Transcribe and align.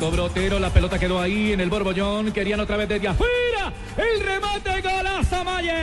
Cobró 0.00 0.24
Otero, 0.24 0.58
la 0.58 0.70
pelota 0.70 0.98
quedó 0.98 1.20
ahí 1.20 1.52
en 1.52 1.60
el 1.60 1.68
borbollón. 1.68 2.32
Querían 2.32 2.58
otra 2.58 2.78
vez 2.78 2.88
desde 2.88 3.06
afuera. 3.06 3.72
El 3.96 4.20
remate 4.24 4.80
golazo 4.80 5.44
Mayer. 5.44 5.74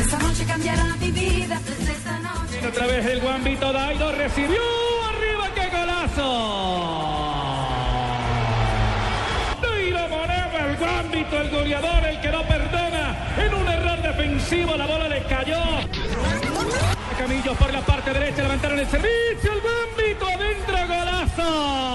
Esta 0.00 0.18
noche 0.18 0.44
cambiará 0.46 0.96
mi 1.00 1.10
vida 1.10 1.60
desde 1.66 1.92
esta 1.92 2.18
noche. 2.20 2.60
Y 2.62 2.66
otra 2.66 2.86
vez 2.86 3.04
el 3.06 3.20
guambito 3.20 3.72
Dairo 3.72 4.12
recibió 4.12 4.60
arriba, 5.10 5.50
qué 5.56 5.76
golazo. 5.76 6.28
Dairo 9.60 10.08
Moreno, 10.08 10.68
el 10.68 10.76
guambito, 10.76 11.40
el 11.40 11.50
goleador, 11.50 12.04
el 12.06 12.20
que 12.20 12.30
no 12.30 12.42
perdona. 12.46 13.34
En 13.44 13.54
un 13.54 13.68
error 13.68 14.00
defensivo 14.02 14.76
la 14.76 14.86
bola 14.86 15.08
le 15.08 15.22
cayó. 15.24 15.62
Camillos 17.22 17.56
por 17.56 17.72
la 17.72 17.80
parte 17.82 18.12
derecha, 18.12 18.42
levantaron 18.42 18.80
el 18.80 18.86
servicio, 18.88 19.52
el 19.52 19.60
guambito 19.60 20.26
adentro, 20.26 20.76
golazo. 20.88 21.92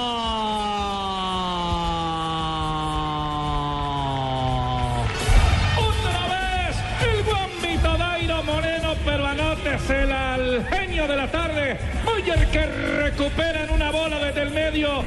El 9.89 10.11
al 10.11 10.65
genio 10.67 11.07
de 11.07 11.15
la 11.17 11.27
tarde. 11.29 11.77
Moyer 12.05 12.47
que 12.47 12.65
recupera 12.65 13.63
en 13.63 13.71
una 13.71 13.91
bola 13.91 14.19
desde 14.19 14.43
el 14.43 14.51
medio. 14.51 15.03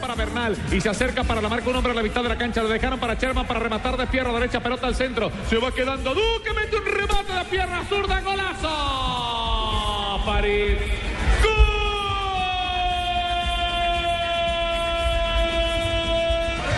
Para 0.00 0.14
Bernal 0.14 0.56
y 0.72 0.80
se 0.80 0.88
acerca 0.88 1.24
para 1.24 1.42
la 1.42 1.48
marca 1.48 1.68
un 1.68 1.76
hombre 1.76 1.92
a 1.92 1.94
la 1.94 2.02
mitad 2.02 2.22
de 2.22 2.30
la 2.30 2.38
cancha. 2.38 2.62
Lo 2.62 2.68
dejaron 2.68 2.98
para 2.98 3.14
Sherman 3.14 3.46
para 3.46 3.60
rematar 3.60 3.96
de 3.96 4.06
pierna 4.06 4.32
derecha, 4.32 4.60
pelota 4.60 4.86
al 4.86 4.94
centro. 4.94 5.30
Se 5.48 5.56
va 5.58 5.72
quedando 5.72 6.14
Duque, 6.14 6.52
mete 6.54 6.76
un 6.76 6.86
remate 6.86 7.32
de 7.32 7.44
pierna 7.44 7.84
zurda, 7.88 8.20
golazo. 8.20 10.20
París. 10.24 10.76
¡Gol! 11.42 11.50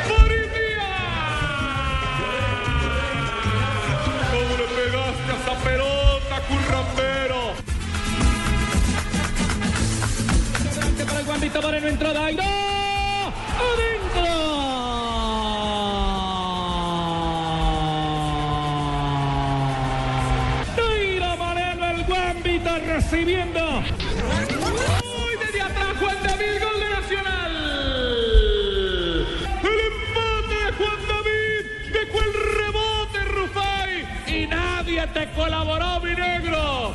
¡París 0.09 0.49
¿Cómo 4.31 4.57
le 4.57 4.65
currambero? 6.49 7.41
Para 11.07 11.21
el 11.21 11.27
Guambito 11.27 11.63
Moreno, 11.63 11.89
entró 11.89 12.13
Dairo. 12.13 12.43
¡Adentro! 13.59 14.33
Dairo 20.77 21.37
Moreno, 21.37 21.85
el 21.91 22.05
Guambito 22.05 22.79
recibiendo. 22.79 23.61
¡Uy, 23.79 25.33
desde 25.45 25.61
atrás 25.63 25.97
Juan 26.01 26.17
David, 26.23 26.63
gol 26.63 26.81
de 26.81 26.89
Nacional! 26.91 27.53
El 29.63 29.79
empate 29.91 30.55
de 30.65 30.73
Juan 30.79 31.01
David, 31.09 31.63
dejó 31.93 32.19
el 32.23 32.33
rebote 32.59 33.19
Rufai 33.25 33.93
y 34.27 34.47
nadie 34.47 35.07
te 35.09 35.31
colaboró, 35.33 36.01
mi 36.01 36.15
negro. 36.15 36.95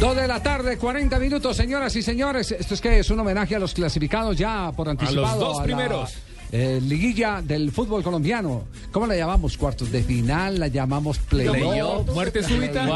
Dos 0.00 0.16
de 0.16 0.26
la 0.26 0.42
tarde, 0.42 0.76
40 0.76 1.18
minutos, 1.18 1.56
señoras 1.56 1.94
y 1.96 2.02
señores. 2.02 2.50
¿Esto 2.52 2.74
es 2.74 2.80
que 2.80 2.98
es 2.98 3.10
un 3.10 3.20
homenaje 3.20 3.54
a 3.54 3.58
los 3.58 3.72
clasificados 3.72 4.36
ya 4.36 4.72
por 4.72 4.88
anticipado? 4.88 5.38
dos 5.38 5.56
a 5.58 5.60
la, 5.60 5.64
primeros. 5.64 6.14
Eh, 6.56 6.80
liguilla 6.80 7.42
del 7.42 7.72
fútbol 7.72 8.04
colombiano. 8.04 8.62
¿Cómo 8.92 9.08
la 9.08 9.16
llamamos? 9.16 9.58
¿Cuartos 9.58 9.90
de 9.90 10.04
final? 10.04 10.60
¿La 10.60 10.68
llamamos 10.68 11.18
playoff? 11.18 12.08
Muerte 12.14 12.44
súbita. 12.44 12.86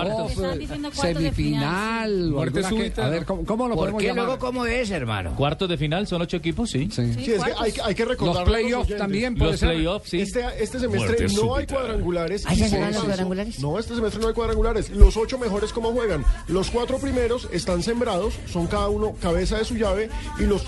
semifinal. 0.92 2.30
Muerte 2.30 2.62
súbita. 2.62 3.06
a 3.06 3.08
ver, 3.08 3.24
¿cómo, 3.24 3.44
cómo 3.44 3.66
lo 3.66 3.74
¿Por 3.74 3.82
podemos 3.82 4.00
qué 4.00 4.06
llamar? 4.08 4.26
luego 4.26 4.38
cómo 4.38 4.64
es, 4.64 4.92
hermano? 4.92 5.34
Cuartos 5.34 5.68
de 5.68 5.76
final 5.76 6.06
son 6.06 6.22
ocho 6.22 6.36
equipos, 6.36 6.70
sí. 6.70 6.88
Sí. 6.92 7.12
Sí, 7.14 7.32
es 7.32 7.42
que 7.42 7.52
hay, 7.58 7.72
hay 7.82 7.94
que 7.96 8.04
recordar. 8.04 8.46
Los 8.46 8.48
playoffs 8.48 8.96
también 8.96 9.34
puede 9.34 9.50
Los 9.50 10.02
sí. 10.04 10.20
Este, 10.20 10.44
este 10.60 10.78
semestre 10.78 11.26
no 11.34 11.56
hay 11.56 11.66
cuadrangulares. 11.66 12.44
¿Ah, 12.46 12.54
y 12.54 12.58
ya 12.58 12.66
por 12.66 12.70
se 12.70 12.80
van 12.80 12.92
los 12.92 13.02
cuadrangulares? 13.02 13.58
No, 13.58 13.76
este 13.76 13.96
semestre 13.96 14.22
no 14.22 14.28
hay 14.28 14.34
cuadrangulares. 14.34 14.90
Los 14.90 15.16
ocho 15.16 15.36
mejores, 15.36 15.72
¿cómo 15.72 15.90
juegan? 15.90 16.24
Los 16.46 16.70
cuatro 16.70 16.98
primeros 16.98 17.48
están 17.50 17.82
sembrados, 17.82 18.34
son 18.46 18.68
cada 18.68 18.88
uno 18.88 19.14
cabeza 19.20 19.58
de 19.58 19.64
su 19.64 19.74
llave, 19.74 20.10
y 20.38 20.44
los 20.44 20.64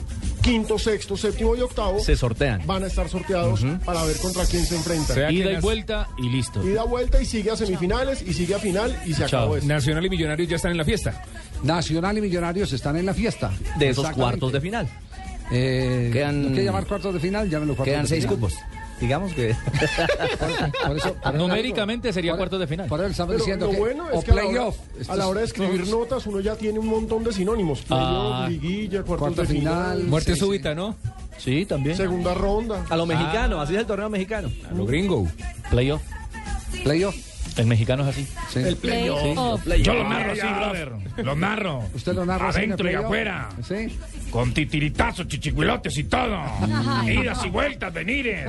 quinto, 0.50 0.78
sexto, 0.78 1.16
séptimo 1.16 1.54
y 1.54 1.60
octavo 1.60 2.00
Se 2.00 2.16
sortean. 2.16 2.62
van 2.66 2.82
a 2.82 2.86
estar 2.88 3.08
sorteados 3.08 3.64
para 3.84 4.02
ver 4.04 4.16
contra 4.18 4.44
quién 4.46 4.66
se 4.66 4.74
enfrentan. 4.76 5.32
Ida 5.32 5.52
y 5.52 5.60
vuelta 5.60 6.08
y 6.18 6.28
listo. 6.28 6.66
Y 6.66 6.70
da 6.72 6.82
vuelta 6.84 7.22
y 7.22 7.24
sigue 7.24 7.50
a 7.52 7.56
semifinales 7.56 8.20
y 8.22 8.32
sigue 8.32 8.54
a 8.56 8.58
final 8.58 8.90
y 9.06 9.10
se 9.14 9.26
Chao. 9.26 9.42
acabó 9.42 9.56
esto. 9.56 9.68
Nacional 9.68 10.06
y 10.06 10.10
Millonarios 10.10 10.48
ya 10.48 10.56
están 10.56 10.72
en 10.72 10.78
la 10.78 10.84
fiesta. 10.84 11.22
Nacional 11.62 12.18
y 12.18 12.20
Millonarios 12.20 12.72
están 12.72 12.96
en 12.96 13.06
la 13.06 13.14
fiesta. 13.14 13.52
De 13.78 13.90
esos 13.90 14.10
cuartos 14.10 14.52
de 14.52 14.60
final. 14.60 14.88
Eh, 15.52 16.10
Quedan- 16.12 16.42
¿no 16.42 16.48
quiere 16.48 16.64
llamar 16.64 16.86
cuartos 16.86 17.14
de 17.14 17.20
final? 17.20 17.48
Llámenlo 17.48 17.74
cuartos 17.76 17.92
Quedan 17.92 18.02
de 18.02 18.08
seis 18.08 18.24
final. 18.24 18.36
cupos. 18.36 18.54
Digamos 19.00 19.32
que. 19.32 19.54
Por 20.86 20.96
eso, 20.96 21.14
por 21.14 21.32
eso- 21.32 21.32
Numéricamente 21.32 22.12
sería 22.12 22.36
cuartos 22.36 22.60
de 22.60 22.66
final. 22.66 22.86
Por 22.88 23.00
eso 23.00 23.08
estamos 23.10 23.32
Pero 23.32 23.38
diciendo 23.44 23.66
lo 23.66 23.72
que 23.72 23.78
bueno 23.78 24.04
o 24.12 24.18
es 24.18 24.24
que 24.24 24.30
a 24.30 24.34
la, 24.34 24.42
hora, 24.42 24.50
playoff. 24.50 24.76
a 25.08 25.16
la 25.16 25.26
hora 25.28 25.40
de 25.40 25.46
escribir 25.46 25.86
notas 25.88 26.26
uno 26.26 26.40
ya 26.40 26.54
tiene 26.56 26.78
un 26.78 26.86
montón 26.86 27.24
de 27.24 27.32
sinónimos. 27.32 27.80
Playoff, 27.82 28.34
Ah. 28.34 28.46
liguilla, 28.48 29.02
cuartos 29.02 29.18
Cuarto 29.18 29.42
de 29.42 29.48
final, 29.48 29.92
final. 29.96 30.08
Muerte 30.08 30.32
Sí, 30.34 30.38
sí. 30.40 30.44
súbita, 30.46 30.74
¿no? 30.74 30.96
Sí, 31.38 31.64
también. 31.64 31.96
segunda 31.96 32.34
ronda. 32.34 32.84
A 32.90 32.96
lo 32.96 33.06
mexicano, 33.06 33.60
así 33.60 33.72
es 33.74 33.80
el 33.80 33.86
torneo 33.86 34.10
mexicano. 34.10 34.50
A 34.70 34.74
lo 34.74 34.84
gringo. 34.84 35.26
Playoff. 35.70 36.02
Playoff. 36.84 37.16
El 37.56 37.66
mexicano 37.66 38.02
es 38.08 38.16
así. 38.16 38.26
Sí. 38.52 38.74
Playoff. 38.80 39.66
Yo 39.82 39.94
lo 39.94 40.08
narro 40.08 40.32
así, 40.32 40.40
brother. 40.46 40.92
Lo 41.24 41.36
narro. 41.36 41.84
¿Usted 41.94 42.14
lo 42.14 42.24
narra 42.24 42.48
así 42.48 42.58
el 42.60 42.64
Adentro 42.66 42.90
y 42.90 42.94
afuera. 42.94 43.48
Sí. 43.66 43.98
Con 44.30 44.54
titiritazos, 44.54 45.26
chichicuilotes 45.28 45.96
y 45.98 46.04
todo. 46.04 46.38
Idas 47.06 47.44
y 47.44 47.50
vueltas, 47.50 47.92
venires. 47.92 48.46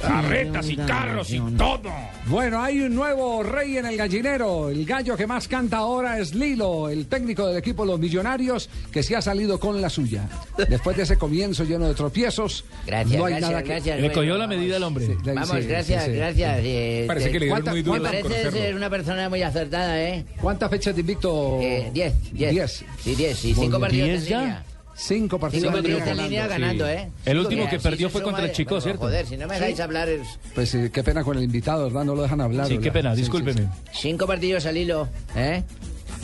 Carretas 0.00 0.68
y 0.68 0.76
carros 0.76 1.30
y 1.32 1.38
todo. 1.56 1.90
Bueno, 2.26 2.62
hay 2.62 2.80
un 2.80 2.94
nuevo 2.94 3.42
rey 3.42 3.76
en 3.78 3.86
el 3.86 3.96
gallinero. 3.96 4.68
El 4.70 4.84
gallo 4.84 5.16
que 5.16 5.26
más 5.26 5.48
canta 5.48 5.78
ahora 5.78 6.18
es 6.18 6.34
Lilo, 6.34 6.88
el 6.88 7.06
técnico 7.06 7.46
del 7.46 7.56
equipo 7.56 7.84
Los 7.84 7.98
Millonarios, 7.98 8.68
que 8.92 9.02
se 9.02 9.16
ha 9.16 9.22
salido 9.22 9.58
con 9.60 9.80
la 9.80 9.88
suya. 9.88 10.28
Después 10.68 10.96
de 10.96 11.04
ese 11.04 11.16
comienzo 11.16 11.64
lleno 11.64 11.86
de 11.88 11.94
tropiezos, 11.94 12.64
Gracias, 12.86 13.18
no 13.18 13.26
hay 13.26 13.32
gracias, 13.34 13.50
nada 13.50 13.62
que... 13.62 13.68
gracias. 13.70 14.00
Le 14.00 14.12
cogió 14.12 14.36
la 14.38 14.46
medida 14.46 14.76
al 14.76 14.82
hombre. 14.82 15.06
Sí, 15.06 15.12
Vamos, 15.24 15.48
sí, 15.50 15.66
gracias, 15.66 16.04
sí, 16.04 16.10
sí. 16.10 16.16
gracias. 16.16 16.58
eh, 16.62 17.04
Parece 17.06 17.26
que 17.30 17.38
le 17.38 17.46
dieron 17.46 17.56
¿Cuánta- 17.62 17.70
muy 17.72 17.82
duro 17.82 17.99
Me 18.00 18.08
parece 18.22 18.50
ser 18.50 18.74
una 18.74 18.90
persona 18.90 19.28
muy 19.28 19.42
acertada, 19.42 20.00
¿eh? 20.02 20.24
¿Cuántas 20.40 20.70
fechas 20.70 20.94
de 20.94 21.00
invicto? 21.00 21.58
Eh, 21.60 21.90
Diez, 21.92 22.14
diez. 22.32 22.50
Diez. 22.52 22.84
Sí, 23.02 23.14
diez. 23.14 23.44
Y 23.44 23.54
cinco 23.54 23.78
partidos 23.80 24.08
¿Diez 24.08 24.22
en 24.24 24.28
ya? 24.28 24.40
línea. 24.40 24.64
Cinco 24.94 25.38
partidos, 25.38 25.62
Cinco 25.72 25.78
en 25.78 25.84
partidos 26.04 26.24
línea 26.24 26.46
ganando. 26.46 26.86
¿eh? 26.86 27.08
El 27.24 27.38
último 27.38 27.68
que 27.70 27.78
perdió 27.80 28.10
fue 28.10 28.22
contra 28.22 28.44
el 28.44 28.52
Chico, 28.52 28.70
bueno, 28.70 28.82
¿cierto? 28.82 29.00
Joder, 29.02 29.26
si 29.26 29.36
no 29.38 29.46
me 29.46 29.54
dejáis 29.54 29.80
hablar, 29.80 30.08
es 30.10 30.38
Pues 30.54 30.68
sí, 30.68 30.90
qué 30.92 31.02
pena 31.02 31.24
con 31.24 31.38
el 31.38 31.44
invitado, 31.44 31.84
¿verdad? 31.84 32.04
No 32.04 32.14
lo 32.14 32.22
dejan 32.22 32.40
hablar. 32.42 32.66
Sí, 32.66 32.76
qué 32.78 32.92
pena, 32.92 33.10
Sí, 33.12 33.16
sí, 33.16 33.22
discúlpeme. 33.22 33.66
cinco 33.92 34.26
partidos 34.26 34.66
al 34.66 34.76
hilo, 34.76 35.08
¿eh? 35.34 35.62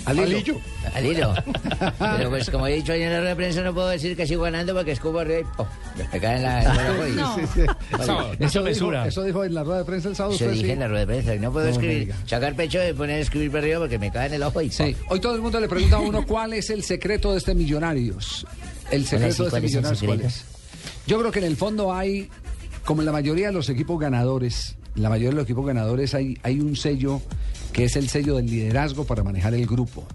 Al 0.06 0.19
hilo. 0.19 0.61
Al 0.94 1.05
hilo. 1.06 1.35
Pero 1.99 2.31
pues 2.31 2.49
como 2.49 2.67
he 2.67 2.75
dicho 2.76 2.93
ayer 2.93 3.06
en 3.08 3.12
la 3.12 3.19
rueda 3.19 3.31
de 3.31 3.37
prensa 3.37 3.61
no 3.62 3.75
puedo 3.75 3.88
decir 3.88 4.17
que 4.17 4.26
sigo 4.26 4.43
ganando 4.44 4.73
porque 4.75 4.93
escupo 4.93 5.19
arriba 5.19 5.41
y 5.41 5.56
¡pum! 5.56 5.67
me 6.12 6.20
cae 6.20 6.37
en 6.37 6.43
la... 6.44 6.62
en. 6.62 7.19
Eso 8.00 8.32
Eso 8.38 8.47
dijo, 8.49 8.62
mesura. 8.62 9.06
eso 9.08 9.23
dijo 9.25 9.44
en 9.44 9.55
la 9.55 9.64
rueda 9.64 9.79
de 9.81 9.85
prensa 9.85 10.08
el 10.08 10.17
sábado. 10.17 10.35
Eso 10.37 10.49
dije 10.49 10.64
sí. 10.67 10.70
en 10.70 10.81
la 10.81 10.88
rueda 10.88 11.00
de 11.00 11.06
prensa. 11.06 11.35
y 11.35 11.38
No 11.41 11.53
puedo 11.53 11.67
No 11.67 11.73
escribir, 11.73 12.14
sacar 12.25 12.55
pecho 12.55 12.79
y 12.88 12.93
poner 12.93 13.17
a 13.17 13.20
escribir 13.20 13.50
para 13.50 13.62
arriba 13.64 13.81
porque 13.81 13.99
me 13.99 14.11
cae 14.12 14.29
en 14.29 14.35
el 14.35 14.43
ojo 14.43 14.62
y 14.62 14.70
¡pum! 14.70 14.94
Hoy 15.08 15.20
todo 15.20 15.35
el 15.35 15.43
mundo 15.43 15.61
le 15.61 15.69
pregunta 15.69 15.97
a 15.97 16.00
uno 16.00 16.25
cuál 16.25 16.52
es 16.52 16.70
el 16.70 16.82
secreto 16.85 17.32
de 17.32 17.38
este 17.38 17.55
Millonarios. 17.55 18.47
El 18.91 19.05
secreto 19.06 19.35
sí, 19.35 19.43
de 19.43 19.49
este 19.49 19.61
Millonarios, 19.61 20.02
¿cuál 20.05 20.20
es? 20.20 20.44
Yo 21.06 21.19
creo 21.19 21.32
que 21.32 21.41
en 21.41 21.47
el 21.47 21.56
fondo 21.56 21.93
hay, 21.93 22.31
como 22.85 23.02
en 23.02 23.06
la 23.06 23.12
mayoría 23.12 23.49
de 23.49 23.52
los 23.52 23.69
equipos 23.69 23.99
ganadores, 23.99 24.76
en 24.94 25.02
la 25.02 25.09
mayoría 25.09 25.31
de 25.31 25.37
los 25.37 25.44
equipos 25.44 25.67
ganadores 25.67 26.14
hay, 26.14 26.38
hay 26.43 26.61
un 26.61 26.76
sello 26.76 27.20
que 27.76 27.84
es 27.84 27.94
el 27.96 28.08
sello 28.08 28.37
del 28.37 28.46
liderazgo 28.46 29.05
para 29.05 29.23
manejar 29.23 29.52
el 29.52 29.67
grupo. 29.67 30.06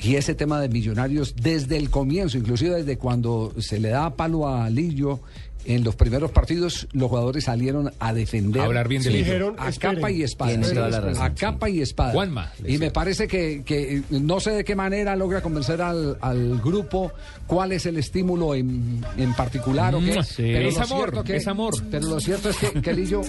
Y 0.00 0.16
ese 0.16 0.34
tema 0.34 0.60
de 0.60 0.68
millonarios 0.68 1.36
desde 1.40 1.76
el 1.76 1.90
comienzo, 1.90 2.38
inclusive 2.38 2.74
desde 2.74 2.98
cuando 2.98 3.54
se 3.60 3.78
le 3.78 3.90
da 3.90 4.16
palo 4.16 4.48
a 4.48 4.68
Lillo, 4.68 5.20
en 5.64 5.84
los 5.84 5.96
primeros 5.96 6.30
partidos 6.30 6.86
los 6.92 7.08
jugadores 7.08 7.44
salieron 7.44 7.92
a 7.98 8.12
defender. 8.14 8.62
Hablar 8.62 8.88
bien 8.88 9.02
de 9.02 9.10
Sí. 9.10 9.16
Dijeron, 9.18 9.54
a 9.58 9.68
esperen. 9.68 9.96
capa 9.96 10.10
y 10.10 10.22
espada. 10.22 10.50
Tiene 10.50 10.66
Sí, 10.66 10.74
toda 10.74 10.88
la 10.88 11.00
razón, 11.00 11.22
a 11.22 11.28
sí. 11.28 11.34
capa 11.38 11.68
y 11.70 11.80
espada. 11.82 12.12
Juanma, 12.12 12.52
Y 12.66 12.78
me 12.78 12.90
parece 12.90 13.26
que, 13.28 13.62
que 13.64 14.02
no 14.10 14.40
sé 14.40 14.50
de 14.52 14.64
qué 14.64 14.74
manera 14.76 15.14
logra 15.16 15.40
convencer 15.42 15.82
al, 15.82 16.16
al 16.20 16.58
grupo 16.60 17.12
cuál 17.46 17.72
es 17.72 17.86
el 17.86 17.96
estímulo 17.98 18.54
en, 18.54 19.04
en 19.16 19.34
particular 19.34 19.94
o 19.94 20.00
qué. 20.00 20.18
Mm, 20.20 20.22
sí. 20.24 20.42
Pero 20.42 20.68
Es 20.68 20.74
lo 20.76 20.82
amor, 20.82 20.98
cierto 20.98 21.24
que- 21.24 21.36
es 21.36 21.46
amor. 21.48 21.74
Pero 21.90 22.06
lo 22.08 22.20
cierto 22.20 22.50
es 22.50 22.56
que, 22.56 22.80
que 22.80 22.92
Lillo 22.92 23.22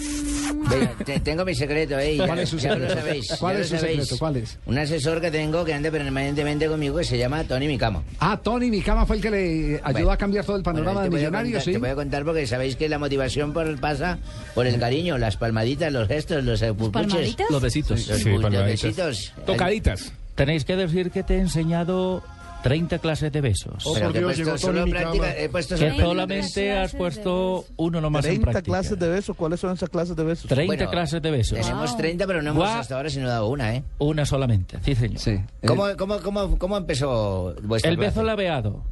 te- 1.04 1.20
tengo 1.20 1.44
mi 1.44 1.54
secreto, 1.54 1.98
¿eh? 1.98 2.16
Ya, 2.16 2.26
¿Cuál 2.26 2.38
es 2.40 2.48
su 2.48 2.56
ya 2.58 2.70
secreto? 2.72 2.94
lo 2.94 3.00
sabéis. 3.00 3.32
¿Cuál 3.38 3.56
ya 3.56 3.62
es 3.62 3.70
lo 3.70 3.76
su 3.76 3.80
sabéis. 3.80 4.00
secreto? 4.02 4.18
¿Cuál 4.18 4.36
es? 4.36 4.58
Un 4.66 4.78
asesor 4.78 5.20
que 5.20 5.30
tengo 5.30 5.64
que 5.64 5.74
anda 5.74 5.90
permanentemente 5.90 6.66
conmigo 6.66 6.96
que 6.98 7.04
se 7.04 7.18
llama 7.18 7.44
Tony 7.44 7.66
Micamo. 7.66 8.02
Ah, 8.18 8.38
Tony 8.42 8.70
Micama 8.70 9.06
fue 9.06 9.16
el 9.16 9.22
que 9.22 9.30
le 9.30 9.80
ayudó 9.82 9.92
Bueno, 9.92 10.10
a 10.12 10.16
cambiar 10.16 10.44
todo 10.44 10.56
el 10.56 10.62
panorama 10.62 11.00
Bueno, 11.00 11.10
de 11.10 11.16
a 11.16 11.18
Millonarios, 11.20 11.64
¿sí? 11.64 11.72
Te 11.72 11.78
voy 11.78 11.88
a 11.90 11.94
contar 11.94 12.24
porque 12.30 12.46
sabéis 12.46 12.76
que 12.76 12.88
la 12.88 12.98
motivación 12.98 13.52
por, 13.52 13.78
pasa 13.80 14.18
por 14.54 14.66
el 14.66 14.78
cariño, 14.78 15.18
las 15.18 15.36
palmaditas, 15.36 15.92
los 15.92 16.08
gestos, 16.08 16.42
los 16.44 16.60
pupuches. 16.62 16.92
palmaditas? 16.92 17.46
Los 17.50 17.62
besitos. 17.62 18.08
Los, 18.08 18.18
Sí, 18.18 18.28
bu- 18.30 18.40
los 18.50 18.64
besitos. 18.64 19.32
Tocaditas. 19.46 20.12
Tenéis 20.34 20.64
que 20.64 20.76
decir 20.76 21.10
que 21.10 21.22
te 21.22 21.34
he 21.36 21.38
enseñado 21.40 22.22
30 22.62 22.98
clases 22.98 23.32
de 23.32 23.40
besos. 23.40 23.84
Oh, 23.86 23.94
Pero 23.94 24.06
por 24.06 24.12
que 24.12 24.18
he 24.18 24.20
Dios, 24.20 24.32
puesto 24.36 24.44
llegó 24.44 24.58
solo 24.58 24.84
práctica, 24.90 25.36
he 25.38 25.48
puesto 25.48 25.74
Que 25.74 25.78
solo 25.78 25.88
práctica. 25.88 26.06
solamente 26.08 26.72
has 26.78 26.94
puesto 26.94 27.64
uno 27.76 28.00
nomás 28.02 28.24
en 28.26 28.30
30 28.32 28.50
práctica. 28.50 28.62
clases 28.72 28.98
de 28.98 29.08
besos. 29.08 29.36
¿Cuáles 29.36 29.60
son 29.60 29.72
esas 29.74 29.88
clases 29.88 30.14
de 30.16 30.24
besos? 30.24 30.46
30 30.46 30.66
Bueno, 30.66 30.90
clases 30.90 31.22
de 31.22 31.30
besos. 31.30 31.58
Tenemos 31.58 31.90
Wow. 31.90 31.98
30, 31.98 32.26
pero 32.26 32.42
no 32.42 32.50
hemos 32.50 32.64
Gua- 32.68 32.80
hasta 32.80 32.96
ahora 32.96 33.08
sino 33.10 33.28
dado 33.28 33.48
una, 33.48 33.74
¿eh? 33.76 33.82
Una 33.98 34.24
solamente, 34.26 34.78
sí 34.84 34.94
señor. 34.94 35.18
Sí. 35.18 35.30
eh, 35.30 35.46
¿Cómo, 35.66 35.84
cómo, 35.98 36.18
cómo, 36.20 36.58
cómo 36.58 36.76
empezó 36.76 37.54
vuestra 37.62 37.90
El 37.90 37.96
beso 37.96 38.12
clase? 38.20 38.26
laveado. 38.26 38.84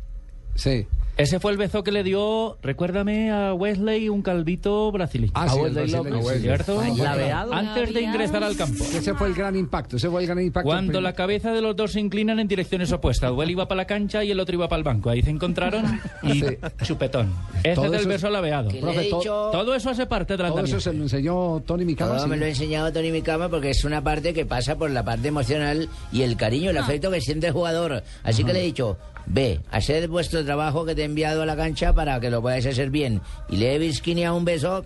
sí. 0.54 0.86
Ese 1.18 1.40
fue 1.40 1.50
el 1.50 1.58
beso 1.58 1.82
que 1.82 1.90
le 1.90 2.04
dio, 2.04 2.58
recuérdame, 2.62 3.32
a 3.32 3.52
Wesley 3.52 4.08
un 4.08 4.22
calvito 4.22 4.92
brasileño. 4.92 5.32
Ah, 5.34 5.46
a 5.46 5.48
sí, 5.48 5.58
Wesley 5.58 5.90
López. 5.90 6.40
¿cierto? 6.40 6.80
Laveado. 6.96 7.52
Antes 7.52 7.92
de 7.92 8.02
ingresar 8.02 8.44
al 8.44 8.56
campo. 8.56 8.84
Ese 8.84 9.14
fue 9.14 9.26
el 9.26 9.34
gran 9.34 9.56
impacto, 9.56 9.96
ese 9.96 10.08
fue 10.08 10.20
el 10.20 10.28
gran 10.28 10.40
impacto. 10.40 10.68
Cuando 10.68 11.00
la 11.00 11.14
cabeza 11.14 11.52
de 11.52 11.60
los 11.60 11.74
dos 11.74 11.90
se 11.90 11.98
inclinan 11.98 12.38
en 12.38 12.46
direcciones 12.46 12.92
opuestas. 12.92 13.32
Él 13.36 13.50
iba 13.50 13.66
para 13.66 13.78
la 13.78 13.84
cancha 13.88 14.22
y 14.22 14.30
el 14.30 14.38
otro 14.38 14.54
iba 14.54 14.68
para 14.68 14.78
el 14.78 14.84
banco. 14.84 15.10
Ahí 15.10 15.20
se 15.22 15.30
encontraron 15.30 16.00
y 16.22 16.34
Sí. 16.40 16.46
chupetón. 16.84 17.32
Ese 17.64 17.74
Todo 17.74 17.86
es 17.86 17.92
el 17.94 17.98
eso- 18.00 18.08
beso 18.10 18.30
laveado. 18.30 18.70
Profe, 18.80 19.00
dicho... 19.00 19.48
Todo 19.50 19.74
eso 19.74 19.90
hace 19.90 20.06
parte 20.06 20.36
de 20.36 20.42
la 20.44 20.50
Todo 20.50 20.60
eso 20.60 20.78
se 20.78 20.92
lo 20.92 21.02
enseñó 21.02 21.60
Tony 21.66 21.84
Micama. 21.84 22.12
Todo 22.12 22.22
sí. 22.24 22.30
me 22.30 22.36
lo 22.36 22.44
ha 22.44 22.48
enseñado 22.48 22.92
Tony 22.92 23.10
Micama 23.10 23.48
porque 23.48 23.70
es 23.70 23.82
una 23.84 24.04
parte 24.04 24.32
que 24.32 24.46
pasa 24.46 24.76
por 24.76 24.88
la 24.92 25.02
parte 25.04 25.26
emocional 25.26 25.88
y 26.12 26.22
el 26.22 26.36
cariño, 26.36 26.70
el 26.70 26.78
afecto 26.78 27.10
que 27.10 27.20
siente 27.20 27.48
el 27.48 27.54
jugador. 27.54 28.04
Así 28.22 28.44
que 28.44 28.52
le 28.52 28.60
he 28.60 28.64
dicho, 28.66 28.96
ve, 29.30 29.60
haced 29.70 30.08
vuestro 30.08 30.44
trabajo 30.44 30.84
que 30.84 30.94
te 30.94 31.02
he 31.02 31.04
enviado 31.04 31.42
a 31.42 31.46
la 31.46 31.56
cancha 31.56 31.92
para 31.92 32.18
que 32.20 32.30
lo 32.30 32.40
podáis 32.42 32.66
hacer 32.66 32.90
bien. 32.90 33.20
Y 33.48 33.56
le 33.56 33.74
he 33.74 33.78
visquineado 33.78 34.36
un 34.36 34.44
beso 34.44 34.84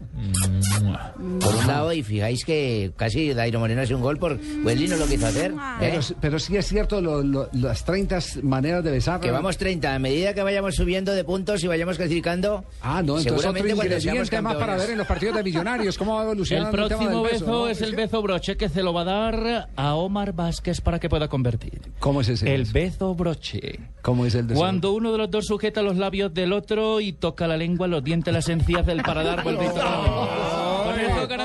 por 1.41 1.55
un 1.55 1.67
lado 1.67 1.93
y 1.93 2.03
fijáis 2.03 2.45
que 2.45 2.93
casi 2.97 3.33
Dairo 3.35 3.61
Moreno 3.61 3.83
hace 3.83 3.95
un 3.95 4.01
gol 4.03 4.19
por 4.19 4.39
Wesley 4.65 4.89
no 4.89 4.97
lo 4.97 5.07
quiso 5.07 5.27
hacer. 5.27 5.53
¿eh? 5.53 5.57
Pero, 5.81 6.01
pero 6.21 6.39
sí 6.39 6.57
es 6.57 6.67
cierto 6.67 7.01
lo- 7.01 7.23
lo- 7.23 7.49
las 7.53 7.85
30 7.85 8.19
maneras 8.43 8.85
de 8.85 8.91
besar. 8.91 9.21
Que 9.21 9.31
vamos 9.31 9.57
30, 9.57 9.95
a 9.95 9.99
medida 9.99 10.35
que 10.35 10.43
vayamos 10.43 10.75
subiendo 10.75 11.13
de 11.13 11.25
puntos 11.25 11.63
y 11.65 11.67
vayamos 11.69 11.97
clasificando, 11.97 12.65
Ah, 12.81 13.03
no, 13.05 13.19
entonces 13.19 13.47
otro 13.47 13.67
ingrediente 13.69 14.41
más 14.43 14.57
para 14.57 14.77
ver 14.77 14.91
en 14.91 14.99
los 14.99 15.07
partidos 15.07 15.37
de 15.37 15.43
Millonarios 15.45 15.97
cómo 15.99 16.15
va 16.15 16.23
El 16.23 16.27
evolucionando 16.29 16.69
el, 16.71 16.89
tema 16.89 16.89
próximo 17.01 17.23
del 17.23 17.33
beso, 17.33 17.45
beso. 17.47 17.53
¿no? 17.65 17.69
es 17.69 17.83
el 17.83 17.95
beso 17.97 18.23
broche 18.23 18.57
que 18.57 18.69
se 18.69 18.83
lo 18.83 18.93
va 18.93 19.03
a 19.03 19.05
dar 19.05 19.69
a 19.77 19.95
Omar 19.95 20.33
Vázquez 20.33 20.81
para 20.81 20.99
que 20.99 21.09
pueda 21.09 21.29
convertir. 21.29 21.81
¿Cómo 21.99 22.21
es 22.21 22.29
ese? 22.29 22.53
El 22.55 22.63
beso? 22.65 22.73
beso 22.73 23.15
broche. 23.15 23.79
¿Cómo 24.03 24.27
es 24.27 24.32
el? 24.35 24.47
Cuando 24.55 24.93
uno 24.93 25.13
de 25.13 25.19
los 25.19 25.31
dos 25.31 25.47
sujeta 25.47 25.83
los 25.83 25.97
labios 25.97 26.33
del 26.33 26.53
otro 26.53 27.01
y 27.01 27.13
toca 27.13 27.47
la 27.47 27.57
lengua, 27.57 27.87
los 27.89 28.03
dientes, 28.03 28.33
las 28.33 28.49
encías 28.49 28.87
del 28.87 29.03
paladar, 29.03 29.43
vuelve 29.45 29.67
y 29.67 29.69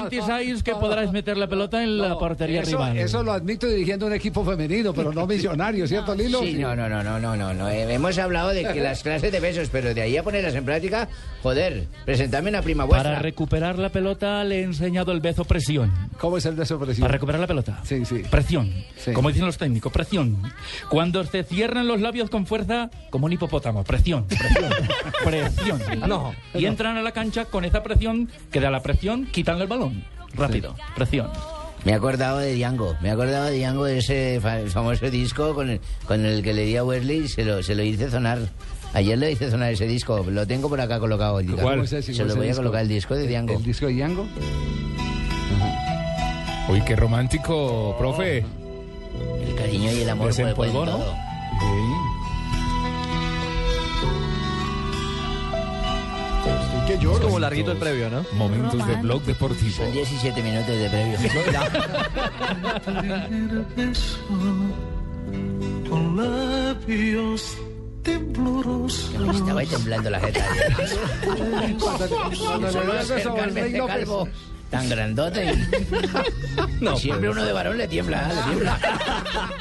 garantizáis 0.09 0.63
que 0.63 0.73
podrás 0.73 1.11
meter 1.11 1.37
la 1.37 1.47
pelota 1.47 1.83
en 1.83 1.97
la 1.97 2.17
portería 2.17 2.61
eso, 2.61 2.71
rival. 2.71 2.97
eso 2.97 3.23
lo 3.23 3.31
admito 3.31 3.67
dirigiendo 3.67 4.05
un 4.05 4.13
equipo 4.13 4.43
femenino, 4.43 4.93
pero 4.93 5.11
no 5.11 5.27
millonario, 5.27 5.87
¿cierto, 5.87 6.15
Lilo? 6.15 6.41
Sí, 6.41 6.55
no, 6.55 6.75
no, 6.75 6.89
no, 6.89 7.03
no, 7.03 7.19
no, 7.19 7.35
no, 7.35 7.53
no. 7.53 7.69
Eh, 7.69 7.93
hemos 7.93 8.17
hablado 8.17 8.49
de 8.49 8.63
que 8.65 8.81
las 8.81 9.03
clases 9.03 9.31
de 9.31 9.39
besos, 9.39 9.69
pero 9.71 9.93
de 9.93 10.01
ahí 10.01 10.17
a 10.17 10.23
ponerlas 10.23 10.55
en 10.55 10.65
práctica, 10.65 11.07
joder, 11.43 11.87
presentadme 12.05 12.49
una 12.49 12.61
prima 12.61 12.85
vuestra. 12.85 13.11
Para 13.11 13.21
recuperar 13.21 13.79
la 13.79 13.89
pelota 13.89 14.43
le 14.43 14.59
he 14.59 14.63
enseñado 14.63 15.11
el 15.11 15.19
beso 15.19 15.45
presión. 15.45 15.91
¿Cómo 16.19 16.37
es 16.37 16.45
el 16.45 16.55
beso 16.55 16.79
presión? 16.79 17.03
Para 17.03 17.13
recuperar 17.13 17.41
la 17.41 17.47
pelota. 17.47 17.79
Sí, 17.83 18.05
sí. 18.05 18.23
Presión. 18.29 18.71
Sí. 18.97 19.13
Como 19.13 19.29
dicen 19.29 19.45
los 19.45 19.57
técnicos, 19.57 19.91
presión. 19.91 20.37
Cuando 20.89 21.23
se 21.23 21.43
cierran 21.43 21.87
los 21.87 22.01
labios 22.01 22.29
con 22.29 22.45
fuerza, 22.45 22.89
como 23.09 23.25
un 23.25 23.33
hipopótamo. 23.33 23.83
Presión, 23.83 24.25
presión, 24.27 24.71
presión. 25.23 25.81
No. 26.07 26.33
Y 26.53 26.65
entran 26.65 26.97
a 26.97 27.01
la 27.01 27.11
cancha 27.11 27.45
con 27.45 27.65
esa 27.65 27.83
presión 27.83 28.29
que 28.51 28.59
da 28.59 28.69
la 28.69 28.81
presión, 28.81 29.25
quitan 29.27 29.59
el 29.61 29.67
balón. 29.67 29.96
Rápido, 30.35 30.75
presión. 30.95 31.29
Me 31.85 31.91
he 31.93 31.95
acordado 31.95 32.39
de 32.39 32.53
Diango, 32.53 32.95
me 33.01 33.09
he 33.09 33.11
acordado 33.11 33.45
de 33.45 33.51
Diango 33.53 33.85
de 33.85 33.99
ese 33.99 34.39
fa- 34.41 34.59
famoso 34.67 35.09
disco 35.09 35.53
con 35.55 35.69
el, 35.69 35.79
con 36.05 36.25
el 36.25 36.43
que 36.43 36.53
le 36.53 36.63
di 36.65 36.75
a 36.75 36.83
Wesley 36.83 37.19
y 37.19 37.27
se 37.27 37.45
lo, 37.45 37.63
se 37.63 37.75
lo 37.75 37.83
hice 37.83 38.09
sonar. 38.09 38.39
Ayer 38.93 39.17
le 39.17 39.31
hice 39.31 39.49
sonar 39.51 39.71
ese 39.73 39.85
disco, 39.85 40.25
lo 40.29 40.47
tengo 40.47 40.69
por 40.69 40.81
acá 40.81 40.99
colocado. 40.99 41.37
diga. 41.39 41.61
¿Cómo 41.61 41.83
es 41.83 41.93
ese? 41.93 42.13
Se 42.13 42.19
¿Cómo 42.23 42.25
lo 42.27 42.33
es 42.33 42.37
voy 42.39 42.49
a 42.49 42.55
colocar 42.55 42.81
el 42.81 42.87
disco 42.87 43.15
de 43.15 43.27
Diango. 43.27 43.53
¿El 43.53 43.63
disco 43.63 43.85
de 43.85 43.93
Diango? 43.93 44.25
Uy, 46.69 46.81
qué 46.81 46.95
romántico, 46.95 47.95
profe. 47.97 48.39
El 49.45 49.55
cariño 49.55 49.91
y 49.93 50.01
el 50.01 50.09
amor 50.09 50.27
Desempolvó, 50.27 50.85
¿no? 50.85 50.91
todo. 50.97 51.15
Que 56.87 56.97
lloro. 56.97 57.25
Como 57.25 57.39
larguito 57.39 57.71
el 57.73 57.77
previo, 57.77 58.09
¿no? 58.09 58.25
Momentos 58.33 58.87
de 58.87 58.95
blog 58.95 59.21
deportivo. 59.23 59.75
Son 59.75 59.91
17 59.91 60.41
minutos 60.41 60.77
de 60.77 60.89
previo. 60.89 61.17
Con 65.89 66.15
labios 66.15 67.57
temblorosos. 68.03 69.19
Me 69.19 69.35
estaba 69.35 69.63
temblando 69.65 70.09
la 70.09 70.19
jeta. 70.21 70.47
Cuando 71.79 72.67
le 72.67 73.21
Solo 73.21 73.43
dio 73.67 74.27
tan 74.69 74.89
grandote. 74.89 75.53
y 76.81 76.87
siempre 76.97 77.29
uno 77.29 77.43
de 77.45 77.53
varón 77.53 77.77
le 77.77 77.87
tiembla, 77.87 78.27
le 78.33 78.41
tiembla. 78.43 78.79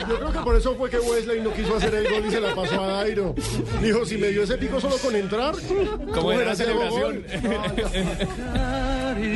Yo 0.09 0.17
creo 0.19 0.33
que 0.33 0.39
por 0.41 0.57
eso 0.57 0.75
fue 0.77 0.91
que 0.91 0.99
Wesley 0.99 1.41
no 1.41 1.53
quiso 1.53 1.77
hacer 1.77 1.95
el 1.95 2.09
gol 2.09 2.25
y 2.27 2.31
se 2.31 2.41
la 2.41 2.55
pasó 2.55 2.83
a 2.83 2.87
Dairo. 2.89 3.35
Dijo, 3.83 4.05
si 4.05 4.17
me 4.17 4.29
dio 4.29 4.43
ese 4.45 4.57
pico 4.59 4.81
solo 4.81 4.97
con 4.99 5.15
entrar, 5.15 5.55
¿Cómo 6.15 6.33
era 6.33 6.47
la 6.47 6.57
celebración? 6.57 7.23
gol? 7.23 7.27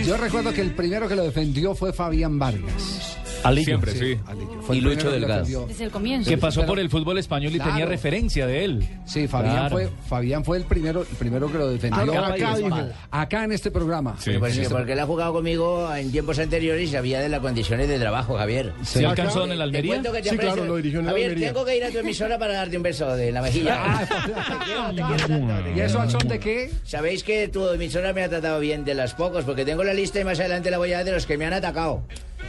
Yo 0.04 0.16
recuerdo 0.16 0.52
que 0.52 0.60
el 0.60 0.74
primero 0.74 1.08
que 1.08 1.16
lo 1.16 1.24
defendió 1.24 1.74
fue 1.74 1.92
Fabián 1.92 2.38
Vargas. 2.38 3.16
Alillo. 3.44 3.64
Siempre, 3.64 3.92
sí. 3.92 4.18
Alillo. 4.26 4.62
Fue 4.62 4.76
Y 4.76 4.78
el 4.78 4.84
Lucho 4.84 5.08
que 5.08 5.14
Delgado. 5.14 5.40
defendió. 5.40 5.66
Desde 5.66 5.84
el 5.84 5.90
comienzo. 5.90 6.28
Que 6.30 6.38
pasó 6.38 6.64
por 6.66 6.78
el 6.78 6.90
fútbol 6.90 7.18
español 7.18 7.52
y 7.52 7.56
Claro. 7.56 7.70
tenía 7.72 7.86
referencia 7.86 8.46
de 8.46 8.64
él. 8.64 8.88
Sí, 9.06 9.26
Fabián 9.28 9.54
Claro. 9.54 9.70
fue 9.70 9.88
Fabián 10.08 10.44
fue 10.44 10.58
el 10.58 10.64
primero, 10.64 11.00
el 11.02 11.16
primero 11.16 11.50
que 11.50 11.58
lo 11.58 11.68
defendió. 11.70 12.02
Acá, 12.02 12.34
acá, 12.34 12.56
dijo. 12.56 12.76
Acá 13.10 13.44
en 13.44 13.52
este 13.52 13.70
programa. 13.70 14.16
Sí. 14.18 14.32
Pues 14.38 14.54
sí, 14.54 14.62
porque 14.70 14.92
él 14.92 14.98
ha 15.00 15.06
jugado 15.06 15.32
conmigo 15.32 15.94
en 15.94 16.10
tiempos 16.12 16.38
anteriores 16.38 16.88
y 16.88 16.92
sabía 16.92 17.20
de 17.20 17.28
las 17.28 17.40
condiciones 17.40 17.88
de 17.88 17.98
trabajo, 17.98 18.36
Javier. 18.36 18.72
¿Se 18.82 19.04
alcanzó 19.06 19.44
en 19.44 19.52
el 19.52 19.58
Te 19.58 19.62
Almería? 19.64 20.02
que 20.02 20.08
te 20.08 20.22
Sí, 20.22 20.28
aprecio. 20.30 20.38
claro, 20.54 20.64
lo 20.66 20.76
dirigió 20.76 21.00
en 21.00 21.04
el 21.06 21.10
Javier, 21.10 21.28
Almería. 21.30 21.52
tengo 21.52 21.64
que 21.64 21.76
ir 21.76 21.84
a 21.84 21.90
tu 21.90 21.98
emisora 21.98 22.38
para 22.38 22.54
darte 22.54 22.76
un 22.76 22.82
beso 22.82 23.14
de 23.16 23.32
la 23.32 23.42
mejilla. 23.42 24.06
te 24.08 24.32
te 24.32 25.26
te 25.26 25.76
¿Y 25.76 25.80
eso 25.80 26.00
al 26.00 26.10
son 26.10 26.28
de 26.28 26.38
qué? 26.38 26.70
Sabéis 26.84 27.24
que 27.24 27.48
tu 27.48 27.68
emisora 27.68 28.12
me 28.12 28.22
ha 28.22 28.28
tratado 28.28 28.60
bien 28.60 28.84
de 28.84 28.94
las 28.94 29.14
pocos, 29.14 29.44
porque 29.44 29.64
tengo 29.64 29.84
la 29.84 29.94
lista 29.94 30.20
y 30.20 30.24
más 30.24 30.38
adelante 30.40 30.70
la 30.70 30.78
voy 30.78 30.92
a 30.92 30.96
dar 30.98 31.04
de 31.06 31.12
los 31.12 31.26
que 31.26 31.38
me 31.38 31.46
han 31.46 31.52
atacado. 31.52 32.02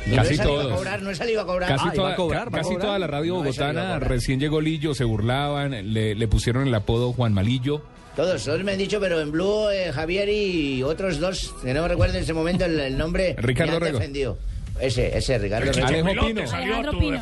No 0.08 0.16
Casi 0.16 0.36
salido 0.36 0.56
todos. 0.56 0.72
a 0.72 0.76
cobrar, 0.76 1.02
no 1.04 1.10
he 1.12 1.16
salido 1.16 1.42
a 1.42 1.46
cobrar. 1.46 1.70
Casi, 1.70 1.88
Ay, 1.90 1.96
toda, 1.96 2.08
va 2.08 2.14
a 2.14 2.16
cobrar, 2.18 2.44
ca- 2.46 2.50
va 2.50 2.58
a 2.58 2.62
casi 2.62 2.70
cobrar. 2.74 2.86
toda 2.88 3.00
la 3.00 3.08
radio 3.08 3.34
No, 3.34 3.40
bogotana, 3.44 4.00
recién 4.00 4.40
llegó 4.40 4.60
Lillo, 4.62 4.94
se 4.96 5.04
burlaban, 5.04 5.94
le, 5.94 6.16
le 6.16 6.28
pusieron 6.28 6.68
el 6.68 6.74
apodo 6.74 7.14
Juan 7.14 7.34
Malillo. 7.34 7.84
Todos, 8.16 8.44
todos 8.44 8.64
me 8.64 8.74
han 8.74 8.78
dicho, 8.78 9.00
pero 9.00 9.22
en 9.22 9.32
Blue, 9.32 9.70
eh, 9.70 9.92
Javier 9.94 10.28
y 10.30 10.84
otros 10.84 11.20
dos, 11.20 11.54
que 11.64 11.74
no 11.74 11.84
me 11.84 11.88
recuerdo 11.88 12.16
en 12.18 12.24
ese 12.24 12.34
momento 12.34 12.66
el, 12.66 12.80
el 12.80 12.98
nombre. 12.98 13.36
Ricardo 13.38 13.72
me 13.74 13.78
han 13.78 13.84
Rego. 13.84 14.00
defendido. 14.00 14.38
Ese, 14.82 15.18
ese, 15.18 15.38
Ricardo 15.38 15.72
Rego. 15.72 15.88
Alejo 15.88 16.10
Pino. 16.26 16.42
Alejandro 16.52 16.92
Pino. 17.00 17.22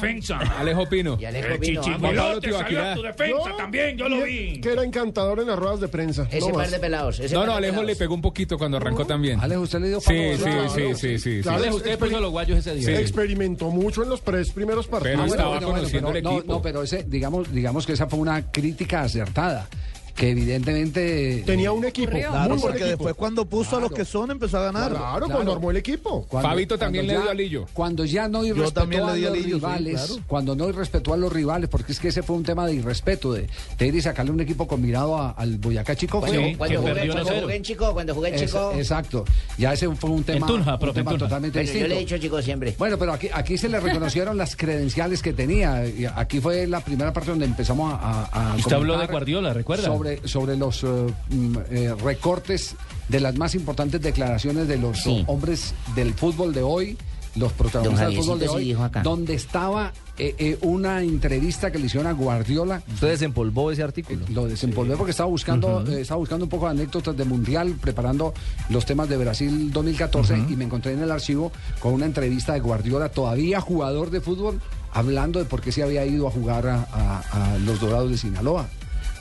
Alejo 0.57 0.85
Pino. 0.89 1.17
Y 1.19 1.25
Alejo 1.25 1.59
Pino. 1.59 1.81
Juan 1.81 1.95
ambos. 1.95 2.15
Pablo 2.15 2.41
Tibaquirá. 2.41 2.95
dije 2.95 4.61
Que 4.61 4.71
era 4.71 4.83
encantador 4.83 5.39
en 5.39 5.47
las 5.47 5.59
ruedas 5.59 5.79
de 5.79 5.87
prensa. 5.87 6.27
Ese 6.31 6.47
no 6.49 6.53
par 6.55 6.69
de 6.69 6.79
pelados. 6.79 7.19
Ese 7.19 7.35
No, 7.35 7.45
no, 7.45 7.53
Alejo 7.53 7.83
le 7.83 7.95
pegó 7.95 8.13
un 8.13 8.21
poquito 8.21 8.57
cuando 8.57 8.77
arrancó 8.77 9.05
también. 9.05 9.39
Alejo, 9.39 9.61
usted 9.61 9.79
le 9.79 9.87
dio 9.89 9.99
Sí, 9.99 10.13
sí, 10.37 10.43
sí, 10.73 10.81
sí, 10.95 11.19
sí, 11.19 11.43
sí. 11.43 11.49
Alejo, 11.49 11.77
usted 11.77 11.99
puso 11.99 12.19
los 12.19 12.31
guayos 12.31 12.59
ese 12.59 12.75
día. 12.75 12.85
Sí. 12.85 12.93
Experimentó 12.93 13.69
mucho 13.69 14.03
en 14.03 14.09
los 14.09 14.21
tres 14.21 14.51
primeros 14.51 14.87
partidos. 14.87 15.17
Pero 15.17 15.25
estaba 15.25 15.49
bueno, 15.49 15.67
bueno, 15.67 15.77
conociendo 15.81 16.07
pero 16.09 16.17
el 16.17 16.23
no, 16.23 16.37
equipo. 16.37 16.53
no, 16.53 16.61
pero 16.61 16.83
ese, 16.83 17.03
digamos, 17.03 17.51
digamos 17.51 17.85
que 17.85 17.93
esa 17.93 18.07
fue 18.07 18.19
una 18.19 18.51
crítica 18.51 19.01
acertada. 19.01 19.67
Que 20.15 20.29
evidentemente 20.31 21.43
Tenía 21.45 21.71
un 21.71 21.85
equipo. 21.85 22.11
Claro, 22.11 22.49
muy 22.55 22.59
porque 22.61 22.77
equipo. 22.79 22.89
después 22.89 23.15
cuando 23.15 23.45
puso 23.45 23.77
a 23.77 23.79
los 23.81 23.91
que 23.91 24.05
son 24.05 24.31
empezó 24.31 24.57
a 24.57 24.63
ganar. 24.63 24.89
Claro, 24.91 25.05
Claro. 25.25 25.27
cuando 25.29 25.53
armó 25.53 25.71
el 25.71 25.77
equipo. 25.77 26.25
Cuando- 26.27 26.49
Fabito 26.49 26.77
también 26.77 27.07
le 27.07 27.13
dio 27.13 27.25
ya- 27.25 27.31
a 27.31 27.33
Lillo. 27.33 27.65
Cuando 27.73 28.05
ya 28.05 28.27
no 28.27 28.41
Yo 28.41 28.47
irrespetó 28.55 28.81
también 28.81 29.01
le 29.05 29.07
a 29.07 29.13
a 29.13 29.17
los 29.17 29.37
Lillo, 29.37 29.55
rivales, 29.57 29.93
claro. 30.05 30.23
cuando 30.27 30.55
no 30.55 30.69
irrespetó 30.69 31.13
a 31.13 31.17
los 31.17 31.31
rivales, 31.31 31.69
porque 31.69 31.91
es 31.91 31.99
que 31.99 32.09
ese 32.09 32.23
fue 32.23 32.35
un 32.35 32.43
tema 32.43 32.65
de 32.65 32.73
irrespeto, 32.75 33.33
de, 33.33 33.47
de 33.77 33.87
ir 33.87 33.95
y 33.95 34.01
sacarle 34.01 34.31
un 34.31 34.39
equipo 34.41 34.67
combinado 34.67 35.17
a- 35.17 35.31
al 35.31 35.57
Boyacá 35.57 35.95
Chico. 35.95 36.19
Cuando, 36.19 36.39
jugué, 36.39 36.57
cuando 36.57 36.81
1-0. 36.81 37.41
jugué 37.41 37.55
en 37.55 37.63
Chico, 37.63 37.93
cuando 37.93 38.15
jugué 38.15 38.29
en 38.29 38.35
Es- 38.35 38.41
Chico. 38.45 38.71
exacto. 38.75 39.25
Ya 39.57 39.73
ese 39.73 39.89
fue 39.95 40.09
un 40.09 40.23
tema, 40.23 40.47
Tunja, 40.47 40.73
un 40.75 40.79
totalmente 41.17 41.59
Pero 41.59 41.65
yo 41.65 41.71
distinto. 41.73 41.87
le 41.87 41.95
he 41.95 41.99
dicho 41.99 42.17
Chico 42.17 42.41
siempre. 42.41 42.75
Bueno, 42.77 42.97
pero 42.97 43.13
aquí, 43.13 43.29
aquí 43.33 43.57
se 43.57 43.69
le 43.69 43.79
reconocieron 43.79 44.37
las 44.37 44.55
credenciales 44.55 45.21
que 45.21 45.33
tenía. 45.33 45.85
Y 45.87 46.05
aquí 46.05 46.39
fue 46.39 46.67
la 46.67 46.79
primera 46.81 47.13
parte 47.13 47.29
donde 47.31 47.45
empezamos 47.45 47.93
a. 47.93 47.97
a- 48.31 48.53
a 48.53 48.55
Usted 48.55 48.73
habló 48.75 48.97
de 48.97 49.07
Guardiola, 49.07 49.53
¿recuerda? 49.53 49.83
Sobre, 50.00 50.27
sobre 50.27 50.56
los 50.56 50.84
eh, 50.84 50.88
mm, 51.29 51.56
eh, 51.72 51.94
recortes 52.01 52.75
de 53.10 53.20
las 53.20 53.36
más 53.38 53.53
importantes 53.56 54.01
declaraciones 54.01 54.68
de 54.68 54.77
los 54.77 55.01
Sí. 55.03 55.24
hombres 55.27 55.74
del 55.96 56.13
fútbol 56.13 56.53
de 56.53 56.63
hoy, 56.63 56.98
los 57.36 57.51
protagonistas 57.53 58.08
del 58.08 58.18
fútbol 58.18 58.39
de 58.39 58.48
hoy, 58.50 58.63
donde 59.03 59.34
estaba 59.34 59.91
eh, 60.18 60.36
eh, 60.38 60.58
una 60.62 61.01
entrevista 61.03 61.72
que 61.72 61.79
le 61.79 61.86
hicieron 61.88 62.08
a 62.08 62.13
Guardiola. 62.13 62.82
Usted 62.94 63.10
desempolvó 63.10 63.72
ese 63.72 63.84
artículo. 63.84 64.25
Lo 64.29 64.48
desempolvé 64.48 64.96
porque 64.98 65.12
estaba 65.12 65.29
buscando, 65.29 65.86
eh, 65.88 66.01
estaba 66.01 66.18
buscando 66.20 66.46
un 66.46 66.50
poco 66.50 66.65
de 66.65 66.72
anécdotas 66.72 67.15
de 67.15 67.24
Mundial, 67.25 67.75
preparando 67.79 68.34
los 68.70 68.86
temas 68.86 69.08
de 69.10 69.18
Brasil 69.18 69.72
2014 69.72 70.38
y 70.50 70.56
me 70.56 70.65
encontré 70.65 70.94
en 70.94 71.01
el 71.03 71.12
archivo 71.12 71.51
con 71.79 71.94
una 71.94 72.06
entrevista 72.06 72.53
de 72.53 72.60
Guardiola, 72.62 73.10
todavía 73.10 73.62
jugador 73.62 74.10
de 74.12 74.20
fútbol, 74.22 74.60
hablando 74.91 75.39
de 75.39 75.46
por 75.46 75.62
qué 75.62 75.72
se 75.72 75.84
había 75.84 76.06
ido 76.06 76.27
a 76.27 76.32
jugar 76.32 76.68
a, 76.68 76.88
a- 76.91 77.53
a 77.53 77.58
los 77.60 77.79
Dorados 77.79 78.10
de 78.12 78.18
Sinaloa. 78.18 78.68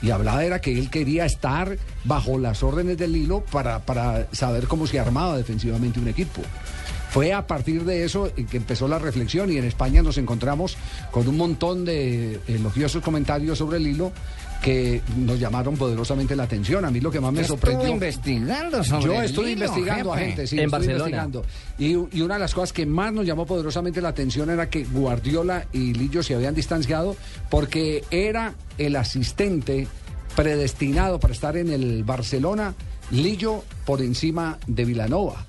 Y 0.01 0.11
hablaba 0.11 0.43
era 0.43 0.61
que 0.61 0.77
él 0.77 0.89
quería 0.89 1.25
estar 1.25 1.77
bajo 2.05 2.37
las 2.37 2.63
órdenes 2.63 2.97
del 2.97 3.15
hilo 3.15 3.43
para, 3.51 3.79
para 3.79 4.27
saber 4.31 4.67
cómo 4.67 4.87
se 4.87 4.99
armaba 4.99 5.37
defensivamente 5.37 5.99
un 5.99 6.07
equipo. 6.07 6.41
Fue 7.09 7.33
a 7.33 7.47
partir 7.47 7.85
de 7.85 8.05
eso 8.05 8.31
que 8.49 8.57
empezó 8.57 8.87
la 8.87 8.99
reflexión 8.99 9.51
y 9.51 9.57
en 9.57 9.65
España 9.65 10.03
nos 10.03 10.19
encontramos 10.19 10.77
con 11.11 11.27
un 11.27 11.37
montón 11.37 11.83
de 11.83 12.39
elogiosos 12.47 13.03
comentarios 13.03 13.57
sobre 13.57 13.77
el 13.77 13.87
hilo 13.87 14.11
que 14.61 15.01
nos 15.17 15.39
llamaron 15.39 15.77
poderosamente 15.77 16.35
la 16.35 16.43
atención. 16.43 16.83
A 16.85 16.91
mí 16.91 16.99
lo 16.99 17.11
que 17.11 17.19
más 17.19 17.31
me 17.31 17.43
sorprendió... 17.43 17.87
investigando 17.87 18.83
sobre 18.83 19.03
Yo 19.03 19.23
hilo, 19.23 19.49
investigando 19.49 20.13
a 20.13 20.17
gente, 20.17 20.47
sí, 20.47 20.57
En 20.57 20.65
estuve 20.65 20.71
Barcelona. 20.79 21.25
investigando. 21.25 21.45
Y, 21.77 22.17
y 22.17 22.21
una 22.21 22.33
de 22.35 22.39
las 22.41 22.53
cosas 22.53 22.73
que 22.73 22.85
más 22.85 23.13
nos 23.13 23.25
llamó 23.25 23.45
poderosamente 23.45 24.01
la 24.01 24.09
atención 24.09 24.49
era 24.49 24.69
que 24.69 24.83
Guardiola 24.83 25.65
y 25.71 25.93
Lillo 25.93 26.23
se 26.23 26.35
habían 26.35 26.55
distanciado 26.55 27.15
porque 27.49 28.03
era 28.11 28.53
el 28.77 28.95
asistente 28.95 29.87
predestinado 30.35 31.19
para 31.19 31.33
estar 31.33 31.57
en 31.57 31.69
el 31.69 32.03
Barcelona, 32.03 32.73
Lillo 33.11 33.63
por 33.85 34.01
encima 34.01 34.57
de 34.67 34.85
Vilanova. 34.85 35.45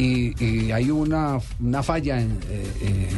Y, 0.00 0.34
y 0.42 0.72
hay 0.72 0.90
una, 0.90 1.38
una 1.60 1.82
falla 1.82 2.20
en, 2.20 2.30
eh, 2.48 2.72
eh, 2.80 3.08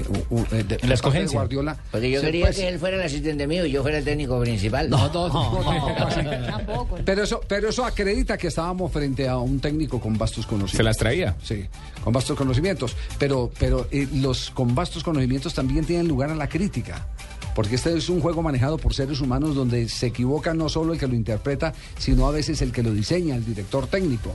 eh, 0.50 0.64
de- 0.64 0.78
En 0.82 0.88
la 0.88 0.94
escogencia. 0.94 1.38
Guardiola. 1.38 1.76
Porque 1.90 2.10
yo 2.10 2.20
quería 2.20 2.46
pues, 2.46 2.56
que 2.56 2.68
él 2.68 2.78
fuera 2.80 2.96
el 2.96 3.02
asistente 3.02 3.46
mío 3.46 3.64
y 3.64 3.70
yo 3.70 3.82
fuera 3.82 3.98
el 3.98 4.04
técnico 4.04 4.40
principal. 4.40 4.90
no, 4.90 5.12
no, 5.12 5.28
no. 5.28 6.88
Pero 7.04 7.22
eso, 7.22 7.40
pero 7.46 7.68
eso 7.68 7.84
acredita 7.84 8.36
que 8.36 8.48
estábamos 8.48 8.90
frente 8.92 9.28
a 9.28 9.38
un 9.38 9.60
técnico 9.60 10.00
con 10.00 10.16
vastos 10.18 10.46
conocimientos. 10.46 10.76
Se 10.76 10.82
las 10.82 10.96
traía. 10.96 11.36
Sí, 11.42 11.66
con 12.02 12.12
vastos 12.12 12.36
conocimientos. 12.36 12.96
Pero, 13.18 13.50
pero 13.58 13.86
eh, 13.90 14.08
los 14.14 14.50
con 14.50 14.74
vastos 14.74 15.02
conocimientos 15.04 15.54
también 15.54 15.84
tienen 15.84 16.08
lugar 16.08 16.30
a 16.30 16.34
la 16.34 16.48
crítica. 16.48 17.06
Porque 17.54 17.74
este 17.74 17.94
es 17.96 18.08
un 18.08 18.20
juego 18.20 18.40
manejado 18.42 18.78
por 18.78 18.94
seres 18.94 19.20
humanos 19.20 19.54
donde 19.54 19.86
se 19.88 20.06
equivoca 20.06 20.54
no 20.54 20.70
solo 20.70 20.94
el 20.94 20.98
que 20.98 21.06
lo 21.06 21.14
interpreta, 21.14 21.74
sino 21.98 22.26
a 22.26 22.30
veces 22.30 22.62
el 22.62 22.72
que 22.72 22.82
lo 22.82 22.92
diseña, 22.94 23.36
el 23.36 23.44
director 23.44 23.86
técnico. 23.86 24.34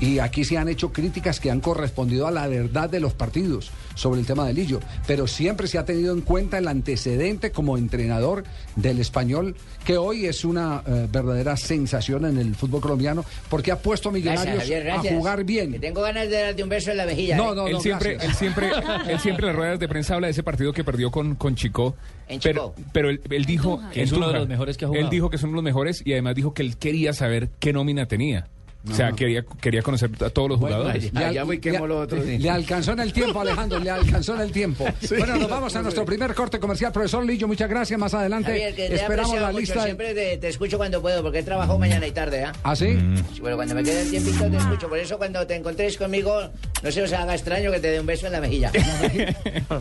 Y 0.00 0.18
aquí 0.18 0.44
se 0.44 0.58
han 0.58 0.68
hecho 0.68 0.92
críticas 0.92 1.40
que 1.40 1.50
han 1.50 1.60
correspondido 1.60 2.26
a 2.26 2.30
la 2.30 2.46
verdad 2.48 2.90
de 2.90 3.00
los 3.00 3.14
partidos 3.14 3.70
sobre 3.94 4.20
el 4.20 4.26
tema 4.26 4.46
de 4.46 4.52
Lillo. 4.52 4.80
Pero 5.06 5.26
siempre 5.26 5.68
se 5.68 5.78
ha 5.78 5.84
tenido 5.84 6.12
en 6.12 6.20
cuenta 6.20 6.58
el 6.58 6.68
antecedente 6.68 7.52
como 7.52 7.78
entrenador 7.78 8.44
del 8.76 8.98
español, 8.98 9.54
que 9.84 9.96
hoy 9.96 10.26
es 10.26 10.44
una 10.44 10.82
eh, 10.86 11.06
verdadera 11.10 11.56
sensación 11.56 12.24
en 12.24 12.38
el 12.38 12.54
fútbol 12.54 12.80
colombiano, 12.80 13.24
porque 13.48 13.70
ha 13.70 13.78
puesto 13.78 14.08
a 14.08 14.12
Gracias, 14.12 14.44
Millonarios 14.46 14.62
Javier, 14.62 14.90
a 14.90 15.16
jugar 15.16 15.38
Que 15.38 15.44
bien. 15.44 15.80
tengo 15.80 16.02
ganas 16.02 16.28
de 16.28 16.40
darte 16.42 16.62
un 16.62 16.68
beso 16.68 16.90
en 16.90 16.96
la 16.96 17.06
mejilla. 17.06 17.36
No, 17.36 17.52
¿eh? 17.52 17.56
no, 17.56 17.66
él 17.66 17.72
no, 17.74 17.80
siempre, 17.80 18.14
gracias. 18.14 18.30
él 18.30 18.36
siempre, 18.38 18.70
él 19.08 19.20
siempre 19.20 19.46
en 19.46 19.48
las 19.48 19.56
ruedas 19.56 19.78
de 19.78 19.88
prensa 19.88 20.14
habla 20.14 20.26
de 20.26 20.32
ese 20.32 20.42
partido 20.42 20.72
que 20.72 20.84
perdió 20.84 21.10
con, 21.10 21.34
con 21.36 21.54
Chico. 21.54 21.94
En 22.28 22.40
pero, 22.40 22.74
Chico. 22.76 22.88
pero 22.92 23.10
él, 23.10 23.20
él 23.30 23.44
dijo 23.44 23.80
Que 23.92 24.02
es 24.02 24.12
uno 24.12 24.28
de 24.28 24.38
los 24.38 24.48
mejores 24.48 24.76
que 24.76 24.84
ha 24.84 24.88
jugado. 24.88 25.04
Él 25.04 25.10
dijo 25.10 25.30
que 25.30 25.38
son 25.38 25.52
los 25.52 25.62
mejores 25.62 26.02
y 26.04 26.12
además 26.12 26.34
dijo 26.34 26.54
que 26.54 26.62
él 26.62 26.76
quería 26.76 27.12
saber 27.12 27.50
qué 27.60 27.72
nómina 27.72 28.06
tenía. 28.06 28.48
O 28.90 28.94
sea, 28.94 29.12
quería, 29.12 29.44
quería 29.60 29.82
conocer 29.82 30.10
a 30.24 30.30
todos 30.30 30.48
los 30.50 30.58
jugadores. 30.58 31.10
Ah, 31.14 31.32
ya 31.32 31.44
voy, 31.44 31.58
quemo 31.58 31.86
le- 31.86 31.94
los 31.94 32.04
otros. 32.04 32.24
le 32.26 32.50
alcanzó 32.50 32.92
en 32.92 33.00
el 33.00 33.12
tiempo, 33.12 33.40
Alejandro, 33.40 33.78
le 33.78 33.90
alcanzó 33.90 34.34
en 34.34 34.40
el 34.42 34.52
tiempo. 34.52 34.84
Bueno, 35.18 35.36
nos 35.36 35.48
vamos 35.48 35.74
a 35.76 35.82
nuestro 35.82 36.04
primer 36.04 36.34
corte 36.34 36.58
comercial. 36.58 36.92
Profesor 36.92 37.24
Lillo, 37.24 37.46
muchas 37.48 37.68
gracias. 37.70 37.98
Más 37.98 38.12
adelante 38.14 38.50
Javier, 38.50 38.74
que 38.74 38.88
te 38.88 38.92
he 38.92 38.96
esperamos 38.96 39.36
la 39.40 39.46
mucho, 39.48 39.58
lista. 39.60 39.84
Siempre 39.84 40.12
te, 40.14 40.36
te 40.38 40.48
escucho 40.48 40.76
cuando 40.76 41.00
puedo, 41.00 41.22
porque 41.22 41.42
trabajo 41.42 41.78
mañana 41.78 42.06
y 42.06 42.10
tarde, 42.12 42.44
¿ah? 42.44 42.52
¿Ah, 42.62 42.76
sí? 42.76 42.98
Sí, 43.32 43.40
Bueno, 43.40 43.56
cuando 43.56 43.74
me 43.74 43.82
quede 43.82 44.02
el 44.02 44.10
tiempito 44.10 44.50
te 44.50 44.56
escucho. 44.56 44.88
Por 44.88 44.98
eso 44.98 45.16
cuando 45.18 45.46
te 45.46 45.54
encontréis 45.56 45.96
conmigo, 45.96 46.50
no 46.82 46.90
se 46.90 47.02
os 47.02 47.12
haga 47.12 47.34
extraño 47.34 47.70
que 47.70 47.80
te 47.80 47.90
dé 47.90 48.00
un 48.00 48.06
beso 48.06 48.26
en 48.26 48.32
la 48.32 48.40
mejilla. 48.40 48.70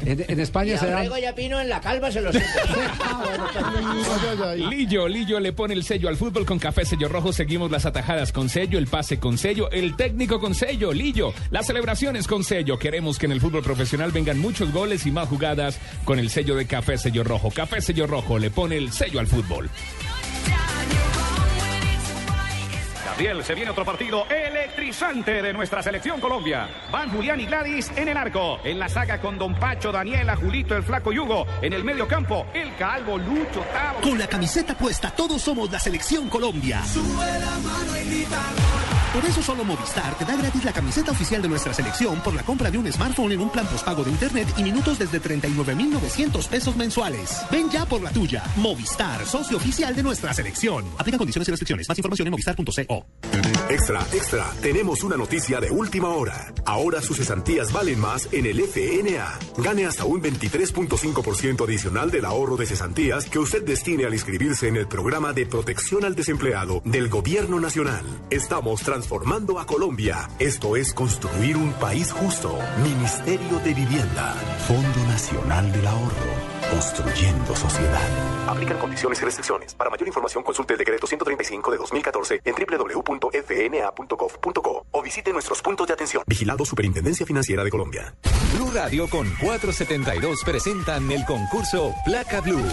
En, 0.05 0.25
en 0.27 0.39
Y 0.39 0.41
España 0.41 0.75
a 0.75 0.77
se 0.79 0.85
dan... 0.87 0.99
Orrego 0.99 1.17
y 1.17 1.25
a 1.25 1.35
Pino 1.35 1.59
en 1.59 1.69
la 1.69 1.79
calva 1.81 2.11
se 2.11 2.21
lo 2.21 2.31
ay. 4.45 4.63
Lillo, 4.69 5.07
Lillo 5.07 5.39
le 5.39 5.53
pone 5.53 5.73
el 5.73 5.83
sello 5.83 6.09
al 6.09 6.17
fútbol 6.17 6.45
con 6.45 6.59
café 6.59 6.85
sello 6.85 7.07
rojo. 7.09 7.31
Seguimos 7.33 7.71
las 7.71 7.85
atajadas 7.85 8.31
con 8.31 8.49
sello, 8.49 8.77
el 8.77 8.87
pase 8.93 9.19
con 9.19 9.39
sello, 9.39 9.71
el 9.71 9.95
técnico 9.95 10.39
con 10.39 10.53
sello, 10.53 10.93
Lillo, 10.93 11.33
las 11.49 11.65
celebraciones 11.65 12.27
con 12.27 12.43
sello. 12.43 12.77
Queremos 12.77 13.17
que 13.17 13.25
en 13.25 13.31
el 13.31 13.41
fútbol 13.41 13.63
profesional 13.63 14.11
vengan 14.11 14.37
muchos 14.37 14.71
goles 14.71 15.07
y 15.07 15.11
más 15.11 15.27
jugadas 15.27 15.79
con 16.05 16.19
el 16.19 16.29
sello 16.29 16.55
de 16.55 16.67
café 16.67 16.99
sello 16.99 17.23
rojo. 17.23 17.49
Café 17.49 17.81
sello 17.81 18.05
rojo 18.05 18.37
le 18.37 18.51
pone 18.51 18.77
el 18.77 18.91
sello 18.91 19.19
al 19.19 19.25
fútbol. 19.25 19.67
Gabriel, 23.03 23.43
se 23.43 23.55
viene 23.55 23.71
otro 23.71 23.83
partido 23.83 24.27
electrizante 24.29 25.41
de 25.41 25.53
nuestra 25.53 25.81
selección 25.81 26.21
Colombia. 26.21 26.69
Van 26.91 27.09
Julián 27.09 27.39
y 27.39 27.47
Gladys 27.47 27.91
en 27.95 28.09
el 28.09 28.17
arco. 28.17 28.59
En 28.63 28.77
la 28.77 28.89
saga 28.89 29.19
con 29.19 29.39
Don 29.39 29.55
Pacho, 29.55 29.91
Daniela, 29.91 30.35
Julito, 30.35 30.75
el 30.75 30.83
Flaco 30.83 31.11
Yugo. 31.11 31.47
En 31.63 31.73
el 31.73 31.83
medio 31.83 32.07
campo, 32.07 32.45
el 32.53 32.75
Calvo, 32.75 33.17
Lucho, 33.17 33.61
Tavo. 33.73 34.01
Con 34.01 34.19
la 34.19 34.27
camiseta 34.27 34.77
puesta, 34.77 35.09
todos 35.09 35.41
somos 35.41 35.71
la 35.71 35.79
selección 35.79 36.29
Colombia. 36.29 36.81
Por 39.13 39.23
eso 39.25 39.43
solo 39.43 39.63
Movistar 39.63 40.17
te 40.17 40.25
da 40.25 40.35
gratis 40.35 40.65
la 40.65 40.73
camiseta 40.73 41.11
oficial 41.11 41.39
de 41.39 41.47
nuestra 41.47 41.71
selección 41.71 42.19
por 42.21 42.33
la 42.33 42.41
compra 42.41 42.71
de 42.71 42.79
un 42.79 42.91
smartphone 42.91 43.33
en 43.33 43.41
un 43.41 43.49
plan 43.51 43.67
postpago 43.67 44.03
de 44.03 44.09
internet 44.09 44.47
y 44.57 44.63
minutos 44.63 44.97
desde 44.97 45.19
39,900 45.19 46.47
pesos 46.47 46.75
mensuales. 46.75 47.41
Ven 47.51 47.69
ya 47.69 47.85
por 47.85 48.01
la 48.01 48.09
tuya. 48.09 48.43
Movistar, 48.55 49.23
socio 49.27 49.57
oficial 49.57 49.95
de 49.95 50.01
nuestra 50.01 50.33
selección. 50.33 50.85
Aplica 50.97 51.19
condiciones 51.19 51.47
y 51.47 51.51
restricciones. 51.51 51.87
Más 51.87 51.97
información 51.99 52.27
en 52.27 52.31
movistar.co. 52.31 53.05
Extra, 53.69 54.01
extra, 54.13 54.51
tenemos 54.61 55.03
una 55.03 55.15
noticia 55.15 55.59
de 55.59 55.69
última 55.69 56.09
hora. 56.09 56.51
Ahora 56.65 57.01
sus 57.01 57.17
cesantías 57.17 57.71
valen 57.71 57.99
más 57.99 58.27
en 58.31 58.47
el 58.47 58.61
FNA. 58.61 59.39
Gane 59.57 59.85
hasta 59.85 60.05
un 60.05 60.23
23.5% 60.23 61.63
adicional 61.63 62.09
del 62.09 62.25
ahorro 62.25 62.57
de 62.57 62.65
cesantías 62.65 63.25
que 63.25 63.39
usted 63.39 63.63
destine 63.63 64.05
al 64.05 64.13
inscribirse 64.13 64.67
en 64.67 64.75
el 64.75 64.87
programa 64.87 65.33
de 65.33 65.45
protección 65.45 66.03
al 66.03 66.15
desempleado 66.15 66.81
del 66.83 67.09
Gobierno 67.09 67.59
Nacional. 67.59 68.05
Estamos 68.31 68.81
transformando 69.03 69.59
a 69.59 69.65
Colombia. 69.65 70.29
Esto 70.39 70.77
es 70.77 70.93
construir 70.93 71.57
un 71.57 71.73
país 71.73 72.13
justo. 72.13 72.57
Ministerio 72.83 73.59
de 73.59 73.73
Vivienda. 73.73 74.33
Fondo 74.65 75.07
Nacional 75.09 75.69
del 75.73 75.85
Ahorro. 75.85 76.52
Construyendo 76.73 77.55
sociedad. 77.55 78.01
Aplican 78.47 78.79
condiciones 78.79 79.21
y 79.21 79.25
restricciones. 79.25 79.75
Para 79.75 79.91
mayor 79.91 80.07
información 80.07 80.43
consulte 80.43 80.73
el 80.73 80.79
decreto 80.79 81.05
135 81.05 81.69
de 81.69 81.77
2014 81.77 82.41
en 82.43 82.55
www.fna.gov.co 82.55 83.35
o 84.89 85.01
visite 85.03 85.31
nuestros 85.31 85.61
puntos 85.61 85.85
de 85.85 85.93
atención. 85.93 86.23
Vigilado 86.25 86.65
Superintendencia 86.65 87.27
Financiera 87.27 87.63
de 87.63 87.69
Colombia. 87.69 88.15
Blue 88.55 88.71
Radio 88.73 89.07
con 89.07 89.29
472 89.39 90.43
presentan 90.43 91.11
el 91.11 91.23
concurso 91.25 91.93
Placa 92.05 92.41
Blue. 92.41 92.65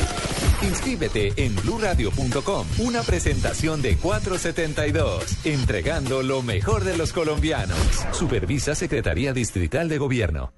Inscríbete 0.63 1.35
en 1.37 1.55
bluradio.com. 1.57 2.67
Una 2.79 3.03
presentación 3.03 3.83
de 3.83 3.99
472, 3.99 5.45
entregando 5.45 6.23
lo 6.23 6.41
mejor 6.41 6.85
de 6.85 6.97
los 6.97 7.13
colombianos. 7.13 7.77
Supervisa 8.13 8.75
Secretaría 8.75 9.35
Distrital 9.35 9.91
de 9.91 9.99
Gobierno. 9.99 10.55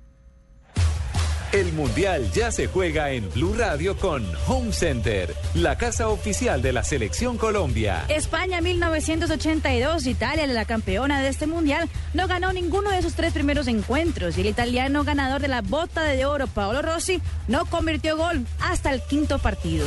El 1.53 1.71
Mundial 1.75 2.31
ya 2.33 2.51
se 2.51 2.67
juega 2.67 3.11
en 3.11 3.29
Blue 3.29 3.55
Radio 3.55 3.95
con 3.99 4.25
Home 4.47 4.73
Center, 4.73 5.35
la 5.53 5.77
casa 5.77 6.09
oficial 6.09 6.63
de 6.63 6.73
la 6.73 6.83
Selección 6.83 7.37
Colombia. 7.37 8.07
España 8.09 8.63
1982, 8.63 10.07
Italia, 10.07 10.47
la 10.47 10.65
campeona 10.65 11.21
de 11.21 11.29
este 11.29 11.47
mundial, 11.47 11.91
no 12.15 12.27
ganó 12.27 12.55
ninguno 12.55 12.89
de 12.89 13.03
sus 13.03 13.13
tres 13.13 13.35
primeros 13.35 13.69
encuentros 13.69 14.39
y 14.39 14.41
el 14.41 14.47
italiano 14.47 15.05
ganador 15.05 15.43
de 15.43 15.49
la 15.49 15.61
bota 15.61 16.05
de 16.05 16.25
oro, 16.25 16.47
Paolo 16.47 16.81
Rossi, 16.81 17.21
no 17.49 17.67
convirtió 17.67 18.17
gol 18.17 18.47
hasta 18.59 18.91
el 18.91 19.03
quinto 19.03 19.39
partido. 19.39 19.87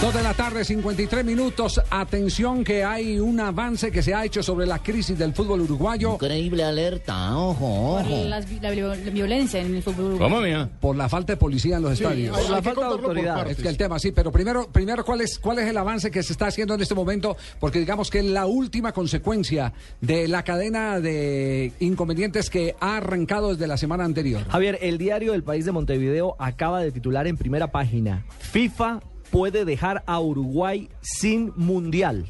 Dos 0.00 0.14
de 0.14 0.22
la 0.22 0.32
tarde, 0.32 0.64
53 0.64 1.26
minutos. 1.26 1.78
Atención 1.90 2.64
que 2.64 2.82
hay 2.82 3.20
un 3.20 3.38
avance 3.38 3.90
que 3.92 4.02
se 4.02 4.14
ha 4.14 4.24
hecho 4.24 4.42
sobre 4.42 4.66
la 4.66 4.78
crisis 4.78 5.18
del 5.18 5.34
fútbol 5.34 5.60
uruguayo. 5.60 6.14
Increíble 6.14 6.64
alerta, 6.64 7.36
ojo, 7.36 7.98
Por 8.02 8.10
las 8.26 8.48
vi- 8.48 8.60
la, 8.60 8.70
vi- 8.70 8.80
la 8.80 8.94
violencia 8.94 9.60
en 9.60 9.74
el 9.76 9.82
fútbol 9.82 10.14
uruguayo. 10.14 10.70
Por 10.80 10.96
la 10.96 11.06
falta 11.10 11.34
de 11.34 11.36
policía 11.36 11.76
en 11.76 11.82
los 11.82 11.98
Sí, 11.98 12.04
estadios. 12.04 12.34
Por 12.38 12.50
la 12.50 12.62
falta 12.62 12.80
de 12.80 12.86
por 12.96 13.00
autoridad. 13.04 13.50
Es 13.50 13.58
que 13.58 13.68
el 13.68 13.76
tema, 13.76 13.98
sí, 13.98 14.10
pero 14.12 14.32
primero, 14.32 14.68
primero 14.72 15.04
¿cuál, 15.04 15.20
es, 15.20 15.38
¿cuál 15.38 15.58
es 15.58 15.68
el 15.68 15.76
avance 15.76 16.10
que 16.10 16.22
se 16.22 16.32
está 16.32 16.46
haciendo 16.46 16.72
en 16.74 16.80
este 16.80 16.94
momento? 16.94 17.36
Porque 17.58 17.78
digamos 17.78 18.08
que 18.10 18.22
la 18.22 18.46
última 18.46 18.92
consecuencia 18.92 19.74
de 20.00 20.28
la 20.28 20.44
cadena 20.44 20.98
de 20.98 21.72
inconvenientes 21.78 22.48
que 22.48 22.74
ha 22.80 22.96
arrancado 22.96 23.50
desde 23.52 23.66
la 23.66 23.76
semana 23.76 24.04
anterior. 24.06 24.44
Javier, 24.48 24.78
el 24.80 24.96
diario 24.96 25.32
del 25.32 25.42
País 25.42 25.66
de 25.66 25.72
Montevideo 25.72 26.36
acaba 26.38 26.80
de 26.80 26.90
titular 26.90 27.26
en 27.26 27.36
primera 27.36 27.70
página, 27.70 28.24
FIFA 28.38 29.00
puede 29.30 29.64
dejar 29.64 30.02
a 30.06 30.20
Uruguay 30.20 30.88
sin 31.00 31.52
mundial. 31.56 32.26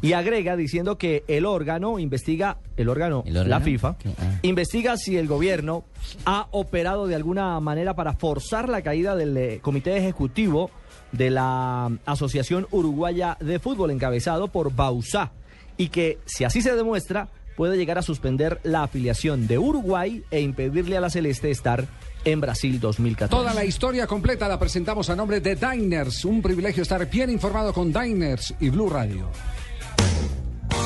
Y 0.00 0.14
agrega 0.14 0.56
diciendo 0.56 0.98
que 0.98 1.22
el 1.28 1.46
órgano 1.46 1.98
investiga, 1.98 2.58
el 2.76 2.88
órgano, 2.88 3.20
órgano? 3.20 3.44
la 3.44 3.60
FIFA. 3.60 3.88
Ah. 3.88 4.38
investiga 4.42 4.96
si 4.96 5.16
el 5.16 5.28
gobierno 5.28 5.84
ha 6.24 6.48
operado 6.50 7.06
de 7.06 7.14
alguna 7.14 7.60
manera 7.60 7.94
para 7.94 8.14
forzar 8.14 8.68
la 8.68 8.82
caída 8.82 9.14
del 9.14 9.36
eh, 9.36 9.58
comité 9.62 9.96
ejecutivo 9.96 10.70
de 11.12 11.30
la 11.30 11.90
Asociación 12.06 12.66
Uruguaya 12.70 13.36
de 13.40 13.58
Fútbol 13.58 13.90
encabezado 13.90 14.48
por 14.48 14.74
Bausá 14.74 15.30
y 15.76 15.88
que 15.88 16.18
si 16.24 16.44
así 16.44 16.62
se 16.62 16.74
demuestra 16.74 17.28
puede 17.56 17.76
llegar 17.76 17.98
a 17.98 18.02
suspender 18.02 18.60
la 18.62 18.82
afiliación 18.82 19.46
de 19.46 19.58
Uruguay 19.58 20.24
e 20.30 20.40
impedirle 20.40 20.96
a 20.96 21.00
la 21.00 21.10
Celeste 21.10 21.50
estar 21.50 21.86
en 22.24 22.40
Brasil 22.40 22.80
2014. 22.80 23.30
Toda 23.30 23.54
la 23.54 23.64
historia 23.64 24.06
completa 24.06 24.48
la 24.48 24.58
presentamos 24.58 25.10
a 25.10 25.16
nombre 25.16 25.40
de 25.40 25.56
Diners. 25.56 26.24
Un 26.24 26.42
privilegio 26.42 26.82
estar 26.82 27.08
bien 27.10 27.30
informado 27.30 27.72
con 27.72 27.92
Diners 27.92 28.54
y 28.60 28.70
Blue 28.70 28.88
Radio. 28.88 29.28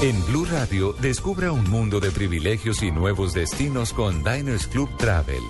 En 0.02 0.26
Blue 0.26 0.44
Radio, 0.44 0.94
descubra 1.00 1.52
un 1.52 1.70
mundo 1.70 2.00
de 2.00 2.10
privilegios 2.10 2.82
y 2.82 2.90
nuevos 2.90 3.32
destinos 3.32 3.92
con 3.92 4.22
Diners 4.22 4.66
Club 4.66 4.90
Travel. 4.98 5.42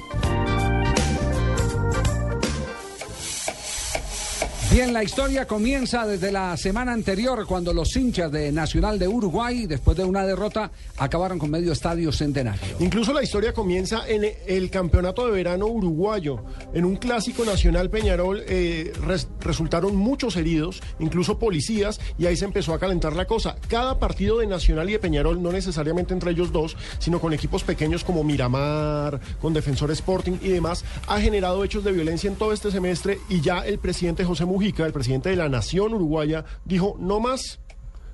Bien, 4.76 4.92
la 4.92 5.02
historia 5.02 5.46
comienza 5.46 6.06
desde 6.06 6.30
la 6.30 6.54
semana 6.58 6.92
anterior 6.92 7.46
cuando 7.46 7.72
los 7.72 7.96
hinchas 7.96 8.30
de 8.30 8.52
Nacional 8.52 8.98
de 8.98 9.08
Uruguay, 9.08 9.64
después 9.66 9.96
de 9.96 10.04
una 10.04 10.26
derrota, 10.26 10.70
acabaron 10.98 11.38
con 11.38 11.50
medio 11.50 11.72
estadio 11.72 12.12
centenario. 12.12 12.76
Incluso 12.80 13.14
la 13.14 13.22
historia 13.22 13.54
comienza 13.54 14.06
en 14.06 14.30
el 14.46 14.68
campeonato 14.68 15.24
de 15.24 15.32
verano 15.32 15.64
uruguayo. 15.66 16.44
En 16.74 16.84
un 16.84 16.96
clásico 16.96 17.46
nacional 17.46 17.88
Peñarol 17.88 18.42
eh, 18.46 18.92
res- 19.06 19.28
resultaron 19.40 19.96
muchos 19.96 20.36
heridos, 20.36 20.82
incluso 20.98 21.38
policías, 21.38 21.98
y 22.18 22.26
ahí 22.26 22.36
se 22.36 22.44
empezó 22.44 22.74
a 22.74 22.78
calentar 22.78 23.16
la 23.16 23.24
cosa. 23.24 23.56
Cada 23.68 23.98
partido 23.98 24.40
de 24.40 24.46
Nacional 24.46 24.90
y 24.90 24.92
de 24.92 24.98
Peñarol, 24.98 25.42
no 25.42 25.52
necesariamente 25.52 26.12
entre 26.12 26.32
ellos 26.32 26.52
dos, 26.52 26.76
sino 26.98 27.18
con 27.18 27.32
equipos 27.32 27.64
pequeños 27.64 28.04
como 28.04 28.24
Miramar, 28.24 29.20
con 29.40 29.54
Defensor 29.54 29.90
Sporting 29.92 30.34
y 30.42 30.50
demás, 30.50 30.84
ha 31.06 31.18
generado 31.18 31.64
hechos 31.64 31.82
de 31.82 31.92
violencia 31.92 32.28
en 32.28 32.36
todo 32.36 32.52
este 32.52 32.70
semestre 32.70 33.18
y 33.30 33.40
ya 33.40 33.60
el 33.60 33.78
presidente 33.78 34.22
José 34.22 34.44
Mujica, 34.44 34.65
el 34.76 34.92
presidente 34.92 35.30
de 35.30 35.36
la 35.36 35.48
Nación 35.48 35.94
Uruguaya, 35.94 36.44
dijo, 36.64 36.96
no 36.98 37.20
más. 37.20 37.60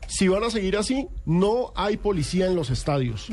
Si 0.09 0.29
van 0.29 0.45
a 0.45 0.51
seguir 0.51 0.77
así, 0.77 1.09
no 1.25 1.73
hay 1.75 1.97
policía 1.97 2.47
en 2.47 2.55
los 2.55 2.71
estadios. 2.71 3.29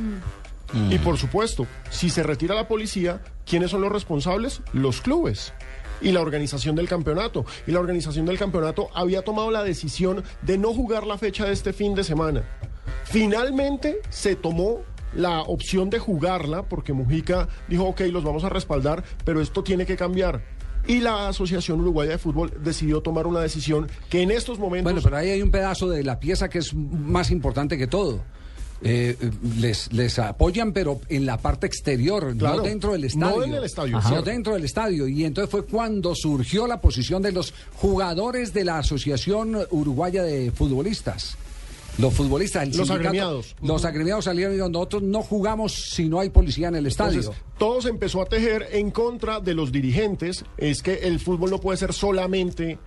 Y 0.90 0.98
por 1.00 1.18
supuesto, 1.18 1.66
si 1.90 2.10
se 2.10 2.24
retira 2.24 2.54
la 2.54 2.68
policía, 2.68 3.22
¿quiénes 3.46 3.72
son 3.72 3.82
los 3.82 3.92
responsables? 3.92 4.62
Los 4.72 5.02
clubes 5.02 5.52
y 6.02 6.12
la 6.12 6.22
organización 6.22 6.76
del 6.76 6.88
campeonato. 6.88 7.46
Y 7.68 7.72
la 7.72 7.80
organización 7.80 8.26
del 8.26 8.38
campeonato 8.38 8.90
había 8.94 9.24
tomado 9.24 9.52
la 9.52 9.64
decisión 9.64 10.24
de 10.42 10.58
no 10.58 10.74
jugar 10.74 11.06
la 11.06 11.18
fecha 11.18 11.46
de 11.46 11.54
este 11.54 11.74
fin 11.74 11.96
de 11.96 12.04
semana. 12.04 12.44
Finalmente 13.06 14.00
se 14.10 14.36
tomó 14.36 14.82
la 15.14 15.42
opción 15.42 15.90
de 15.90 16.00
jugarla 16.00 16.64
porque 16.64 16.94
Mujica 16.94 17.48
dijo, 17.68 17.86
ok, 17.86 18.02
los 18.12 18.24
vamos 18.24 18.44
a 18.44 18.50
respaldar, 18.50 19.04
pero 19.26 19.42
esto 19.42 19.64
tiene 19.64 19.86
que 19.86 19.98
cambiar. 19.98 20.44
Y 20.90 21.02
la 21.02 21.28
Asociación 21.28 21.82
Uruguaya 21.82 22.14
de 22.14 22.18
Fútbol 22.18 22.52
decidió 22.64 23.00
tomar 23.02 23.28
una 23.28 23.42
decisión 23.42 23.88
que 24.10 24.24
en 24.24 24.32
estos 24.32 24.58
momentos... 24.58 24.92
Bueno, 24.92 25.02
pero 25.04 25.18
ahí 25.18 25.30
hay 25.30 25.42
un 25.44 25.52
pedazo 25.52 25.88
de 25.88 26.04
la 26.04 26.20
pieza 26.20 26.50
que 26.50 26.58
es 26.58 26.74
más 26.74 27.30
importante 27.30 27.78
que 27.78 27.86
todo. 27.86 28.24
Eh, 28.82 29.16
eh, 29.22 29.32
les, 29.60 29.94
les 29.94 30.18
apoyan, 30.18 30.74
pero 30.74 31.00
en 31.10 31.28
la 31.28 31.38
parte 31.38 31.68
exterior, 31.68 32.36
Claro, 32.36 32.58
no 32.58 32.64
dentro 32.64 32.94
del 32.94 33.02
no 33.02 33.08
estadio. 33.08 33.44
en 33.44 33.54
el 33.54 33.64
estadio, 33.66 33.98
Ajá. 33.98 34.10
No 34.16 34.22
dentro 34.24 34.54
del 34.56 34.66
estadio. 34.66 35.08
Y 35.08 35.26
entonces 35.26 35.52
fue 35.52 35.64
cuando 35.64 36.16
surgió 36.16 36.66
la 36.66 36.82
posición 36.82 37.22
de 37.22 37.34
los 37.34 37.54
jugadores 37.76 38.52
de 38.54 38.64
la 38.64 38.80
Asociación 38.80 39.58
Uruguaya 39.70 40.24
de 40.24 40.50
Futbolistas. 40.52 41.38
Los 41.98 42.14
futbolistas, 42.14 42.64
el 42.64 42.78
Los 42.78 42.90
agremiados. 42.90 43.56
Los 43.62 43.86
agremiados 43.86 44.26
salieron 44.26 44.54
y 44.54 44.56
dijeron, 44.56 44.72
nosotros 44.72 45.04
no 45.04 45.22
jugamos 45.22 45.74
si 45.74 46.08
no 46.08 46.20
hay 46.20 46.30
policía 46.30 46.70
en 46.70 46.76
el 46.76 46.86
estadio. 46.86 47.20
Entonces, 47.20 47.44
todo 47.58 47.82
se 47.82 47.90
empezó 47.90 48.22
a 48.22 48.26
tejer 48.26 48.68
en 48.72 48.92
contra 48.92 49.40
de 49.40 49.54
los 49.54 49.72
dirigentes. 49.72 50.46
Es 50.58 50.82
que 50.82 50.94
el 50.96 51.20
fútbol 51.20 51.52
no 51.52 51.60
puede 51.60 51.78
ser 51.78 51.94
solamente 51.94 52.78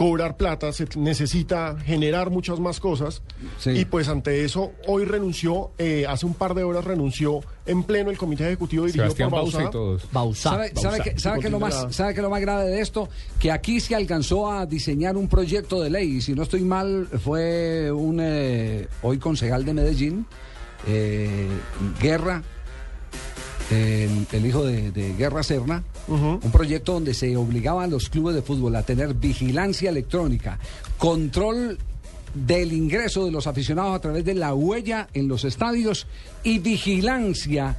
cobrar 0.00 0.38
plata, 0.38 0.72
se 0.72 0.86
necesita 0.96 1.76
generar 1.84 2.30
muchas 2.30 2.58
más 2.58 2.80
cosas. 2.80 3.20
Y 3.66 3.84
pues 3.84 4.08
ante 4.08 4.46
eso, 4.46 4.72
hoy 4.86 5.04
renunció, 5.04 5.72
eh, 5.76 6.06
hace 6.08 6.24
un 6.24 6.32
par 6.32 6.54
de 6.54 6.62
horas 6.64 6.86
renunció 6.86 7.40
en 7.66 7.82
pleno 7.82 8.10
el 8.10 8.16
comité 8.16 8.46
ejecutivo 8.46 8.84
dirigido 8.86 9.04
Sebastián 9.04 9.28
por 9.28 9.40
Bausá. 9.40 9.62
y 9.64 9.70
todos. 9.70 10.02
Bausá. 10.10 10.50
¿Sabe, 10.52 10.68
sabe 10.74 10.98
Bausá. 10.98 11.04
qué- 11.04 11.18
sabe 11.20 11.40
qué 11.40 11.46
es 11.48 11.52
lo 11.52 11.60
Continúa 11.60 11.80
más, 11.82 11.88
la- 11.88 11.92
sabe 11.92 12.14
qué 12.14 12.20
es 12.20 12.22
lo 12.22 12.30
más 12.30 12.40
grave 12.40 12.64
de 12.70 12.80
esto? 12.80 13.10
Que 13.38 13.52
aquí 13.52 13.78
se 13.78 13.94
alcanzó 13.94 14.50
a 14.50 14.64
diseñar 14.64 15.18
un 15.18 15.28
proyecto 15.28 15.82
de 15.82 15.90
ley. 15.90 16.16
Y 16.16 16.20
si 16.22 16.32
no 16.32 16.44
estoy 16.44 16.62
mal, 16.62 17.06
fue 17.22 17.92
un 17.92 18.20
eh, 18.22 18.88
hoy 19.02 19.18
concejal 19.18 19.66
de 19.66 19.74
Medellín, 19.74 20.24
eh, 20.88 21.46
Guerra, 22.00 22.42
el, 23.70 24.26
el 24.32 24.46
hijo 24.46 24.64
de, 24.64 24.90
de 24.90 25.14
Guerra 25.14 25.42
Serna, 25.42 25.84
un 26.08 26.50
proyecto 26.52 26.94
donde 26.94 27.14
se 27.14 27.36
obligaba 27.36 27.84
a 27.84 27.86
los 27.86 28.08
clubes 28.08 28.34
de 28.34 28.42
fútbol 28.42 28.76
a 28.76 28.82
tener 28.82 29.14
vigilancia 29.14 29.90
electrónica, 29.90 30.58
control 30.98 31.78
del 32.34 32.72
ingreso 32.72 33.24
de 33.24 33.30
los 33.30 33.46
aficionados 33.46 33.94
a 33.94 34.00
través 34.00 34.24
de 34.24 34.34
la 34.34 34.54
huella 34.54 35.08
en 35.14 35.28
los 35.28 35.44
estadios 35.44 36.06
y 36.42 36.58
vigilancia 36.58 37.76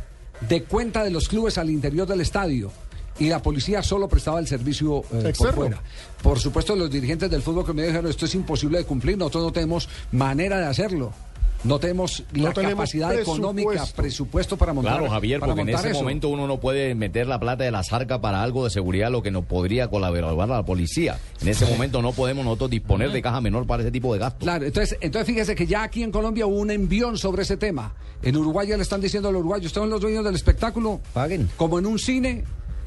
de 0.47 0.63
cuenta 0.63 1.03
de 1.03 1.11
los 1.11 1.27
clubes 1.27 1.57
al 1.57 1.69
interior 1.69 2.07
del 2.07 2.21
estadio. 2.21 2.71
Y 3.19 3.29
la 3.29 3.41
policía 3.41 3.83
solo 3.83 4.07
prestaba 4.07 4.39
el 4.39 4.47
servicio 4.47 5.03
eh, 5.13 5.33
por 5.37 5.53
fuera. 5.53 5.81
Por 6.23 6.39
supuesto, 6.39 6.75
los 6.75 6.89
dirigentes 6.89 7.29
del 7.29 7.41
fútbol 7.41 7.65
que 7.65 7.73
me 7.73 7.83
dijeron 7.83 8.09
esto 8.09 8.25
es 8.25 8.33
imposible 8.33 8.79
de 8.79 8.85
cumplir, 8.85 9.17
nosotros 9.17 9.43
no 9.43 9.51
tenemos 9.51 9.89
manera 10.11 10.57
de 10.57 10.65
hacerlo. 10.65 11.13
No 11.63 11.79
tenemos 11.79 12.23
No 12.33 12.43
la 12.45 12.53
tenemos 12.53 12.73
capacidad 12.75 13.13
económica, 13.19 13.85
presupuesto. 13.95 14.57
para 14.57 14.73
montar 14.73 14.97
Claro, 14.97 15.11
Javier, 15.11 15.39
para 15.39 15.53
porque 15.53 15.71
en 15.71 15.77
ese 15.77 15.89
eso. 15.91 15.99
momento 15.99 16.29
uno 16.29 16.47
no 16.47 16.59
puede 16.59 16.95
meter 16.95 17.27
la 17.27 17.39
plata 17.39 17.63
de 17.63 17.71
la 17.71 17.83
zarca 17.83 18.19
para 18.19 18.41
algo 18.41 18.63
de 18.63 18.71
seguridad, 18.71 19.11
lo 19.11 19.21
que 19.21 19.29
nos 19.31 19.45
podría 19.45 19.87
colaborar 19.87 20.31
a 20.51 20.55
la 20.57 20.65
policía. 20.65 21.19
En 21.41 21.47
ese 21.49 21.65
momento 21.67 22.01
no 22.01 22.13
podemos 22.13 22.43
nosotros 22.43 22.69
disponer 22.71 23.11
de 23.11 23.21
caja 23.21 23.41
menor 23.41 23.67
para 23.67 23.83
ese 23.83 23.91
tipo 23.91 24.11
de 24.13 24.19
gastos. 24.19 24.41
Claro, 24.43 24.65
entonces, 24.65 24.97
entonces 25.01 25.27
fíjese 25.27 25.55
que 25.55 25.67
ya 25.67 25.83
aquí 25.83 26.01
en 26.03 26.11
Colombia 26.11 26.45
hubo 26.47 26.57
un 26.59 26.71
envión 26.71 27.17
sobre 27.17 27.43
ese 27.43 27.57
tema. 27.57 27.93
En 28.23 28.37
Uruguay 28.37 28.67
ya 28.67 28.77
le 28.77 28.83
están 28.83 29.01
diciendo 29.01 29.29
a 29.29 29.31
los 29.31 29.39
uruguayos, 29.41 29.67
ustedes 29.67 29.83
son 29.83 29.89
los 29.89 30.01
dueños 30.01 30.23
del 30.23 30.35
espectáculo, 30.35 30.99
Paguen. 31.13 31.49
como 31.57 31.79
en 31.79 31.85
un 31.87 31.97
cine, 31.99 32.43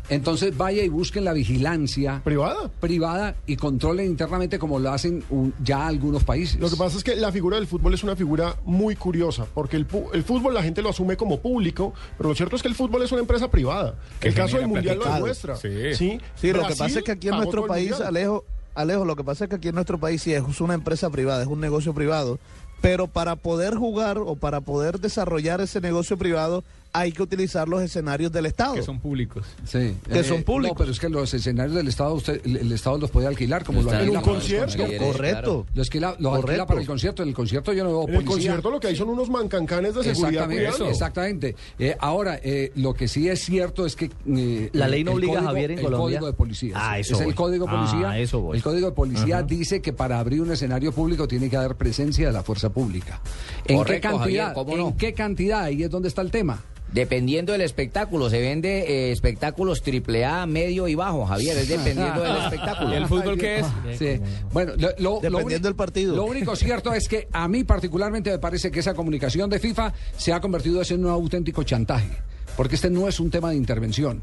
entonces 0.09 0.57
vaya 0.57 0.83
y 0.85 0.89
busquen 0.89 1.25
la 1.25 1.33
vigilancia 1.33 2.21
¿Privada? 2.25 2.71
privada 2.81 3.37
y 3.47 3.57
controlen 3.57 4.07
internamente 4.07 4.59
como 4.59 4.79
lo 4.79 4.91
hacen 4.91 5.25
un- 5.31 5.55
ya 5.63 5.87
algunos 5.87 6.25
países. 6.25 6.61
Lo 6.61 6.69
que 6.71 6.77
pasa 6.77 6.97
es 6.99 7.05
que 7.05 7.17
la 7.17 7.33
figura 7.33 7.57
del 7.57 7.67
fútbol 7.67 7.95
es 7.95 8.03
una 8.05 8.15
figura 8.17 8.57
muy 8.65 8.97
curiosa, 8.97 9.47
porque 9.55 9.77
el, 9.77 9.87
fútbol 9.87 10.55
la 10.55 10.63
gente 10.63 10.83
lo 10.83 10.91
asume 10.91 11.17
como 11.17 11.41
público, 11.41 11.95
pero 12.17 12.29
lo 12.29 12.35
cierto 12.35 12.57
es 12.57 12.63
que 12.63 12.69
el 12.69 12.75
fútbol 12.75 13.03
es 13.03 13.13
una 13.13 13.23
empresa 13.23 13.51
privada. 13.51 13.95
Que 14.21 14.29
el 14.29 14.35
caso 14.35 14.59
del 14.59 14.69
Mundial 14.69 14.99
lo 14.99 15.13
demuestra. 15.13 15.57
Sí. 15.57 15.95
Sí, 15.95 16.21
Sí, 16.35 16.53
lo 16.53 16.67
que 16.67 16.75
pasa 16.77 16.99
es 16.99 17.05
que 17.05 17.13
aquí 17.13 17.29
en 17.29 17.37
nuestro 17.37 17.67
país, 17.67 17.91
Mundial. 17.91 18.09
Alejo, 18.09 18.45
Alejo, 18.75 19.05
lo 19.05 19.17
que 19.17 19.25
pasa 19.25 19.45
es 19.45 19.51
que 19.51 19.57
aquí 19.57 19.69
en 19.69 19.75
nuestro 19.77 19.99
país 19.99 20.21
sí 20.23 20.33
es 20.35 20.61
una 20.61 20.75
empresa 20.75 21.09
privada, 21.11 21.43
es 21.43 21.49
un 21.49 21.61
negocio 21.61 21.95
privado, 21.95 22.39
pero 22.81 23.07
para 23.07 23.37
poder 23.37 23.75
jugar 23.77 24.19
o 24.19 24.37
para 24.37 24.61
poder 24.61 25.01
desarrollar 25.01 25.61
ese 25.61 25.81
negocio 25.81 26.19
privado 26.19 26.65
hay 26.97 27.11
que 27.13 27.23
utilizar 27.23 27.69
los 27.69 27.83
escenarios 27.83 28.31
del 28.31 28.47
Estado. 28.47 28.75
Que 28.75 28.83
son 28.83 29.01
públicos. 29.01 29.45
Sí. 29.65 29.97
Que 30.11 30.21
Eh, 30.21 30.25
son 30.25 30.45
públicos. 30.45 30.77
No, 30.77 30.79
pero 30.79 30.93
es 30.93 31.01
que 31.01 31.09
los 31.09 31.35
escenarios 31.35 31.75
del 31.75 31.89
Estado, 31.89 32.15
usted, 32.15 32.41
el, 32.45 32.57
el 32.57 32.73
Estado 32.73 32.99
los 32.99 33.11
puede 33.11 33.27
alquilar 33.27 33.65
como 33.65 33.83
lo 33.83 33.89
Están 33.89 34.01
alquila 34.03 34.13
en 34.13 34.17
un 34.19 34.23
para 34.25 34.33
los 34.35 34.43
concierto. 34.43 34.79
conciertos. 34.79 35.09
Correcto. 35.17 35.67
Lo 35.75 35.83
alquila, 35.83 36.17
lo 36.21 36.35
alquila 36.35 36.67
para 36.67 36.81
el 36.81 36.87
concierto. 36.87 37.23
En 37.25 37.29
el 37.31 37.35
concierto 37.35 37.73
yo 37.73 37.83
no 37.85 37.91
veo 37.91 38.03
En 38.05 38.09
el 38.11 38.15
policía. 38.25 38.33
concierto 38.53 38.71
lo 38.71 38.79
que 38.81 38.87
hay 38.87 38.97
son 38.97 39.09
unos 39.09 39.29
mancancanes 39.29 39.95
de 39.97 40.05
seguridad 40.15 40.51
Exactamente, 40.51 40.89
exactamente. 40.91 41.57
Eh, 41.81 41.97
ahora, 41.99 42.39
eh, 42.43 42.71
lo 42.77 42.95
que 42.95 43.09
sí 43.09 43.29
es 43.29 43.41
cierto 43.45 43.85
es 43.85 43.97
que... 43.97 44.11
eh, 44.29 44.71
La 44.73 44.87
ley 44.89 45.03
no 45.03 45.11
el 45.11 45.17
obliga, 45.19 45.35
código- 45.41 45.47
Javier, 45.49 45.71
en 45.73 45.79
el 45.81 45.85
Colombia. 45.85 46.05
código 46.19 46.27
de 46.27 46.33
policía. 46.33 46.75
Ah, 46.77 46.95
sí. 46.95 47.01
eso 47.01 47.15
es 47.15 47.21
el 47.21 47.27
voy. 47.27 47.35
código 47.35 47.67
de 47.67 47.73
Ah, 47.73 47.87
policía. 47.89 48.19
eso 48.21 48.41
voy. 48.41 48.57
El 48.57 48.63
código 48.63 48.87
de 48.91 48.93
policía 48.95 49.43
dice 49.43 49.83
que 49.83 49.93
para 49.93 50.21
abrir 50.21 50.41
un 50.41 50.53
escenario 50.53 50.93
público 50.93 51.27
tiene 51.27 51.51
que 51.51 51.57
haber 51.57 51.75
presencia 51.75 52.27
de 52.29 52.33
la 52.33 52.45
fuerza 52.45 52.71
pública. 52.71 53.21
¿En 53.67 53.79
Correcto, 53.79 53.95
qué 53.95 54.01
cantidad? 54.01 54.19
Javier, 54.49 54.55
¿cómo 54.55 54.77
no? 54.77 54.89
¿En 54.91 54.97
qué 54.97 55.13
cantidad? 55.13 55.61
Ahí 55.63 55.83
es 55.83 55.91
donde 55.91 56.09
está 56.09 56.23
el 56.23 56.31
tema. 56.31 56.63
Dependiendo 56.93 57.53
del 57.53 57.63
espectáculo, 57.63 58.31
se 58.31 58.41
vende 58.41 58.85
eh, 59.09 59.11
espectáculos 59.13 59.83
triple 59.83 60.25
A, 60.25 60.47
medio 60.47 60.87
y 60.87 60.95
bajo, 60.95 61.27
Javier, 61.27 61.57
es 61.59 61.69
dependiendo 61.69 62.23
del 62.23 62.37
espectáculo. 62.45 62.93
¿Y 62.93 62.95
el 62.97 63.07
fútbol 63.09 63.37
qué 63.37 63.59
es? 63.61 63.67
Sí. 63.99 64.21
Bueno, 64.53 64.75
lo, 64.77 64.91
lo- 64.99 65.21
Dependiendo 65.21 65.67
del 65.69 65.75
partido. 65.75 66.15
Lo 66.15 66.25
único 66.25 66.55
cierto 66.55 66.93
es 66.93 67.09
que 67.09 67.27
a 67.33 67.49
mí 67.49 67.65
particularmente 67.65 68.31
me 68.31 68.39
parece 68.39 68.71
que 68.71 68.79
esa 68.79 68.95
comunicación 68.95 69.51
de 69.51 69.59
FIFA 69.59 69.93
se 70.17 70.33
ha 70.33 70.41
convertido 70.41 70.83
en 70.89 71.05
un 71.05 71.11
auténtico 71.11 71.65
chantaje, 71.65 72.09
porque 72.57 72.77
este 72.77 72.91
no 72.91 73.09
es 73.09 73.19
un 73.19 73.29
tema 73.31 73.51
de 73.51 73.57
intervención. 73.57 74.23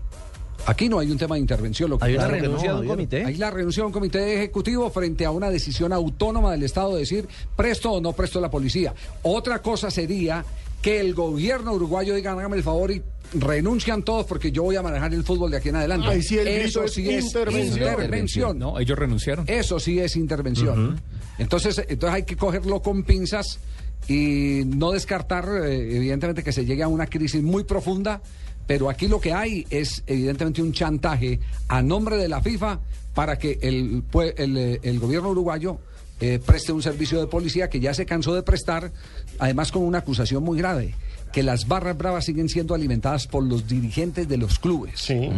Aquí 0.67 0.87
no 0.87 0.99
hay 0.99 1.09
un 1.11 1.17
tema 1.17 1.35
de 1.35 1.41
intervención. 1.41 1.89
Lo 1.89 1.97
que 1.97 2.05
Hay 2.05 2.15
una 2.15 2.27
renuncia 2.27 2.73
de 2.73 2.79
un 2.81 2.87
comité. 2.87 3.25
Hay 3.25 3.35
la 3.35 3.49
renuncia 3.51 3.81
de 3.81 3.87
un 3.87 3.91
comité 3.93 4.35
ejecutivo 4.35 4.89
frente 4.91 5.25
a 5.25 5.31
una 5.31 5.49
decisión 5.49 5.91
autónoma 5.91 6.51
del 6.51 6.63
Estado 6.63 6.93
de 6.93 6.99
decir 6.99 7.27
presto 7.55 7.91
o 7.93 7.99
no 7.99 8.13
presto 8.13 8.39
la 8.39 8.51
policía. 8.51 8.93
Otra 9.23 9.59
cosa 9.59 9.89
sería 9.89 10.45
que 10.81 10.99
el 10.99 11.13
gobierno 11.13 11.73
uruguayo 11.73 12.15
diga, 12.15 12.31
hágame 12.31 12.57
el 12.57 12.63
favor 12.63 12.91
y 12.91 13.01
renuncian 13.33 14.03
todos 14.03 14.25
porque 14.25 14.51
yo 14.51 14.63
voy 14.63 14.75
a 14.75 14.81
manejar 14.81 15.13
el 15.13 15.23
fútbol 15.23 15.51
de 15.51 15.57
aquí 15.57 15.69
en 15.69 15.75
adelante. 15.77 16.21
Sí 16.21 16.37
Eso 16.37 16.87
sí 16.87 17.09
es 17.09 17.25
intervención. 17.25 17.77
intervención. 17.89 18.59
No, 18.59 18.79
ellos 18.79 18.97
renunciaron. 18.97 19.45
Eso 19.47 19.79
sí 19.79 19.99
es 19.99 20.15
intervención. 20.15 20.99
Entonces, 21.37 21.81
entonces 21.87 22.15
hay 22.15 22.23
que 22.23 22.35
cogerlo 22.35 22.81
con 22.81 23.03
pinzas 23.03 23.59
y 24.07 24.63
no 24.65 24.91
descartar, 24.91 25.47
eh, 25.65 25.95
evidentemente, 25.95 26.43
que 26.43 26.51
se 26.51 26.65
llegue 26.65 26.83
a 26.83 26.87
una 26.87 27.07
crisis 27.07 27.41
muy 27.41 27.63
profunda. 27.63 28.21
Pero 28.67 28.89
aquí 28.89 29.07
lo 29.07 29.19
que 29.19 29.33
hay 29.33 29.65
es, 29.69 30.03
evidentemente, 30.07 30.61
un 30.61 30.71
chantaje 30.71 31.39
a 31.67 31.81
nombre 31.81 32.17
de 32.17 32.27
la 32.29 32.41
FIFA 32.41 32.79
para 33.13 33.37
que 33.37 33.59
el, 33.61 34.03
pue- 34.09 34.33
el, 34.37 34.57
eh, 34.57 34.79
el 34.83 34.99
gobierno 34.99 35.29
uruguayo 35.29 35.79
eh, 36.21 36.39
preste 36.45 36.71
un 36.71 36.81
servicio 36.81 37.19
de 37.19 37.27
policía 37.27 37.69
que 37.69 37.79
ya 37.79 37.93
se 37.93 38.05
cansó 38.05 38.33
de 38.33 38.43
prestar, 38.43 38.91
además 39.39 39.71
con 39.71 39.83
una 39.83 39.97
acusación 39.99 40.43
muy 40.43 40.57
grave, 40.57 40.95
que 41.33 41.43
las 41.43 41.67
barras 41.67 41.97
bravas 41.97 42.25
siguen 42.25 42.47
siendo 42.47 42.73
alimentadas 42.75 43.27
por 43.27 43.43
los 43.43 43.67
dirigentes 43.67 44.27
de 44.29 44.37
los 44.37 44.59
clubes. 44.59 44.99
Sí. 44.99 45.29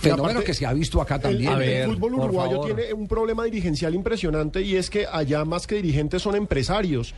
Fenómeno 0.00 0.28
aparte, 0.30 0.44
que 0.44 0.54
se 0.54 0.66
ha 0.66 0.72
visto 0.72 1.00
acá 1.00 1.18
también. 1.18 1.60
el- 1.62 1.86
fútbol 1.94 2.14
uruguayo 2.14 2.60
tiene 2.60 2.92
un 2.92 3.08
problema 3.08 3.44
dirigencial 3.44 3.94
impresionante 3.94 4.60
y 4.62 4.76
es 4.76 4.90
que 4.90 5.06
allá 5.10 5.44
más 5.44 5.66
que 5.66 5.76
dirigentes 5.76 6.22
son 6.22 6.36
empresarios. 6.36 7.14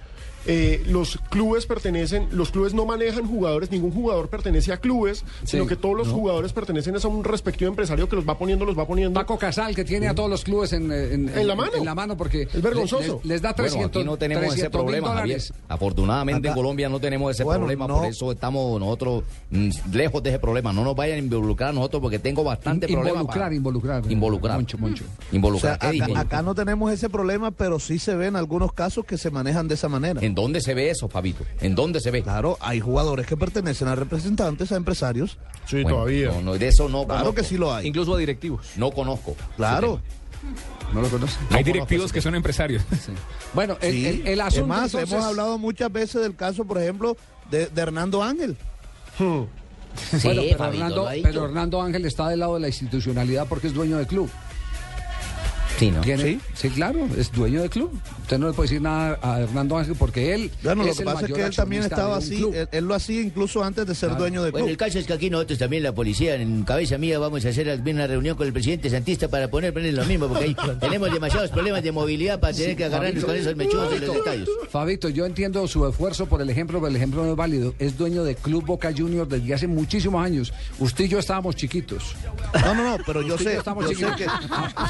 Eh, 0.46 0.82
los 0.86 1.18
clubes 1.28 1.66
pertenecen, 1.66 2.28
los 2.32 2.50
clubes 2.50 2.72
no 2.74 2.86
manejan 2.86 3.26
jugadores, 3.26 3.70
ningún 3.70 3.92
jugador 3.92 4.28
pertenece 4.28 4.72
a 4.72 4.78
clubes, 4.78 5.24
sino 5.44 5.66
que 5.66 5.76
todos 5.76 5.96
los 5.96 6.08
jugadores 6.08 6.52
pertenecen 6.52 6.96
a 6.96 7.08
un 7.08 7.24
respectivo 7.24 7.68
empresario 7.68 8.08
que 8.08 8.16
los 8.16 8.28
va 8.28 8.38
poniendo, 8.38 8.64
los 8.64 8.78
va 8.78 8.86
poniendo. 8.86 9.18
Paco 9.20 9.38
Casal, 9.38 9.74
que 9.74 9.84
tiene 9.84 10.08
a 10.08 10.14
todos 10.14 10.30
los 10.30 10.42
clubes 10.44 10.72
en, 10.72 10.90
eh, 10.92 11.14
en, 11.14 11.28
En 11.28 11.46
la 11.46 11.54
mano. 11.54 11.72
En 11.76 11.84
la 11.84 11.94
mano, 11.94 12.16
porque. 12.16 12.42
Es 12.42 12.62
vergonzoso. 12.62 13.20
Les, 13.22 13.26
les 13.32 13.42
da 13.42 13.50
Bueno, 13.52 13.64
300 13.70 14.00
aquí 14.00 14.04
no 14.04 14.16
tenemos 14.16 14.44
ese 14.44 14.54
300 14.54 14.72
mil 14.80 14.84
problema, 14.84 15.08
Javier. 15.08 15.38
dólares. 15.38 15.52
Afortunadamente 15.68 16.48
en 16.48 16.54
Colombia 16.54 16.88
no 16.88 17.00
tenemos 17.00 17.30
ese 17.32 17.44
Bueno, 17.44 17.60
problema, 17.60 17.86
no. 17.86 17.96
por 17.98 18.06
eso 18.06 18.32
estamos 18.32 18.80
nosotros 18.80 19.24
mm, 19.50 19.70
lejos 19.92 20.22
de 20.22 20.30
ese 20.30 20.38
problema. 20.38 20.72
No 20.72 20.84
nos 20.84 20.96
vayan 20.96 21.16
a 21.16 21.18
involucrar 21.20 21.70
a 21.70 21.72
nosotros 21.72 22.00
porque 22.02 22.18
tengo 22.18 22.42
bastante 22.44 22.86
problema. 22.86 23.20
Involucrar, 23.20 23.44
para- 23.44 23.54
involucrar. 23.54 24.10
Involucrar. 24.10 24.56
Moncho, 24.56 24.78
Moncho. 24.78 25.04
O 25.04 25.16
sea, 25.18 25.36
Involucrar. 25.36 25.74
Acá, 25.80 26.20
acá 26.20 26.42
no 26.42 26.54
tenemos 26.54 26.92
ese 26.92 27.08
problema, 27.10 27.50
pero 27.50 27.78
sí 27.78 27.98
se 27.98 28.14
ven 28.14 28.36
algunos 28.36 28.72
casos 28.72 29.04
que 29.04 29.18
se 29.18 29.30
manejan 29.30 29.68
de 29.68 29.74
esa 29.74 29.88
manera. 29.88 30.20
¿En 30.24 30.29
dónde 30.34 30.60
se 30.60 30.74
ve 30.74 30.90
eso, 30.90 31.08
Fabito? 31.08 31.44
¿En 31.60 31.74
dónde 31.74 32.00
se 32.00 32.10
ve? 32.10 32.22
Claro, 32.22 32.56
hay 32.60 32.80
jugadores 32.80 33.26
que 33.26 33.36
pertenecen 33.36 33.88
a 33.88 33.94
representantes, 33.94 34.70
a 34.72 34.76
empresarios. 34.76 35.38
Sí, 35.66 35.82
Bueno, 35.82 35.98
todavía. 35.98 36.28
No, 36.32 36.42
no, 36.42 36.58
de 36.58 36.68
eso 36.68 36.88
no 36.88 37.04
Claro 37.04 37.20
conozco. 37.20 37.34
que 37.34 37.44
sí 37.44 37.56
lo 37.56 37.74
hay. 37.74 37.86
Incluso 37.86 38.14
a 38.14 38.18
directivos. 38.18 38.66
No 38.76 38.90
conozco. 38.90 39.36
Claro. 39.56 40.00
¿No 40.92 41.02
lo 41.02 41.08
conoce? 41.08 41.36
Hay 41.50 41.62
directivos 41.62 42.12
que 42.12 42.20
son 42.20 42.34
empresarios. 42.34 42.82
Bueno, 43.54 43.76
el, 43.80 43.92
Sí. 43.92 44.06
el- 44.06 44.26
el 44.28 44.40
es 44.40 44.46
asunto. 44.46 44.66
más, 44.68 44.84
entonces- 44.94 45.12
hemos 45.12 45.24
hablado 45.24 45.58
muchas 45.58 45.90
veces 45.92 46.22
del 46.22 46.36
caso, 46.36 46.64
por 46.64 46.78
ejemplo, 46.78 47.16
de, 47.50 47.66
de 47.66 47.82
Hernando 47.82 48.22
Ángel. 48.22 48.56
Bueno, 49.18 49.48
Sí, 49.96 50.18
pero, 50.22 50.42
Fabito, 50.56 50.64
Hernando, 50.64 51.08
pero 51.22 51.44
Hernando 51.46 51.82
Ángel 51.82 52.06
está 52.06 52.28
del 52.28 52.38
lado 52.40 52.54
de 52.54 52.60
la 52.60 52.68
institucionalidad 52.68 53.46
porque 53.48 53.66
es 53.66 53.74
dueño 53.74 53.96
del 53.98 54.06
club. 54.06 54.30
Sí, 55.80 55.90
¿no? 55.90 56.02
Tiene- 56.02 56.38
sí, 56.54 56.68
claro, 56.68 57.08
es 57.16 57.32
dueño 57.32 57.62
del 57.62 57.70
club. 57.70 57.90
Usted 58.22 58.38
no 58.38 58.48
le 58.48 58.52
puede 58.52 58.68
decir 58.68 58.82
nada 58.82 59.18
a 59.22 59.40
Hernando 59.40 59.78
Ángel 59.78 59.94
porque 59.98 60.34
él. 60.34 60.50
Bueno, 60.62 60.82
lo 60.84 60.90
es 60.90 60.96
que 60.98 61.02
el 61.02 61.06
pasa 61.06 61.26
es 61.26 61.32
que 61.32 61.42
él 61.42 61.56
también 61.56 61.82
estaba 61.84 62.16
así, 62.18 62.44
él, 62.54 62.68
él 62.70 62.84
lo 62.84 62.94
hacía 62.94 63.20
incluso 63.22 63.64
antes 63.64 63.86
de 63.86 63.94
ser 63.94 64.10
Claro. 64.10 64.20
dueño 64.24 64.42
del 64.42 64.52
Bueno, 64.52 64.66
club. 64.66 64.70
el 64.72 64.76
caso 64.76 64.98
es 64.98 65.06
que 65.06 65.14
aquí 65.14 65.30
nosotros 65.30 65.58
también, 65.58 65.82
la 65.82 65.92
policía, 65.92 66.34
en 66.34 66.64
cabeza 66.64 66.98
mía, 66.98 67.18
vamos 67.18 67.44
a 67.46 67.48
hacer 67.48 67.80
una 67.84 68.06
reunión 68.06 68.36
con 68.36 68.46
el 68.46 68.52
presidente 68.52 68.90
Santista 68.90 69.28
para 69.28 69.48
poner, 69.48 69.74
lo 69.74 70.04
mismo, 70.04 70.28
porque 70.28 70.44
ahí 70.44 70.56
tenemos 70.80 71.10
demasiados 71.10 71.50
problemas 71.50 71.82
de 71.82 71.92
movilidad 71.92 72.38
para 72.38 72.52
tener 72.52 72.76
que 72.76 72.84
agarrarnos 72.84 73.24
con 73.24 73.34
esos 73.34 73.56
mechudos 73.56 73.90
de 73.90 74.00
los 74.06 74.14
detalles. 74.16 74.48
Fabito, 74.70 75.08
yo 75.08 75.24
entiendo 75.24 75.66
su 75.66 75.86
esfuerzo 75.88 76.26
por 76.26 76.42
el 76.42 76.50
ejemplo, 76.50 76.78
pero 76.78 76.90
el 76.90 76.96
ejemplo 76.96 77.24
no 77.24 77.30
es 77.30 77.36
válido. 77.36 77.74
Es 77.78 77.96
dueño 77.96 78.22
de 78.22 78.34
Club 78.34 78.66
Boca 78.66 78.92
Juniors 78.96 79.30
desde 79.30 79.54
hace 79.54 79.66
muchísimos 79.66 80.22
años. 80.22 80.52
Usted 80.78 81.04
y 81.06 81.08
yo 81.08 81.18
estábamos 81.18 81.56
chiquitos. 81.56 82.14
No, 82.64 82.74
no, 82.74 82.96
no, 82.98 83.02
pero 83.06 83.22
yo 83.22 83.34
Usted 83.36 83.50
y 83.50 83.52
sé, 83.54 83.58
estamos 83.58 83.84
yo 83.90 83.96
sé 84.08 84.14
que, 84.16 84.26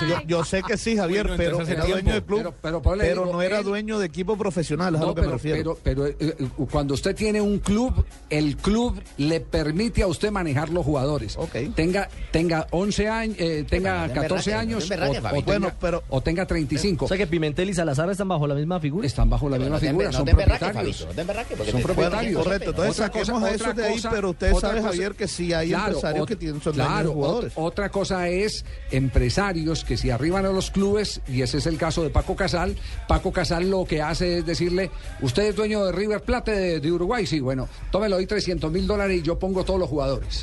yo, 0.08 0.20
yo 0.26 0.44
sé 0.44 0.62
que 0.62 0.79
sí, 0.80 0.96
Javier, 0.96 1.26
Bueno, 1.28 1.36
pero 1.36 1.60
era 1.66 1.84
dueño 1.84 2.12
del 2.14 2.22
club, 2.24 2.38
Pero- 2.38 2.54
pero, 2.60 2.82
pero- 2.82 3.02
digo, 3.24 3.32
no 3.32 3.42
era 3.42 3.58
él- 3.58 3.64
dueño 3.64 3.98
de 3.98 4.06
equipo 4.06 4.36
profesional, 4.36 4.94
es 4.94 5.00
a 5.00 5.04
No, 5.04 5.08
lo 5.08 5.14
que 5.14 5.20
me 5.20 5.26
pero, 5.28 5.36
refiero. 5.36 5.78
pero, 5.82 6.04
pero, 6.04 6.30
eh, 6.30 6.36
eh, 6.38 6.48
cuando 6.70 6.94
usted 6.94 7.14
tiene 7.14 7.40
un 7.40 7.58
club, 7.58 8.04
el 8.30 8.56
club 8.56 9.00
le 9.18 9.40
permite 9.40 10.02
a 10.02 10.06
usted 10.06 10.30
manejar 10.30 10.70
los 10.70 10.84
jugadores. 10.84 11.36
Ok. 11.36 11.56
Tenga, 11.74 12.08
tenga 12.32 12.66
11 12.70 13.08
años, 13.08 13.36
eh, 13.38 13.64
tenga 13.68 14.08
te 14.08 14.14
14 14.14 14.50
emberraques, 14.52 14.54
años 14.54 14.90
o, 14.90 14.94
o 14.94 15.32
tenga, 15.32 15.42
Bueno, 15.42 15.72
pero- 15.80 16.02
o 16.08 16.20
tenga 16.20 16.46
35. 16.46 17.04
O 17.04 17.08
sea 17.08 17.16
que 17.16 17.26
Pimentel 17.26 17.70
y 17.70 17.74
Salazar 17.74 18.08
están 18.10 18.28
bajo 18.28 18.46
la 18.46 18.54
misma 18.54 18.80
figura. 18.80 19.06
Están 19.06 19.28
bajo 19.30 19.48
la 19.48 19.58
misma 19.58 19.78
figura, 19.78 20.12
son 20.12 20.24
propietarios. 20.24 20.96
Son 20.96 21.82
propietarios. 21.82 22.42
Correcto, 22.42 22.70
entonces 22.70 22.96
saquemos 22.96 23.42
a 23.42 23.50
esos 23.50 23.76
de 23.76 23.84
ahí, 23.86 24.00
pero 24.10 24.30
usted 24.30 24.54
sabe, 24.54 24.82
Javier, 24.82 25.14
que 25.14 25.28
sí 25.28 25.52
hay 25.52 25.72
empresarios 25.72 26.26
que 26.26 26.36
tienen, 26.36 26.60
son 26.62 26.74
jugadores. 26.74 27.52
ot- 27.54 27.62
otra 27.62 27.88
cosa 27.90 28.28
es 28.28 28.64
empresarios 28.90 29.84
que 29.84 29.96
si 29.96 30.10
arriban 30.10 30.46
a 30.46 30.50
los 30.50 30.69
clubes, 30.70 31.20
y 31.28 31.42
ese 31.42 31.58
es 31.58 31.66
el 31.66 31.76
caso 31.78 32.02
de 32.02 32.10
Paco 32.10 32.34
Casal, 32.36 32.76
Paco 33.08 33.32
Casal 33.32 33.68
lo 33.70 33.84
que 33.84 34.00
hace 34.02 34.38
es 34.38 34.46
decirle, 34.46 34.90
usted 35.20 35.44
es 35.44 35.56
dueño 35.56 35.84
de 35.84 35.92
River 35.92 36.22
Plate 36.22 36.52
de, 36.52 36.80
de 36.80 36.92
Uruguay, 36.92 37.26
sí, 37.26 37.40
bueno, 37.40 37.68
tómelo 37.90 38.16
ahí 38.16 38.26
300 38.26 38.70
mil 38.70 38.86
dólares 38.86 39.18
y 39.18 39.22
yo 39.22 39.38
pongo 39.38 39.64
todos 39.64 39.78
los 39.80 39.88
jugadores. 39.88 40.42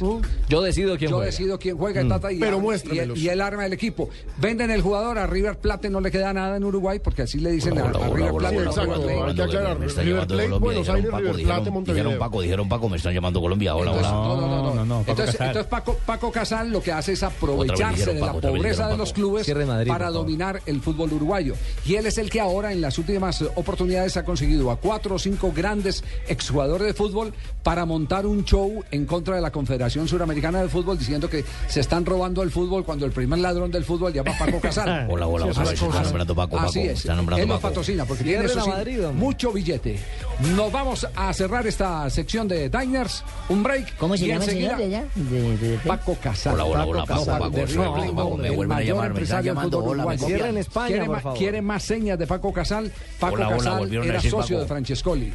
Yo 0.50 0.62
decido 0.62 0.98
quién 0.98 1.10
Yo 1.12 1.18
juega. 1.18 1.32
decido 1.32 1.60
quién 1.60 1.78
juega 1.78 2.02
y, 2.02 2.08
tata, 2.10 2.32
y, 2.32 2.40
Pero 2.40 2.62
y, 3.16 3.20
y 3.20 3.30
él 3.30 3.42
arma 3.42 3.66
el 3.66 3.74
equipo. 3.74 4.10
Venden 4.38 4.72
el 4.72 4.82
jugador, 4.82 5.18
a 5.18 5.28
River 5.28 5.58
Plate 5.60 5.90
no 5.90 6.02
le 6.02 6.12
queda 6.12 6.34
nada 6.34 6.58
en 6.58 6.63
Uruguay, 6.63 7.00
porque 7.00 7.24
así 7.24 7.40
le 7.40 7.52
dicen 7.52 7.78
a, 7.78 7.86
a 7.86 7.92
River 8.10 8.34
Plate. 8.34 8.58
hola, 8.58 8.70
exacto. 8.70 8.94
River 8.96 9.06
Plate. 9.08 9.30
hay 9.30 9.36
que 9.36 9.42
aclarar. 9.44 9.80
River 9.80 10.28
Plate, 10.28 10.48
Buenos 10.48 10.88
dijeron 10.88 10.96
Aires, 10.96 11.12
Paco, 11.12 11.22
River 11.22 11.36
dijeron- 11.36 11.56
Plate, 11.58 11.72
Montevideo. 11.72 12.04
Dijeron 12.04 12.20
Paco, 12.20 12.42
dijeron 12.42 12.70
Paco, 12.70 12.90
me 12.90 12.98
están 12.98 13.13
llamando 13.13 13.42
Colombia. 13.42 13.76
Hola, 13.76 13.92
Entonces, 13.92 14.12
hola. 14.13 14.48
no, 14.48 14.76
no, 14.76 14.86
no, 14.86 15.04
entonces, 15.08 15.66
Paco, 15.70 15.98
Paco 16.06 16.32
Casal 16.32 16.70
lo 16.72 16.82
que 16.82 16.92
hace 16.92 17.13
es 17.13 17.24
aprovecharse 17.24 18.13
de 18.13 18.20
la 18.22 18.34
pobreza 18.34 18.88
de 18.90 18.98
los 18.98 19.13
clubes 19.13 19.48
para. 19.88 20.12
Dominar 20.17 20.62
el 20.65 20.82
fútbol 20.82 21.13
uruguayo. 21.13 21.56
Y 21.86 21.95
él 21.95 22.06
es 22.06 22.17
el 22.17 22.30
que 22.30 22.39
ahora 22.39 22.71
en 22.71 22.82
las 22.82 22.97
últimas 22.97 23.41
oportunidades 23.56 24.17
ha 24.17 24.23
conseguido 24.25 24.71
a 24.71 24.77
cuatro 24.77 25.15
o 25.15 25.19
cinco 25.19 25.51
grandes 25.56 26.03
exjugadores 26.27 26.88
de 26.88 26.93
fútbol 26.93 27.34
para 27.63 27.86
montar 27.86 28.25
un 28.25 28.43
show 28.45 28.84
en 28.91 29.06
contra 29.06 29.36
de 29.36 29.41
la 29.41 29.51
Confederación 29.51 30.08
Suramericana 30.08 30.62
de 30.62 30.69
Fútbol 30.69 30.97
diciendo 30.97 31.30
que 31.30 31.43
se 31.67 31.80
están 31.82 32.06
robando 32.06 32.41
el 32.43 32.51
fútbol 32.51 32.84
cuando 32.86 33.06
el 33.06 33.12
primer 33.12 33.39
ladrón 33.39 33.71
del 33.71 33.84
fútbol 33.86 34.13
llama 34.13 34.32
Paco 34.38 34.60
Casal. 34.60 35.08
Hola, 35.10 35.27
hola, 35.27 35.45
Sí, 35.53 35.60
hola, 35.60 35.71
está 35.73 36.01
nombrando 36.03 36.36
Paco, 36.36 36.60
Así 36.60 36.80
Paco, 36.80 36.91
es. 36.91 36.99
está 36.99 37.15
nombrando 37.15 37.43
Él 37.43 37.47
nos 37.49 37.58
Paco. 37.60 37.69
patrocina 37.69 38.06
porque 38.06 38.23
tiene 38.23 38.45
eso 38.45 38.62
sí, 38.62 38.69
Madrid, 38.69 38.99
mucho 39.13 39.51
billete. 39.51 39.99
Nos 40.56 40.71
vamos 40.71 41.08
a 41.15 41.34
cerrar 41.34 41.65
esta 41.67 42.10
sección 42.10 42.47
de 42.47 42.69
Diners, 42.69 43.23
un 43.49 43.63
break. 43.63 43.97
¿Cómo 43.97 44.15
se 44.17 44.25
y 44.25 44.27
llama 44.30 44.45
el 44.45 44.49
señor 44.51 44.77
de 44.77 44.84
allá? 44.86 45.06
De- 45.15 45.41
de- 45.58 45.58
de- 45.58 45.77
Paco 45.80 46.15
Casal. 46.21 46.53
Hola, 46.56 46.65
hola, 46.65 46.86
hola, 46.86 47.06
Paco, 47.06 47.19
Casal, 47.25 47.39
Paco, 47.39 47.56
de 47.56 47.67
sí, 47.67 47.73
River 47.73 47.86
Paco, 47.88 47.95
Plate, 48.01 48.13
Paco, 48.15 48.38
me 48.38 48.49
España, 50.58 50.88
¿Quiere, 50.88 51.06
por 51.06 51.16
ma- 51.16 51.22
favor. 51.22 51.38
quiere 51.38 51.62
más 51.62 51.84
señas 51.84 52.18
de 52.20 52.28
Paco 52.28 52.54
Casal? 52.54 52.92
Paco 53.20 53.36
Hola, 53.36 53.50
Casal 53.50 53.94
era 53.94 54.22
socio 54.22 54.40
Paco. 54.58 54.60
de 54.62 54.68
Francescoli. 54.68 55.34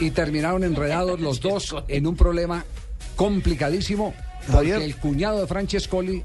Y 0.00 0.10
terminaron 0.10 0.62
enredados 0.64 1.20
los 1.20 1.40
dos 1.40 1.74
en 1.88 2.06
un 2.06 2.16
problema 2.16 2.64
complicadísimo 3.16 4.14
porque 4.46 4.52
Javier. 4.72 4.82
el 4.82 4.96
cuñado 4.96 5.40
de 5.40 5.46
Francescoli 5.46 6.22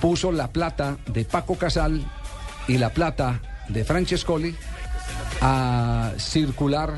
puso 0.00 0.32
la 0.32 0.48
plata 0.48 0.96
de 1.06 1.24
Paco 1.24 1.54
Casal 1.56 2.04
y 2.68 2.78
la 2.78 2.90
plata 2.90 3.40
de 3.68 3.84
Francescoli 3.84 4.54
a 5.40 6.12
circular 6.18 6.94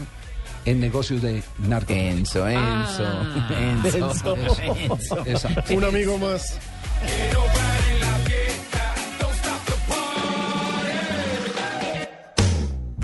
en 0.65 0.81
negocios 0.81 1.23
de 1.23 1.43
narcotráfico. 1.59 2.17
Enzo, 2.19 2.49
Enzo, 2.49 3.05
Enzo, 3.59 4.37
Enzo. 4.37 5.19
Exacto. 5.27 5.75
Un 5.75 5.85
amigo 5.85 6.19
más. 6.19 6.59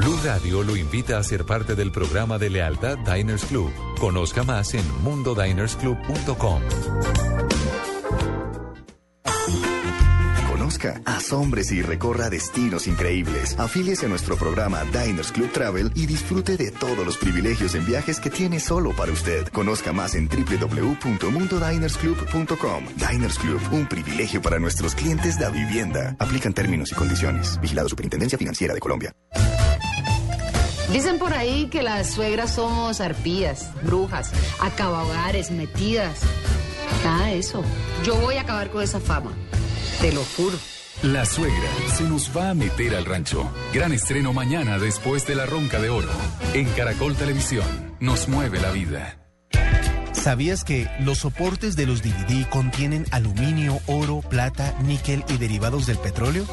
Blue 0.04 0.20
Radio 0.22 0.62
lo 0.62 0.76
invita 0.76 1.16
a 1.16 1.22
ser 1.22 1.46
parte 1.46 1.74
del 1.74 1.90
programa 1.90 2.36
de 2.36 2.50
lealtad 2.50 2.98
Diners 2.98 3.46
Club. 3.46 3.72
Conozca 3.98 4.42
más 4.42 4.74
en 4.74 4.84
mundodinersclub.com. 5.02 6.60
Conozca, 10.50 11.00
asómbrese 11.06 11.76
y 11.76 11.82
recorra 11.82 12.28
destinos 12.28 12.86
increíbles. 12.86 13.58
Afíliese 13.58 14.04
a 14.04 14.10
nuestro 14.10 14.36
programa 14.36 14.84
Diners 14.84 15.32
Club 15.32 15.50
Travel 15.52 15.90
y 15.94 16.04
disfrute 16.04 16.58
de 16.58 16.70
todos 16.70 17.06
los 17.06 17.16
privilegios 17.16 17.74
en 17.74 17.86
viajes 17.86 18.20
que 18.20 18.28
tiene 18.28 18.60
solo 18.60 18.94
para 18.94 19.10
usted. 19.10 19.48
Conozca 19.48 19.94
más 19.94 20.14
en 20.16 20.28
www.mundodinersclub.com. 20.28 22.84
Diners 22.96 23.38
Club, 23.38 23.58
un 23.72 23.86
privilegio 23.86 24.42
para 24.42 24.58
nuestros 24.58 24.94
clientes 24.94 25.38
de 25.38 25.50
vivienda. 25.50 26.14
Aplican 26.18 26.52
términos 26.52 26.92
y 26.92 26.94
condiciones. 26.94 27.58
Vigilado 27.62 27.88
Superintendencia 27.88 28.36
Financiera 28.36 28.74
de 28.74 28.80
Colombia. 28.80 29.14
Dicen 30.92 31.18
por 31.18 31.32
ahí 31.32 31.68
que 31.68 31.82
las 31.82 32.12
suegras 32.12 32.54
somos 32.54 33.00
arpías, 33.00 33.70
brujas, 33.82 34.30
acabahogares, 34.60 35.50
metidas. 35.50 36.20
Nada 37.04 37.26
de 37.26 37.38
eso. 37.38 37.62
Yo 38.04 38.14
voy 38.16 38.36
a 38.36 38.42
acabar 38.42 38.70
con 38.70 38.82
esa 38.82 39.00
fama. 39.00 39.32
Te 40.00 40.12
lo 40.12 40.22
juro. 40.36 40.56
La 41.02 41.26
suegra 41.26 41.68
se 41.88 42.04
nos 42.04 42.34
va 42.34 42.50
a 42.50 42.54
meter 42.54 42.94
al 42.94 43.04
rancho. 43.04 43.50
Gran 43.72 43.92
estreno 43.92 44.32
mañana 44.32 44.78
después 44.78 45.26
de 45.26 45.34
la 45.34 45.44
ronca 45.44 45.80
de 45.80 45.90
oro. 45.90 46.08
En 46.54 46.66
Caracol 46.70 47.16
Televisión. 47.16 47.66
Nos 48.00 48.28
mueve 48.28 48.60
la 48.60 48.70
vida. 48.70 49.18
¿Sabías 50.12 50.64
que 50.64 50.88
los 51.00 51.18
soportes 51.18 51.76
de 51.76 51.84
los 51.84 52.02
DVD 52.02 52.48
contienen 52.48 53.04
aluminio, 53.10 53.80
oro, 53.86 54.20
plata, 54.20 54.74
níquel 54.82 55.22
y 55.28 55.36
derivados 55.36 55.86
del 55.86 55.98
petróleo? 55.98 56.46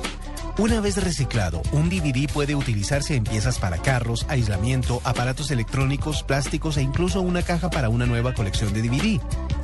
Una 0.57 0.81
vez 0.81 1.01
reciclado, 1.01 1.61
un 1.71 1.89
DVD 1.89 2.31
puede 2.31 2.55
utilizarse 2.55 3.15
en 3.15 3.23
piezas 3.23 3.57
para 3.57 3.77
carros, 3.77 4.25
aislamiento, 4.27 5.01
aparatos 5.03 5.49
electrónicos, 5.49 6.23
plásticos 6.23 6.77
e 6.77 6.81
incluso 6.81 7.21
una 7.21 7.41
caja 7.41 7.69
para 7.69 7.89
una 7.89 8.05
nueva 8.05 8.33
colección 8.33 8.73
de 8.73 8.81
DVD. 8.81 9.21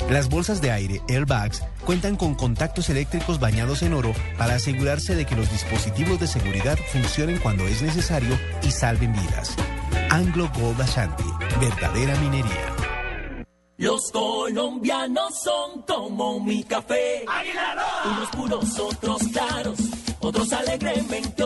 Las 0.10 0.30
bolsas 0.30 0.62
de 0.62 0.72
aire, 0.72 1.02
airbags, 1.10 1.62
cuentan 1.86 2.16
con 2.16 2.36
contactos 2.36 2.90
eléctricos 2.90 3.40
bañados 3.40 3.82
en 3.82 3.94
oro 3.94 4.14
para 4.38 4.56
asegurarse 4.56 5.14
de 5.16 5.26
que 5.26 5.36
los 5.36 5.52
dispositivos 5.52 6.20
de 6.20 6.28
seguridad 6.28 6.78
funcionen 6.92 7.38
cuando 7.40 7.68
es 7.68 7.82
necesario 7.82 8.40
y 8.64 8.72
salven 8.72 9.12
vidas. 9.12 9.56
Anglo 10.10 10.50
Gold 10.58 10.82
Ashanti, 10.82 11.26
verdadera 11.60 12.16
minería. 12.22 12.74
Los 13.78 14.12
colombianos 14.12 15.40
son 15.44 15.84
como 15.84 16.40
mi 16.40 16.64
café. 16.64 17.26
Unos 18.06 18.30
puros, 18.30 18.80
otros 18.80 19.22
claros, 19.32 19.78
otros 20.28 20.52
alegremente 20.52 21.37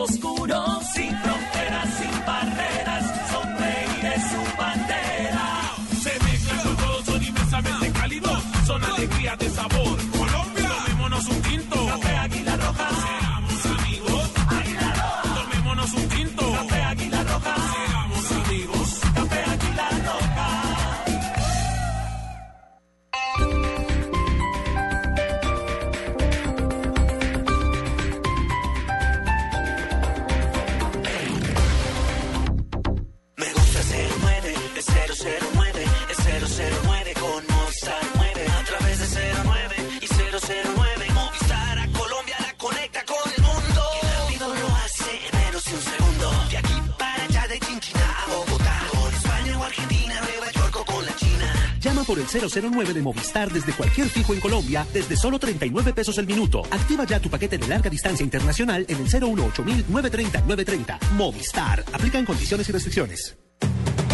009 52.48 52.94
de 52.94 53.02
Movistar 53.02 53.50
desde 53.50 53.72
cualquier 53.72 54.08
fijo 54.08 54.34
en 54.34 54.40
Colombia 54.40 54.86
desde 54.92 55.16
solo 55.16 55.38
39 55.38 55.92
pesos 55.92 56.18
el 56.18 56.26
minuto. 56.26 56.62
Activa 56.70 57.04
ya 57.04 57.20
tu 57.20 57.28
paquete 57.28 57.58
de 57.58 57.68
larga 57.68 57.90
distancia 57.90 58.24
internacional 58.24 58.84
en 58.88 58.96
el 58.98 59.08
018 59.08 59.64
930 59.64 60.40
930. 60.40 60.98
Movistar. 61.16 61.84
Aplican 61.92 62.24
condiciones 62.24 62.68
y 62.68 62.72
restricciones. 62.72 63.36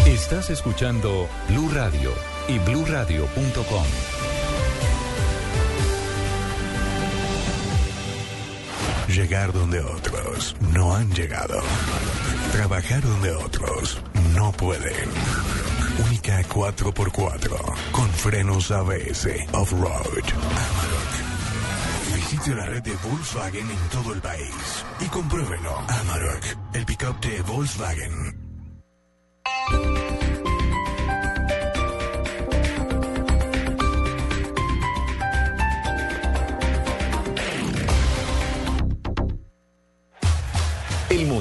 Estás 0.05 0.49
escuchando 0.49 1.27
Blue 1.49 1.69
Radio 1.69 2.11
y 2.47 2.57
bluradio.com. 2.59 3.85
Llegar 9.07 9.53
donde 9.53 9.79
otros 9.81 10.55
no 10.73 10.95
han 10.95 11.11
llegado. 11.13 11.61
Trabajar 12.51 13.01
donde 13.01 13.31
otros 13.31 14.01
no 14.35 14.51
pueden. 14.51 15.09
Única 16.07 16.41
4x4 16.43 17.91
con 17.91 18.09
frenos 18.09 18.71
ABS 18.71 19.27
off-road. 19.51 20.23
Amarok. 20.65 21.11
Visite 22.15 22.55
la 22.55 22.65
red 22.67 22.83
de 22.83 22.95
Volkswagen 23.03 23.69
en 23.69 23.89
todo 23.89 24.13
el 24.13 24.21
país 24.21 24.85
y 24.99 25.05
compruébelo. 25.05 25.75
Amarok, 25.87 26.43
el 26.73 26.85
pickup 26.85 27.19
de 27.19 27.41
Volkswagen. 27.41 28.38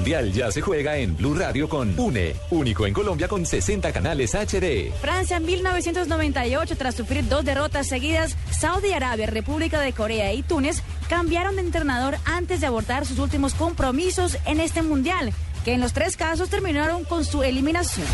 Ya 0.09 0.51
se 0.51 0.63
juega 0.63 0.97
en 0.97 1.15
Blue 1.19 1.35
Radio 1.35 1.69
con 1.69 1.93
UNE, 2.01 2.35
único 2.51 2.87
en 2.87 2.95
Colombia 2.95 3.29
con 3.29 3.45
60 3.45 3.93
canales 3.93 4.35
HD. 4.35 4.91
Francia 5.03 5.37
en 5.37 5.45
1998, 5.45 6.77
tras 6.79 6.95
sufrir 6.95 7.29
dos 7.29 7.45
derrotas 7.45 7.89
seguidas, 7.89 8.35
Saudi 8.51 8.93
Arabia, 8.93 9.27
República 9.27 9.81
de 9.81 9.93
Corea 9.93 10.33
y 10.33 10.43
Túnez 10.43 10.83
cambiaron 11.11 11.57
de 11.57 11.63
entrenador 11.63 12.17
antes 12.25 12.63
de 12.63 12.67
abordar 12.69 13.05
sus 13.05 13.19
últimos 13.19 13.53
compromisos 13.53 14.39
en 14.47 14.61
este 14.61 14.81
mundial, 14.81 15.35
que 15.67 15.75
en 15.75 15.83
los 15.83 15.93
tres 15.93 16.17
casos 16.17 16.49
terminaron 16.49 17.05
con 17.05 17.27
su 17.27 17.43
eliminación. 17.43 18.07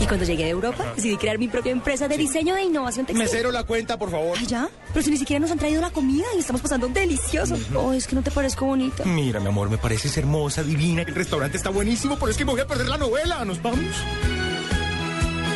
Y 0.00 0.06
cuando 0.06 0.24
llegué 0.24 0.44
a 0.44 0.48
Europa, 0.48 0.92
decidí 0.96 1.16
crear 1.16 1.38
mi 1.38 1.48
propia 1.48 1.72
empresa 1.72 2.08
de 2.08 2.16
diseño 2.16 2.56
e 2.56 2.64
innovación 2.64 3.06
textil. 3.06 3.22
Mesero, 3.22 3.52
la 3.52 3.64
cuenta, 3.64 3.98
por 3.98 4.10
favor. 4.10 4.36
¿Ay, 4.38 4.46
ya? 4.46 4.68
Pero 4.92 5.04
si 5.04 5.10
ni 5.10 5.18
siquiera 5.18 5.40
nos 5.40 5.50
han 5.50 5.58
traído 5.58 5.80
la 5.80 5.90
comida 5.90 6.24
y 6.34 6.38
estamos 6.38 6.62
pasando 6.62 6.88
delicioso. 6.88 7.56
Oh, 7.74 7.92
es 7.92 8.06
que 8.06 8.16
no 8.16 8.22
te 8.22 8.30
parezco 8.30 8.64
bonita. 8.66 9.04
Mira, 9.04 9.40
mi 9.40 9.48
amor, 9.48 9.68
me 9.68 9.78
pareces 9.78 10.16
hermosa, 10.16 10.62
divina. 10.62 11.02
El 11.02 11.14
restaurante 11.14 11.56
está 11.56 11.70
buenísimo, 11.70 12.16
pero 12.18 12.30
es 12.30 12.36
que 12.38 12.44
me 12.44 12.52
voy 12.52 12.60
a 12.60 12.66
perder 12.66 12.88
la 12.88 12.96
novela. 12.96 13.44
¿Nos 13.44 13.60
vamos? 13.62 13.94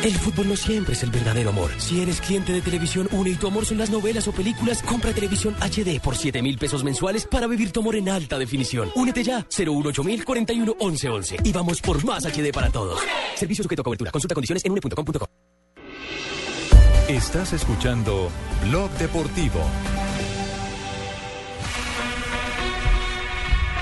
El 0.05 0.13
fútbol 0.13 0.49
no 0.49 0.55
siempre 0.55 0.93
es 0.93 1.01
el 1.01 1.09
verdadero 1.09 1.49
amor. 1.49 1.71
Si 1.79 1.99
eres 1.99 2.21
cliente 2.21 2.53
de 2.53 2.61
Televisión 2.61 3.09
Une 3.11 3.31
y 3.31 3.35
tu 3.37 3.47
amor 3.47 3.65
son 3.65 3.79
las 3.79 3.89
novelas 3.89 4.27
o 4.27 4.31
películas, 4.31 4.83
compra 4.83 5.11
Televisión 5.13 5.55
HD 5.59 5.99
por 5.99 6.15
7 6.15 6.43
mil 6.43 6.59
pesos 6.59 6.83
mensuales 6.83 7.25
para 7.25 7.47
vivir 7.47 7.71
tu 7.71 7.79
amor 7.79 7.95
en 7.95 8.09
alta 8.09 8.37
definición. 8.37 8.89
Únete 8.93 9.23
ya, 9.23 9.47
018 9.49 10.03
41 10.23 10.75
11 10.79 11.09
11. 11.09 11.37
Y 11.43 11.51
vamos 11.51 11.81
por 11.81 12.05
más 12.05 12.23
HD 12.23 12.51
para 12.53 12.69
todos. 12.69 12.99
Servicio 13.33 13.63
sujeto 13.63 13.81
a 13.81 13.83
cobertura. 13.83 14.11
Consulta 14.11 14.35
condiciones 14.35 14.63
en 14.63 14.73
une.com.co. 14.73 15.27
Estás 17.07 17.53
escuchando 17.53 18.29
Blog 18.63 18.91
Deportivo. 18.99 19.59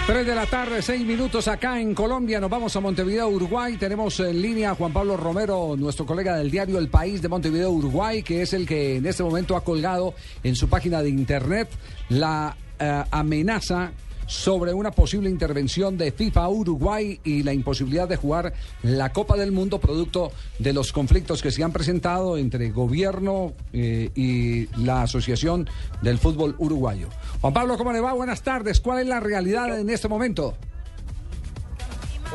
3 0.05 0.25
de 0.27 0.35
la 0.35 0.45
tarde, 0.45 0.81
6 0.81 1.05
minutos 1.05 1.47
acá 1.47 1.79
en 1.79 1.95
Colombia. 1.95 2.41
Nos 2.41 2.49
vamos 2.49 2.75
a 2.75 2.81
Montevideo, 2.81 3.29
Uruguay. 3.29 3.77
Tenemos 3.77 4.19
en 4.19 4.41
línea 4.41 4.71
a 4.71 4.75
Juan 4.75 4.91
Pablo 4.91 5.15
Romero, 5.15 5.75
nuestro 5.77 6.05
colega 6.05 6.35
del 6.35 6.51
diario 6.51 6.77
El 6.77 6.89
País 6.89 7.21
de 7.21 7.29
Montevideo, 7.29 7.71
Uruguay, 7.71 8.21
que 8.21 8.41
es 8.41 8.51
el 8.51 8.67
que 8.67 8.97
en 8.97 9.05
este 9.05 9.23
momento 9.23 9.55
ha 9.55 9.63
colgado 9.63 10.13
en 10.43 10.57
su 10.57 10.67
página 10.67 11.01
de 11.01 11.09
internet 11.09 11.69
la 12.09 12.57
eh, 12.79 13.03
amenaza 13.11 13.93
sobre 14.33 14.73
una 14.73 14.91
posible 14.91 15.29
intervención 15.29 15.95
de 15.95 16.11
FIFA 16.11 16.49
Uruguay 16.49 17.19
y 17.23 17.43
la 17.43 17.53
imposibilidad 17.53 18.09
de 18.09 18.17
jugar 18.17 18.53
la 18.81 19.13
Copa 19.13 19.37
del 19.37 19.51
Mundo 19.51 19.79
producto 19.79 20.31
de 20.57 20.73
los 20.73 20.91
conflictos 20.91 21.43
que 21.43 21.51
se 21.51 21.63
han 21.63 21.71
presentado 21.71 22.37
entre 22.37 22.71
gobierno 22.71 23.53
eh, 23.73 24.09
y 24.15 24.67
la 24.83 25.03
Asociación 25.03 25.69
del 26.01 26.17
Fútbol 26.17 26.55
Uruguayo. 26.57 27.09
Juan 27.41 27.53
Pablo, 27.53 27.77
¿cómo 27.77 27.93
le 27.93 27.99
va? 27.99 28.13
Buenas 28.13 28.41
tardes. 28.41 28.81
¿Cuál 28.81 29.01
es 29.01 29.07
la 29.07 29.19
realidad 29.19 29.79
en 29.79 29.89
este 29.91 30.07
momento? 30.07 30.55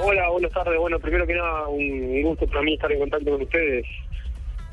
Hola, 0.00 0.28
buenas 0.30 0.52
tardes. 0.52 0.78
Bueno, 0.78 1.00
primero 1.00 1.26
que 1.26 1.34
nada, 1.34 1.66
un 1.66 2.22
gusto 2.22 2.46
para 2.46 2.62
mí 2.62 2.74
estar 2.74 2.92
en 2.92 3.00
contacto 3.00 3.32
con 3.32 3.42
ustedes. 3.42 3.84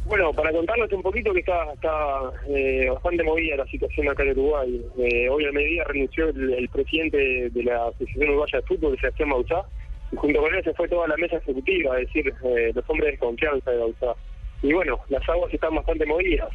Bueno, 0.05 0.31
para 0.33 0.51
contarles 0.51 0.91
un 0.93 1.01
poquito 1.01 1.33
que 1.33 1.39
está, 1.39 1.73
está 1.73 2.31
eh, 2.47 2.87
bastante 2.91 3.23
movida 3.23 3.57
la 3.57 3.65
situación 3.65 4.07
acá 4.07 4.21
en 4.21 4.31
Uruguay. 4.31 4.81
Eh, 4.99 5.27
hoy 5.29 5.45
al 5.45 5.53
mediodía 5.53 5.83
renunció 5.83 6.29
el, 6.29 6.53
el 6.53 6.69
presidente 6.69 7.49
de 7.49 7.63
la 7.63 7.87
Asociación 7.87 8.29
Uruguaya 8.29 8.59
de 8.59 8.67
Fútbol, 8.67 8.99
Sebastián 8.99 9.29
Bauzá, 9.31 9.63
y 10.11 10.15
junto 10.15 10.41
con 10.41 10.53
él 10.53 10.63
se 10.63 10.73
fue 10.75 10.87
toda 10.87 11.07
la 11.07 11.17
mesa 11.17 11.37
ejecutiva, 11.37 11.99
es 11.99 12.07
decir, 12.07 12.31
eh, 12.43 12.71
los 12.75 12.87
hombres 12.87 13.13
de 13.13 13.17
confianza 13.17 13.71
de 13.71 13.77
Bauzá. 13.77 14.13
Y 14.61 14.73
bueno, 14.73 14.99
las 15.09 15.27
aguas 15.27 15.51
están 15.51 15.73
bastante 15.73 16.05
movidas. 16.05 16.51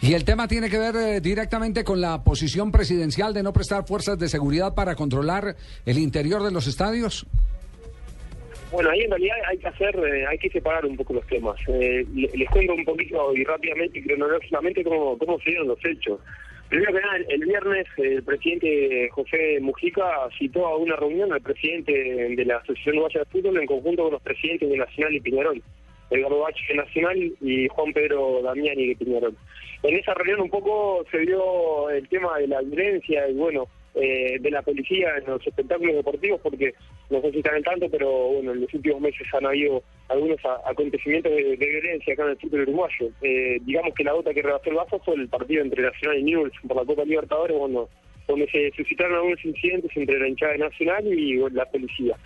Y 0.00 0.14
el 0.14 0.24
tema 0.24 0.48
tiene 0.48 0.68
que 0.68 0.78
ver 0.78 0.96
eh, 0.96 1.20
directamente 1.20 1.84
con 1.84 2.00
la 2.00 2.24
posición 2.24 2.72
presidencial 2.72 3.32
de 3.32 3.44
no 3.44 3.52
prestar 3.52 3.86
fuerzas 3.86 4.18
de 4.18 4.28
seguridad 4.28 4.74
para 4.74 4.96
controlar 4.96 5.54
el 5.86 5.98
interior 5.98 6.42
de 6.42 6.50
los 6.50 6.66
estadios. 6.66 7.26
Bueno, 8.72 8.88
ahí 8.90 9.00
en 9.02 9.10
realidad 9.10 9.36
hay 9.48 9.58
que 9.58 9.68
hacer, 9.68 9.94
eh, 9.96 10.26
hay 10.26 10.38
que 10.38 10.48
separar 10.48 10.86
un 10.86 10.96
poco 10.96 11.12
los 11.12 11.26
temas. 11.26 11.56
Eh, 11.68 12.04
le- 12.14 12.30
les 12.34 12.48
cuento 12.50 12.74
un 12.74 12.84
poquito 12.84 13.36
y 13.36 13.44
rápidamente 13.44 13.98
y 13.98 14.02
cronológicamente 14.02 14.82
cómo, 14.82 15.18
cómo 15.18 15.38
se 15.40 15.50
dieron 15.50 15.68
los 15.68 15.84
hechos. 15.84 16.18
Primero 16.70 16.94
que 16.94 17.00
nada, 17.00 17.16
el, 17.28 17.44
viernes 17.44 17.86
el 17.98 18.22
presidente 18.22 19.10
José 19.10 19.58
Mujica 19.60 20.10
citó 20.38 20.66
a 20.66 20.76
una 20.78 20.96
reunión 20.96 21.30
al 21.30 21.42
presidente 21.42 21.92
de 21.92 22.44
la 22.46 22.56
Asociación 22.56 22.94
Uruguaya 22.96 23.20
de 23.20 23.26
Fútbol 23.26 23.58
en 23.60 23.66
conjunto 23.66 24.04
con 24.04 24.12
los 24.12 24.22
presidentes 24.22 24.70
de 24.70 24.78
Nacional 24.78 25.14
y 25.14 25.20
Peñarol, 25.20 25.62
Edgardo 26.10 26.38
Bache 26.40 26.64
de 26.70 26.74
Nacional 26.76 27.32
y 27.42 27.68
Juan 27.68 27.92
Pedro 27.92 28.40
Damiani 28.42 28.86
de 28.88 28.96
Peñarol. 28.96 29.36
En 29.82 29.96
esa 29.98 30.14
reunión 30.14 30.40
un 30.40 30.48
poco 30.50 31.04
se 31.10 31.18
vio 31.18 31.90
el 31.90 32.08
tema 32.08 32.38
de 32.38 32.46
la 32.48 32.62
violencia 32.62 33.28
y 33.28 33.34
bueno, 33.34 33.66
eh, 33.94 34.38
de 34.40 34.50
la 34.50 34.62
policía 34.62 35.16
en 35.18 35.26
los 35.26 35.46
espectáculos 35.46 35.96
deportivos, 35.96 36.40
porque 36.42 36.72
no 37.10 37.20
sé 37.20 37.30
si 37.30 37.38
están 37.38 37.56
al 37.56 37.64
tanto, 37.64 37.88
pero 37.90 38.08
bueno, 38.28 38.52
en 38.52 38.62
los 38.62 38.72
últimos 38.72 39.00
meses 39.00 39.26
han 39.34 39.46
habido 39.46 39.82
algunos 40.08 40.38
acontecimientos 40.64 41.30
de, 41.32 41.56
violencia 41.56 42.14
acá 42.14 42.24
en 42.24 42.30
el 42.30 42.38
fútbol 42.38 42.62
uruguayo. 42.62 43.10
Eh, 43.20 43.58
digamos 43.62 43.94
que 43.94 44.04
la 44.04 44.12
gota 44.12 44.32
que 44.32 44.42
rebasó 44.42 44.70
el 44.70 44.76
vaso 44.76 44.98
fue 45.00 45.14
el 45.16 45.28
partido 45.28 45.62
entre 45.62 45.82
Nacional 45.82 46.18
y 46.18 46.22
Newell's 46.22 46.54
por 46.66 46.76
la 46.76 46.84
Copa 46.84 47.04
Libertadores, 47.04 47.58
bueno, 47.58 47.88
donde 48.26 48.48
se 48.50 48.70
suscitaron 48.76 49.14
algunos 49.14 49.44
incidentes 49.44 49.90
entre 49.96 50.18
la 50.18 50.28
hinchada 50.28 50.56
Nacional 50.56 51.06
y 51.06 51.36
la 51.50 51.64
policía. 51.66 52.16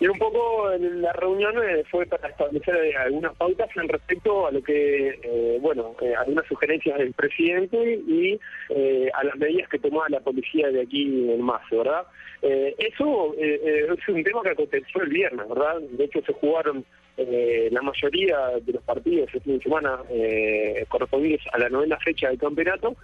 Y 0.00 0.06
un 0.08 0.18
poco 0.18 0.68
la 0.78 1.12
reunión 1.12 1.54
eh, 1.62 1.84
fue 1.90 2.06
para 2.06 2.28
establecer 2.28 2.74
eh, 2.76 2.96
algunas 2.96 3.34
pautas 3.36 3.68
en 3.76 3.88
respecto 3.88 4.46
a 4.46 4.50
lo 4.50 4.62
que, 4.62 5.18
eh, 5.22 5.58
bueno, 5.60 5.94
eh, 6.02 6.14
algunas 6.18 6.46
sugerencias 6.46 6.98
del 6.98 7.12
presidente 7.12 8.00
y 8.06 8.38
eh, 8.70 9.10
a 9.14 9.24
las 9.24 9.36
medidas 9.36 9.68
que 9.68 9.78
tomaba 9.78 10.08
la 10.08 10.20
policía 10.20 10.70
de 10.70 10.82
aquí 10.82 11.30
en 11.30 11.40
más, 11.40 11.62
¿verdad? 11.70 12.04
Eso 12.42 13.34
es 13.38 14.08
un 14.08 14.22
tema 14.22 14.42
que 14.42 14.50
aconteció 14.50 15.00
el 15.00 15.08
viernes, 15.08 15.48
¿verdad? 15.48 15.80
De 15.80 16.04
hecho 16.04 16.20
se 16.26 16.32
jugaron 16.34 16.84
eh, 17.16 17.68
la 17.70 17.80
mayoría 17.80 18.36
de 18.60 18.72
los 18.72 18.82
partidos 18.82 19.28
este 19.28 19.40
fin 19.40 19.58
de 19.58 19.62
semana 19.62 20.00
eh, 20.10 20.84
correspondientes 20.88 21.46
a 21.52 21.58
la 21.58 21.68
novena 21.68 21.96
fecha 21.98 22.28
del 22.28 22.38
campeonato 22.38 22.96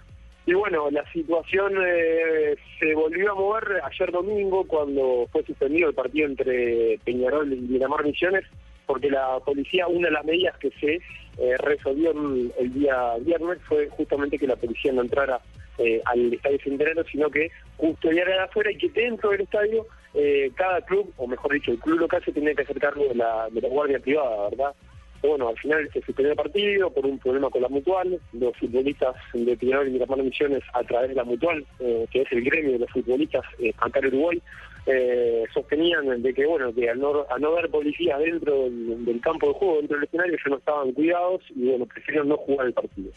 y 0.45 0.53
bueno, 0.53 0.89
la 0.89 1.09
situación 1.11 1.73
eh, 1.85 2.55
se 2.79 2.95
volvió 2.95 3.31
a 3.31 3.35
mover 3.35 3.81
ayer 3.83 4.11
domingo 4.11 4.65
cuando 4.65 5.27
fue 5.31 5.43
suspendido 5.43 5.89
el 5.89 5.95
partido 5.95 6.27
entre 6.27 6.99
Peñarol 7.05 7.53
y 7.53 7.57
Miramar 7.57 8.03
Misiones, 8.03 8.45
porque 8.87 9.11
la 9.11 9.39
policía, 9.45 9.87
una 9.87 10.07
de 10.07 10.13
las 10.13 10.25
medidas 10.25 10.57
que 10.57 10.71
se 10.79 10.95
eh, 10.95 11.57
resolvió 11.59 12.11
el, 12.11 12.73
día 12.73 13.15
viernes 13.21 13.59
fue 13.67 13.87
justamente 13.89 14.39
que 14.39 14.47
la 14.47 14.55
policía 14.55 14.91
no 14.91 15.01
entrara 15.01 15.39
eh, 15.77 16.01
al 16.05 16.33
estadio 16.33 16.59
centenario, 16.63 17.03
sino 17.11 17.29
que 17.29 17.51
custodiara 17.77 18.43
afuera 18.43 18.71
y 18.71 18.77
que 18.77 18.89
dentro 18.89 19.29
del 19.29 19.41
estadio 19.41 19.85
eh, 20.13 20.51
cada 20.55 20.81
club, 20.81 21.13
o 21.17 21.27
mejor 21.27 21.53
dicho, 21.53 21.71
el 21.71 21.79
club 21.79 21.99
local 21.99 22.21
se 22.25 22.33
tenía 22.33 22.53
que 22.53 22.63
hacer 22.63 22.79
cargo 22.79 23.05
de 23.07 23.15
la, 23.15 23.47
de 23.51 23.61
la 23.61 23.69
guardia 23.69 23.99
privada, 23.99 24.49
¿verdad? 24.49 24.73
Bueno, 25.21 25.49
al 25.49 25.57
final 25.57 25.89
se 25.93 26.01
suspendió 26.01 26.31
el 26.31 26.37
partido 26.37 26.89
por 26.91 27.05
un 27.05 27.19
problema 27.19 27.49
con 27.49 27.61
la 27.61 27.69
mutual. 27.69 28.19
Los 28.33 28.57
futbolistas 28.57 29.15
de 29.33 29.55
Peñarol 29.55 29.87
y 29.87 29.91
Miramar 29.91 30.23
Misiones, 30.23 30.63
a 30.73 30.83
través 30.83 31.09
de 31.09 31.15
la 31.15 31.23
mutual, 31.23 31.65
eh, 31.79 32.07
que 32.11 32.21
es 32.21 32.31
el 32.31 32.43
gremio 32.43 32.73
de 32.73 32.79
los 32.79 32.89
futbolistas 32.89 33.43
eh, 33.59 33.71
acá 33.77 33.99
en 33.99 34.07
Uruguay, 34.07 34.41
eh, 34.87 35.43
sostenían 35.53 36.21
de 36.23 36.33
que, 36.33 36.45
bueno, 36.45 36.73
que 36.73 36.89
al 36.89 36.99
no, 36.99 37.25
al 37.29 37.39
no 37.39 37.49
haber 37.49 37.69
policía 37.69 38.17
dentro 38.17 38.63
del, 38.63 39.05
del 39.05 39.21
campo 39.21 39.49
de 39.49 39.53
juego, 39.53 39.77
dentro 39.77 39.97
del 39.97 40.05
escenario, 40.05 40.33
ellos 40.33 40.47
no 40.49 40.57
estaban 40.57 40.91
cuidados 40.93 41.41
y, 41.55 41.69
bueno, 41.69 41.85
prefirieron 41.85 42.29
no 42.29 42.37
jugar 42.37 42.67
el 42.67 42.73
partido. 42.73 43.11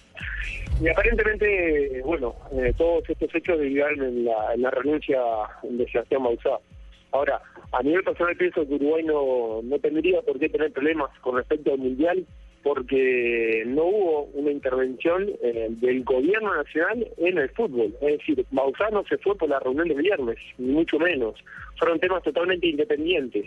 Y 0.82 0.88
aparentemente, 0.88 2.02
bueno, 2.04 2.34
eh, 2.52 2.74
todos 2.76 3.08
estos 3.08 3.34
hechos 3.34 3.58
derivaron 3.58 4.02
en 4.02 4.24
la, 4.26 4.54
en 4.54 4.62
la 4.62 4.70
renuncia 4.70 5.20
de 5.62 5.88
Sebastián 5.88 6.24
Bauzá. 6.24 6.58
Ahora, 7.14 7.40
a 7.70 7.80
nivel 7.82 8.02
personal 8.02 8.36
pienso 8.36 8.66
que 8.66 8.74
Uruguay 8.74 9.04
no, 9.04 9.62
no 9.62 9.78
tendría 9.78 10.20
por 10.22 10.36
qué 10.38 10.48
tener 10.48 10.72
problemas 10.72 11.10
con 11.20 11.36
respecto 11.36 11.72
al 11.72 11.78
Mundial 11.78 12.26
porque 12.64 13.62
no 13.66 13.84
hubo 13.84 14.22
una 14.34 14.50
intervención 14.50 15.30
eh, 15.40 15.68
del 15.70 16.02
gobierno 16.02 16.56
nacional 16.56 17.06
en 17.18 17.38
el 17.38 17.50
fútbol. 17.50 17.94
Es 18.00 18.18
decir, 18.18 18.44
Bauzá 18.50 18.90
no 18.90 19.04
se 19.04 19.18
fue 19.18 19.36
por 19.36 19.48
la 19.48 19.60
reunión 19.60 19.86
del 19.86 19.98
viernes, 19.98 20.38
ni 20.58 20.72
mucho 20.72 20.98
menos. 20.98 21.36
Fueron 21.78 22.00
temas 22.00 22.22
totalmente 22.24 22.66
independientes. 22.66 23.44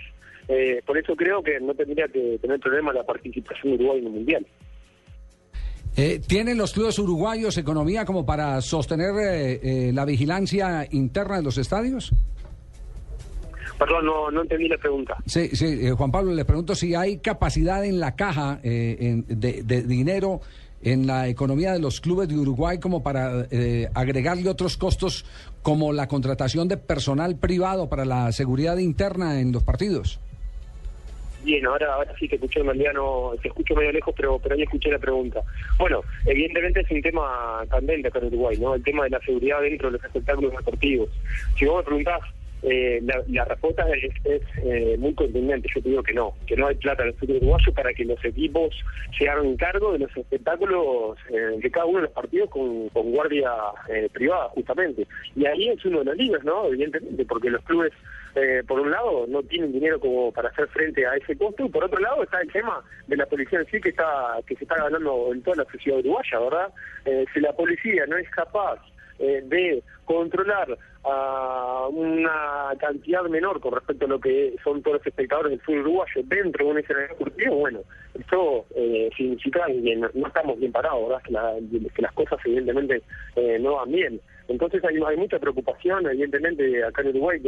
Eh, 0.48 0.82
por 0.86 0.98
eso 0.98 1.14
creo 1.16 1.44
que 1.44 1.60
no 1.60 1.74
tendría 1.74 2.08
que 2.08 2.38
tener 2.40 2.60
problema 2.62 2.94
la 2.94 3.04
participación 3.04 3.72
de 3.72 3.84
Uruguay 3.84 4.00
en 4.00 4.06
el 4.06 4.14
Mundial. 4.14 4.48
Eh, 5.98 6.22
¿Tienen 6.26 6.58
los 6.58 6.72
clubes 6.72 6.98
uruguayos 7.00 7.58
economía 7.58 8.06
como 8.06 8.26
para 8.26 8.62
sostener 8.62 9.94
la 9.94 10.06
vigilancia 10.06 10.88
interna 10.92 11.38
de 11.38 11.44
los 11.44 11.58
estadios? 11.58 12.14
Perdón, 13.78 14.06
no, 14.06 14.32
no 14.32 14.42
entendí 14.42 14.68
la 14.68 14.78
pregunta. 14.78 15.16
Sí, 15.26 15.50
sí, 15.56 15.66
eh, 15.88 15.92
Juan 15.92 16.12
Pablo, 16.12 16.34
le 16.34 16.46
pregunto 16.46 16.74
si 16.76 16.96
hay 16.96 17.18
capacidad 17.18 17.86
en 17.86 18.00
la 18.00 18.16
caja 18.16 18.60
eh, 18.64 18.98
en- 19.00 19.26
de, 19.40 19.62
de 19.64 19.84
dinero 19.84 20.42
en 20.82 21.06
la 21.08 21.28
economía 21.28 21.74
de 21.74 21.80
los 21.80 22.00
clubes 22.02 22.28
de 22.28 22.36
Uruguay 22.38 22.80
como 22.80 23.02
para 23.04 23.48
eh, 23.52 23.88
agregarle 23.94 24.48
otros 24.50 24.78
costos 24.78 25.26
como 25.64 25.92
la 25.92 26.08
contratación 26.08 26.68
de 26.68 26.78
personal 26.78 27.36
privado 27.36 27.90
para 27.90 28.06
la 28.06 28.32
seguridad 28.32 28.78
interna 28.78 29.40
en 29.42 29.52
los 29.52 29.64
partidos. 29.64 30.20
Bien, 31.44 31.66
ahora, 31.66 31.94
ahora 31.94 32.14
sí 32.20 32.28
te 32.28 32.36
escuché, 32.36 32.62
Mariano, 32.62 33.32
te 33.42 33.48
escucho 33.48 33.74
medio 33.76 33.92
lejos, 33.92 34.14
pero, 34.18 34.38
pero 34.40 34.56
ahí 34.56 34.64
escuché 34.64 34.92
la 34.92 35.00
pregunta. 35.00 35.42
Bueno, 35.80 36.02
evidentemente 36.26 36.82
es 36.82 36.92
un 36.92 37.02
tema 37.02 37.64
candente 37.70 38.10
acá 38.10 38.20
en 38.20 38.26
Uruguay, 38.26 38.58
¿no? 38.60 38.76
El 38.76 38.84
tema 38.84 39.06
de 39.06 39.12
la 39.12 39.20
seguridad 39.22 39.62
dentro 39.62 39.88
de 39.90 39.94
los 39.98 40.04
espectáculos 40.04 40.52
deportivos. 40.52 41.10
Si 41.58 41.66
vos 41.66 41.78
me 41.78 41.84
preguntás, 41.84 42.20
eh, 42.64 43.00
la, 43.04 43.22
la 43.28 43.46
respuesta 43.46 43.86
es, 43.90 44.14
es, 44.24 44.42
eh, 44.64 44.96
muy 44.98 45.14
contundente. 45.14 45.70
Yo 45.74 45.82
te 45.82 45.90
digo 45.90 46.04
que 46.04 46.14
no, 46.14 46.34
que 46.48 46.56
no 46.56 46.68
hay 46.68 46.76
plata 46.76 47.04
en 47.04 47.10
el 47.10 47.16
fútbol 47.16 47.38
uruguayo 47.38 47.74
para 47.74 47.94
que 47.94 48.06
los 48.06 48.24
equipos 48.26 48.76
se 49.18 49.30
hagan 49.30 49.56
cargo 49.58 49.94
de 49.94 50.00
los 50.00 50.18
espectáculos 50.18 51.18
eh, 51.30 51.60
de 51.62 51.72
cada 51.72 51.86
uno 51.86 51.98
de 52.00 52.04
los 52.06 52.14
partidos 52.14 52.50
con, 52.50 52.90
con 52.90 53.12
guardia 53.12 53.52
eh, 53.90 54.10
privada, 54.12 54.50
justamente. 54.50 55.08
Y 55.36 55.46
ahí 55.46 55.70
es 55.70 55.86
uno 55.86 56.00
de 56.00 56.06
los 56.06 56.18
libros, 56.18 56.44
¿no? 56.44 56.68
Evidentemente, 56.68 57.26
porque 57.26 57.50
los 57.50 57.64
clubes 57.64 57.94
por 58.68 58.80
un 58.80 58.92
lado, 58.92 59.26
no 59.28 59.42
tienen 59.42 59.72
dinero 59.72 60.00
como 60.00 60.32
para 60.32 60.50
hacer 60.50 60.68
frente 60.68 61.04
a 61.08 61.16
ese 61.16 61.36
costo, 61.36 61.66
y 61.66 61.70
por 61.70 61.84
otro 61.84 62.00
lado 62.00 62.22
está 62.22 62.40
el 62.40 62.52
tema 62.52 62.84
de 63.08 63.18
la 63.18 63.26
policía 63.26 63.62
en 63.62 63.66
sí 63.66 63.82
que 63.82 63.90
está 63.90 64.38
que 64.46 64.56
se 64.56 64.64
está 64.64 64.76
ganando 64.76 65.34
en 65.34 65.42
toda 65.42 65.64
la 65.64 65.72
sociedad 65.72 65.98
uruguaya, 65.98 66.40
¿verdad? 66.42 66.74
Si 67.34 67.40
la 67.40 67.52
policía 67.54 68.06
no 68.06 68.16
es 68.16 68.30
capaz 68.30 68.80
de 69.18 69.82
controlar 70.06 70.78
a 71.10 71.88
una 71.90 72.74
cantidad 72.80 73.24
menor 73.24 73.60
con 73.60 73.74
respecto 73.74 74.06
a 74.06 74.10
lo 74.10 74.20
que 74.20 74.56
son 74.64 74.82
todos 74.82 74.98
los 74.98 75.08
espectadores 75.08 75.52
del 75.52 75.62
fútbol 75.62 75.82
uruguayo 75.82 76.22
dentro 76.26 76.66
de 76.66 76.72
un 76.72 76.78
escenario 76.80 77.10
deportivo, 77.10 77.56
bueno, 77.56 77.80
esto 78.20 78.66
eh, 78.76 79.10
significa 79.16 79.66
que 79.68 79.96
no, 79.96 80.28
estamos 80.28 80.60
bien 80.60 80.72
parados, 80.72 81.08
¿verdad? 81.08 81.24
Que, 81.24 81.32
la- 81.32 81.56
que 81.96 82.02
las 82.02 82.14
cosas 82.14 82.40
evidentemente 82.46 83.02
eh, 83.36 83.58
no 83.60 83.76
van 83.76 83.92
bien. 83.92 84.22
Entonces 84.48 84.84
hay, 84.84 85.18
mucha 85.18 85.40
preocupación, 85.40 86.06
evidentemente, 86.08 86.84
acá 86.84 87.02
en 87.02 87.10
Uruguay 87.10 87.42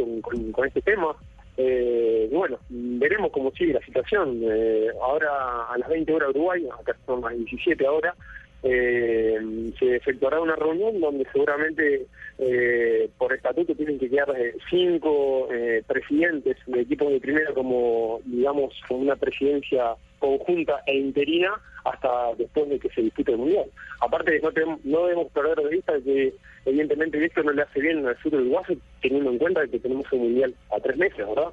con, 0.52 0.66
este 0.66 0.82
tema. 0.82 1.16
Eh, 1.56 2.28
bueno, 2.32 2.58
veremos 2.68 3.32
cómo 3.32 3.50
sigue 3.52 3.72
la 3.72 3.80
situación. 3.80 4.40
Eh, 4.42 4.88
ahora 5.02 5.66
a 5.70 5.78
las 5.78 5.88
20 5.88 6.12
horas 6.12 6.30
Uruguay, 6.30 6.66
acá 6.78 6.96
son 7.06 7.22
las 7.22 7.36
17 7.36 7.86
ahora, 7.86 8.14
eh, 8.62 9.38
se 9.78 9.96
efectuará 9.96 10.40
una 10.40 10.56
reunión 10.56 11.00
donde 11.00 11.26
seguramente 11.32 12.06
eh, 12.38 13.08
por 13.18 13.32
estatuto 13.32 13.74
tienen 13.74 13.98
que 13.98 14.08
quedar 14.10 14.34
eh, 14.38 14.54
cinco 14.68 15.48
eh, 15.52 15.82
presidentes 15.86 16.56
de 16.66 16.80
equipos 16.80 17.10
de 17.12 17.20
primera 17.20 17.52
como, 17.54 18.20
digamos, 18.24 18.74
con 18.88 19.00
una 19.00 19.16
presidencia 19.16 19.94
conjunta 20.18 20.82
e 20.86 20.96
interina 20.96 21.52
hasta 21.84 22.34
después 22.36 22.68
de 22.68 22.78
que 22.78 22.90
se 22.90 23.00
dispute 23.02 23.32
el 23.32 23.38
Mundial. 23.38 23.64
Aparte, 24.00 24.38
no, 24.42 24.52
tenemos- 24.52 24.84
no 24.84 25.04
debemos 25.04 25.32
perder 25.32 25.56
de 25.56 25.68
vista 25.70 25.94
que 26.04 26.34
evidentemente 26.66 27.24
esto 27.24 27.42
no 27.42 27.52
le 27.52 27.62
hace 27.62 27.80
bien 27.80 28.06
al 28.06 28.16
fútbol 28.16 28.42
uruguayo 28.42 28.76
teniendo 29.00 29.30
en 29.30 29.38
cuenta 29.38 29.66
que 29.66 29.78
tenemos 29.78 30.10
un 30.12 30.20
Mundial 30.20 30.54
a 30.76 30.80
tres 30.80 30.96
meses, 30.98 31.26
¿verdad? 31.26 31.48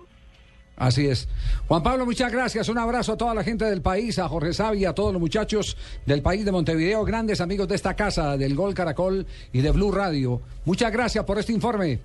Así 0.78 1.08
es. 1.08 1.28
Juan 1.68 1.82
Pablo, 1.82 2.06
muchas 2.06 2.32
gracias. 2.32 2.70
Un 2.70 2.78
abrazo 2.78 3.14
a 3.14 3.18
toda 3.18 3.34
la 3.34 3.44
gente 3.44 3.66
del 3.66 3.82
país, 3.82 4.20
a 4.20 4.30
Jorge 4.30 4.54
Sabia, 4.54 4.92
a 4.92 4.94
todos 4.96 5.12
los 5.12 5.20
muchachos 5.20 5.76
del 6.06 6.22
país 6.22 6.46
de 6.46 6.52
Montevideo, 6.52 7.04
grandes 7.04 7.42
amigos 7.42 7.68
de 7.68 7.76
esta 7.76 7.96
casa, 7.96 8.38
del 8.38 8.56
Gol 8.56 8.76
Caracol 8.76 9.26
y 9.52 9.62
de 9.62 9.72
Blue 9.72 9.92
Radio. 9.92 10.40
Muchas 10.66 10.92
gracias 10.92 11.26
por 11.26 11.40
este 11.40 11.52
informe. 11.52 12.00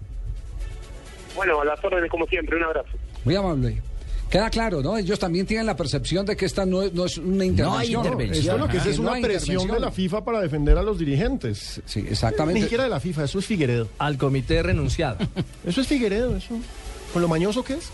Bueno, 1.37 1.61
a 1.61 1.65
las 1.65 1.83
órdenes 1.85 2.11
como 2.11 2.27
siempre, 2.27 2.57
un 2.57 2.65
abrazo. 2.65 2.91
Muy 3.25 3.35
amable. 3.37 3.81
Queda 4.31 4.49
claro, 4.49 4.83
¿no? 4.83 4.97
Ellos 4.97 5.19
también 5.19 5.45
tienen 5.45 5.67
la 5.67 5.77
percepción 5.77 6.25
de 6.25 6.35
que 6.35 6.47
esta 6.47 6.65
no 6.65 6.81
es, 6.83 6.95
no 6.95 7.05
es 7.05 7.19
una 7.19 7.45
intervención. 7.45 8.07
Esto 8.33 8.57
lo 8.57 8.67
que 8.69 8.79
es 8.79 8.87
es 8.87 8.97
no 8.99 9.03
una 9.09 9.13
hay 9.17 9.23
presión 9.23 9.47
de 9.47 9.53
intervención. 9.65 9.83
la 9.83 9.93
FIFA 9.93 10.25
para 10.25 10.41
defender 10.41 10.79
a 10.79 10.83
los 10.83 10.99
dirigentes. 10.99 11.83
Sí, 11.85 12.07
exactamente. 12.09 12.61
Ni 12.61 12.63
siquiera 12.63 12.85
de 12.85 12.91
la 12.91 13.01
FIFA, 13.01 13.25
eso 13.25 13.39
es 13.39 13.45
Figueredo. 13.45 13.89
Al 13.99 14.17
comité 14.17 14.63
renunciado. 14.63 15.19
Eso 15.67 15.83
es 15.83 15.87
Figueredo, 15.87 16.35
eso. 16.35 16.55
Con 17.13 17.21
lo 17.21 17.29
mañoso 17.29 17.63
que 17.63 17.75
es. 17.75 17.91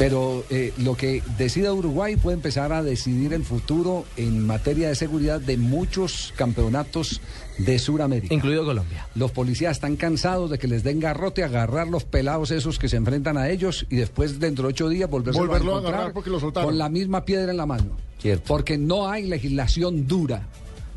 Pero 0.00 0.44
eh, 0.48 0.72
lo 0.78 0.96
que 0.96 1.22
decida 1.36 1.74
Uruguay 1.74 2.16
puede 2.16 2.34
empezar 2.34 2.72
a 2.72 2.82
decidir 2.82 3.34
el 3.34 3.44
futuro 3.44 4.06
en 4.16 4.46
materia 4.46 4.88
de 4.88 4.94
seguridad 4.94 5.42
de 5.42 5.58
muchos 5.58 6.32
campeonatos 6.36 7.20
de 7.58 7.78
Sudamérica. 7.78 8.32
Incluido 8.32 8.64
Colombia. 8.64 9.06
Los 9.14 9.30
policías 9.30 9.72
están 9.72 9.96
cansados 9.96 10.48
de 10.48 10.58
que 10.58 10.68
les 10.68 10.84
den 10.84 11.00
garrote, 11.00 11.44
agarrar 11.44 11.86
los 11.86 12.04
pelados 12.04 12.50
esos 12.50 12.78
que 12.78 12.88
se 12.88 12.96
enfrentan 12.96 13.36
a 13.36 13.50
ellos 13.50 13.84
y 13.90 13.96
después 13.96 14.40
dentro 14.40 14.68
de 14.68 14.70
ocho 14.70 14.88
días 14.88 15.10
volverse 15.10 15.38
Volverlo 15.38 15.72
a 15.72 15.74
encontrar 15.74 15.94
agarrar 15.94 16.14
porque 16.14 16.30
lo 16.30 16.40
soltaron. 16.40 16.70
con 16.70 16.78
la 16.78 16.88
misma 16.88 17.26
piedra 17.26 17.50
en 17.50 17.58
la 17.58 17.66
mano. 17.66 17.98
Porque 18.46 18.78
no 18.78 19.10
hay 19.10 19.26
legislación 19.26 20.06
dura 20.06 20.46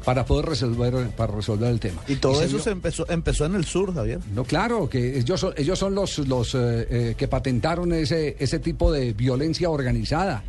para 0.03 0.25
poder 0.25 0.45
resolver 0.47 1.09
para 1.11 1.33
resolver 1.33 1.69
el 1.71 1.79
tema. 1.79 2.01
Y 2.07 2.15
todo 2.15 2.35
se 2.39 2.45
eso 2.45 2.57
vio- 2.57 2.63
se 2.63 2.69
empezó, 2.71 3.09
empezó 3.09 3.45
en 3.45 3.55
el 3.55 3.65
sur, 3.65 3.93
Javier. 3.93 4.19
no, 4.33 4.43
claro, 4.43 4.89
que 4.89 5.17
ellos 5.19 5.39
son, 5.39 5.53
ellos 5.57 5.79
son 5.79 5.95
los, 5.95 6.17
los 6.19 6.53
eh, 6.55 6.87
eh, 6.89 7.15
que 7.17 7.27
patentaron 7.27 7.91
ese, 7.93 8.35
ese 8.39 8.59
tipo 8.59 8.91
de 8.91 9.13
violencia 9.13 9.69
organizada. 9.69 10.43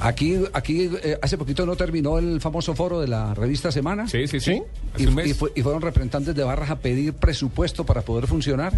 Aquí, 0.00 0.38
aquí 0.52 0.88
eh, 1.02 1.18
hace 1.20 1.36
poquito 1.36 1.66
no 1.66 1.74
terminó 1.74 2.16
el 2.16 2.40
famoso 2.40 2.72
foro 2.74 3.00
de 3.00 3.08
la 3.08 3.34
revista 3.34 3.72
Semana. 3.72 4.06
Sí, 4.08 4.28
sí, 4.28 4.38
sí. 4.38 4.62
Y, 4.96 5.06
fueron 5.62 5.82
representantes 5.82 6.34
de 6.36 6.44
Barras 6.44 6.70
a 6.70 6.76
pedir 6.78 7.14
presupuesto 7.14 7.84
para 7.84 8.02
poder 8.02 8.28
funcionar. 8.28 8.72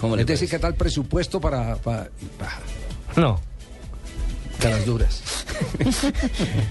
¿Cómo 0.00 0.14
le 0.14 0.22
es 0.22 0.28
decir, 0.28 0.48
¿qué 0.48 0.60
tal 0.60 0.74
presupuesto 0.74 1.40
para, 1.40 1.74
para, 1.76 2.08
para- 2.38 2.60
No. 3.16 3.40
Las 4.62 4.86
duras? 4.86 5.22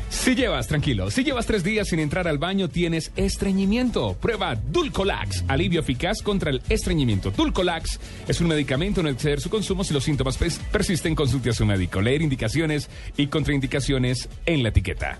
Si 0.10 0.36
llevas, 0.36 0.68
tranquilo, 0.68 1.12
si 1.12 1.24
llevas 1.24 1.46
tres 1.46 1.64
días 1.64 1.90
sin 1.90 2.00
entrar 2.00 2.28
al 2.28 2.38
baño, 2.38 2.70
tienes 2.70 3.12
estreñimiento. 3.18 4.14
Prueba 4.20 4.56
Dulcolax, 4.56 5.44
alivio 5.50 5.82
eficaz 5.82 6.22
contra 6.22 6.50
el 6.50 6.62
estreñimiento. 6.70 7.32
Dulcolax 7.32 8.00
es 8.28 8.40
un 8.42 8.48
medicamento, 8.48 9.04
no 9.04 9.10
exceder 9.10 9.42
su 9.42 9.50
consumo 9.50 9.84
si 9.84 9.94
los 9.94 10.04
síntomas 10.06 10.40
pers- 10.40 10.60
persisten, 10.72 11.14
consulte 11.16 11.50
a 11.50 11.54
su 11.54 11.66
médico. 11.66 12.02
Leer 12.02 12.22
indicaciones 12.22 12.90
y 13.18 13.28
contraindicaciones 13.28 14.30
en 14.46 14.64
la 14.64 14.70
etiqueta. 14.70 15.20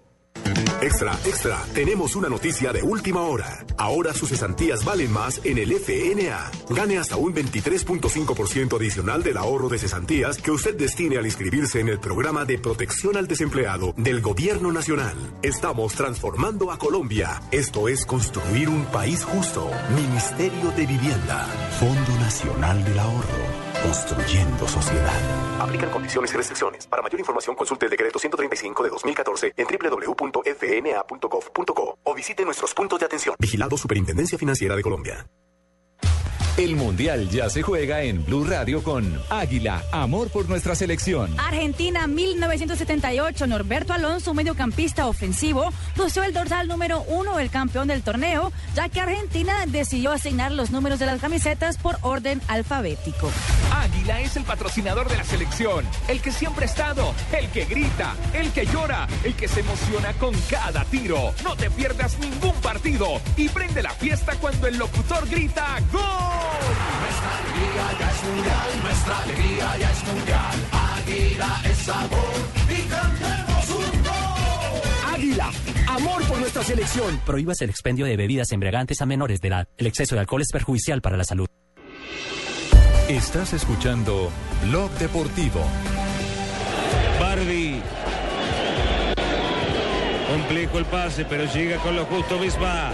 Extra, 0.81 1.13
extra, 1.25 1.63
tenemos 1.75 2.15
una 2.15 2.27
noticia 2.27 2.73
de 2.73 2.81
última 2.81 3.21
hora. 3.21 3.63
Ahora 3.77 4.15
sus 4.15 4.29
cesantías 4.29 4.83
valen 4.83 5.11
más 5.11 5.39
en 5.43 5.59
el 5.59 5.71
FNA. 5.73 6.51
Gane 6.69 6.97
hasta 6.97 7.17
un 7.17 7.35
23.5% 7.35 8.77
adicional 8.77 9.21
del 9.21 9.37
ahorro 9.37 9.69
de 9.69 9.77
cesantías 9.77 10.39
que 10.39 10.49
usted 10.49 10.75
destine 10.75 11.17
al 11.17 11.25
inscribirse 11.25 11.79
en 11.79 11.89
el 11.89 11.99
programa 11.99 12.45
de 12.45 12.57
protección 12.57 13.15
al 13.15 13.27
desempleado 13.27 13.93
del 13.95 14.21
Gobierno 14.21 14.71
Nacional. 14.71 15.15
Estamos 15.43 15.93
transformando 15.93 16.71
a 16.71 16.79
Colombia. 16.79 17.41
Esto 17.51 17.87
es 17.87 18.03
construir 18.03 18.67
un 18.67 18.85
país 18.85 19.23
justo. 19.23 19.69
Ministerio 19.95 20.71
de 20.71 20.87
Vivienda. 20.87 21.45
Fondo 21.79 22.19
Nacional 22.19 22.83
del 22.83 22.97
Ahorro. 22.97 23.60
Construyendo 23.83 24.67
sociedad. 24.67 25.59
Aplican 25.59 25.89
condiciones 25.89 26.31
y 26.33 26.37
restricciones. 26.37 26.85
Para 26.87 27.01
mayor 27.01 27.19
información 27.19 27.55
consulte 27.55 27.85
el 27.87 27.89
decreto 27.89 28.19
135 28.19 28.83
de 28.83 28.89
2014 28.89 29.53
en 29.57 29.67
www.fna.gov.co 29.67 31.01
o 32.03 32.13
visite 32.13 32.45
nuestros 32.45 32.73
puntos 32.73 32.99
de 32.99 33.05
atención. 33.07 33.35
Vigilado 33.39 33.77
Superintendencia 33.77 34.37
Financiera 34.37 34.75
de 34.75 34.83
Colombia. 34.83 35.25
El 36.57 36.75
Mundial 36.75 37.29
ya 37.29 37.49
se 37.49 37.61
juega 37.61 38.03
en 38.03 38.25
Blue 38.25 38.43
Radio 38.43 38.83
con 38.83 39.19
Águila, 39.29 39.83
amor 39.93 40.29
por 40.29 40.49
nuestra 40.49 40.75
selección. 40.75 41.33
Argentina 41.39 42.07
1978, 42.07 43.47
Norberto 43.47 43.93
Alonso, 43.93 44.33
mediocampista 44.33 45.07
ofensivo, 45.07 45.71
lució 45.95 46.23
el 46.23 46.33
dorsal 46.33 46.67
número 46.67 47.03
uno 47.07 47.37
del 47.37 47.49
campeón 47.49 47.87
del 47.87 48.03
torneo, 48.03 48.51
ya 48.75 48.89
que 48.89 48.99
Argentina 48.99 49.65
decidió 49.65 50.11
asignar 50.11 50.51
los 50.51 50.71
números 50.71 50.99
de 50.99 51.05
las 51.05 51.21
camisetas 51.21 51.77
por 51.77 51.97
orden 52.01 52.41
alfabético. 52.49 53.31
Águila 53.73 54.19
es 54.19 54.35
el 54.35 54.43
patrocinador 54.43 55.09
de 55.09 55.17
la 55.17 55.23
selección, 55.23 55.85
el 56.09 56.21
que 56.21 56.31
siempre 56.31 56.65
ha 56.65 56.67
estado, 56.67 57.15
el 57.31 57.47
que 57.49 57.63
grita, 57.63 58.13
el 58.33 58.51
que 58.51 58.65
llora, 58.65 59.07
el 59.23 59.35
que 59.35 59.47
se 59.47 59.61
emociona 59.61 60.13
con 60.13 60.35
cada 60.49 60.83
tiro. 60.85 61.33
No 61.45 61.55
te 61.55 61.71
pierdas 61.71 62.19
ningún 62.19 62.55
partido 62.61 63.21
y 63.37 63.47
prende 63.47 63.81
la 63.81 63.91
fiesta 63.91 64.35
cuando 64.35 64.67
el 64.67 64.77
locutor 64.77 65.27
grita 65.29 65.79
¡Gol! 65.93 66.50
Nuestra 67.01 67.37
alegría 67.37 67.99
ya 67.99 68.11
es 68.11 68.23
mundial, 68.23 68.83
nuestra 68.83 69.21
alegría 69.23 69.77
ya 69.77 69.91
es 69.91 70.03
mundial. 70.07 70.55
Águila 70.71 71.61
es 71.65 71.77
sabor 71.77 72.33
y 72.69 72.81
cantemos 72.89 73.69
un 73.69 74.03
gol. 74.03 75.13
Águila, 75.13 75.51
amor 75.87 76.23
por 76.25 76.39
nuestra 76.39 76.63
selección. 76.63 77.19
Prohíbas 77.25 77.61
el 77.61 77.69
expendio 77.69 78.05
de 78.05 78.17
bebidas 78.17 78.51
embriagantes 78.51 79.01
a 79.01 79.05
menores 79.05 79.41
de 79.41 79.47
edad. 79.47 79.67
El 79.77 79.87
exceso 79.87 80.15
de 80.15 80.21
alcohol 80.21 80.41
es 80.41 80.51
perjudicial 80.51 81.01
para 81.01 81.17
la 81.17 81.23
salud. 81.23 81.47
Estás 83.07 83.53
escuchando 83.53 84.31
Blog 84.63 84.89
Deportivo. 84.91 85.61
Barbie. 87.19 87.81
Complejo 90.31 90.77
el 90.77 90.85
pase, 90.85 91.25
pero 91.25 91.43
llega 91.53 91.77
con 91.79 91.95
lo 91.95 92.05
justo 92.05 92.39
Bisba. 92.39 92.93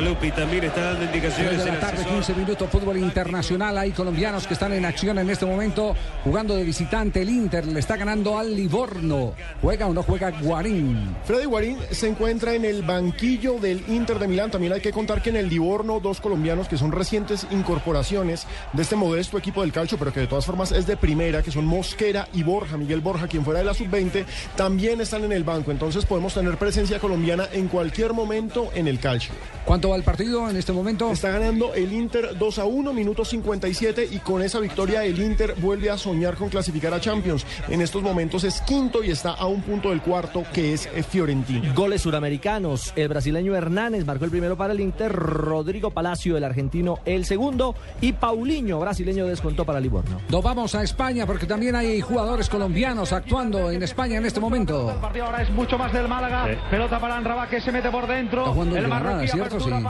Lupi 0.00 0.30
también 0.30 0.64
está 0.64 0.92
dando 0.92 1.04
indicaciones 1.04 1.52
Tres 1.52 1.64
de 1.64 1.68
en 1.68 1.68
la 1.68 1.74
el 1.74 1.80
tarde, 1.80 2.00
asesor. 2.00 2.14
15 2.14 2.34
minutos, 2.34 2.70
fútbol 2.70 2.96
internacional. 2.96 3.78
Hay 3.78 3.90
colombianos 3.92 4.46
que 4.46 4.54
están 4.54 4.72
en 4.72 4.84
acción 4.84 5.18
en 5.18 5.28
este 5.30 5.46
momento, 5.46 5.94
jugando 6.24 6.56
de 6.56 6.64
visitante. 6.64 7.22
El 7.22 7.30
Inter 7.30 7.66
le 7.66 7.80
está 7.80 7.96
ganando 7.96 8.38
al 8.38 8.54
Livorno. 8.54 9.34
¿Juega 9.60 9.86
o 9.86 9.92
no 9.92 10.02
juega 10.02 10.30
Guarín? 10.30 11.16
Freddy 11.24 11.44
Guarín 11.44 11.78
se 11.90 12.08
encuentra 12.08 12.54
en 12.54 12.64
el 12.64 12.82
banquillo 12.82 13.58
del 13.58 13.84
Inter 13.88 14.18
de 14.18 14.28
Milán. 14.28 14.50
También 14.50 14.72
hay 14.72 14.80
que 14.80 14.92
contar 14.92 15.22
que 15.22 15.30
en 15.30 15.36
el 15.36 15.48
Livorno, 15.48 16.00
dos 16.00 16.20
colombianos 16.20 16.68
que 16.68 16.76
son 16.76 16.92
recientes 16.92 17.46
incorporaciones 17.50 18.46
de 18.72 18.82
este 18.82 18.96
modesto 18.96 19.38
equipo 19.38 19.60
del 19.62 19.72
calcio, 19.72 19.98
pero 19.98 20.12
que 20.12 20.20
de 20.20 20.26
todas 20.26 20.46
formas 20.46 20.72
es 20.72 20.86
de 20.86 20.96
primera, 20.96 21.42
que 21.42 21.50
son 21.50 21.66
Mosquera 21.66 22.28
y 22.32 22.42
Borja, 22.42 22.76
Miguel 22.76 23.00
Borja, 23.00 23.28
quien 23.28 23.44
fuera 23.44 23.60
de 23.60 23.66
la 23.66 23.74
sub-20, 23.74 24.24
también 24.56 25.00
están 25.00 25.24
en 25.24 25.32
el 25.32 25.44
banco. 25.44 25.70
Entonces 25.70 26.04
podemos 26.06 26.34
tener 26.34 26.56
presencia 26.56 26.98
colombiana 26.98 27.48
en 27.52 27.68
cualquier 27.68 28.12
momento 28.12 28.70
en 28.74 28.88
el 28.88 28.98
calcio. 28.98 29.32
¿Cuánto 29.64 29.90
va 29.90 29.96
el 29.96 30.02
partido 30.02 30.48
en 30.50 30.56
este 30.56 30.72
momento? 30.72 31.10
Está 31.10 31.30
ganando 31.30 31.74
el 31.74 31.92
Inter 31.92 32.36
2 32.38 32.58
a 32.58 32.64
1, 32.64 32.92
minuto 32.92 33.24
57, 33.24 34.08
y 34.10 34.18
con 34.18 34.42
esa 34.42 34.58
victoria 34.58 35.04
el 35.04 35.20
Inter 35.20 35.54
vuelve 35.58 35.90
a 35.90 35.98
soñar 35.98 36.34
con 36.36 36.48
clasificar 36.48 36.92
a 36.94 37.00
Champions. 37.00 37.46
En 37.68 37.80
estos 37.80 38.02
momentos 38.02 38.44
es 38.44 38.60
quinto 38.62 39.04
y 39.04 39.10
está 39.10 39.30
a 39.30 39.46
un 39.46 39.62
punto 39.62 39.90
del 39.90 40.02
cuarto, 40.02 40.44
que 40.52 40.72
es 40.72 40.86
eh, 40.86 41.02
Fiorentina. 41.02 41.72
Goles 41.74 42.02
suramericanos. 42.02 42.92
El 42.96 43.08
brasileño 43.08 43.54
Hernández 43.54 44.04
marcó 44.04 44.24
el 44.24 44.30
primero 44.30 44.56
para 44.56 44.72
el 44.72 44.80
Inter. 44.80 45.12
Rodrigo 45.12 45.90
Palacio, 45.90 46.36
el 46.36 46.44
argentino, 46.44 46.98
el 47.04 47.24
segundo. 47.24 47.74
Y 48.00 48.12
Paulinho, 48.12 48.80
brasileño, 48.80 49.26
descontó 49.26 49.64
para 49.64 49.78
Livorno. 49.78 50.20
Nos 50.28 50.42
vamos 50.42 50.74
a 50.74 50.82
España 50.82 51.26
porque 51.26 51.46
también 51.46 51.76
hay 51.76 52.00
jugadores 52.00 52.48
colombianos 52.48 53.12
actuando 53.12 53.70
en 53.70 53.82
España 53.82 54.18
en 54.18 54.26
este 54.26 54.40
momento. 54.40 54.90
El 54.90 54.96
partido 54.96 55.26
ahora 55.26 55.42
es 55.42 55.50
mucho 55.50 55.78
más 55.78 55.92
del 55.92 56.08
Málaga. 56.08 56.48
Pelota 56.70 56.98
para 56.98 57.16
Anraba 57.16 57.48
que 57.48 57.60
se 57.60 57.70
mete 57.70 57.90
por 57.90 58.06
dentro. 58.06 58.40
Está 58.40 58.52
jugando 58.52 58.76
el 58.76 58.84
el 58.84 58.90
Granada, 58.90 59.26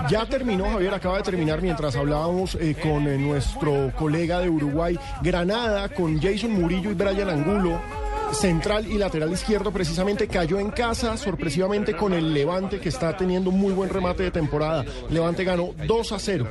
Ya 0.09 0.27
terminó, 0.27 0.65
Javier, 0.71 0.95
acaba 0.95 1.19
de 1.19 1.23
terminar 1.23 1.61
mientras 1.61 1.95
hablábamos 1.97 2.55
eh, 2.55 2.77
con 2.83 3.07
eh, 3.07 3.19
nuestro 3.19 3.93
colega 3.97 4.41
de 4.41 4.49
Uruguay, 4.49 4.99
Granada, 5.23 5.89
con 5.89 6.21
Jason 6.21 6.53
Murillo 6.53 6.91
y 6.91 6.95
Brian 6.95 7.29
Angulo. 7.29 7.81
Central 8.35 8.87
y 8.91 8.99
lateral 8.99 9.33
izquierdo, 9.33 9.71
precisamente 9.73 10.29
cayó 10.29 10.59
en 10.59 10.71
casa 10.71 11.17
sorpresivamente 11.17 11.95
con 11.97 12.13
el 12.13 12.33
Levante, 12.33 12.79
que 12.81 12.89
está 12.89 13.17
teniendo 13.17 13.51
un 13.51 13.59
muy 13.59 13.73
buen 13.73 13.91
remate 13.91 14.23
de 14.25 14.31
temporada. 14.31 14.85
Levante 15.11 15.45
ganó 15.45 15.71
2 15.87 16.13
a 16.13 16.19
0. 16.19 16.47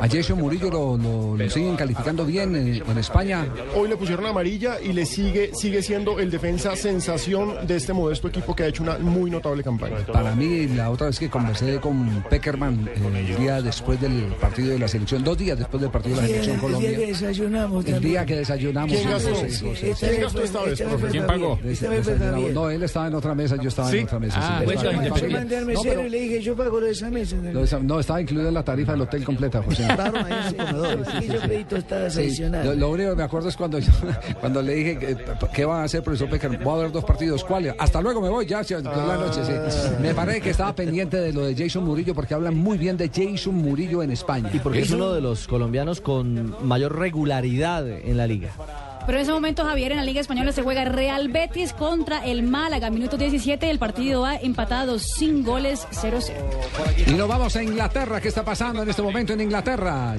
A 0.00 0.08
Jason 0.08 0.38
Murillo 0.38 0.70
lo, 0.70 0.96
lo- 0.96 1.36
lo 1.36 1.50
siguen 1.50 1.76
calificando 1.76 2.24
bien 2.24 2.54
en, 2.56 2.82
en 2.88 2.98
España. 2.98 3.46
Hoy 3.76 3.88
le 3.88 3.96
pusieron 3.96 4.26
amarilla 4.26 4.80
y 4.80 4.92
le 4.92 5.06
sigue, 5.06 5.50
sigue 5.54 5.82
siendo 5.82 6.18
el 6.18 6.30
defensa 6.30 6.76
sensación 6.76 7.66
de 7.66 7.76
este 7.76 7.92
modesto 7.92 8.28
equipo 8.28 8.54
que 8.54 8.64
ha 8.64 8.66
hecho 8.66 8.82
una 8.82 8.98
muy 8.98 9.30
notable 9.30 9.62
campaña. 9.62 9.98
Para 10.12 10.34
mí, 10.34 10.66
la 10.68 10.90
otra 10.90 11.06
vez 11.08 11.18
que 11.18 11.30
conversé 11.30 11.78
con 11.80 12.22
Peckerman, 12.28 12.88
eh, 12.88 13.26
el 13.30 13.36
día 13.36 13.62
después 13.62 14.00
del 14.00 14.24
partido 14.40 14.70
de 14.70 14.78
la 14.78 14.88
selección, 14.88 15.22
dos 15.24 15.38
días 15.38 15.58
después 15.58 15.80
del 15.80 15.90
partido 15.90 16.16
de 16.16 16.22
la 16.22 16.26
Sí, 16.28 16.32
selección 16.32 16.54
el 16.56 16.60
Colombia. 16.62 16.88
día 16.90 16.98
que 16.98 17.06
desayunamos 17.06 17.86
El 17.86 18.00
día 18.00 18.26
que 18.26 18.36
desayunamos. 18.36 18.96
¿Quién 18.96 19.10
gastó? 19.10 19.34
José, 19.34 19.66
José. 19.66 19.90
Esta 19.90 20.06
vez 20.08 20.32
fue- 20.32 20.44
esta 20.44 20.62
vez 20.64 20.82
fue 21.00 21.11
¿Quién 21.12 21.26
pagó? 21.26 21.58
No, 22.52 22.70
él 22.70 22.82
estaba 22.82 23.08
en 23.08 23.14
otra 23.14 23.34
mesa, 23.34 23.56
yo 23.56 23.68
estaba 23.68 23.90
¿Sí? 23.90 23.98
en 23.98 24.04
otra 24.06 24.18
mesa. 24.18 24.36
Ah, 24.38 24.62
yo 24.64 25.30
mandé 25.30 25.56
al 25.56 25.66
No, 25.66 25.72
mesero 25.72 25.94
pero- 25.96 26.06
y 26.06 26.10
le 26.10 26.20
dije, 26.20 26.42
yo 26.42 26.56
pago 26.56 26.80
lo 26.80 26.86
de 26.86 26.92
esa 26.92 27.10
mesa. 27.10 27.36
lo 27.36 27.58
de 27.60 27.64
esa- 27.64 27.78
no, 27.78 28.00
estaba 28.00 28.20
incluido 28.20 28.48
en 28.48 28.54
la 28.54 28.62
tarifa 28.64 28.92
del 28.92 29.02
hotel 29.02 29.24
completa, 29.24 29.62
José. 29.62 29.86
Lo, 32.76 32.90
único 32.90 33.10
que 33.10 33.16
me 33.16 33.22
acuerdo 33.22 33.48
es 33.48 33.56
cuando 33.56 33.78
yo, 33.78 33.92
cuando 34.40 34.62
le 34.62 34.74
dije 34.74 34.98
que, 34.98 35.16
qué 35.54 35.64
van 35.64 35.80
a 35.80 35.84
hacer, 35.84 36.02
profesor 36.02 36.28
Pecker, 36.28 36.58
voy 36.62 36.78
a 36.78 36.82
ver 36.84 36.92
dos 36.92 37.04
partidos, 37.04 37.44
¿cuáles? 37.44 37.74
Hasta 37.78 38.00
luego 38.00 38.20
me 38.20 38.28
voy, 38.28 38.46
ya, 38.46 38.62
sí, 38.64 38.74
buenas 38.74 39.20
noches. 39.20 39.46
sí. 39.46 39.52
Me 40.00 40.14
parece 40.14 40.40
que 40.40 40.50
estaba 40.50 40.74
pendiente 40.74 41.16
de 41.18 41.32
lo 41.32 41.44
de 41.44 41.54
Jason 41.56 41.84
Murillo 41.84 42.14
porque 42.14 42.34
hablan 42.34 42.56
muy 42.56 42.78
bien 42.78 42.96
de 42.96 43.10
Jason 43.12 43.54
Murillo 43.54 44.02
en 44.02 44.10
España. 44.12 44.50
Y 44.52 44.58
porque 44.58 44.80
es 44.80 44.90
uno 44.90 45.12
de 45.12 45.20
los 45.20 45.46
colombianos 45.46 46.00
con 46.00 46.54
mayor 46.66 46.98
regularidad 46.98 47.88
en 47.88 48.16
la 48.16 48.26
liga. 48.26 48.50
Pero 49.06 49.18
en 49.18 49.22
ese 49.22 49.32
momento, 49.32 49.64
Javier, 49.64 49.92
en 49.92 49.98
la 49.98 50.04
Liga 50.04 50.20
Española 50.20 50.52
se 50.52 50.62
juega 50.62 50.84
Real 50.84 51.28
Betis 51.28 51.72
contra 51.72 52.24
el 52.24 52.42
Málaga. 52.42 52.90
Minuto 52.90 53.16
17, 53.16 53.70
el 53.70 53.78
partido 53.78 54.22
va 54.22 54.36
empatado 54.36 54.98
sin 54.98 55.44
goles 55.44 55.86
0-0. 55.90 56.32
Y 57.06 57.12
nos 57.12 57.28
vamos 57.28 57.56
a 57.56 57.62
Inglaterra. 57.62 58.20
¿Qué 58.20 58.28
está 58.28 58.44
pasando 58.44 58.82
en 58.82 58.88
este 58.88 59.02
momento 59.02 59.32
en 59.32 59.40
Inglaterra? 59.40 60.16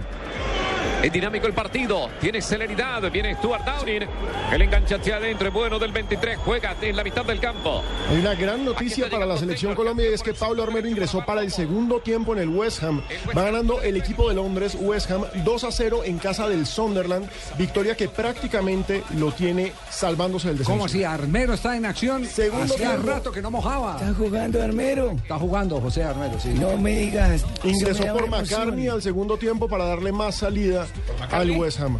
Es 1.04 1.12
dinámico 1.12 1.48
el 1.48 1.54
partido, 1.54 2.10
tiene 2.22 2.42
celeridad, 2.42 3.12
viene 3.12 3.36
Stuart 3.36 3.66
Downing, 3.66 4.08
el 4.54 4.62
enganche 4.62 4.96
hacia 4.96 5.18
adentro, 5.18 5.50
es 5.50 5.54
bueno 5.54 5.78
del 5.78 5.92
23, 5.92 6.38
juega 6.38 6.78
en 6.82 6.96
la 6.96 7.04
mitad 7.04 7.26
del 7.26 7.42
campo. 7.42 7.84
Hay 8.10 8.20
una 8.22 8.34
gran 8.36 8.64
noticia 8.64 9.10
para 9.10 9.26
la 9.26 9.36
selección 9.36 9.76
Colombia 9.76 10.10
y 10.10 10.14
es 10.14 10.24
que 10.24 10.34
Pablo 10.34 10.64
Armero 10.64 10.88
ingresó 10.88 11.26
para 11.26 11.42
el 11.42 11.52
segundo 11.52 12.00
tiempo 12.00 12.32
en 12.32 12.40
el 12.40 12.48
West 12.48 12.82
Ham. 12.84 13.02
Va 13.38 13.44
ganando 13.44 13.82
el 13.82 13.98
equipo 13.98 14.30
de 14.30 14.36
Londres, 14.36 14.78
West 14.80 15.12
Ham, 15.12 15.26
2 15.44 15.64
a 15.66 15.72
0 15.74 16.04
en 16.06 16.20
casa 16.20 16.48
del 16.48 16.66
Sunderland. 16.66 17.30
Victoria 17.58 17.98
que 17.98 18.08
prácticamente 18.08 19.04
lo 19.18 19.34
tiene 19.34 19.74
salvándose 19.90 20.48
del 20.48 20.60
descenso. 20.60 20.72
¿Cómo 20.72 20.86
así? 20.86 21.04
Armero 21.04 21.54
está 21.54 21.76
en 21.76 21.86
acción. 21.86 22.26
Segundo 22.26 22.76
Hacía 22.76 22.92
tiempo. 22.92 23.08
rato 23.10 23.32
que 23.34 23.42
no 23.42 23.52
mojaba. 23.52 23.98
¿Está 24.00 24.14
jugando 24.14 24.64
Armero? 24.64 25.12
Está 25.12 25.38
jugando 25.38 25.82
José 25.82 26.04
Armero, 26.06 26.40
sí. 26.40 26.54
No 26.54 26.78
me 26.78 26.96
digas. 26.96 27.44
Me 27.62 27.72
Ingresó 27.72 28.06
por. 28.14 28.30
McCartney 28.30 28.88
al 28.88 29.02
segundo 29.02 29.36
tiempo 29.38 29.68
para 29.68 29.84
darle 29.84 30.14
más 30.14 30.36
salida 30.36 30.88
al 31.32 31.52
West 31.52 31.80
Ham. 31.80 31.98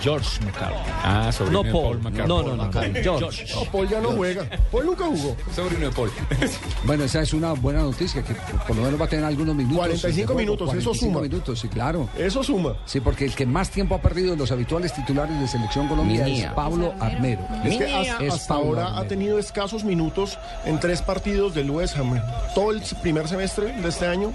George 0.00 0.40
McCarthy. 0.44 0.74
Ah, 1.04 1.30
sobrino 1.30 1.58
No, 1.60 1.64
de 1.64 1.70
Paul. 1.72 1.82
Paul 1.84 1.98
McCartney. 2.02 2.26
No, 2.26 2.42
no, 2.42 2.56
no, 2.56 2.72
George. 2.72 3.46
No, 3.54 3.64
Paul 3.70 3.88
ya 3.88 4.00
no 4.00 4.08
juega. 4.12 4.44
Paul 4.72 4.86
nunca 4.86 5.04
jugó. 5.04 5.36
Sobrino 5.54 5.86
de 5.86 5.92
Paul. 5.92 6.10
Bueno, 6.84 7.04
esa 7.04 7.20
es 7.22 7.32
una 7.32 7.52
buena 7.52 7.82
noticia, 7.82 8.20
que 8.24 8.34
por 8.66 8.74
lo 8.74 8.82
menos 8.82 9.00
va 9.00 9.04
a 9.04 9.08
tener 9.08 9.24
algunos 9.24 9.54
minutos. 9.54 9.76
45 9.78 10.16
de 10.16 10.24
juego, 10.26 10.38
minutos, 10.40 10.68
eso 10.74 10.90
45 10.90 10.94
suma. 11.06 11.20
minutos, 11.20 11.60
sí, 11.60 11.68
claro. 11.68 12.08
Eso 12.18 12.42
suma. 12.42 12.74
Sí, 12.84 12.98
porque 12.98 13.24
el 13.26 13.34
que 13.36 13.46
más 13.46 13.70
tiempo 13.70 13.94
ha 13.94 14.00
perdido 14.02 14.32
de 14.32 14.36
los 14.38 14.50
habituales 14.50 14.92
titulares 14.92 15.38
de 15.38 15.46
Selección 15.46 15.86
Colombia 15.86 16.24
Minía. 16.24 16.48
es 16.48 16.52
Pablo 16.54 16.94
Armero. 16.98 17.42
Es 17.64 17.76
que 17.76 17.94
hasta, 17.94 18.24
Es 18.24 18.34
hasta 18.34 18.54
Pablo 18.54 18.80
ahora 18.82 18.98
ha 18.98 19.04
tenido 19.06 19.38
escasos 19.38 19.84
minutos 19.84 20.36
en 20.64 20.80
tres 20.80 21.00
partidos 21.00 21.54
del 21.54 21.70
West 21.70 21.96
Ham. 21.96 22.20
Todo 22.56 22.72
el 22.72 22.82
primer 23.02 23.28
semestre 23.28 23.72
de 23.80 23.88
este 23.88 24.06
año, 24.08 24.32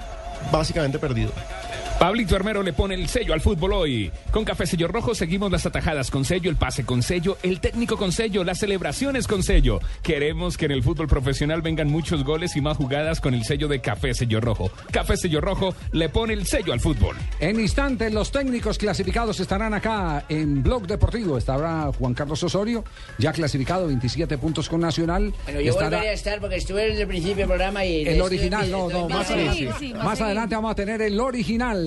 básicamente 0.49 0.97
perdido. 0.97 1.31
Pablito 1.99 2.35
Armero 2.35 2.61
le 2.61 2.73
pone 2.73 2.93
el 2.93 3.07
sello 3.07 3.33
al 3.33 3.41
fútbol 3.41 3.73
hoy. 3.73 4.11
Con 4.31 4.45
Café 4.45 4.67
Sello 4.67 4.87
Rojo 4.87 5.15
seguimos 5.15 5.51
las 5.51 5.65
atajadas 5.65 6.11
con 6.11 6.25
sello, 6.25 6.51
el 6.51 6.55
pase 6.55 6.85
con 6.85 7.01
sello, 7.01 7.39
el 7.41 7.59
técnico 7.59 7.97
con 7.97 8.11
sello, 8.11 8.43
las 8.43 8.59
celebraciones 8.59 9.25
con 9.25 9.41
sello. 9.41 9.79
Queremos 10.03 10.57
que 10.57 10.65
en 10.65 10.73
el 10.73 10.83
fútbol 10.83 11.07
profesional 11.07 11.63
vengan 11.63 11.87
muchos 11.87 12.23
goles 12.23 12.55
y 12.55 12.61
más 12.61 12.77
jugadas 12.77 13.19
con 13.19 13.33
el 13.33 13.43
sello 13.45 13.67
de 13.67 13.81
Café 13.81 14.13
Sello 14.13 14.39
Rojo. 14.39 14.69
Café 14.91 15.17
Sello 15.17 15.41
Rojo 15.41 15.73
le 15.91 16.07
pone 16.09 16.33
el 16.33 16.45
sello 16.45 16.71
al 16.71 16.79
fútbol. 16.79 17.15
En 17.39 17.59
instantes, 17.59 18.13
los 18.13 18.31
técnicos 18.31 18.77
clasificados 18.77 19.39
estarán 19.39 19.73
acá 19.73 20.23
en 20.29 20.61
Blog 20.61 20.85
Deportivo. 20.85 21.35
Estará 21.35 21.91
Juan 21.97 22.13
Carlos 22.13 22.43
Osorio, 22.43 22.83
ya 23.17 23.33
clasificado, 23.33 23.87
27 23.87 24.37
puntos 24.37 24.69
con 24.69 24.81
Nacional. 24.81 25.33
Bueno, 25.45 25.61
yo 25.61 25.71
Estará 25.71 25.97
volveré 25.97 26.09
a 26.09 26.13
estar 26.13 26.39
porque 26.39 26.57
estuve 26.57 26.89
desde 26.89 27.01
el 27.01 27.07
principio 27.07 27.37
del 27.37 27.47
programa 27.47 27.83
y... 27.83 28.07
el 28.07 28.21
original, 28.21 28.69
no, 28.69 28.87
no, 28.87 29.09
más, 29.09 29.27
Sí, 29.79 29.93
más 29.95 30.21
adelante 30.21 30.53
vamos 30.53 30.71
a 30.71 30.75
tener 30.75 31.01
el 31.01 31.19
original 31.19 31.86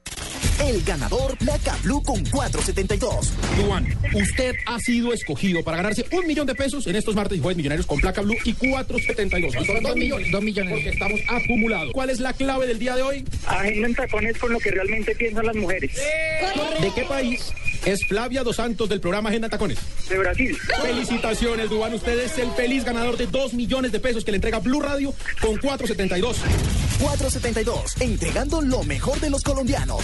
El 0.67 0.83
ganador 0.83 1.35
Placa 1.37 1.75
Blue 1.83 2.03
con 2.03 2.23
472. 2.23 3.33
Duan, 3.57 3.87
usted 4.13 4.55
ha 4.67 4.79
sido 4.79 5.11
escogido 5.11 5.63
para 5.63 5.77
ganarse 5.77 6.05
un 6.11 6.27
millón 6.27 6.45
de 6.45 6.53
pesos 6.53 6.85
en 6.85 6.95
estos 6.95 7.15
martes 7.15 7.39
y 7.39 7.41
jueves 7.41 7.57
millonarios 7.57 7.87
con 7.87 7.99
placa 7.99 8.21
blue 8.21 8.37
y 8.43 8.53
472. 8.53 9.55
No 9.55 9.65
solo 9.65 9.81
dos 9.81 9.95
millones, 9.95 10.31
dos 10.31 10.43
millones. 10.43 10.73
Porque 10.73 10.89
estamos 10.89 11.19
acumulados. 11.27 11.91
¿Cuál 11.93 12.11
es 12.11 12.19
la 12.19 12.33
clave 12.33 12.67
del 12.67 12.77
día 12.77 12.95
de 12.95 13.01
hoy? 13.01 13.25
Agenda 13.47 13.87
en 13.87 13.95
tacones 13.95 14.37
con 14.37 14.53
lo 14.53 14.59
que 14.59 14.71
realmente 14.71 15.15
piensan 15.15 15.45
las 15.47 15.55
mujeres. 15.55 15.91
¿De 16.79 16.91
qué 16.93 17.03
país 17.05 17.51
es 17.85 18.05
Flavia 18.05 18.43
Dos 18.43 18.57
Santos 18.57 18.87
del 18.87 18.99
programa 18.99 19.29
Agenda 19.29 19.47
en 19.47 19.51
Tacones? 19.51 19.79
De 20.09 20.17
Brasil. 20.17 20.57
Felicitaciones, 20.81 21.69
Duan. 21.69 21.93
Usted 21.95 22.19
es 22.19 22.37
el 22.37 22.51
feliz 22.51 22.85
ganador 22.85 23.17
de 23.17 23.25
dos 23.25 23.53
millones 23.53 23.91
de 23.91 23.99
pesos 23.99 24.23
que 24.23 24.31
le 24.31 24.37
entrega 24.37 24.59
Blue 24.59 24.79
Radio 24.79 25.13
con 25.41 25.57
472. 25.57 26.37
472, 26.99 27.99
entregando 27.99 28.61
lo 28.61 28.83
mejor 28.83 29.19
de 29.19 29.31
los 29.31 29.41
colombianos. 29.41 30.03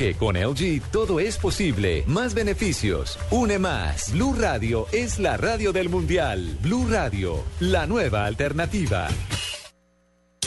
con 0.17 0.35
LG 0.35 0.81
todo 0.91 1.19
es 1.19 1.37
posible. 1.37 2.03
Más 2.07 2.33
beneficios, 2.33 3.19
une 3.29 3.59
más. 3.59 4.11
Blue 4.11 4.35
Radio 4.37 4.87
es 4.91 5.19
la 5.19 5.37
radio 5.37 5.71
del 5.71 5.89
mundial. 5.89 6.57
Blue 6.61 6.87
Radio, 6.89 7.43
la 7.59 7.85
nueva 7.85 8.25
alternativa. 8.25 9.07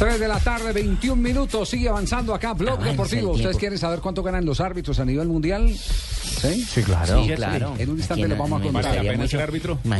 3 0.00 0.18
de 0.18 0.28
la 0.28 0.40
tarde, 0.40 0.72
21 0.72 1.20
minutos. 1.20 1.68
Sigue 1.68 1.86
avanzando 1.90 2.32
acá, 2.34 2.54
Blog 2.54 2.70
Avanza 2.76 2.90
Deportivo. 2.92 3.32
¿Ustedes 3.32 3.58
quieren 3.58 3.76
saber 3.76 4.00
cuánto 4.00 4.22
ganan 4.22 4.46
los 4.46 4.58
árbitros 4.58 4.98
a 4.98 5.04
nivel 5.04 5.28
mundial? 5.28 5.68
¿Sí? 5.76 6.64
Sí, 6.64 6.82
claro. 6.82 7.22
Sí, 7.22 7.30
claro. 7.34 7.74
En 7.78 7.90
un 7.90 7.98
instante 7.98 8.26
no- 8.26 8.34
vamos 8.36 8.62
a 8.62 8.64
contar. 8.64 8.80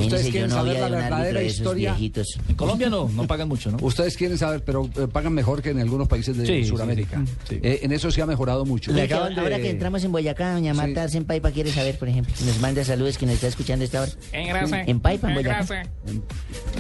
Ustedes 0.01 0.31
quieren 0.31 0.49
no 0.49 0.57
saber 0.57 0.81
la 0.81 0.89
verdadera 0.89 1.43
historia. 1.43 1.91
viejitos. 1.93 2.39
En 2.49 2.55
Colombia 2.55 2.89
no, 2.89 3.11
no 3.11 3.27
pagan 3.27 3.47
mucho, 3.49 3.71
¿no? 3.73 3.77
Ustedes 3.83 4.17
quieren 4.17 4.39
saber, 4.39 4.65
pero 4.65 4.89
eh, 4.97 5.07
pagan 5.07 5.35
mejor 5.35 5.61
que 5.61 5.69
en 5.69 5.81
algunos 5.81 6.09
países 6.09 6.35
de 6.35 6.47
Sí, 6.47 6.65
Sudamérica. 6.65 7.23
sí, 7.47 7.57
sí. 7.57 7.61
Eh, 7.63 7.81
en 7.83 7.93
eso 7.93 8.11
sí 8.11 8.23
ha 8.23 8.27
mejorado 8.27 8.65
mucho. 8.65 8.93
Ahora 8.93 9.59
que 9.59 9.69
entramos 9.69 10.03
en 10.03 10.13
Boyacá, 10.13 10.55
doña 10.55 10.73
Sí. 10.73 10.79
Marta 10.79 11.07
en 11.13 11.25
Paipa 11.27 11.51
quiere 11.51 11.71
saber, 11.73 11.99
por 11.99 12.09
ejemplo. 12.09 12.33
Nos 12.47 12.59
manda 12.61 12.83
saludos 12.85 13.19
que 13.19 13.27
nos 13.27 13.35
está 13.35 13.49
escuchando 13.49 13.85
esta 13.85 14.01
hora. 14.01 14.13
En 14.33 14.49
grasa. 14.49 14.81
En 14.85 14.99
Paipa, 15.01 15.27
en 15.31 15.37
En 15.37 15.43
Boyacá. 15.45 15.85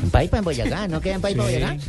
En 0.02 0.10
Paipa, 0.10 0.38
en 0.38 0.44
Boyacá. 0.44 0.88
¿No 0.88 1.02
queda 1.02 1.16
en 1.16 1.20
Paipa, 1.20 1.46
Sí. 1.46 1.52
Boyacá? 1.52 1.72
En 1.74 1.80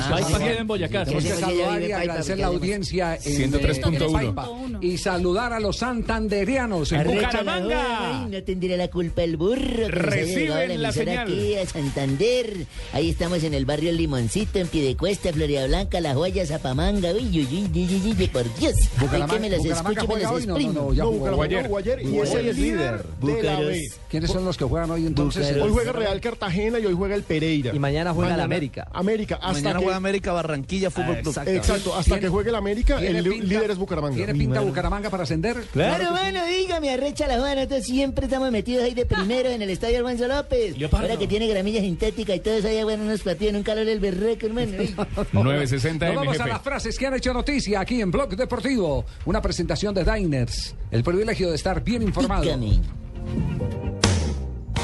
Paipa, 0.00 0.37
en 0.42 0.66
Boyacá. 0.66 1.04
Tenemos 1.04 1.24
que 1.24 1.34
saludar 1.34 1.82
y 1.82 1.92
agradecer 1.92 2.38
la 2.38 2.46
audiencia 2.48 3.16
en 3.16 3.50
103.1. 3.52 4.08
eh, 4.08 4.12
Paipa. 4.12 4.48
y 4.80 4.98
saludar 4.98 5.52
a 5.52 5.60
los 5.60 5.76
santanderianos 5.78 6.92
en 6.92 7.04
Bucaramanga. 7.04 8.26
no 8.30 8.42
tendría 8.42 8.76
la 8.76 8.88
culpa 8.88 9.22
el 9.22 9.36
burro. 9.36 9.88
Reciben 9.88 10.80
la 10.82 10.92
señal. 10.92 11.18
aquí 11.28 11.54
a 11.56 11.66
Santander. 11.66 12.66
Ahí 12.92 13.10
estamos 13.10 13.42
en 13.44 13.54
el 13.54 13.64
barrio 13.64 13.92
Limoncito, 13.92 14.58
en 14.58 14.68
Piedecuesta, 14.68 15.32
Florida 15.32 15.66
Blanca, 15.66 16.00
La 16.00 16.14
Joya, 16.14 16.46
Zapamanga. 16.46 17.12
Uy, 17.12 17.22
uy, 17.24 17.46
uy, 17.50 17.70
uy, 17.74 18.00
uy, 18.04 18.16
uy, 18.18 18.26
por 18.28 18.44
Dios. 18.58 18.74
Ay, 18.98 19.06
Bucaramanga- 19.08 19.28
que 19.34 19.40
me 19.40 19.50
los 19.50 19.64
escucho, 19.64 20.06
me 20.08 20.20
los 20.22 20.30
hoy, 20.32 20.46
no, 20.46 20.54
no, 20.54 20.56
exprimo. 20.58 20.72
no, 20.72 20.92
ya 20.92 21.04
jugó. 21.04 21.38
Ayer. 21.42 22.02
y 22.02 22.18
es 22.18 22.32
el 22.34 22.56
líder 22.56 23.04
de 23.22 23.42
la. 23.42 23.60
B. 23.60 23.90
¿Quiénes 24.10 24.30
son 24.30 24.44
los 24.44 24.56
que 24.56 24.64
juegan 24.64 24.90
hoy 24.90 25.06
entonces? 25.06 25.56
Hoy 25.60 25.70
juega 25.70 25.92
Real 25.92 26.20
Cartagena 26.20 26.78
y 26.78 26.86
hoy 26.86 26.94
juega 26.94 27.14
el 27.14 27.22
Pereira. 27.22 27.74
Y 27.74 27.78
mañana 27.78 28.12
juega 28.12 28.34
el 28.34 28.40
América. 28.40 28.88
América, 28.92 29.36
hasta 29.36 29.52
Mañana 29.52 29.78
que... 29.78 29.84
juega 29.84 29.96
América 29.96 30.27
Barranquilla 30.32 30.90
Fútbol 30.90 31.18
Club. 31.18 31.38
exacto. 31.46 31.90
Hasta 31.94 32.04
¿Tiene- 32.04 32.20
que 32.20 32.28
juegue 32.28 32.50
el 32.50 32.54
América, 32.56 32.98
¿Tiene 32.98 33.18
el 33.18 33.28
pinta- 33.28 33.46
líder 33.46 33.70
es 33.70 33.76
Bucaramanga. 33.78 34.16
¿Tiene 34.16 34.34
pinta 34.34 34.60
Bucaramanga 34.60 35.10
para 35.10 35.22
ascender? 35.24 35.56
Claro, 35.72 36.12
mano, 36.12 36.40
dígame, 36.46 36.90
arrecha 36.90 37.26
la 37.26 37.36
joda, 37.38 37.54
nosotros 37.54 37.84
siempre 37.84 38.26
estamos 38.26 38.50
metidos 38.50 38.84
ahí 38.84 38.94
de 38.94 39.06
primero 39.06 39.48
en 39.50 39.62
el 39.62 39.70
estadio 39.70 39.98
Alfonso 39.98 40.26
López. 40.28 40.76
Leopardo. 40.78 41.06
Ahora 41.06 41.18
que 41.18 41.26
tiene 41.26 41.46
gramilla 41.46 41.80
sintética 41.80 42.34
y 42.34 42.40
todo 42.40 42.54
eso, 42.54 42.68
ahí 42.68 42.82
bueno, 42.84 43.04
unos 43.04 43.20
partidos 43.22 43.50
en 43.50 43.56
un 43.56 43.62
calor 43.62 43.84
del 43.84 44.00
berreco, 44.00 44.46
hermano. 44.46 44.72
Ay. 44.78 44.94
960 45.32 46.06
Nos 46.06 46.16
vamos 46.16 46.40
a 46.40 46.46
las 46.46 46.62
frases 46.62 46.98
que 46.98 47.06
han 47.06 47.14
hecho 47.14 47.32
noticia 47.32 47.80
aquí 47.80 48.00
en 48.00 48.10
Blog 48.10 48.36
Deportivo. 48.36 49.04
Una 49.24 49.40
presentación 49.42 49.94
de 49.94 50.04
Diners. 50.04 50.74
El 50.90 51.02
privilegio 51.02 51.50
de 51.50 51.56
estar 51.56 51.82
bien 51.82 52.02
informado. 52.02 52.42
Dígame. 52.42 53.87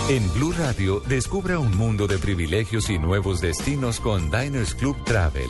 En 0.06 0.30
Blue 0.34 0.52
Radio, 0.52 1.00
descubra 1.08 1.58
un 1.58 1.74
mundo 1.78 2.06
de 2.06 2.18
privilegios 2.18 2.90
y 2.90 2.98
nuevos 2.98 3.40
destinos 3.40 4.00
con 4.00 4.30
Diners 4.30 4.74
Club 4.74 5.02
Travel. 5.02 5.48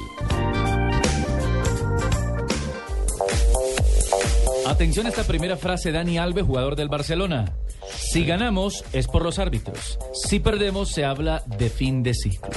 Atención 4.64 5.06
a 5.06 5.08
esta 5.08 5.24
primera 5.24 5.56
frase, 5.56 5.90
Dani 5.90 6.18
Alves, 6.18 6.44
jugador 6.44 6.76
del 6.76 6.88
Barcelona. 6.88 7.52
Si 7.88 8.24
ganamos 8.24 8.84
es 8.92 9.08
por 9.08 9.24
los 9.24 9.40
árbitros. 9.40 9.98
Si 10.12 10.38
perdemos 10.38 10.92
se 10.92 11.04
habla 11.04 11.42
de 11.58 11.68
fin 11.68 12.04
de 12.04 12.14
ciclo. 12.14 12.50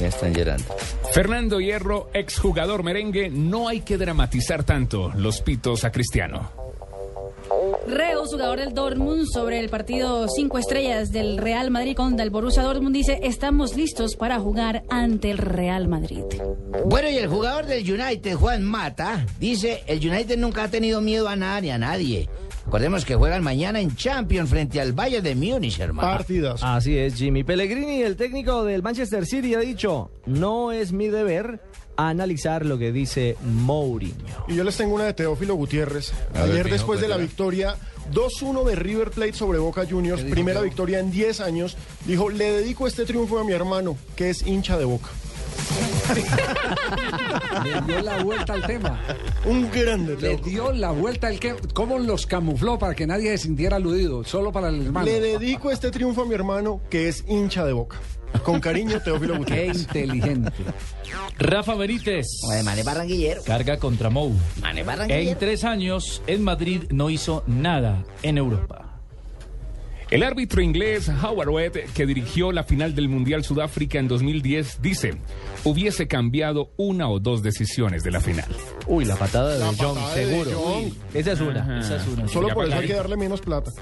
Ya 0.00 0.08
están 0.08 0.32
llorando. 0.32 0.74
Fernando 1.12 1.60
Hierro, 1.60 2.08
exjugador 2.14 2.82
merengue, 2.82 3.28
no 3.28 3.68
hay 3.68 3.80
que 3.80 3.98
dramatizar 3.98 4.64
tanto 4.64 5.12
los 5.14 5.42
pitos 5.42 5.84
a 5.84 5.92
Cristiano. 5.92 6.65
Reus, 7.86 8.30
jugador 8.32 8.58
del 8.58 8.74
Dortmund, 8.74 9.26
sobre 9.32 9.60
el 9.60 9.68
partido 9.68 10.26
5 10.28 10.58
estrellas 10.58 11.12
del 11.12 11.38
Real 11.38 11.70
Madrid 11.70 11.96
contra 11.96 12.24
el 12.24 12.30
Borussia 12.30 12.62
Dortmund, 12.62 12.94
dice, 12.94 13.20
estamos 13.22 13.76
listos 13.76 14.16
para 14.16 14.40
jugar 14.40 14.82
ante 14.90 15.30
el 15.30 15.38
Real 15.38 15.86
Madrid. 15.86 16.24
Bueno, 16.86 17.08
y 17.08 17.16
el 17.16 17.28
jugador 17.28 17.66
del 17.66 17.90
United, 17.90 18.34
Juan 18.34 18.62
Mata, 18.62 19.24
dice, 19.38 19.82
el 19.86 19.98
United 19.98 20.38
nunca 20.38 20.64
ha 20.64 20.68
tenido 20.68 21.00
miedo 21.00 21.28
a 21.28 21.36
nada 21.36 21.60
ni 21.60 21.70
a 21.70 21.78
nadie. 21.78 22.28
Recordemos 22.64 23.04
que 23.04 23.14
juegan 23.14 23.44
mañana 23.44 23.80
en 23.80 23.94
Champions 23.94 24.50
frente 24.50 24.80
al 24.80 24.92
Bayern 24.92 25.22
de 25.22 25.36
Múnich, 25.36 25.78
hermano. 25.78 26.08
Partidas. 26.08 26.60
Así 26.64 26.98
es, 26.98 27.14
Jimmy. 27.14 27.44
Pellegrini, 27.44 28.02
el 28.02 28.16
técnico 28.16 28.64
del 28.64 28.82
Manchester 28.82 29.24
City, 29.24 29.54
ha 29.54 29.60
dicho, 29.60 30.10
no 30.26 30.72
es 30.72 30.90
mi 30.92 31.06
deber 31.06 31.60
analizar 31.96 32.64
lo 32.64 32.78
que 32.78 32.92
dice 32.92 33.36
Mourinho. 33.42 34.14
Y 34.48 34.54
yo 34.54 34.64
les 34.64 34.76
tengo 34.76 34.94
una 34.94 35.04
de 35.04 35.14
Teófilo 35.14 35.54
Gutiérrez. 35.54 36.12
A 36.34 36.42
Ayer, 36.42 36.68
después 36.70 37.00
de 37.00 37.08
la 37.08 37.16
victoria 37.16 37.76
2-1 38.12 38.64
de 38.64 38.76
River 38.76 39.10
Plate 39.10 39.32
sobre 39.34 39.58
Boca 39.58 39.86
Juniors, 39.88 40.22
primera 40.22 40.60
Teo? 40.60 40.64
victoria 40.68 41.00
en 41.00 41.10
10 41.10 41.40
años, 41.40 41.76
dijo, 42.04 42.30
le 42.30 42.52
dedico 42.52 42.86
este 42.86 43.04
triunfo 43.04 43.38
a 43.38 43.44
mi 43.44 43.52
hermano, 43.52 43.96
que 44.14 44.30
es 44.30 44.46
hincha 44.46 44.78
de 44.78 44.84
Boca. 44.84 45.08
Le 47.64 47.80
dio 47.82 48.02
la 48.02 48.22
vuelta 48.22 48.52
al 48.52 48.66
tema. 48.66 49.00
Un 49.44 49.70
grande. 49.70 50.16
Le 50.16 50.36
dio 50.36 50.72
la 50.72 50.90
vuelta 50.90 51.28
al 51.28 51.40
que. 51.40 51.54
¿Cómo 51.74 51.98
los 51.98 52.26
camufló 52.26 52.78
para 52.78 52.94
que 52.94 53.06
nadie 53.06 53.30
se 53.32 53.44
sintiera 53.44 53.76
aludido? 53.76 54.22
Solo 54.24 54.52
para 54.52 54.68
el 54.68 54.86
hermano. 54.86 55.06
Le 55.06 55.20
dedico 55.20 55.70
este 55.70 55.90
triunfo 55.90 56.22
a 56.22 56.26
mi 56.26 56.34
hermano, 56.34 56.80
que 56.90 57.08
es 57.08 57.24
hincha 57.26 57.64
de 57.64 57.72
Boca. 57.72 57.96
Con 58.42 58.60
cariño, 58.60 59.00
Teófilo 59.00 59.34
Qué 59.34 59.38
Gutiérrez. 59.38 59.80
inteligente. 59.82 60.52
Rafa 61.38 61.74
Benítez. 61.74 62.26
Además, 62.50 62.78
es 62.78 62.84
barranquillero. 62.84 63.42
Carga 63.44 63.76
contra 63.78 64.10
Mou. 64.10 64.32
Man, 64.60 64.72
es 64.76 64.80
En 64.80 64.86
barranquillero. 64.86 65.38
tres 65.38 65.64
años, 65.64 66.22
en 66.26 66.42
Madrid 66.42 66.84
no 66.90 67.10
hizo 67.10 67.42
nada 67.46 68.04
en 68.22 68.38
Europa. 68.38 68.85
El 70.08 70.22
árbitro 70.22 70.62
inglés 70.62 71.08
Howard 71.08 71.48
Webb, 71.48 71.92
que 71.92 72.06
dirigió 72.06 72.52
la 72.52 72.62
final 72.62 72.94
del 72.94 73.08
Mundial 73.08 73.42
Sudáfrica 73.42 73.98
en 73.98 74.06
2010, 74.06 74.80
dice, 74.80 75.16
hubiese 75.64 76.06
cambiado 76.06 76.70
una 76.76 77.08
o 77.08 77.18
dos 77.18 77.42
decisiones 77.42 78.04
de 78.04 78.12
la 78.12 78.20
final. 78.20 78.46
Uy, 78.86 79.04
la 79.04 79.16
patada 79.16 79.54
de 79.54 79.58
La 79.58 79.72
patada 79.72 80.14
de 80.14 80.24
seguro. 80.24 80.80
De. 81.12 81.20
Esa 81.20 81.32
es 81.32 81.40
una. 81.40 81.60
Ajá. 81.60 81.78
Esa 81.80 81.96
es 81.96 82.06
una. 82.06 82.28
Solo 82.28 82.48
Ya 82.48 82.54
por 82.54 82.66
eso 82.66 82.76
hay 82.76 82.86
que 82.86 82.94
darle 82.94 83.16
menos 83.16 83.40
plata. 83.40 83.72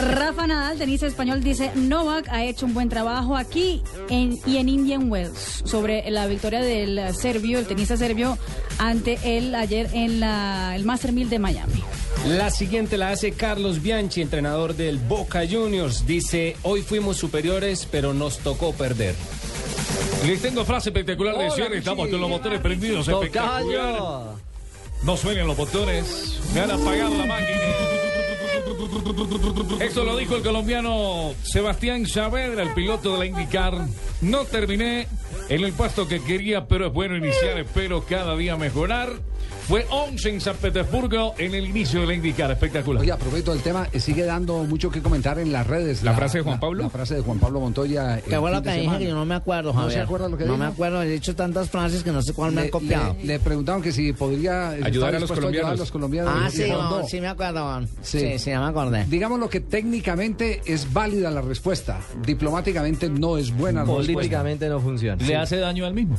Rafa 0.00 0.46
Nadal, 0.46 0.78
tenista 0.78 1.08
español, 1.08 1.42
dice, 1.42 1.72
Novak 1.74 2.28
ha 2.28 2.44
hecho 2.44 2.66
un 2.66 2.74
buen 2.74 2.88
trabajo 2.88 3.36
aquí 3.36 3.82
en, 4.08 4.38
y 4.46 4.58
en 4.58 4.68
Indian 4.68 5.10
Wells 5.10 5.62
sobre 5.64 6.08
la 6.12 6.28
victoria 6.28 6.60
del 6.60 7.12
serbio, 7.12 7.58
el 7.58 7.66
tenista 7.66 7.96
serbio, 7.96 8.38
ante 8.78 9.18
él 9.24 9.52
ayer 9.56 9.90
en 9.94 10.20
la, 10.20 10.76
el 10.76 10.84
Master 10.84 11.10
1000 11.10 11.28
de 11.28 11.38
Miami. 11.40 11.82
La 12.26 12.50
siguiente 12.50 12.98
la 12.98 13.10
hace 13.10 13.32
Carlos 13.32 13.80
Bianchi, 13.80 14.20
entrenador 14.20 14.74
del 14.74 14.98
Boca 15.08 15.40
Juniors. 15.50 16.06
Dice, 16.06 16.56
hoy 16.62 16.82
fuimos 16.82 17.16
superiores, 17.16 17.88
pero 17.90 18.12
nos 18.12 18.38
tocó 18.38 18.72
perder. 18.72 19.14
Les 20.26 20.42
tengo 20.42 20.64
frase 20.64 20.90
espectacular 20.90 21.38
de 21.38 21.50
cierre. 21.50 21.78
Estamos 21.78 22.08
con 22.08 22.20
los 22.20 22.28
motores 22.28 22.60
prendidos. 22.60 23.08
Espectacular. 23.08 24.34
No 25.02 25.16
suenan 25.16 25.46
los 25.46 25.56
botones. 25.56 26.38
Me 26.52 26.60
han 26.60 26.70
apagado 26.70 27.16
la 27.16 27.26
máquina. 27.26 27.58
Esto 29.80 30.04
lo 30.04 30.16
dijo 30.16 30.36
el 30.36 30.42
colombiano 30.42 31.34
Sebastián 31.42 32.06
Saavedra, 32.06 32.62
el 32.62 32.74
piloto 32.74 33.12
de 33.12 33.18
la 33.18 33.26
IndyCar. 33.26 33.86
No 34.20 34.44
terminé 34.44 35.06
en 35.48 35.64
el 35.64 35.72
puesto 35.72 36.08
que 36.08 36.20
quería, 36.20 36.66
pero 36.66 36.86
es 36.88 36.92
bueno 36.92 37.16
iniciar. 37.16 37.58
Espero 37.58 38.04
cada 38.04 38.36
día 38.36 38.56
mejorar. 38.56 39.10
Fue 39.68 39.86
11 39.90 40.30
en 40.30 40.40
San 40.40 40.56
Petersburgo 40.56 41.34
en 41.36 41.54
el 41.54 41.66
inicio 41.68 42.00
de 42.00 42.06
la 42.06 42.14
IndyCar. 42.14 42.50
Espectacular. 42.50 43.02
Oye, 43.02 43.12
a 43.12 43.18
propósito 43.18 43.52
del 43.52 43.60
tema, 43.62 43.86
eh, 43.92 44.00
sigue 44.00 44.24
dando 44.24 44.64
mucho 44.64 44.90
que 44.90 45.02
comentar 45.02 45.38
en 45.38 45.52
las 45.52 45.66
redes. 45.66 46.02
¿La 46.02 46.14
frase 46.14 46.38
de 46.38 46.44
Juan 46.44 46.58
Pablo? 46.58 46.84
La 46.84 46.90
frase 46.90 47.16
de 47.16 47.20
Juan 47.20 47.38
Pablo 47.38 47.60
Montoya. 47.60 48.16
el 48.16 48.22
¿Qué 48.22 48.38
fue 48.38 48.50
lo 48.50 48.62
que 48.62 48.72
dije? 48.72 48.98
Que 48.98 49.04
yo 49.08 49.14
no 49.14 49.26
me 49.26 49.34
acuerdo, 49.34 49.74
¿No 49.74 49.80
Javier. 49.80 49.92
se 49.98 50.00
acuerda 50.00 50.28
lo 50.30 50.38
que 50.38 50.44
No 50.46 50.52
dijo? 50.52 50.64
me 50.64 50.70
acuerdo, 50.70 51.02
he 51.02 51.14
hecho 51.14 51.36
tantas 51.36 51.68
frases 51.68 52.02
que 52.02 52.10
no 52.12 52.22
sé 52.22 52.32
cuál 52.32 52.52
me 52.52 52.62
han 52.62 52.68
copiado. 52.70 53.14
le- 53.20 53.26
le 53.26 53.38
preguntaron 53.40 53.82
que 53.82 53.92
si 53.92 54.12
podría 54.14 54.74
eh, 54.76 54.80
Ayudar 54.84 55.14
a 55.16 55.20
los 55.20 55.30
a 55.30 55.34
colombianos. 55.34 55.78
los 55.78 55.92
colombianos. 55.92 56.32
Ah, 56.34 56.48
sí, 56.50 56.64
no. 56.70 57.06
sí 57.06 57.20
me 57.20 57.28
acuerdo. 57.28 57.82
Sí. 58.02 58.20
Sí, 58.20 58.38
sí, 58.38 58.50
ya 58.50 58.60
me 58.60 58.68
acordé. 58.68 59.04
Digamos 59.06 59.38
lo 59.38 59.50
que 59.50 59.60
técnicamente 59.60 60.62
es 60.64 60.90
válida 60.94 61.30
la 61.30 61.42
respuesta, 61.42 62.00
diplomáticamente 62.24 63.10
no 63.10 63.36
es 63.36 63.54
buena 63.54 63.80
la 63.80 63.84
respuesta. 63.86 64.07
Políticamente 64.14 64.68
no 64.68 64.80
funciona. 64.80 65.22
Le 65.24 65.36
hace 65.36 65.56
daño 65.56 65.86
al 65.86 65.94
mismo. 65.94 66.18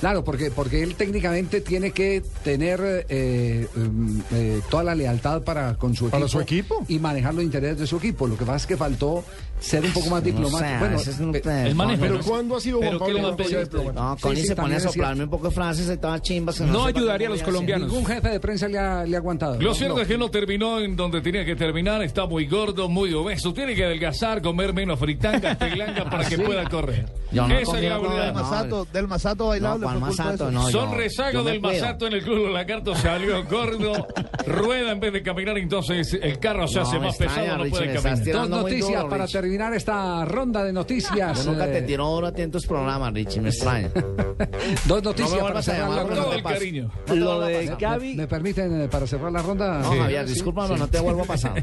Claro, 0.00 0.22
porque, 0.22 0.50
porque 0.50 0.82
él 0.82 0.94
técnicamente 0.94 1.60
tiene 1.60 1.90
que 1.90 2.22
tener 2.44 3.06
eh, 3.08 3.66
mm, 3.74 4.20
eh, 4.32 4.60
toda 4.70 4.84
la 4.84 4.94
lealtad 4.94 5.42
para 5.42 5.74
con 5.74 5.94
su 5.94 6.04
equipo. 6.04 6.16
¿Para 6.16 6.28
su 6.28 6.40
equipo? 6.40 6.84
Y 6.86 7.00
manejar 7.00 7.34
los 7.34 7.42
intereses 7.42 7.78
de 7.78 7.86
su 7.86 7.96
equipo. 7.96 8.28
Lo 8.28 8.36
que 8.36 8.44
pasa 8.44 8.58
es 8.58 8.66
que 8.66 8.76
faltó 8.76 9.24
ser 9.60 9.84
un 9.84 9.92
poco 9.92 10.10
más 10.10 10.22
diplomático. 10.22 10.58
sé, 10.58 10.78
bueno, 10.78 10.96
es 10.96 11.18
un 11.20 11.32
pe- 11.32 11.66
el 11.68 11.74
manejo, 11.74 12.00
Pero 12.02 12.14
¿no? 12.18 12.24
¿cuándo 12.24 12.56
ha 12.56 12.60
sido 12.60 12.78
Juan 12.78 12.88
¿Pero 12.90 12.98
qué 13.06 13.12
Pablo 13.12 13.36
diplomático? 13.36 13.92
No, 13.92 14.16
Connie 14.20 14.40
sí, 14.42 14.46
se 14.48 14.56
pone 14.56 14.76
a 14.76 14.80
soplarme 14.80 15.24
un 15.24 15.30
poco 15.30 15.48
de 15.48 15.54
frases, 15.54 15.88
estaba 15.88 16.20
chimbas. 16.20 16.58
que 16.58 16.64
No 16.64 16.84
ayudaría 16.86 17.28
a 17.28 17.30
los 17.30 17.42
colombianos. 17.42 17.88
ningún 17.88 18.06
jefe 18.06 18.28
de 18.28 18.40
prensa 18.40 18.68
le 18.68 18.78
ha, 18.78 19.04
le 19.04 19.16
ha 19.16 19.18
aguantado. 19.18 19.54
Lo 19.60 19.68
¿no? 19.70 19.74
cierto 19.74 19.96
No. 19.96 20.02
es 20.02 20.08
que 20.08 20.18
no 20.18 20.30
terminó 20.30 20.80
en 20.80 20.96
donde 20.96 21.20
tenía 21.20 21.44
que 21.44 21.56
terminar. 21.56 22.02
Está 22.02 22.26
muy 22.26 22.46
gordo, 22.46 22.88
muy 22.88 23.12
obeso. 23.14 23.52
Tiene 23.52 23.74
que 23.74 23.84
adelgazar, 23.84 24.40
comer 24.42 24.72
menos 24.72 24.98
fritangas, 24.98 25.56
pelangas 25.58 26.04
para 26.04 26.28
que 26.28 26.38
pueda 26.38 26.64
correr. 26.68 27.06
Yo 27.32 27.46
no 27.46 27.54
Esa 27.58 27.78
es 27.78 27.84
la 27.88 27.98
verdad. 27.98 28.32
no. 28.34 28.42
Masato, 28.42 28.86
del 28.92 29.08
Masato 29.08 29.46
bailable. 29.48 29.80
No, 29.86 29.86
¿cuál 29.86 29.98
fue 30.00 30.08
culpa 30.08 30.22
de 30.24 30.30
Masato? 30.32 30.50
No, 30.50 30.70
Son 30.70 30.90
yo- 30.90 30.96
rezago 30.96 31.32
yo 31.32 31.44
me 31.44 31.50
del. 31.52 31.60
Masato 31.60 32.06
en 32.06 32.12
el 32.14 32.22
club. 32.22 32.48
Lagarto 32.50 32.94
salió 32.94 33.44
gordo. 33.50 34.06
rueda 34.46 34.92
en 34.92 35.00
vez 35.00 35.12
de 35.12 35.22
caminar, 35.22 35.58
entonces 35.58 36.16
el 36.20 36.38
carro 36.38 36.66
se 36.68 36.76
No, 36.76 36.82
hace 36.82 36.98
más 36.98 37.16
pesado, 37.16 37.58
no 37.64 37.70
puede 37.70 37.92
caminar. 37.94 38.24
Dos 38.24 38.48
noticias 38.48 39.04
para 39.04 39.24
Rich. 39.24 39.32
Terminar 39.48 39.72
esta 39.74 40.24
ronda 40.26 40.62
de 40.62 40.72
noticias. 40.74 41.44
Yo 41.44 41.52
nunca 41.52 41.64
te 41.66 41.78
Eh, 41.78 41.82
tiro 41.82 42.06
duro 42.06 42.26
a 42.26 42.32
ti 42.32 42.42
en 42.42 42.50
tus 42.50 42.66
programas, 42.66 43.12
Richie, 43.14 43.40
me 43.40 43.48
extraña. 43.48 43.88
Dos 44.86 45.02
noticias 45.02 45.30
No 45.30 45.36
me 45.38 45.42
para 45.48 45.62
cerrar 45.62 45.88
la 45.90 46.02
ronda. 46.02 46.16
no. 46.16 46.90
No 47.08 47.14
Lo 47.14 47.40
de. 47.40 47.76
Gaby. 47.80 48.10
¿Me, 48.10 48.22
me 48.22 48.26
permiten 48.28 48.82
eh, 48.82 48.88
para 48.88 49.06
cerrar 49.06 49.32
la 49.32 49.40
ronda? 49.40 49.78
No, 49.80 49.90
Javier, 49.96 50.26
discúlpame, 50.26 50.76
no 50.76 50.86
te 50.88 51.00
vuelvo 51.00 51.22
a 51.22 51.24
pasar. 51.24 51.54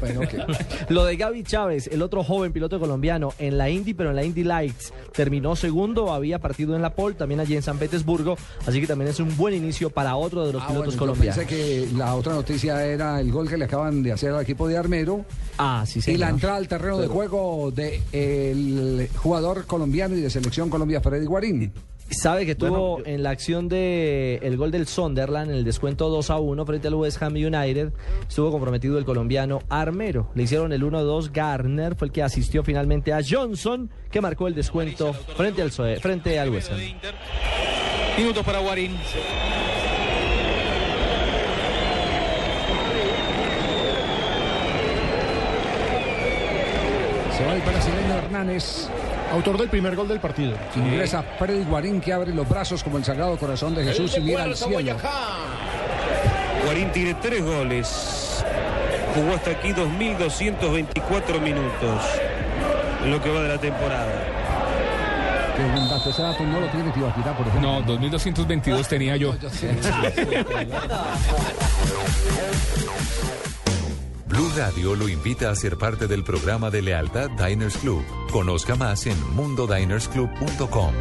Lo 0.88 1.04
de 1.04 1.16
Gaby 1.16 1.44
Chávez, 1.44 1.86
el 1.92 2.02
otro 2.02 2.24
joven 2.24 2.52
piloto 2.52 2.80
colombiano 2.80 3.32
en 3.38 3.56
la 3.58 3.70
Indy, 3.70 3.94
pero 3.94 4.10
en 4.10 4.16
la 4.16 4.24
Indy 4.24 4.42
Lights, 4.44 4.92
terminó 5.12 5.54
segundo, 5.54 6.12
había 6.12 6.38
partido 6.40 6.74
en 6.74 6.82
la 6.82 6.90
pole, 6.94 7.14
también 7.14 7.40
allí 7.40 7.54
en 7.54 7.62
San 7.62 7.78
Petersburgo, 7.78 8.36
así 8.66 8.80
que 8.80 8.86
también 8.86 9.10
es 9.10 9.20
un 9.20 9.36
buen 9.36 9.54
inicio 9.54 9.90
para 9.90 10.16
otro 10.16 10.44
de 10.46 10.52
los 10.52 10.62
Ah, 10.62 10.68
pilotos 10.68 10.86
bueno, 10.86 10.92
yo 10.92 10.98
colombianos. 10.98 11.38
pensé 11.38 11.54
que 11.54 11.88
la 11.96 12.14
otra 12.14 12.34
noticia 12.34 12.84
era 12.84 13.20
el 13.20 13.30
gol 13.30 13.48
que 13.48 13.56
le 13.56 13.64
acaban 13.66 14.02
de 14.02 14.12
hacer 14.12 14.32
al 14.32 14.42
equipo 14.42 14.66
de 14.68 14.76
Armero 14.76 15.24
Ah, 15.58 15.84
sí, 15.86 15.98
y 15.98 16.02
señor. 16.02 16.20
la 16.20 16.28
entrada 16.30 16.56
al 16.56 16.68
terreno 16.68 16.98
de 16.98 17.06
juego 17.06 17.70
del 17.76 19.08
jugador 19.16 19.66
colombiano 19.66 20.16
y 20.16 20.20
de 20.20 20.30
selección 20.30 20.70
Colombia, 20.70 21.00
Freddy 21.00 21.26
Guarín. 21.26 21.72
Sabe 22.08 22.46
que 22.46 22.54
tuvo 22.54 23.04
en 23.04 23.24
la 23.24 23.30
acción 23.30 23.68
de 23.68 24.38
el 24.42 24.56
gol 24.56 24.70
del 24.70 24.86
Sunderland, 24.86 25.50
en 25.50 25.56
el 25.56 25.64
descuento 25.64 26.08
2 26.08 26.30
a 26.30 26.38
1 26.38 26.64
frente 26.64 26.86
al 26.86 26.94
West 26.94 27.20
Ham 27.20 27.34
United, 27.34 27.92
estuvo 28.28 28.52
comprometido 28.52 28.96
el 28.98 29.04
colombiano 29.04 29.60
Armero. 29.68 30.30
Le 30.36 30.44
hicieron 30.44 30.72
el 30.72 30.82
1-2 30.82 31.32
Garner, 31.32 31.96
fue 31.96 32.06
el 32.06 32.12
que 32.12 32.22
asistió 32.22 32.62
finalmente 32.62 33.12
a 33.12 33.20
Johnson, 33.28 33.90
que 34.10 34.20
marcó 34.20 34.46
el 34.46 34.54
descuento 34.54 35.12
frente 35.12 35.62
al, 35.62 35.72
frente 35.72 36.38
al 36.38 36.50
West 36.50 36.70
Ham. 36.70 36.78
Minutos 38.16 38.44
para 38.44 38.60
Guarín. 38.60 38.92
Se 47.36 47.44
va 47.44 47.54
el 47.54 47.60
brasileño 47.60 48.14
Hernández. 48.14 48.88
Autor 49.30 49.58
del 49.58 49.68
primer 49.68 49.94
gol 49.94 50.08
del 50.08 50.20
partido. 50.20 50.56
Ingresa 50.74 51.22
Freddy 51.38 51.64
Guarín 51.64 52.00
que 52.00 52.12
abre 52.12 52.32
los 52.32 52.48
brazos 52.48 52.82
como 52.82 52.96
el 52.96 53.04
Sagrado 53.04 53.36
Corazón 53.36 53.74
de 53.74 53.84
Jesús 53.84 54.16
y 54.16 54.20
mira 54.20 54.44
al 54.44 54.56
cielo. 54.56 54.96
Guarín 56.64 56.90
tiene 56.92 57.12
tres 57.14 57.44
goles. 57.44 58.42
Jugó 59.14 59.34
hasta 59.34 59.50
aquí 59.50 59.68
2.224 59.68 61.40
minutos. 61.40 62.02
En 63.04 63.10
lo 63.10 63.22
que 63.22 63.30
va 63.30 63.42
de 63.42 63.48
la 63.48 63.58
temporada. 63.58 64.32
Dato 66.18 66.44
no 66.44 66.60
lo 66.60 66.66
tiene 66.68 66.90
Tibaquirá, 66.92 67.36
por 67.36 67.46
ejemplo. 67.46 67.80
No, 67.80 67.82
2222 67.82 68.88
tenía 68.88 69.16
yo. 69.16 69.34
Blue 74.36 74.52
Radio 74.54 74.94
lo 74.94 75.08
invita 75.08 75.48
a 75.48 75.54
ser 75.54 75.78
parte 75.78 76.06
del 76.06 76.22
programa 76.22 76.68
de 76.68 76.82
lealtad 76.82 77.30
Diners 77.30 77.78
Club. 77.78 78.04
Conozca 78.30 78.76
más 78.76 79.06
en 79.06 79.18
mundodinersclub.com. 79.34 80.92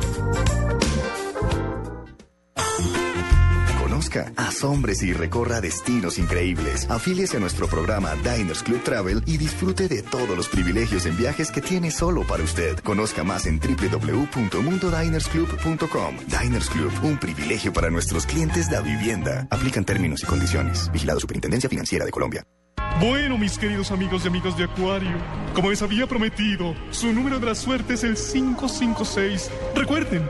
Conozca, 3.78 4.32
asómbrese 4.38 5.08
y 5.08 5.12
recorra 5.12 5.60
destinos 5.60 6.18
increíbles. 6.18 6.90
Afíliese 6.90 7.36
a 7.36 7.42
nuestro 7.42 7.68
programa 7.68 8.16
Diners 8.16 8.64
Club 8.64 8.82
Travel 8.84 9.22
y 9.26 9.36
disfrute 9.36 9.90
de 9.90 10.02
todos 10.02 10.38
los 10.38 10.48
privilegios 10.48 11.06
en 11.06 11.18
viajes 11.18 11.52
que 11.52 11.60
tiene 11.60 11.92
solo 11.92 12.26
para 12.26 12.42
usted. 12.42 12.80
Conozca 12.80 13.26
más 13.26 13.48
en 13.48 13.60
www.mundodinersclub.com. 13.60 16.16
Diners 16.28 16.70
Club, 16.70 16.94
un 17.04 17.20
privilegio 17.20 17.74
para 17.74 17.90
nuestros 17.90 18.26
clientes 18.26 18.70
de 18.70 18.82
vivienda. 18.82 19.46
Aplican 19.52 19.84
términos 19.84 20.24
y 20.24 20.26
condiciones. 20.26 20.90
Vigilado 20.94 21.20
Superintendencia 21.20 21.70
Financiera 21.70 22.06
de 22.06 22.12
Colombia. 22.12 22.46
Bueno, 23.00 23.38
mis 23.38 23.58
queridos 23.58 23.91
amigos 23.91 24.24
y 24.24 24.30
amigas 24.30 24.58
de 24.58 24.64
Acuario, 24.64 25.18
como 25.54 25.70
les 25.70 25.82
había 25.82 26.08
prometido, 26.08 26.74
su 26.91 27.12
número 27.12 27.39
de 27.39 27.48
la 27.48 27.56
suerte 27.56 27.96
es 27.96 28.06
el 28.06 28.16
556. 28.16 29.52
Recuerden, 29.76 30.30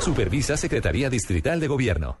Supervisa 0.00 0.56
Secretaría 0.56 1.10
Distrital 1.10 1.58
de 1.58 1.66
Gobierno. 1.66 2.20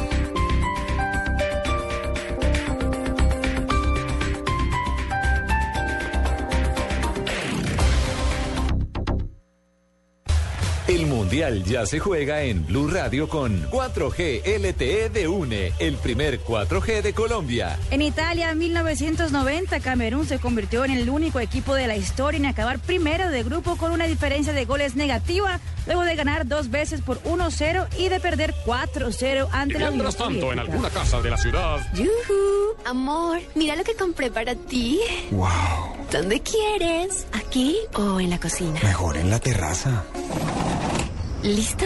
El 11.01 11.07
Mundial 11.07 11.63
ya 11.63 11.87
se 11.87 11.99
juega 11.99 12.43
en 12.43 12.63
Blue 12.67 12.87
Radio 12.87 13.27
con 13.27 13.67
4G 13.71 14.43
LTE 14.45 15.09
de 15.09 15.27
UNE, 15.27 15.73
el 15.79 15.95
primer 15.95 16.39
4G 16.43 17.01
de 17.01 17.11
Colombia. 17.13 17.79
En 17.89 18.03
Italia, 18.03 18.51
en 18.51 18.59
1990, 18.59 19.79
Camerún 19.79 20.27
se 20.27 20.37
convirtió 20.37 20.85
en 20.85 20.91
el 20.91 21.09
único 21.09 21.39
equipo 21.39 21.73
de 21.73 21.87
la 21.87 21.97
historia 21.97 22.37
en 22.37 22.45
acabar 22.45 22.77
primero 22.77 23.29
de 23.29 23.41
grupo 23.41 23.77
con 23.77 23.91
una 23.93 24.05
diferencia 24.05 24.53
de 24.53 24.63
goles 24.65 24.95
negativa, 24.95 25.59
luego 25.87 26.03
de 26.03 26.15
ganar 26.15 26.45
dos 26.45 26.69
veces 26.69 27.01
por 27.01 27.19
1-0 27.23 27.87
y 27.97 28.09
de 28.09 28.19
perder 28.19 28.53
4-0 28.63 29.47
ante 29.51 29.79
la 29.79 29.89
Mientras 29.89 30.15
tanto, 30.15 30.53
en 30.53 30.59
alguna 30.59 30.91
casa 30.91 31.19
de 31.19 31.31
la 31.31 31.37
ciudad. 31.37 31.79
¡Yujú! 31.95 32.75
Amor, 32.85 33.39
mira 33.55 33.75
lo 33.75 33.83
que 33.83 33.95
compré 33.95 34.29
para 34.29 34.53
ti. 34.53 34.99
¡Wow! 35.31 35.47
¿Dónde 36.11 36.41
quieres? 36.41 37.25
¿Aquí 37.31 37.77
o 37.95 38.19
en 38.19 38.29
la 38.29 38.39
cocina? 38.39 38.79
Mejor 38.83 39.17
en 39.17 39.31
la 39.31 39.39
terraza. 39.39 40.03
¿Listo? 41.43 41.85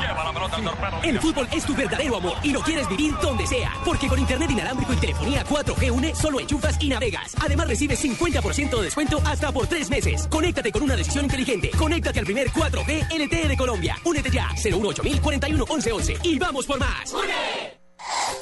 Lleva 0.00 0.24
la 0.24 1.00
El 1.04 1.20
fútbol 1.20 1.48
es 1.52 1.64
tu 1.64 1.74
verdadero 1.74 2.16
amor 2.16 2.34
y 2.42 2.50
lo 2.50 2.60
quieres 2.60 2.88
vivir 2.88 3.14
donde 3.22 3.46
sea. 3.46 3.72
Porque 3.84 4.08
con 4.08 4.18
internet 4.18 4.50
inalámbrico 4.50 4.92
y 4.92 4.96
telefonía 4.96 5.44
4G 5.44 5.90
Une 5.90 6.14
solo 6.14 6.40
enchufas 6.40 6.76
y 6.80 6.88
navegas. 6.88 7.34
Además 7.40 7.68
recibes 7.68 8.04
50% 8.04 8.76
de 8.76 8.82
descuento 8.82 9.20
hasta 9.24 9.52
por 9.52 9.66
tres 9.68 9.88
meses. 9.88 10.26
Conéctate 10.28 10.72
con 10.72 10.82
una 10.82 10.96
decisión 10.96 11.26
inteligente. 11.26 11.70
Conéctate 11.78 12.18
al 12.18 12.24
primer 12.26 12.50
4G 12.50 13.24
LTE 13.24 13.48
de 13.48 13.56
Colombia. 13.56 13.96
Únete 14.04 14.30
ya 14.30 14.48
018 14.54 15.02
41 15.22 15.64
1111 15.64 16.18
y 16.24 16.38
vamos 16.38 16.66
por 16.66 16.80
más. 16.80 17.14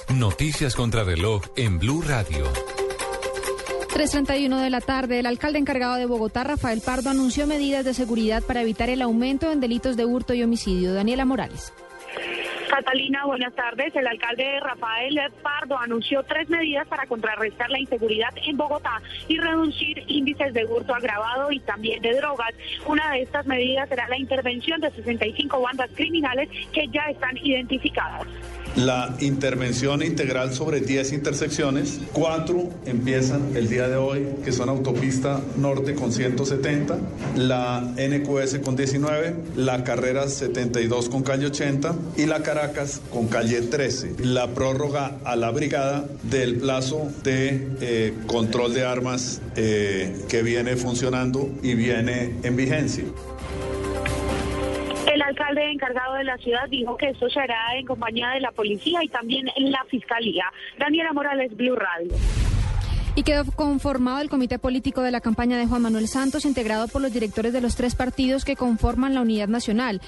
Noticias 0.09 0.75
contra 0.75 1.05
reloj 1.05 1.43
en 1.57 1.79
Blue 1.79 2.03
Radio. 2.03 2.51
3.31 3.95 4.61
de 4.61 4.71
la 4.71 4.81
tarde, 4.81 5.21
el 5.21 5.27
alcalde 5.27 5.61
encargado 5.61 5.95
de 5.95 6.07
Bogotá, 6.07 6.43
Rafael 6.43 6.83
Pardo, 6.85 7.11
anunció 7.11 7.47
medidas 7.47 7.85
de 7.85 7.95
seguridad 7.95 8.43
para 8.43 8.61
evitar 8.61 8.91
el 8.91 9.01
aumento 9.01 9.53
en 9.53 9.61
delitos 9.61 9.97
de 9.97 10.05
hurto 10.05 10.35
y 10.35 10.43
homicidio. 10.43 10.93
Daniela 10.93 11.25
Morales. 11.25 11.73
Catalina, 12.69 13.25
buenas 13.25 13.55
tardes. 13.55 13.95
El 13.95 14.09
alcalde 14.09 14.59
Rafael 14.59 15.21
Pardo 15.41 15.79
anunció 15.79 16.25
tres 16.25 16.51
medidas 16.51 16.89
para 16.89 17.07
contrarrestar 17.07 17.71
la 17.71 17.79
inseguridad 17.79 18.31
en 18.45 18.57
Bogotá 18.57 19.01
y 19.29 19.39
reducir 19.39 20.03
índices 20.09 20.53
de 20.53 20.65
hurto 20.65 20.93
agravado 20.93 21.53
y 21.53 21.61
también 21.61 22.03
de 22.03 22.17
drogas. 22.17 22.51
Una 22.89 23.13
de 23.13 23.23
estas 23.23 23.47
medidas 23.47 23.89
será 23.89 24.09
la 24.09 24.19
intervención 24.19 24.81
de 24.81 24.91
65 24.91 25.61
bandas 25.61 25.89
criminales 25.95 26.49
que 26.73 26.89
ya 26.89 27.03
están 27.11 27.37
identificadas 27.37 28.27
la 28.77 29.15
intervención 29.21 30.03
integral 30.03 30.53
sobre 30.53 30.81
10 30.81 31.13
intersecciones. 31.13 32.01
Cuatro 32.13 32.71
empiezan 32.87 33.57
el 33.57 33.69
día 33.69 33.89
de 33.89 33.97
hoy, 33.97 34.27
que 34.45 34.53
son 34.53 34.69
autopista 34.69 35.41
norte 35.57 35.95
con 35.95 36.13
170, 36.13 36.99
la 37.37 37.81
NQS 37.97 38.59
con 38.65 38.77
19, 38.77 39.37
la 39.57 39.85
carrera 39.85 40.29
72 40.29 41.09
con 41.09 41.23
calle 41.23 41.47
80 41.47 41.95
y 42.17 42.27
la 42.27 42.43
Caracas 42.43 43.01
con 43.11 43.29
calle 43.29 43.63
13. 43.63 44.17
La 44.25 44.49
prórroga 44.49 45.19
a 45.25 45.37
la 45.37 45.51
brigada 45.51 46.07
del 46.23 46.57
plazo 46.57 47.09
de 47.23 47.69
eh, 47.81 48.15
control 48.27 48.75
de 48.75 48.85
armas 48.85 49.41
eh, 49.57 50.25
que 50.29 50.43
viene 50.43 50.77
funcionando 50.77 51.51
y 51.63 51.75
viene 51.75 52.35
en 52.43 52.57
vigencia. 52.57 53.05
El 55.35 55.41
alcalde 55.41 55.73
encargado 55.73 56.15
de 56.15 56.23
la 56.23 56.39
ciudad 56.39 56.69
dijo 56.71 56.97
que 56.97 57.09
esto 57.09 57.29
se 57.29 57.41
hará 57.41 57.77
en 57.77 57.85
compañía 57.87 58.31
de 58.31 58.41
la 58.41 58.53
policía 58.53 59.03
y 59.03 59.09
también 59.09 59.49
en 59.57 59.73
la 59.73 59.85
fiscalía. 59.91 60.45
Daniela 60.79 61.13
Morales, 61.13 61.57
Blue 61.57 61.75
Radio. 61.75 62.13
Y 63.17 63.25
quedó 63.25 63.45
conformado 63.45 64.21
el 64.21 64.31
comité 64.31 64.61
político 64.61 65.03
de 65.03 65.11
la 65.11 65.21
campaña 65.21 65.59
de 65.59 65.67
Juan 65.67 65.83
Manuel 65.83 66.07
Santos, 66.07 66.45
integrado 66.45 66.87
por 66.87 67.03
los 67.03 67.13
directores 67.13 67.53
de 67.53 67.61
los 67.61 67.75
tres 67.75 67.97
partidos 67.97 68.45
que 68.45 68.55
conforman 68.55 69.15
la 69.15 69.23
Unidad 69.23 69.49
Nacional. 69.49 70.01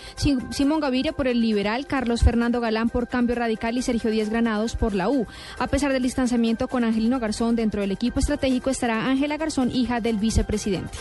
Simón 0.51 0.79
Gaviria 0.79 1.13
por 1.13 1.27
el 1.27 1.41
Liberal, 1.41 1.89
Carlos 1.89 2.23
Fernando 2.23 2.61
Galán 2.61 2.89
por 2.89 3.09
Cambio 3.09 3.35
Radical 3.35 3.77
y 3.79 3.83
Sergio 3.83 4.13
Díaz 4.13 4.31
Granados 4.31 4.77
por 4.77 4.95
la 4.95 5.09
U. 5.09 5.27
A 5.59 5.67
pesar 5.67 5.93
del 5.93 6.05
distanciamiento 6.05 6.69
con 6.69 6.85
Angelino 6.85 7.19
Garzón 7.19 7.57
dentro 7.57 7.81
del 7.81 7.91
equipo 7.91 8.21
estratégico 8.21 8.71
estará 8.71 9.07
Ángela 9.07 9.37
Garzón, 9.39 9.73
hija 9.73 10.01
del 10.01 10.19
vicepresidente. 10.19 10.99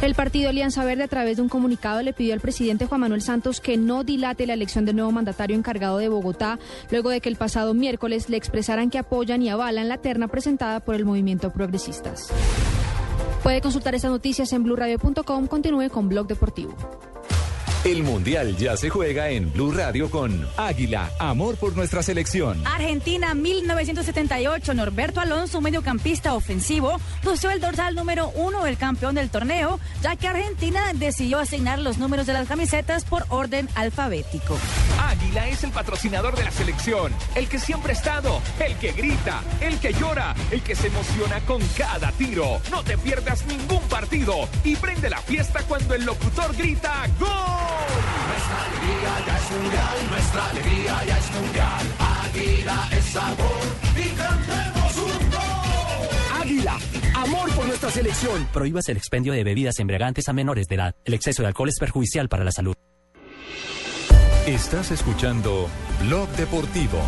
El 0.00 0.14
partido 0.14 0.48
Alianza 0.48 0.84
Verde, 0.84 1.02
a 1.02 1.08
través 1.08 1.36
de 1.36 1.42
un 1.42 1.48
comunicado, 1.48 2.02
le 2.02 2.12
pidió 2.12 2.32
al 2.32 2.40
presidente 2.40 2.86
Juan 2.86 3.00
Manuel 3.00 3.20
Santos 3.20 3.60
que 3.60 3.76
no 3.76 4.04
dilate 4.04 4.46
la 4.46 4.54
elección 4.54 4.84
del 4.84 4.94
nuevo 4.94 5.10
mandatario 5.10 5.56
encargado 5.56 5.98
de 5.98 6.08
Bogotá, 6.08 6.60
luego 6.92 7.10
de 7.10 7.20
que 7.20 7.28
el 7.28 7.34
pasado 7.34 7.74
miércoles 7.74 8.28
le 8.28 8.36
expresaran 8.36 8.90
que 8.90 8.98
apoyan 8.98 9.42
y 9.42 9.48
avalan 9.48 9.88
la 9.88 9.98
terna 9.98 10.28
presentada 10.28 10.78
por 10.78 10.94
el 10.94 11.04
movimiento 11.04 11.50
Progresistas. 11.50 12.28
Puede 13.42 13.60
consultar 13.60 13.96
estas 13.96 14.12
noticias 14.12 14.52
en 14.52 14.62
blurradio.com. 14.62 15.48
Continúe 15.48 15.90
con 15.90 16.08
Blog 16.08 16.28
Deportivo. 16.28 16.76
El 17.88 18.02
Mundial 18.02 18.54
ya 18.58 18.76
se 18.76 18.90
juega 18.90 19.30
en 19.30 19.50
Blue 19.50 19.72
Radio 19.72 20.10
con 20.10 20.46
Águila, 20.58 21.10
amor 21.18 21.56
por 21.56 21.74
nuestra 21.74 22.02
selección. 22.02 22.62
Argentina 22.66 23.32
1978, 23.32 24.74
Norberto 24.74 25.22
Alonso, 25.22 25.62
mediocampista 25.62 26.34
ofensivo, 26.34 27.00
lució 27.22 27.50
el 27.50 27.62
dorsal 27.62 27.94
número 27.94 28.28
uno 28.34 28.62
del 28.64 28.76
campeón 28.76 29.14
del 29.14 29.30
torneo, 29.30 29.80
ya 30.02 30.16
que 30.16 30.28
Argentina 30.28 30.92
decidió 30.92 31.38
asignar 31.38 31.78
los 31.78 31.96
números 31.96 32.26
de 32.26 32.34
las 32.34 32.46
camisetas 32.46 33.06
por 33.06 33.24
orden 33.30 33.70
alfabético. 33.74 34.58
Águila 35.00 35.48
es 35.48 35.64
el 35.64 35.70
patrocinador 35.70 36.36
de 36.36 36.44
la 36.44 36.50
selección, 36.50 37.10
el 37.36 37.48
que 37.48 37.58
siempre 37.58 37.92
ha 37.92 37.96
estado, 37.96 38.42
el 38.60 38.76
que 38.76 38.92
grita, 38.92 39.42
el 39.62 39.78
que 39.80 39.94
llora, 39.94 40.34
el 40.50 40.60
que 40.60 40.76
se 40.76 40.88
emociona 40.88 41.40
con 41.46 41.62
cada 41.78 42.12
tiro. 42.12 42.60
No 42.70 42.84
te 42.84 42.98
pierdas 42.98 43.46
ningún 43.46 43.80
partido 43.88 44.46
y 44.62 44.76
prende 44.76 45.08
la 45.08 45.22
fiesta 45.22 45.62
cuando 45.66 45.94
el 45.94 46.04
locutor 46.04 46.54
grita 46.54 47.06
¡Gol! 47.18 47.77
Nuestra 48.28 48.64
alegría 48.64 49.26
ya 49.26 49.38
es 49.38 49.50
mundial, 49.50 50.10
nuestra 50.10 50.50
alegría 50.50 51.04
ya 51.06 51.18
es 51.18 51.32
mundial. 51.32 51.86
Águila 51.98 52.88
es 52.92 53.04
sabor 53.04 53.60
y 53.96 54.08
cantemos 54.10 54.96
un 54.96 55.30
gol. 55.30 56.40
Águila, 56.42 56.78
amor 57.14 57.50
por 57.50 57.66
nuestra 57.66 57.90
selección. 57.90 58.48
Prohíbas 58.52 58.88
el 58.88 58.96
expendio 58.96 59.32
de 59.32 59.44
bebidas 59.44 59.78
embriagantes 59.78 60.28
a 60.28 60.32
menores 60.32 60.66
de 60.68 60.74
edad. 60.76 60.94
El 61.04 61.14
exceso 61.14 61.42
de 61.42 61.48
alcohol 61.48 61.68
es 61.68 61.78
perjudicial 61.78 62.28
para 62.28 62.44
la 62.44 62.52
salud. 62.52 62.74
Estás 64.46 64.90
escuchando 64.92 65.68
Blog 66.00 66.28
Deportivo. 66.30 66.98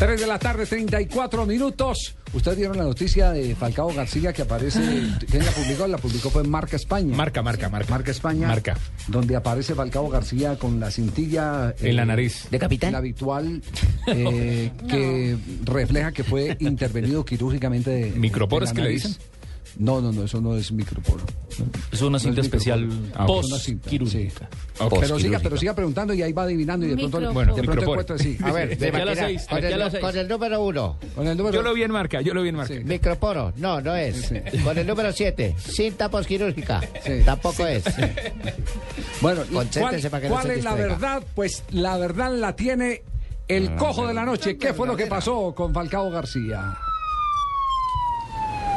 3 0.00 0.18
de 0.18 0.26
la 0.26 0.38
tarde, 0.38 0.64
34 0.64 1.44
minutos. 1.44 2.14
Ustedes 2.32 2.56
vieron 2.56 2.78
la 2.78 2.84
noticia 2.84 3.32
de 3.32 3.54
Falcao 3.54 3.92
García 3.92 4.32
que 4.32 4.40
aparece. 4.42 4.80
¿Quién 5.30 5.44
la 5.44 5.52
publicó? 5.52 5.86
La 5.86 5.98
publicó 5.98 6.30
fue 6.30 6.42
en 6.42 6.48
Marca 6.48 6.76
España. 6.76 7.14
Marca, 7.14 7.42
marca, 7.42 7.68
marca. 7.68 7.90
Marca 7.90 8.10
España. 8.10 8.48
Marca. 8.48 8.78
Donde 9.08 9.36
aparece 9.36 9.74
Falcao 9.74 10.08
García 10.08 10.56
con 10.58 10.80
la 10.80 10.90
cintilla. 10.90 11.74
En 11.80 11.96
la 11.96 12.06
nariz. 12.06 12.46
¿De 12.50 12.58
capitán? 12.58 12.92
La 12.92 12.98
habitual 12.98 13.60
eh, 14.06 14.70
que 14.88 15.36
refleja 15.64 16.12
que 16.12 16.24
fue 16.24 16.56
intervenido 16.60 17.22
quirúrgicamente. 17.22 17.90
de- 17.90 18.10
¿Microporo 18.12 18.64
de 18.64 18.72
que 18.72 18.80
le 18.80 18.88
dicen? 18.88 19.16
No, 19.78 20.00
no, 20.00 20.12
no, 20.12 20.24
eso 20.24 20.40
no 20.40 20.56
es 20.56 20.72
microporo. 20.72 21.22
Es 21.92 22.00
una 22.02 22.12
No 22.12 22.18
cinta 22.18 22.40
especial. 22.40 22.88
Ah, 23.14 23.26
post-quirúrgica. 23.26 24.48
sí. 24.48 24.48
Pero 24.78 24.88
siga, 24.88 24.88
Post-quirúrgica. 24.88 25.38
pero 25.40 25.56
siga 25.58 25.74
preguntando 25.74 26.14
y 26.14 26.22
ahí 26.22 26.32
va 26.32 26.44
adivinando 26.44 26.86
y 26.86 26.90
de 26.90 26.96
pronto, 26.96 27.18
Microporo. 27.18 27.34
Bueno, 27.34 27.54
de 27.54 27.62
pronto 27.62 27.82
encuentra 27.82 28.18
sí. 28.18 28.38
A 28.42 28.52
ver, 28.52 28.78
De 28.78 28.88
aquí 28.88 28.96
a 28.96 29.04
las 29.04 29.18
seis, 29.18 29.46
con, 29.48 29.64
el, 29.64 29.78
las 29.78 29.92
seis. 29.92 30.02
con 30.02 30.16
el 30.16 30.28
número 30.28 30.62
uno. 30.64 30.96
Con 31.14 31.26
el 31.26 31.36
número 31.36 31.54
Yo 31.54 31.62
lo 31.62 31.74
vi 31.74 31.82
en 31.82 31.90
marca, 31.90 32.20
yo 32.22 32.32
lo 32.34 32.42
vi 32.42 32.48
en 32.48 32.56
marca. 32.56 32.74
Microporo, 32.84 33.52
no, 33.56 33.80
no 33.80 33.94
es. 33.94 34.32
Con 34.64 34.78
el 34.78 34.86
número 34.86 35.12
7, 35.12 35.54
cinta 35.58 36.08
posquirúrgica. 36.10 36.80
Sí. 37.04 37.20
Tampoco 37.24 37.66
es. 37.66 37.84
Bueno, 39.20 39.42
Concéntrese 39.52 40.08
¿cuál, 40.08 40.10
para 40.10 40.20
que 40.22 40.28
no 40.28 40.34
cuál 40.34 40.46
se 40.46 40.54
es 40.54 40.64
la 40.64 40.74
verdad? 40.74 41.22
Pues 41.34 41.62
la 41.72 41.98
verdad 41.98 42.32
la 42.34 42.56
tiene 42.56 43.02
el 43.48 43.74
cojo 43.76 44.06
de 44.06 44.14
la 44.14 44.24
noche. 44.24 44.56
¿Qué 44.56 44.72
fue 44.72 44.86
lo 44.86 44.96
que 44.96 45.06
pasó 45.06 45.54
con 45.54 45.74
Falcao 45.74 46.10
García? 46.10 46.74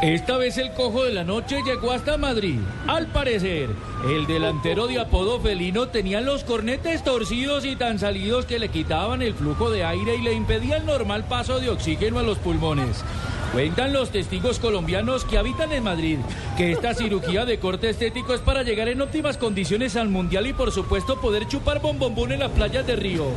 Esta 0.03 0.35
vez 0.35 0.57
el 0.57 0.73
cojo 0.73 1.05
de 1.05 1.13
la 1.13 1.23
noche 1.23 1.61
llegó 1.63 1.93
hasta 1.93 2.17
Madrid. 2.17 2.59
Al 2.87 3.07
parecer, 3.07 3.69
el 4.05 4.27
delantero 4.27 4.85
de 4.87 4.99
apodo 4.99 5.39
felino 5.39 5.87
tenía 5.87 6.19
los 6.19 6.43
cornetes 6.43 7.05
torcidos 7.05 7.63
y 7.63 7.77
tan 7.77 7.99
salidos 7.99 8.45
que 8.45 8.59
le 8.59 8.67
quitaban 8.67 9.21
el 9.21 9.33
flujo 9.33 9.71
de 9.71 9.85
aire 9.85 10.17
y 10.17 10.21
le 10.21 10.33
impedía 10.33 10.75
el 10.75 10.85
normal 10.85 11.23
paso 11.23 11.61
de 11.61 11.69
oxígeno 11.69 12.19
a 12.19 12.23
los 12.23 12.37
pulmones. 12.37 13.01
Cuentan 13.53 13.93
los 13.93 14.09
testigos 14.09 14.59
colombianos 14.59 15.23
que 15.23 15.37
habitan 15.37 15.71
en 15.71 15.83
Madrid 15.83 16.17
que 16.57 16.73
esta 16.73 16.93
cirugía 16.93 17.45
de 17.45 17.59
corte 17.59 17.87
estético 17.89 18.33
es 18.33 18.41
para 18.41 18.63
llegar 18.63 18.89
en 18.89 18.99
óptimas 18.99 19.37
condiciones 19.37 19.95
al 19.95 20.09
mundial 20.09 20.47
y 20.47 20.53
por 20.53 20.73
supuesto 20.73 21.21
poder 21.21 21.47
chupar 21.47 21.79
bombombón 21.79 22.33
en 22.33 22.39
las 22.39 22.51
playas 22.51 22.85
de 22.85 22.97
Río. 22.97 23.27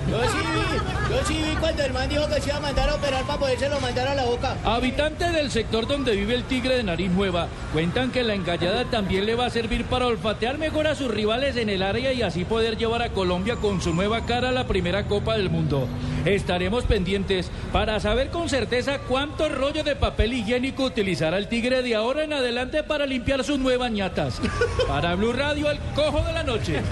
Yo 1.17 1.25
sí 1.25 1.35
vi 1.35 1.57
cuando 1.57 1.83
el 1.83 1.93
man 1.95 2.09
dijo 2.09 2.29
que 2.29 2.41
se 2.43 2.49
iba 2.49 2.59
a 2.59 2.61
mandar 2.61 2.91
a 2.91 2.95
operar 2.95 3.25
para 3.25 3.39
podérselo 3.39 3.81
mandar 3.81 4.09
a 4.09 4.15
la 4.15 4.25
boca. 4.25 4.55
Habitantes 4.65 5.33
del 5.33 5.51
sector 5.51 5.87
donde 5.87 6.15
vive 6.15 6.35
el 6.35 6.45
tigre 6.45 6.77
de 6.77 6.83
nariz 6.83 7.11
nueva 7.11 7.49
cuentan 7.73 8.11
que 8.11 8.23
la 8.23 8.35
engallada 8.35 8.85
también 8.85 9.25
le 9.25 9.35
va 9.35 9.47
a 9.47 9.51
servir 9.51 9.87
para 9.87 10.07
olfatear 10.07 10.59
mejor 10.59 10.87
a 10.87 10.95
sus 10.95 11.11
rivales 11.11 11.57
en 11.57 11.71
el 11.71 11.83
área 11.83 12.13
y 12.13 12.21
así 12.21 12.45
poder 12.45 12.77
llevar 12.77 13.01
a 13.01 13.13
Colombia 13.13 13.57
con 13.57 13.81
su 13.81 13.95
nueva 13.95 14.27
cara 14.27 14.51
a 14.51 14.53
la 14.53 14.67
primera 14.67 15.07
Copa 15.07 15.39
del 15.39 15.49
Mundo. 15.49 15.89
Estaremos 16.27 16.85
pendientes 16.85 17.51
para 17.73 17.99
saber 18.01 18.29
con 18.31 18.51
certeza 18.51 18.99
cuánto 18.99 19.49
rollo 19.49 19.85
de 19.85 19.97
papel 19.97 20.35
higiénico 20.35 20.85
utilizará 20.85 21.39
el 21.39 21.49
tigre 21.49 21.83
de 21.83 21.95
ahora 21.95 22.25
en 22.25 22.35
adelante 22.35 22.83
para 22.83 23.07
limpiar 23.07 23.43
sus 23.43 23.59
nuevas 23.59 23.91
ñatas. 23.91 24.41
Para 24.87 25.15
Blue 25.15 25.33
Radio, 25.33 25.71
el 25.71 25.79
cojo 25.95 26.21
de 26.23 26.33
la 26.33 26.43
noche. 26.43 26.83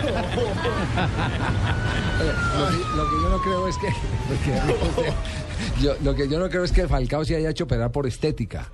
Lo 2.19 2.69
que, 2.71 2.97
lo 2.97 3.11
que 3.11 3.17
yo 3.23 3.29
no 3.29 3.39
creo 3.43 3.69
es 3.69 3.77
que. 3.79 4.14
yo- 5.83 5.97
lo 6.03 6.15
que 6.15 6.29
yo 6.29 6.39
no 6.39 6.49
creo 6.49 6.65
es 6.65 6.73
que 6.73 6.87
Falcao 6.89 7.25
se 7.25 7.37
haya 7.37 7.51
hecho 7.51 7.65
operar 7.65 7.91
por 7.93 8.07
estética. 8.07 8.69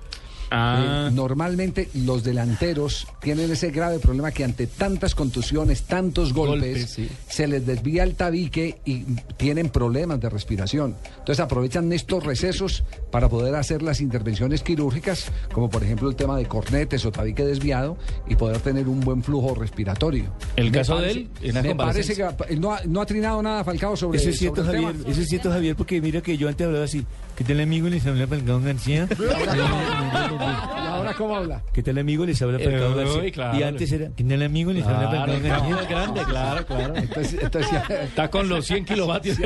Ah. 0.51 1.07
Eh, 1.07 1.11
normalmente 1.13 1.89
los 1.93 2.23
delanteros 2.23 3.07
tienen 3.21 3.49
ese 3.51 3.71
grave 3.71 3.99
problema 3.99 4.31
que 4.31 4.43
ante 4.43 4.67
tantas 4.67 5.15
contusiones, 5.15 5.83
tantos 5.83 6.33
golpes, 6.33 6.51
Golpes, 6.51 6.89
sí. 6.89 7.09
se 7.29 7.47
les 7.47 7.65
desvía 7.65 8.03
el 8.03 8.15
tabique 8.15 8.79
y 8.83 9.03
tienen 9.37 9.69
problemas 9.69 10.19
de 10.19 10.29
respiración. 10.29 10.95
Entonces 11.19 11.39
aprovechan 11.39 11.91
estos 11.93 12.23
recesos 12.25 12.83
para 13.11 13.29
poder 13.29 13.55
hacer 13.55 13.81
las 13.81 14.01
intervenciones 14.01 14.61
quirúrgicas, 14.61 15.31
como 15.53 15.69
por 15.69 15.83
ejemplo 15.83 16.09
el 16.09 16.15
tema 16.17 16.37
de 16.37 16.45
cornetes 16.45 17.05
o 17.05 17.11
tabique 17.11 17.45
desviado, 17.45 17.97
y 18.27 18.35
poder 18.35 18.59
tener 18.59 18.89
un 18.89 18.99
buen 18.99 19.23
flujo 19.23 19.55
respiratorio. 19.55 20.33
El 20.57 20.65
Me 20.71 20.77
caso 20.79 20.99
de 20.99 21.11
él, 21.11 21.29
me 21.41 21.75
parece 21.75 22.13
que 22.13 22.23
convalecencia. 22.23 22.59
no 22.59 22.73
ha, 22.73 22.81
no 22.85 23.01
ha 23.01 23.05
trinado 23.05 23.41
nada 23.41 23.63
Falcao 23.63 23.95
sobre 23.95 24.17
Eso 24.19 24.29
es 24.29 24.37
cierto, 24.37 24.65
sobre 24.65 24.77
el 24.79 24.83
Javier. 24.83 25.01
tema. 25.01 25.11
Eso 25.13 25.21
es 25.21 25.29
cierto, 25.29 25.49
Javier, 25.49 25.75
porque 25.77 26.01
mira 26.01 26.19
que 26.21 26.37
yo 26.37 26.49
antes 26.49 26.67
hablaba 26.67 26.85
así. 26.85 27.05
¿Qué 27.41 27.47
tal, 27.47 27.59
amigo? 27.61 27.87
Les 27.89 28.05
habla 28.05 28.27
Falcao 28.27 28.61
García. 28.61 29.07
¿Y 29.19 30.87
ahora 30.87 31.13
cómo 31.17 31.35
habla? 31.35 31.63
¿Qué 31.73 31.81
tal, 31.81 31.97
amigo? 31.97 32.23
Les 32.23 32.39
habla 32.39 32.59
Eh, 32.59 32.65
Falcao 32.65 32.91
uy, 32.91 32.95
García. 33.03 33.31
claro. 33.31 33.57
Y 33.59 33.63
antes 33.63 33.91
era. 33.91 34.09
¿Qué 34.15 34.23
tal, 34.23 34.41
amigo? 34.43 34.71
Les 34.71 34.85
habla 34.85 35.25
no, 35.25 35.39
García. 35.41 35.77
es 35.81 35.89
grande, 35.89 36.21
claro, 36.23 36.65
claro. 36.67 36.95
Entonces, 36.97 37.39
entonces 37.41 37.71
Está 38.03 38.29
con 38.29 38.47
los 38.47 38.65
100 38.67 38.85
kilovatios. 38.85 39.37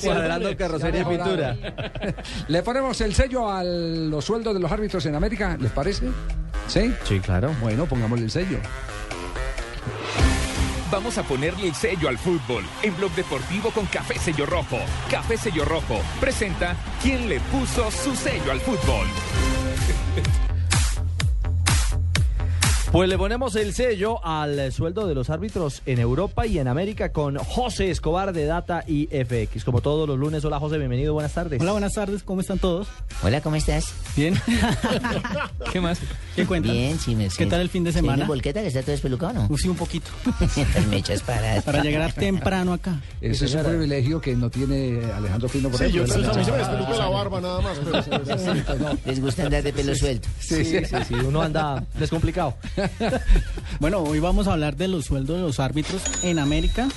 Cuadrando 0.00 0.56
carrocería 0.56 1.00
y 1.02 1.04
pintura. 1.06 1.56
¿Le 2.46 2.62
ponemos 2.62 3.00
el 3.00 3.14
sello 3.14 3.50
a 3.50 3.64
los 3.64 4.24
sueldos 4.24 4.54
de 4.54 4.60
los 4.60 4.70
árbitros 4.70 5.04
en 5.06 5.16
América? 5.16 5.56
¿Les 5.60 5.72
parece? 5.72 6.06
¿Sí? 6.68 6.92
Sí, 7.02 7.18
claro. 7.18 7.50
Bueno, 7.60 7.86
pongámosle 7.86 8.26
el 8.26 8.30
sello. 8.30 8.58
Vamos 10.90 11.18
a 11.18 11.22
ponerle 11.22 11.68
el 11.68 11.74
sello 11.74 12.08
al 12.08 12.18
fútbol 12.18 12.64
en 12.82 12.96
Blog 12.96 13.12
Deportivo 13.12 13.70
con 13.70 13.86
Café 13.86 14.18
Sello 14.18 14.44
Rojo. 14.44 14.78
Café 15.08 15.36
Sello 15.36 15.64
Rojo 15.64 16.00
presenta 16.18 16.74
quién 17.00 17.28
le 17.28 17.38
puso 17.40 17.92
su 17.92 18.16
sello 18.16 18.50
al 18.50 18.60
fútbol. 18.60 19.06
Pues 22.92 23.08
le 23.08 23.16
ponemos 23.16 23.54
el 23.54 23.72
sello 23.72 24.24
al 24.26 24.72
sueldo 24.72 25.06
de 25.06 25.14
los 25.14 25.30
árbitros 25.30 25.80
en 25.86 26.00
Europa 26.00 26.44
y 26.48 26.58
en 26.58 26.66
América 26.66 27.12
con 27.12 27.36
José 27.36 27.88
Escobar 27.88 28.32
de 28.32 28.46
Data 28.46 28.82
y 28.84 29.06
FX. 29.06 29.64
Como 29.64 29.80
todos 29.80 30.08
los 30.08 30.18
lunes, 30.18 30.44
hola 30.44 30.58
José, 30.58 30.76
bienvenido, 30.76 31.14
buenas 31.14 31.32
tardes. 31.32 31.60
Hola, 31.60 31.70
buenas 31.70 31.92
tardes, 31.92 32.24
¿cómo 32.24 32.40
están 32.40 32.58
todos? 32.58 32.88
Hola, 33.22 33.40
¿cómo 33.42 33.54
estás? 33.54 33.92
Bien. 34.16 34.34
¿Qué 35.72 35.80
más? 35.80 36.00
¿Qué 36.34 36.44
cuentan? 36.46 36.72
Bien, 36.72 36.98
sí, 36.98 37.14
me 37.14 37.28
¿Qué 37.28 37.46
tal 37.46 37.60
el 37.60 37.68
fin 37.68 37.84
de 37.84 37.92
¿Se 37.92 38.00
viene 38.00 38.14
semana? 38.16 38.26
volqueta 38.26 38.60
que 38.60 38.66
está 38.66 38.80
todo 38.80 38.90
despelucado, 38.90 39.34
no? 39.48 39.56
Sí, 39.56 39.68
un 39.68 39.76
poquito. 39.76 40.10
Mechas 40.90 41.22
paradas. 41.22 41.62
Para 41.62 41.84
llegar 41.84 42.12
temprano 42.12 42.72
acá. 42.72 43.00
Ese 43.20 43.44
es 43.44 43.54
un 43.54 43.62
privilegio 43.62 44.20
que 44.20 44.34
no 44.34 44.50
tiene 44.50 45.00
Alejandro 45.14 45.48
Pino, 45.48 45.68
por 45.68 45.78
Sí, 45.78 45.92
yo 45.92 46.02
a 46.02 46.06
mí 46.06 46.10
se 46.10 46.18
me 46.50 46.58
despeluca 46.58 46.96
la 46.96 47.08
barba 47.08 47.40
nada 47.40 47.60
más. 47.60 47.78
pero- 47.78 48.98
Les 49.06 49.20
gusta 49.20 49.44
andar 49.44 49.62
de 49.62 49.72
pelo 49.72 49.94
suelto. 49.94 50.28
Sí, 50.40 50.64
sí, 50.64 50.78
Sí, 50.84 50.96
sí, 51.06 51.14
uno 51.14 51.40
anda 51.40 51.84
descomplicado. 51.96 52.56
Bueno, 53.78 53.98
hoy 54.02 54.18
vamos 54.20 54.46
a 54.48 54.52
hablar 54.52 54.76
de 54.76 54.88
los 54.88 55.06
sueldos 55.06 55.36
de 55.36 55.42
los 55.42 55.60
árbitros 55.60 56.02
en 56.22 56.38
América 56.38 56.88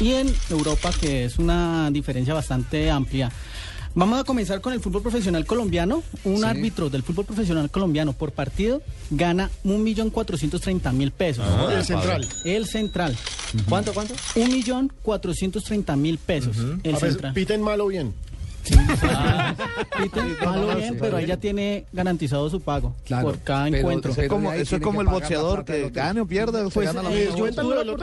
y 0.00 0.12
en 0.12 0.32
Europa, 0.50 0.90
que 1.00 1.24
es 1.24 1.38
una 1.38 1.90
diferencia 1.90 2.34
bastante 2.34 2.90
amplia. 2.90 3.30
Vamos 3.94 4.20
a 4.20 4.24
comenzar 4.24 4.60
con 4.60 4.72
el 4.72 4.80
fútbol 4.80 5.02
profesional 5.02 5.44
colombiano. 5.46 6.02
Un 6.22 6.38
Sí. 6.38 6.44
árbitro 6.44 6.88
del 6.90 7.02
fútbol 7.02 7.24
profesional 7.24 7.68
colombiano 7.70 8.12
por 8.12 8.30
partido 8.32 8.80
gana 9.10 9.50
1.430.000 9.64 11.10
pesos. 11.10 11.44
Ah, 11.48 11.68
el 11.74 11.84
central. 11.84 12.28
El 12.44 12.66
central. 12.66 13.16
¿Cuánto, 13.68 13.92
cuánto? 13.94 14.14
1.430.000 14.36 16.18
pesos. 16.18 16.56
El 16.84 16.94
A 16.94 16.98
ver, 16.98 17.10
central. 17.12 17.32
piten 17.34 17.62
mal 17.62 17.80
o 17.80 17.86
bien. 17.88 18.14
Piten, 18.70 20.36
malo 20.44 20.76
bien, 20.76 20.96
pero 20.98 21.16
ahí 21.16 21.26
ya 21.26 21.36
tiene 21.36 21.84
garantizado 21.92 22.48
su 22.50 22.60
pago 22.60 22.94
Claro, 23.04 23.28
por 23.28 23.38
cada 23.40 23.64
pero- 23.66 23.76
encuentro. 23.78 24.12
pero 24.14 24.36
ahí 24.50 24.60
eso 24.60 24.62
es 24.62 24.68
tiene 24.68 24.84
como 24.84 24.98
que 24.98 25.02
el 25.02 25.06
pagar 25.06 25.20
la 25.20 25.26
boxeador 25.26 25.64
plata 25.64 25.72
del 25.72 25.82
que 25.84 25.90
gane 25.90 26.20
o 26.20 26.26
pierda, 26.26 26.64
se 26.64 26.70
Pues, 26.70 26.86
gana 26.94 27.02
la 27.08 27.14
eh, 27.14 27.18
misma. 27.20 27.34
yo 27.36 27.40
¿Cuentan 27.42 27.64
tuve 27.66 27.84
la? 27.84 27.94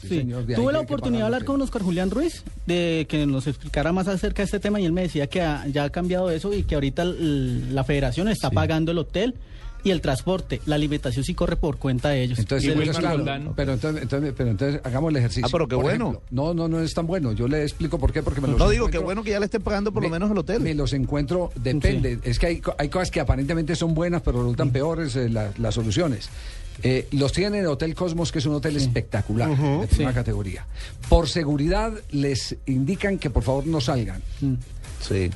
Sí. 0.00 0.08
señor, 0.08 0.46
de 0.46 0.54
ahí 0.54 0.60
Tuve 0.62 0.72
la 0.72 0.78
que 0.80 0.84
oportunidad 0.84 1.20
de 1.20 1.24
hablar 1.26 1.44
con 1.44 1.60
Oscar 1.62 1.82
Julián 1.82 2.10
Ruiz 2.10 2.42
de 2.66 3.06
que 3.08 3.26
nos 3.26 3.46
explicara 3.46 3.92
más 3.92 4.08
acerca 4.08 4.42
de 4.42 4.44
este 4.44 4.60
tema 4.60 4.80
y 4.80 4.84
él 4.86 4.92
me 4.92 5.02
decía 5.02 5.26
que 5.26 5.42
ha- 5.42 5.66
ya 5.66 5.84
ha 5.84 5.90
cambiado 5.90 6.30
eso 6.30 6.52
y 6.52 6.62
que 6.64 6.74
ahorita 6.74 7.02
l- 7.02 7.72
la 7.72 7.84
federación 7.84 8.28
está 8.28 8.50
pagando 8.50 8.92
el 8.92 8.98
hotel 8.98 9.34
y 9.84 9.90
el 9.90 10.00
transporte. 10.00 10.60
La 10.66 10.76
alimentación 10.76 11.24
sí 11.24 11.34
corre 11.34 11.56
por 11.56 11.78
cuenta 11.78 12.10
de 12.10 12.22
ellos. 12.22 12.38
Entonces, 12.38 12.72
claro, 12.98 13.18
Roldán. 13.18 13.52
pero 13.56 13.72
entonces, 13.74 14.02
entonces- 14.02 14.34
pero 14.36 14.50
entonces 14.50 14.80
hagamos 14.84 15.10
el 15.10 15.16
ejercicio. 15.16 15.46
Ah, 15.46 15.48
pero 15.50 15.66
qué 15.68 15.74
Por 15.76 15.84
bueno. 15.84 16.08
ejemplo, 16.10 16.22
no, 16.30 16.54
no, 16.54 16.68
no 16.68 16.80
es 16.80 16.94
tan 16.94 17.06
bueno. 17.06 17.32
Yo 17.32 17.48
le 17.48 17.62
explico 17.62 17.98
por 17.98 18.12
qué, 18.12 18.22
porque 18.22 18.40
me 18.40 18.48
los 18.48 18.58
No 18.58 18.68
digo 18.70 18.86
que 18.86 18.98
encuentro- 18.98 19.04
bueno 19.04 19.22
que 19.22 19.30
ya 19.30 19.38
le 19.40 19.46
estén 19.46 19.62
pagando 19.62 19.92
por 19.92 20.02
lo 20.02 20.08
me- 20.08 20.14
menos 20.16 20.30
el 20.30 20.38
hotel. 20.38 20.60
Me 20.62 20.74
los 20.74 20.92
encuentro, 20.92 21.50
depende. 21.56 22.18
Es 22.22 22.38
que 22.38 22.46
hay, 22.46 22.62
hay 22.78 22.88
cosas 22.88 23.10
que 23.10 23.20
aparentemente 23.20 23.74
son 23.76 23.94
buenas, 23.94 24.22
pero 24.22 24.40
resultan 24.42 24.70
peores 24.70 25.16
eh, 25.16 25.28
la- 25.28 25.52
las 25.58 25.74
soluciones. 25.74 26.28
Eh, 26.82 27.06
los 27.12 27.32
tienen 27.32 27.54
en 27.56 27.60
el 27.60 27.66
Hotel 27.66 27.94
Cosmos, 27.94 28.32
que 28.32 28.38
es 28.38 28.46
un 28.46 28.54
hotel 28.54 28.76
espectacular, 28.76 29.50
de 29.50 29.86
primera 29.88 30.12
categoría. 30.14 30.66
Por 31.08 31.28
seguridad, 31.28 31.92
les 32.10 32.56
indican 32.66 33.18
que 33.18 33.28
por 33.30 33.42
favor 33.42 33.66
no 33.66 33.80
salgan. 33.80 34.22
Sí. 35.00 35.30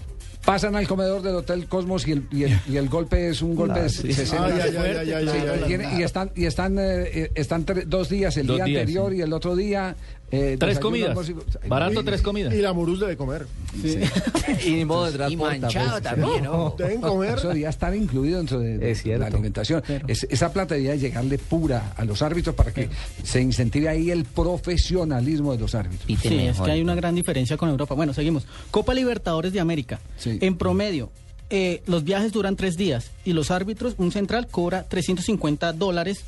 Pasan 0.47 0.77
al 0.77 0.87
comedor 0.87 1.23
del 1.23 1.35
Hotel 1.35 1.67
Cosmos 1.67 2.07
y 2.07 2.13
el, 2.13 2.23
y 2.31 2.45
el, 2.45 2.59
y 2.69 2.77
el 2.77 2.89
golpe 2.89 3.29
es 3.29 3.43
un 3.43 3.57
golpe 3.57 3.81
de 3.83 3.89
sí. 3.91 4.13
60. 4.13 4.47
Ay, 4.47 4.53
ay, 4.63 4.77
ay, 4.77 4.97
ay, 4.97 5.13
ay, 5.13 5.29
Sí, 5.29 5.37
ay, 5.43 5.49
ay. 5.55 5.65
tiene- 5.67 5.99
y 5.99 6.03
están, 6.05 6.31
y 6.37 6.45
están, 6.47 6.79
eh, 6.79 6.83
eh, 7.13 7.31
están 7.35 7.67
dos 7.89 8.09
días, 8.09 8.37
el 8.37 8.47
Dos 8.47 8.57
día 8.57 8.65
días, 8.65 8.81
anterior 8.83 9.11
sí. 9.11 9.19
y 9.19 9.21
el 9.23 9.33
otro 9.33 9.57
día. 9.57 9.97
Eh, 10.33 10.57
Tres 10.59 10.79
comidas. 10.81 11.17
y- 11.29 11.69
Barato, 11.69 12.03
tres 12.05 12.21
comidas. 12.23 12.53
Y 12.55 12.59
la 12.59 12.73
Muruz 12.73 13.01
debe 13.01 13.17
comer. 13.17 13.47
Y 14.65 14.71
ni 14.71 14.85
modo 14.85 15.05
de 15.07 15.11
Y 15.13 15.15
transporte. 15.15 15.59
manchado 15.61 16.01
también, 16.03 16.45
¿no? 16.45 16.75
Deben 16.79 17.01
comer. 17.01 17.35
Eso 17.39 17.49
debería 17.49 17.69
estar 17.69 17.95
incluido 17.95 18.39
dentro 18.39 18.59
de, 18.61 18.79
de 18.79 18.91
Es 18.91 19.03
cierto. 19.03 19.21
la 19.21 19.27
alimentación. 19.27 19.83
Es- 20.07 20.27
esa 20.31 20.53
plata 20.53 20.75
debería 20.75 20.97
llegarle 20.97 21.39
pura 21.39 21.93
a 21.97 22.05
los 22.05 22.23
árbitros 22.23 22.55
para 22.55 22.73
que 22.73 22.89
se 23.23 23.41
incentive 23.41 23.89
ahí 23.89 24.11
el 24.11 24.25
profesionalismo 24.25 25.53
de 25.53 25.59
los 25.59 25.75
árbitros. 25.75 26.07
Piten 26.07 26.31
Sí, 26.33 26.39
es 26.47 26.61
que 26.61 26.71
hay 26.71 26.81
una 26.81 26.95
gran 26.95 27.15
diferencia 27.15 27.57
con 27.57 27.69
Europa. 27.69 27.95
Bueno, 27.95 28.13
seguimos. 28.15 28.47
Copa 28.71 28.95
Libertadores 28.95 29.53
de 29.53 29.61
América. 29.61 30.01
Sí. 30.17 30.39
En 30.41 30.57
promedio, 30.57 31.11
eh, 31.51 31.83
los 31.87 32.05
viajes 32.05 32.33
duran 32.33 32.57
tres 32.57 32.77
días 32.77 33.11
y 33.25 33.33
los 33.33 33.51
árbitros, 33.51 33.95
un 33.99 34.11
central 34.13 34.49
cobra 34.49 34.85
350 34.85 35.73
dólares 35.73 36.19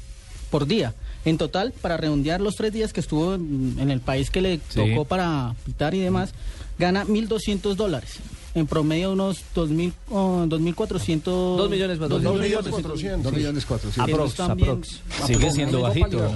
por 0.50 0.66
día. 0.66 0.94
En 1.24 1.36
total, 1.36 1.72
para 1.82 1.96
redondear 1.96 2.40
los 2.40 2.56
tres 2.56 2.72
días 2.72 2.92
que 2.92 3.00
estuvo 3.00 3.34
en, 3.34 3.76
en 3.78 3.90
el 3.90 4.00
país 4.00 4.30
que 4.30 4.40
le 4.40 4.56
Sí. 4.68 4.76
tocó 4.76 5.04
para 5.04 5.54
pitar 5.66 5.94
y 5.94 5.98
demás, 6.00 6.32
gana 6.78 7.04
1.200 7.04 7.74
dólares. 7.74 8.18
En 8.54 8.66
promedio, 8.66 9.12
unos 9.12 9.42
2.000, 9.54 9.92
oh, 10.10 10.44
2.400... 10.48 11.22
Dos 11.56 11.70
millones 11.70 11.98
más, 11.98 12.08
dos 12.08 12.22
dos 12.22 12.32
millones 12.34 12.48
millones 12.50 12.70
cuatrocientos. 12.72 13.22
Dos 13.24 13.32
millones 13.32 13.66
cuatrocientos. 13.66 14.14
Aprox, 14.14 14.32
Aprox, 14.32 14.48
también- 14.48 14.70
aprox. 14.70 15.00
Sigue 15.26 15.50
siendo 15.50 15.80
bajito. 15.82 16.30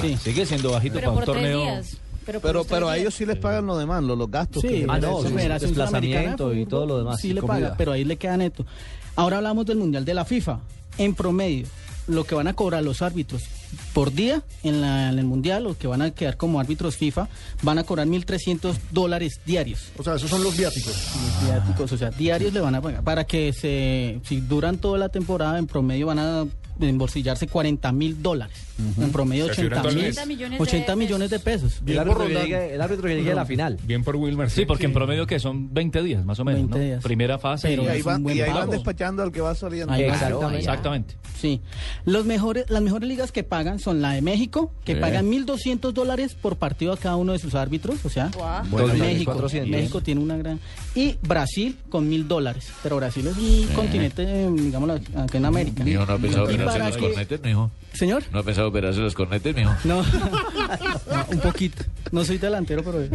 Sí. 0.00 0.16
Sigue 0.22 0.46
siendo 0.46 0.70
bajito 0.72 0.94
Pero 0.94 1.08
para 1.14 1.18
un 1.20 1.24
torneo. 1.24 1.60
días. 1.62 1.96
Pero, 2.24 2.64
Pero, 2.64 2.88
a 2.88 2.96
ellos 2.96 3.14
sí 3.14 3.26
les 3.26 3.36
pagan 3.36 3.66
lo 3.66 3.76
demás, 3.76 4.02
los, 4.02 4.16
los 4.16 4.30
gastos. 4.30 4.62
Sí, 4.62 4.68
que 4.68 4.86
Ah, 4.88 4.98
no, 4.98 5.22
desplazamiento 5.22 6.54
y 6.54 6.64
todo 6.64 6.86
lo 6.86 6.98
demás, 6.98 7.20
Sí 7.20 7.32
le 7.34 7.42
paga, 7.42 7.74
pero 7.76 7.92
ahí 7.92 8.04
le 8.04 8.16
queda 8.16 8.36
neto. 8.38 8.64
Ahora 9.16 9.36
hablamos 9.36 9.66
del 9.66 9.76
Mundial 9.76 10.04
de 10.06 10.14
la 10.14 10.24
FIFA. 10.24 10.60
En 10.96 11.14
promedio, 11.14 11.66
lo 12.06 12.24
que 12.24 12.34
van 12.34 12.46
a 12.48 12.54
cobrar 12.54 12.82
los 12.82 13.02
árbitros 13.02 13.42
por 13.92 14.12
día 14.12 14.42
en, 14.62 14.80
la- 14.80 15.10
en 15.10 15.18
el 15.18 15.24
Mundial, 15.24 15.64
los 15.64 15.76
que 15.76 15.86
van 15.86 16.02
a 16.02 16.10
quedar 16.10 16.36
como 16.36 16.60
árbitros 16.60 16.96
FIFA, 16.96 17.28
van 17.62 17.78
a 17.78 17.84
cobrar 17.84 18.06
1.300 18.06 18.74
dólares 18.90 19.40
diarios. 19.46 19.88
O 19.98 20.02
sea, 20.02 20.14
esos 20.14 20.30
son 20.30 20.42
los 20.42 20.56
viáticos. 20.56 20.92
Los 20.94 21.44
viáticos, 21.50 21.92
o 21.92 21.96
sea, 21.98 22.10
diarios 22.10 22.52
le 22.52 22.60
van 22.60 22.74
a 22.74 22.80
pagar. 22.80 23.02
Para 23.02 23.24
que 23.24 23.52
se, 23.52 24.20
si 24.26 24.40
duran 24.40 24.78
toda 24.78 24.98
la 24.98 25.08
temporada, 25.08 25.58
en 25.58 25.66
promedio 25.66 26.06
van 26.06 26.18
a 26.18 26.44
embolsillarse 26.80 27.46
40 27.46 27.92
mil 27.92 28.22
dólares. 28.22 28.56
En 29.00 29.12
promedio 29.12 29.44
O 29.44 29.46
sea, 29.46 29.54
si 29.54 29.60
80 29.66 29.76
duran 29.82 29.94
mil. 29.94 30.14
todo 30.14 30.22
el 30.24 30.50
mes. 30.50 30.60
80 30.60 30.62
80 30.62 30.96
millones 30.96 31.30
de 31.30 31.38
pesos. 31.38 31.80
El 31.86 31.98
árbitro, 31.98 32.26
que 32.26 32.34
llegue, 32.34 32.74
el 32.74 32.80
árbitro 32.80 33.08
que 33.08 33.14
llegue 33.14 33.32
a 33.32 33.34
la 33.36 33.46
final. 33.46 33.78
Bien 33.84 34.02
por 34.02 34.16
Wilmar. 34.16 34.50
Sí, 34.50 34.64
porque 34.66 34.86
en 34.86 34.92
promedio 34.92 35.26
que 35.26 35.38
son 35.38 35.72
20 35.72 36.02
días, 36.02 36.24
más 36.24 36.40
o 36.40 36.44
menos, 36.44 36.62
20 36.62 36.78
¿no? 36.78 36.84
días. 36.84 37.02
Primera 37.04 37.38
fase. 37.38 37.68
Pero 37.68 37.84
Y 37.84 37.86
ahí 37.86 38.02
van, 38.02 38.28
y 38.28 38.40
ahí 38.40 38.52
van 38.52 38.70
despachando 38.70 39.22
al 39.22 39.30
que 39.30 39.40
va 39.40 39.54
saliendo. 39.54 39.92
Ahí. 39.92 40.04
Claro, 40.06 40.50
Exactamente. 40.50 41.14
Sí. 41.40 41.60
Los 42.04 42.24
mejores, 42.24 42.68
las 42.68 42.82
mejores 42.82 43.08
ligas 43.08 43.30
que 43.30 43.44
pagan 43.44 43.78
son 43.78 44.00
la 44.02 44.12
de 44.12 44.22
México, 44.22 44.72
que 44.84 44.94
Sí. 44.94 45.00
pagan 45.00 45.28
1.200 45.30 45.92
dólares 45.92 46.34
por 46.34 46.56
partido 46.56 46.92
a 46.92 46.96
cada 46.96 47.16
uno 47.16 47.32
de 47.32 47.38
sus 47.38 47.54
árbitros. 47.54 48.04
O 48.04 48.08
sea, 48.08 48.30
Guau. 48.34 48.64
Bueno, 48.70 48.94
México, 48.94 49.32
400. 49.32 49.70
México 49.70 50.00
tiene 50.00 50.20
una 50.20 50.36
gran. 50.36 50.58
Y 50.96 51.16
Brasil 51.22 51.76
con 51.88 52.08
1.000 52.10 52.26
dólares. 52.26 52.68
Pero 52.82 52.96
Brasil 52.96 53.26
es 53.26 53.36
un 53.36 53.66
continente, 53.74 54.22
eh, 54.26 54.50
digamos, 54.52 54.90
acá 54.90 55.38
en 55.38 55.44
América. 55.44 55.84
Mijo, 55.84 56.04
¿no 56.06 56.12
ha 56.14 56.18
pensado 56.18 56.50
Y 56.50 56.56
operarse 56.70 56.78
para 56.78 56.88
los 56.88 56.96
que- 56.96 57.02
cornetes, 57.14 57.40
mijo? 57.42 57.70
Señor, 57.92 58.22
¿No 58.32 58.38
ha 58.40 58.42
pensado 58.42 58.68
operarse 58.68 59.00
los 59.00 59.14
cornetes, 59.14 59.54
mijo? 59.54 59.72
no. 59.84 60.02
No, 61.14 61.26
un 61.30 61.40
poquito. 61.40 61.84
No 62.10 62.24
soy 62.24 62.38
delantero, 62.38 62.82
pero. 62.82 63.00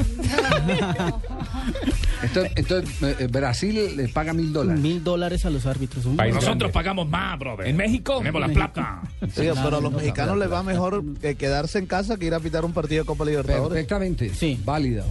Entonces, 2.22 2.52
entonces, 2.56 3.02
eh, 3.04 3.16
eh, 3.20 3.28
Brasil 3.28 3.95
le 3.95 4.08
paga 4.10 4.34
mil 4.34 4.52
dólares. 4.52 4.82
Mil 4.82 5.04
dólares 5.04 5.45
a 5.45 5.50
los 5.50 5.66
árbitros. 5.66 6.06
Nosotros 6.06 6.43
grande. 6.43 6.70
pagamos 6.70 7.08
más, 7.10 7.39
brother. 7.39 7.68
En 7.68 7.78
México. 7.78 8.18
Tenemos 8.20 8.41
la 8.41 8.50
plata. 8.50 9.02
Sí, 9.34 9.47
pero 9.64 9.78
a 9.78 9.82
los 9.82 9.91
mexicanos 9.93 10.38
les 10.38 10.52
va 10.52 10.64
mejor 10.64 11.04
eh, 11.22 11.36
quedarse 11.36 11.78
en 11.80 11.86
casa 11.86 12.18
que 12.18 12.26
ir 12.26 12.34
a 12.34 12.39
pitar 12.39 12.66
un 12.66 12.74
partido 12.74 13.04
de 13.04 13.06
Copa 13.08 13.24
Libertadores. 13.26 13.70
Perfectamente. 13.70 14.34
Sí. 14.34 14.60
Válido. 14.66 15.06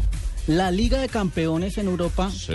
La 0.47 0.71
Liga 0.71 0.99
de 1.01 1.09
Campeones 1.09 1.79
en 1.79 1.87
Europa 1.89 2.31
Sí. 2.31 2.55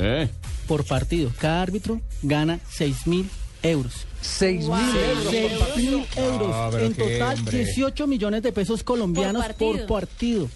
por 0.68 0.86
partido. 0.86 1.32
Cada 1.40 1.62
árbitro 1.62 2.02
gana 2.22 2.60
6 2.70 3.08
mil 3.08 3.30
euros. 3.64 4.06
6 4.22 4.68
mil 4.68 4.72
euros. 4.72 5.28
Seis 5.30 5.52
mil 5.76 6.06
euros. 6.16 6.52
Ah, 6.54 6.70
en 6.80 6.94
total, 6.94 7.38
hombre. 7.40 7.58
18 7.58 8.08
millones 8.08 8.44
de 8.44 8.52
pesos 8.52 8.84
colombianos 8.84 9.46
por 9.58 9.86
partido. 9.86 10.50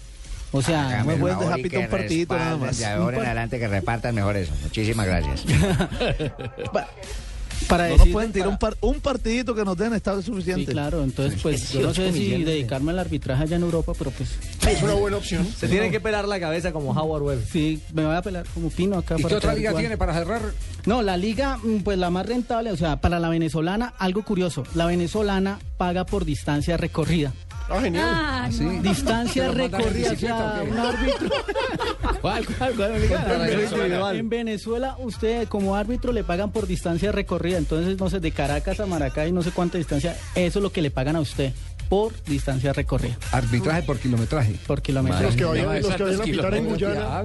O 0.50 0.62
sea, 0.62 0.88
Hágame 0.88 1.04
no 1.04 1.12
el 1.12 1.20
pueden 1.20 1.36
favor 1.38 1.56
dejar 1.56 1.70
que 1.70 1.78
un 1.78 1.88
partidito 1.88 2.36
nada 2.38 2.56
más. 2.56 2.78
De 2.78 2.86
ahora 2.86 3.18
en 3.18 3.26
adelante 3.26 3.58
que 3.58 3.68
repartan 3.68 4.14
mejor 4.14 4.36
eso. 4.36 4.52
Muchísimas 4.62 5.06
gracias. 5.06 5.44
Para 7.66 7.84
no 7.84 7.90
nos 7.90 7.98
decir- 8.00 8.12
pueden 8.12 8.32
tirar 8.32 8.46
para- 8.46 8.52
un, 8.54 8.58
par- 8.58 8.76
un 8.96 9.00
partidito 9.00 9.54
que 9.54 9.64
nos 9.64 9.76
den 9.76 9.92
está 9.94 10.20
suficiente. 10.22 10.66
Sí, 10.66 10.72
claro, 10.72 11.02
entonces 11.02 11.40
pues 11.42 11.72
yo 11.72 11.80
no 11.82 11.94
sé 11.94 12.12
18 12.12 12.38
si 12.38 12.44
dedicarme 12.44 12.92
al 12.92 12.98
arbitraje 12.98 13.42
allá 13.42 13.56
en 13.56 13.62
Europa, 13.62 13.92
pero 13.98 14.10
pues... 14.12 14.30
Es 14.66 14.82
una 14.82 14.94
buena 14.94 15.16
opción. 15.16 15.46
Se 15.58 15.68
tiene 15.68 15.90
que 15.90 16.00
pelar 16.00 16.26
la 16.28 16.38
cabeza 16.40 16.72
como 16.72 16.92
Howard 16.92 17.22
Webb. 17.22 17.44
Sí, 17.50 17.80
me 17.92 18.04
voy 18.06 18.14
a 18.16 18.22
pelar 18.22 18.46
como 18.54 18.70
Pino 18.70 18.96
acá. 18.98 19.16
¿Y 19.18 19.22
para 19.22 19.28
qué 19.32 19.36
otra 19.36 19.54
liga 19.54 19.74
tiene 19.74 19.96
para 19.96 20.14
cerrar? 20.14 20.42
No, 20.86 21.02
la 21.02 21.16
liga, 21.16 21.58
mm, 21.58 21.78
pues 21.80 21.98
la 21.98 22.10
más 22.10 22.26
rentable, 22.26 22.70
o 22.72 22.76
sea, 22.76 23.00
para 23.00 23.18
la 23.18 23.28
venezolana, 23.28 23.92
algo 23.98 24.22
curioso, 24.24 24.62
la 24.74 24.86
venezolana 24.86 25.58
paga 25.76 26.04
por 26.06 26.24
distancia 26.24 26.76
recorrida. 26.76 27.32
Ah, 27.68 27.80
genial. 27.82 28.08
Ah, 28.10 28.48
¿Sí? 28.50 28.64
no. 28.64 28.82
Distancia 28.82 29.42
¿Pero 29.48 29.58
mandan 29.58 29.80
en 29.80 29.90
recorrida, 29.90 30.62
un 30.62 30.78
árbitro. 30.78 31.28
¿Cuál, 32.20 32.46
cuál, 32.46 32.74
cuál? 32.74 34.16
En 34.16 34.28
Venezuela, 34.28 34.96
usted 34.98 35.48
como 35.48 35.76
árbitro 35.76 36.12
le 36.12 36.24
pagan 36.24 36.50
por 36.50 36.66
distancia 36.66 37.12
recorrida. 37.12 37.58
Entonces, 37.58 37.98
no 37.98 38.08
sé, 38.08 38.20
de 38.20 38.30
Caracas 38.32 38.80
a 38.80 38.86
Maracay, 38.86 39.32
no 39.32 39.42
sé 39.42 39.50
cuánta 39.50 39.78
distancia, 39.78 40.16
eso 40.34 40.58
es 40.58 40.62
lo 40.62 40.72
que 40.72 40.82
le 40.82 40.90
pagan 40.90 41.16
a 41.16 41.20
usted 41.20 41.52
por 41.88 42.12
distancia 42.24 42.72
recorrida. 42.72 43.16
Arbitraje 43.32 43.82
por 43.82 43.98
kilometraje. 43.98 44.54
Por 44.66 44.82
kilómetro. 44.82 45.20
Los 45.22 45.36
que 45.36 45.44
vayan, 45.44 45.64
los 45.82 45.94
que 45.94 46.02
vayan 46.02 46.20
a 46.20 46.24
¿cuántos 46.24 46.26
pitar 46.30 46.54
en? 46.54 46.66
Guyana. 46.66 47.24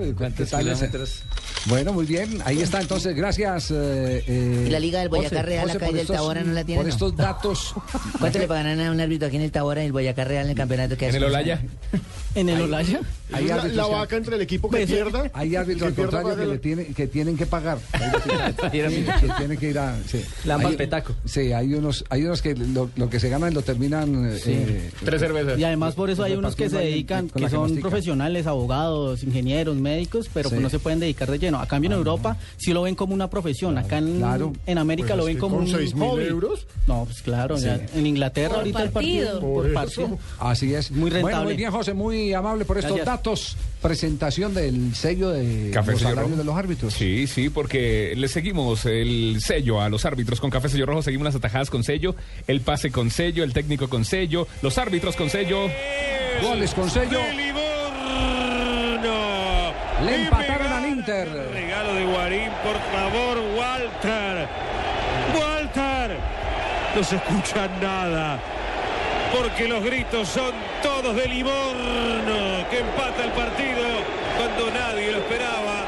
Bueno, 1.65 1.93
muy 1.93 2.05
bien. 2.05 2.41
Ahí 2.45 2.61
está 2.61 2.81
entonces. 2.81 3.15
Gracias. 3.15 3.71
eh, 3.71 4.23
eh, 4.27 4.65
¿Y 4.67 4.69
la 4.69 4.79
Liga 4.79 4.99
del 4.99 5.09
Boyacá 5.09 5.37
José, 5.37 5.43
Real 5.43 5.69
acá 5.69 5.89
y 5.89 5.93
del 5.93 6.01
estos- 6.01 6.15
Tabora 6.17 6.43
no 6.43 6.53
la 6.53 6.63
tiene, 6.63 6.79
Por 6.79 6.87
no? 6.87 6.93
estos 6.93 7.15
datos. 7.15 7.73
¿Cuánto 8.19 8.39
le 8.39 8.47
pagarán 8.47 8.79
a 8.81 8.91
un 8.91 8.99
árbitro 8.99 9.27
aquí 9.27 9.37
en 9.37 9.43
el 9.43 9.51
Tabora 9.51 9.81
y 9.83 9.85
el 9.87 9.91
Boyacá 9.91 10.23
Real 10.25 10.45
en 10.45 10.51
el 10.51 10.57
campeonato 10.57 10.97
que 10.97 11.05
En 11.05 11.09
hace? 11.09 11.17
el 11.17 11.23
Olaya. 11.23 11.61
En 12.35 12.49
el 12.49 12.61
Olaya. 12.61 12.99
Hay 13.31 13.45
la, 13.45 13.65
la 13.67 13.83
que- 13.85 13.91
vaca 13.91 14.15
entre 14.17 14.35
el 14.35 14.41
equipo 14.41 14.69
que 14.69 14.77
Pues, 14.77 14.89
pierda. 14.91 15.29
Hay 15.33 15.55
árbitros 15.55 15.87
al 15.89 15.95
contrario 15.95 16.35
que, 16.35 16.45
la- 16.45 16.53
le 16.53 16.59
tienen, 16.59 16.93
que 16.93 17.07
tienen 17.07 17.37
que 17.37 17.45
pagar. 17.45 17.77
Sí, 18.73 19.05
que 19.21 19.33
tienen 19.37 19.57
que 19.57 19.69
ir 19.69 19.79
a. 19.79 19.95
Sí. 20.07 20.23
Lamba 20.45 20.69
Hay- 20.69 20.75
petaco. 20.77 21.15
Sí, 21.25 21.51
hay 21.53 21.73
unos, 21.73 22.03
hay 22.09 22.23
unos 22.25 22.41
que 22.41 22.55
lo, 22.55 22.89
lo 22.95 23.09
que 23.09 23.19
se 23.19 23.29
ganan 23.29 23.53
lo 23.53 23.61
terminan. 23.61 24.31
eh, 24.33 24.37
Tres 25.03 25.21
cervezas. 25.21 25.59
Y 25.59 25.63
además 25.63 25.95
por 25.95 26.09
eso 26.09 26.23
hay 26.23 26.33
unos 26.33 26.55
que 26.55 26.69
se 26.69 26.77
dedican, 26.77 27.29
que 27.29 27.49
son 27.49 27.75
profesionales, 27.77 28.47
abogados, 28.47 29.23
ingenieros, 29.23 29.75
médicos, 29.77 30.29
pero 30.33 30.49
Sí. 30.49 30.55
pues 30.55 30.61
no 30.63 30.69
se 30.69 30.79
pueden 30.79 30.99
dedicar 30.99 31.29
de 31.29 31.39
lleno. 31.39 31.59
A 31.59 31.67
cambio 31.67 31.91
en 31.91 31.97
Europa 31.97 32.37
sí 32.57 32.73
lo 32.73 32.83
ven 32.83 32.95
como 32.95 33.13
una 33.13 33.29
profesión. 33.29 33.77
Acá 33.77 33.97
en, 33.97 34.17
Claro. 34.17 34.53
en 34.65 34.77
América 34.77 35.09
Pues 35.09 35.17
lo 35.17 35.25
ven 35.25 35.37
como 35.37 35.55
con 35.57 35.65
un 35.65 35.71
6.000 35.71 36.09
hobby. 36.09 36.23
euros. 36.25 36.67
No, 36.87 37.05
pues 37.05 37.21
claro. 37.21 37.57
ya 37.57 37.79
en 37.95 38.05
Inglaterra 38.07 38.49
Por 38.49 38.57
ahorita 38.59 38.83
el 38.83 38.89
partido 38.91 39.39
por 39.39 39.63
Por 39.63 39.73
partido. 39.73 40.17
Así 40.39 40.73
es. 40.73 40.91
Muy 40.91 41.09
Bueno, 41.09 41.27
rentable. 41.27 41.45
muy 41.45 41.55
bien, 41.55 41.71
José, 41.71 41.93
muy 41.93 42.33
amable 42.33 42.65
por 42.65 42.77
estos 42.77 42.95
Gracias. 42.95 43.05
datos. 43.17 43.57
Presentación 43.83 44.53
del 44.53 44.95
sello 44.95 45.29
de 45.29 45.69
Café 45.71 45.91
los 45.91 46.01
salarios 46.01 46.23
rojo. 46.29 46.37
de 46.37 46.43
los 46.45 46.55
árbitros. 46.55 46.93
Sí, 46.93 47.27
sí, 47.27 47.49
porque 47.49 48.13
le 48.15 48.27
seguimos 48.29 48.85
el 48.85 49.37
sello 49.41 49.81
a 49.81 49.89
los 49.89 50.05
árbitros 50.05 50.39
con 50.39 50.49
café 50.49 50.69
sello 50.69 50.85
rojo, 50.85 51.01
seguimos 51.03 51.25
las 51.25 51.35
atajadas 51.35 51.69
con 51.69 51.83
sello, 51.83 52.15
el 52.47 52.61
pase 52.61 52.91
con 52.91 53.11
sello, 53.11 53.43
el 53.43 53.51
técnico 53.53 53.89
con 53.89 54.05
sello, 54.05 54.47
los 54.61 54.77
árbitros 54.77 55.15
con 55.17 55.29
sello. 55.29 55.67
Goles 56.41 56.73
con 56.73 56.89
sello. 56.89 57.19
Le 60.05 60.23
empataron 60.23 60.71
al 60.71 60.89
Inter. 60.89 61.27
Regalo 61.53 61.93
de 61.93 62.05
Guarín, 62.05 62.49
por 62.63 62.77
favor, 62.91 63.37
Walter. 63.57 64.47
Walter. 65.39 66.17
No 66.95 67.03
se 67.03 67.15
escucha 67.15 67.67
nada. 67.81 68.39
Porque 69.35 69.67
los 69.67 69.83
gritos 69.83 70.29
son 70.29 70.51
todos 70.83 71.15
de 71.15 71.27
Livorno, 71.27 72.69
que 72.69 72.79
empata 72.79 73.23
el 73.23 73.31
partido 73.31 73.81
cuando 74.37 74.69
nadie 74.69 75.11
lo 75.11 75.17
esperaba. 75.17 75.85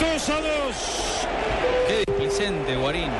2 0.00 0.28
a 0.30 0.40
2. 0.40 0.42
Qué 1.88 2.04
displicente 2.06 2.74
Guarín. 2.76 3.10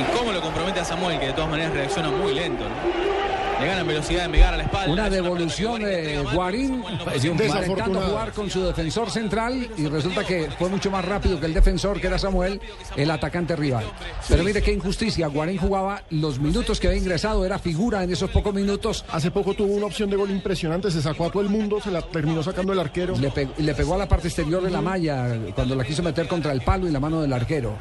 Y 0.00 0.13
cómo 0.24 0.32
lo 0.32 0.40
compromete 0.42 0.80
a 0.80 0.84
Samuel, 0.84 1.18
que 1.20 1.26
de 1.26 1.32
todas 1.34 1.50
maneras 1.50 1.72
reacciona 1.74 2.10
muy 2.10 2.34
lento. 2.34 2.64
¿no? 2.64 3.24
Le 3.60 3.66
ganan 3.68 3.86
velocidad 3.86 4.22
de 4.22 4.28
Megar 4.28 4.54
a 4.54 4.56
la 4.56 4.62
espalda. 4.64 4.92
Una 4.92 5.08
devolución 5.08 5.80
de 5.82 6.18
Guarín 6.34 6.82
intentando 7.22 8.00
jugar 8.00 8.32
con 8.32 8.50
su 8.50 8.60
defensor 8.64 9.10
central 9.12 9.68
y 9.76 9.86
resulta 9.86 10.24
que 10.24 10.48
fue 10.58 10.68
mucho 10.68 10.90
más 10.90 11.04
rápido 11.04 11.38
que 11.38 11.46
el 11.46 11.54
defensor 11.54 12.00
que 12.00 12.08
era 12.08 12.18
Samuel, 12.18 12.60
el 12.96 13.10
atacante 13.12 13.54
rival. 13.54 13.84
Pero 14.28 14.42
mire 14.42 14.60
qué 14.60 14.72
injusticia, 14.72 15.28
Guarín 15.28 15.58
jugaba 15.58 16.02
los 16.10 16.40
minutos 16.40 16.80
que 16.80 16.88
había 16.88 16.98
ingresado, 16.98 17.46
era 17.46 17.60
figura 17.60 18.02
en 18.02 18.12
esos 18.12 18.28
pocos 18.30 18.52
minutos. 18.52 19.04
Hace 19.12 19.30
poco 19.30 19.54
tuvo 19.54 19.72
una 19.74 19.86
opción 19.86 20.10
de 20.10 20.16
gol 20.16 20.30
impresionante, 20.32 20.90
se 20.90 21.00
sacó 21.00 21.26
a 21.26 21.30
todo 21.30 21.42
el 21.42 21.48
mundo, 21.48 21.80
se 21.80 21.92
la 21.92 22.02
terminó 22.02 22.42
sacando 22.42 22.72
el 22.72 22.80
arquero. 22.80 23.14
Le, 23.16 23.30
pe- 23.30 23.48
le 23.56 23.74
pegó 23.74 23.94
a 23.94 23.98
la 23.98 24.08
parte 24.08 24.26
exterior 24.28 24.62
de 24.64 24.70
la 24.70 24.80
malla 24.80 25.28
cuando 25.54 25.76
la 25.76 25.84
quiso 25.84 26.02
meter 26.02 26.26
contra 26.26 26.50
el 26.50 26.62
palo 26.62 26.88
y 26.88 26.90
la 26.90 26.98
mano 27.00 27.22
del 27.22 27.32
arquero. 27.32 27.76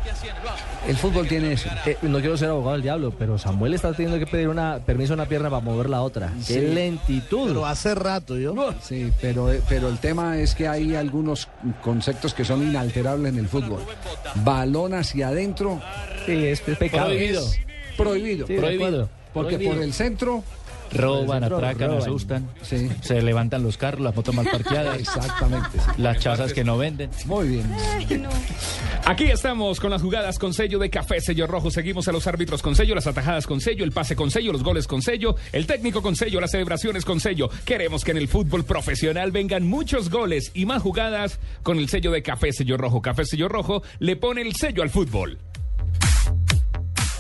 El 0.88 0.98
fútbol 0.98 1.28
tiene 1.28 1.54
eso. 1.54 1.68
Eh, 1.86 1.98
no 2.04 2.20
quiero 2.20 2.33
ser 2.38 2.50
abogado 2.50 2.74
del 2.74 2.82
diablo, 2.82 3.14
pero 3.18 3.38
Samuel 3.38 3.74
está 3.74 3.92
teniendo 3.94 4.20
que 4.20 4.28
pedir 4.30 4.48
una 4.48 4.80
permiso 4.86 5.14
a 5.14 5.16
una 5.16 5.26
pierna 5.26 5.50
para 5.50 5.62
mover 5.62 5.90
la 5.90 6.02
otra. 6.02 6.32
Sí. 6.42 6.56
Qué 6.56 6.62
lentitud. 6.62 7.48
Pero 7.48 7.66
hace 7.66 7.96
rato 7.96 8.38
yo. 8.38 8.54
Sí, 8.82 9.12
pero, 9.22 9.50
pero 9.70 9.90
el 9.90 9.98
tema 10.00 10.40
es 10.40 10.56
que 10.56 10.68
hay 10.68 10.96
algunos 10.96 11.48
conceptos 11.82 12.34
que 12.34 12.46
son 12.46 12.64
inalterables 12.64 13.34
en 13.34 13.40
el 13.40 13.48
fútbol. 13.48 13.80
Balón 14.44 14.94
hacia 14.94 15.30
adentro. 15.30 15.82
Sí, 16.26 16.46
es 16.46 16.62
pecado. 16.62 17.08
Prohibido. 17.98 18.48
Sí, 18.48 18.58
acuerdo. 18.58 19.10
Porque 19.34 19.56
Prohibido. 19.56 19.74
por 19.74 19.84
el 19.84 19.94
centro. 19.94 20.44
Roban, 20.94 21.40
Centro, 21.42 21.58
atracan, 21.58 21.90
roban. 21.90 22.02
asustan. 22.04 22.50
Sí. 22.62 22.90
Se 23.02 23.22
levantan 23.22 23.64
los 23.64 23.78
carros, 23.78 24.02
las 24.02 24.16
motos 24.16 24.34
mal 24.34 24.48
parqueadas. 24.50 25.00
Exactamente. 25.00 25.78
Las 25.98 26.20
chazas 26.20 26.54
que 26.54 26.64
no 26.64 26.78
venden. 26.78 27.10
Muy 27.26 27.48
bien. 27.48 27.66
Aquí 29.06 29.26
estamos 29.26 29.80
con 29.80 29.92
las 29.92 30.02
jugadas 30.02 30.40
con 30.40 30.54
sello 30.54 30.80
de 30.80 30.90
café 30.90 31.20
sello 31.20 31.48
rojo. 31.48 31.72
Seguimos 31.72 32.08
a 32.08 32.12
los 32.12 32.26
árbitros 32.28 32.62
con 32.62 32.76
sello, 32.76 32.96
las 32.96 33.08
atajadas 33.08 33.48
con 33.48 33.60
sello, 33.60 33.84
el 33.84 33.92
pase 33.92 34.16
con 34.16 34.32
sello, 34.32 34.52
los 34.52 34.64
goles 34.64 34.88
con 34.88 35.02
sello, 35.02 35.36
el 35.52 35.66
técnico 35.66 36.02
con 36.02 36.16
sello, 36.16 36.40
las 36.40 36.52
celebraciones 36.52 37.04
con 37.06 37.20
sello. 37.20 37.50
Queremos 37.66 38.04
que 38.04 38.12
en 38.12 38.18
el 38.18 38.28
fútbol 38.28 38.64
profesional 38.64 39.32
vengan 39.32 39.68
muchos 39.68 40.10
goles 40.10 40.52
y 40.54 40.66
más 40.66 40.82
jugadas 40.82 41.40
con 41.64 41.78
el 41.80 41.90
sello 41.90 42.12
de 42.12 42.24
café 42.24 42.52
sello 42.54 42.78
rojo. 42.78 43.02
Café 43.02 43.26
sello 43.26 43.50
rojo 43.50 43.84
le 44.00 44.16
pone 44.16 44.42
el 44.42 44.54
sello 44.56 44.84
al 44.84 44.90
fútbol. 44.90 45.38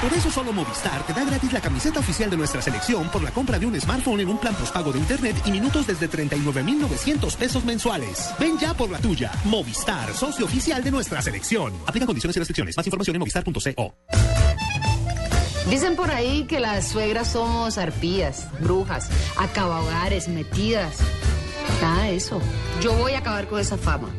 Por 0.00 0.12
eso 0.12 0.30
solo 0.30 0.52
Movistar 0.52 1.06
te 1.06 1.14
da 1.14 1.24
gratis 1.24 1.52
la 1.52 1.60
camiseta 1.60 2.00
oficial 2.00 2.28
de 2.28 2.36
nuestra 2.36 2.60
selección 2.60 3.08
por 3.08 3.22
la 3.22 3.30
compra 3.30 3.58
de 3.58 3.66
un 3.66 3.80
smartphone 3.80 4.20
en 4.20 4.28
un 4.28 4.38
plan 4.38 4.54
postpago 4.54 4.92
de 4.92 4.98
internet 4.98 5.36
y 5.46 5.50
minutos 5.50 5.86
desde 5.86 6.06
39,900 6.06 7.36
pesos 7.36 7.64
mensuales. 7.64 8.30
Ven 8.38 8.58
ya 8.58 8.74
por 8.74 8.90
la 8.90 8.98
tuya. 8.98 9.32
Movistar, 9.44 10.12
socio 10.12 10.44
oficial 10.44 10.84
de 10.84 10.90
nuestra 10.90 11.22
selección. 11.22 11.72
Aplica 11.86 12.04
condiciones 12.04 12.36
y 12.36 12.40
restricciones. 12.40 12.76
Más 12.76 12.86
información 12.86 13.16
en 13.16 13.20
movistar.co. 13.20 13.94
Dicen 15.70 15.96
por 15.96 16.10
ahí 16.10 16.44
que 16.44 16.60
las 16.60 16.88
suegras 16.88 17.32
somos 17.32 17.78
arpías, 17.78 18.48
brujas, 18.60 19.08
acabahogares, 19.38 20.28
metidas. 20.28 20.98
Nada 21.80 22.04
de 22.04 22.16
eso. 22.16 22.40
Yo 22.82 22.92
voy 22.92 23.12
a 23.12 23.18
acabar 23.18 23.48
con 23.48 23.60
esa 23.60 23.76
fama. 23.76 24.10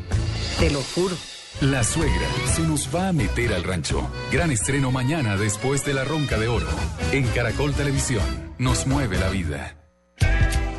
Te 0.60 0.72
lo 0.72 0.82
juro. 0.82 1.16
La 1.62 1.84
suegra 1.84 2.28
se 2.46 2.62
nos 2.62 2.94
va 2.96 3.08
a 3.08 3.14
meter 3.14 3.52
al 3.52 3.64
rancho. 3.64 4.08
Gran 4.32 4.52
estreno 4.52 4.92
mañana 4.92 5.38
después 5.38 5.84
de 5.84 5.96
la 5.96 6.04
ronca 6.04 6.38
de 6.38 6.48
oro. 6.48 6.68
En 7.12 7.26
Caracol 7.30 7.74
Televisión 7.74 8.54
nos 8.60 8.86
mueve 8.86 9.18
la 9.18 9.30
vida. 9.30 9.76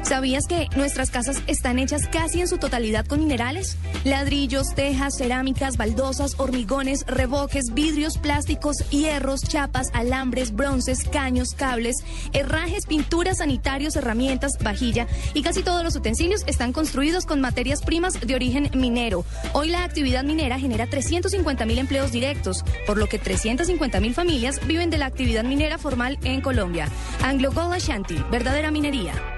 ¿Sabías 0.02 0.46
que 0.46 0.68
nuestras 0.76 1.10
casas 1.10 1.42
están 1.46 1.78
hechas 1.78 2.08
casi 2.08 2.40
en 2.40 2.48
su 2.48 2.58
totalidad 2.58 3.06
con 3.06 3.20
minerales? 3.20 3.76
Ladrillos, 4.04 4.74
tejas, 4.74 5.16
cerámicas, 5.18 5.76
baldosas, 5.76 6.34
hormigones, 6.38 7.04
revoques, 7.06 7.74
vidrios, 7.74 8.16
plásticos, 8.16 8.76
hierros, 8.90 9.42
chapas, 9.42 9.88
alambres, 9.92 10.54
bronces, 10.54 11.04
caños, 11.04 11.50
cables, 11.54 11.96
herrajes, 12.32 12.86
pinturas, 12.86 13.38
sanitarios, 13.38 13.96
herramientas, 13.96 14.52
vajilla 14.62 15.06
y 15.34 15.42
casi 15.42 15.62
todos 15.62 15.84
los 15.84 15.96
utensilios 15.96 16.42
están 16.46 16.72
construidos 16.72 17.26
con 17.26 17.40
materias 17.40 17.82
primas 17.82 18.20
de 18.20 18.34
origen 18.34 18.70
minero. 18.74 19.24
Hoy 19.52 19.68
la 19.68 19.84
actividad 19.84 20.24
minera 20.24 20.58
genera 20.58 20.86
350 20.86 21.66
mil 21.66 21.78
empleos 21.78 22.12
directos, 22.12 22.64
por 22.86 22.98
lo 22.98 23.08
que 23.08 23.18
350 23.18 24.00
mil 24.00 24.14
familias 24.14 24.66
viven 24.66 24.90
de 24.90 24.98
la 24.98 25.06
actividad 25.06 25.44
minera 25.44 25.76
formal 25.76 26.18
en 26.22 26.40
Colombia. 26.40 26.88
Anglo 27.22 27.52
Gold 27.52 27.74
Ashanti, 27.74 28.16
verdadera 28.30 28.70
minería. 28.70 29.37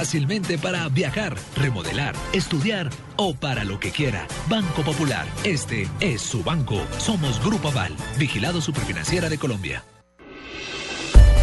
para 0.57 0.89
viajar, 0.89 1.35
remodelar, 1.55 2.15
estudiar 2.33 2.89
o 3.17 3.35
para 3.35 3.63
lo 3.63 3.79
que 3.79 3.91
quiera. 3.91 4.27
Banco 4.49 4.81
Popular, 4.81 5.27
este 5.43 5.87
es 5.99 6.21
su 6.21 6.43
banco. 6.43 6.81
Somos 6.97 7.39
Grupo 7.43 7.67
Aval, 7.67 7.95
vigilado 8.17 8.61
superfinanciera 8.61 9.29
de 9.29 9.37
Colombia. 9.37 9.83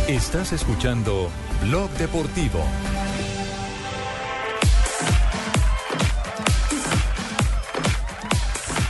Estás 0.09 0.53
escuchando 0.53 1.31
Blog 1.63 1.89
Deportivo. 1.99 2.65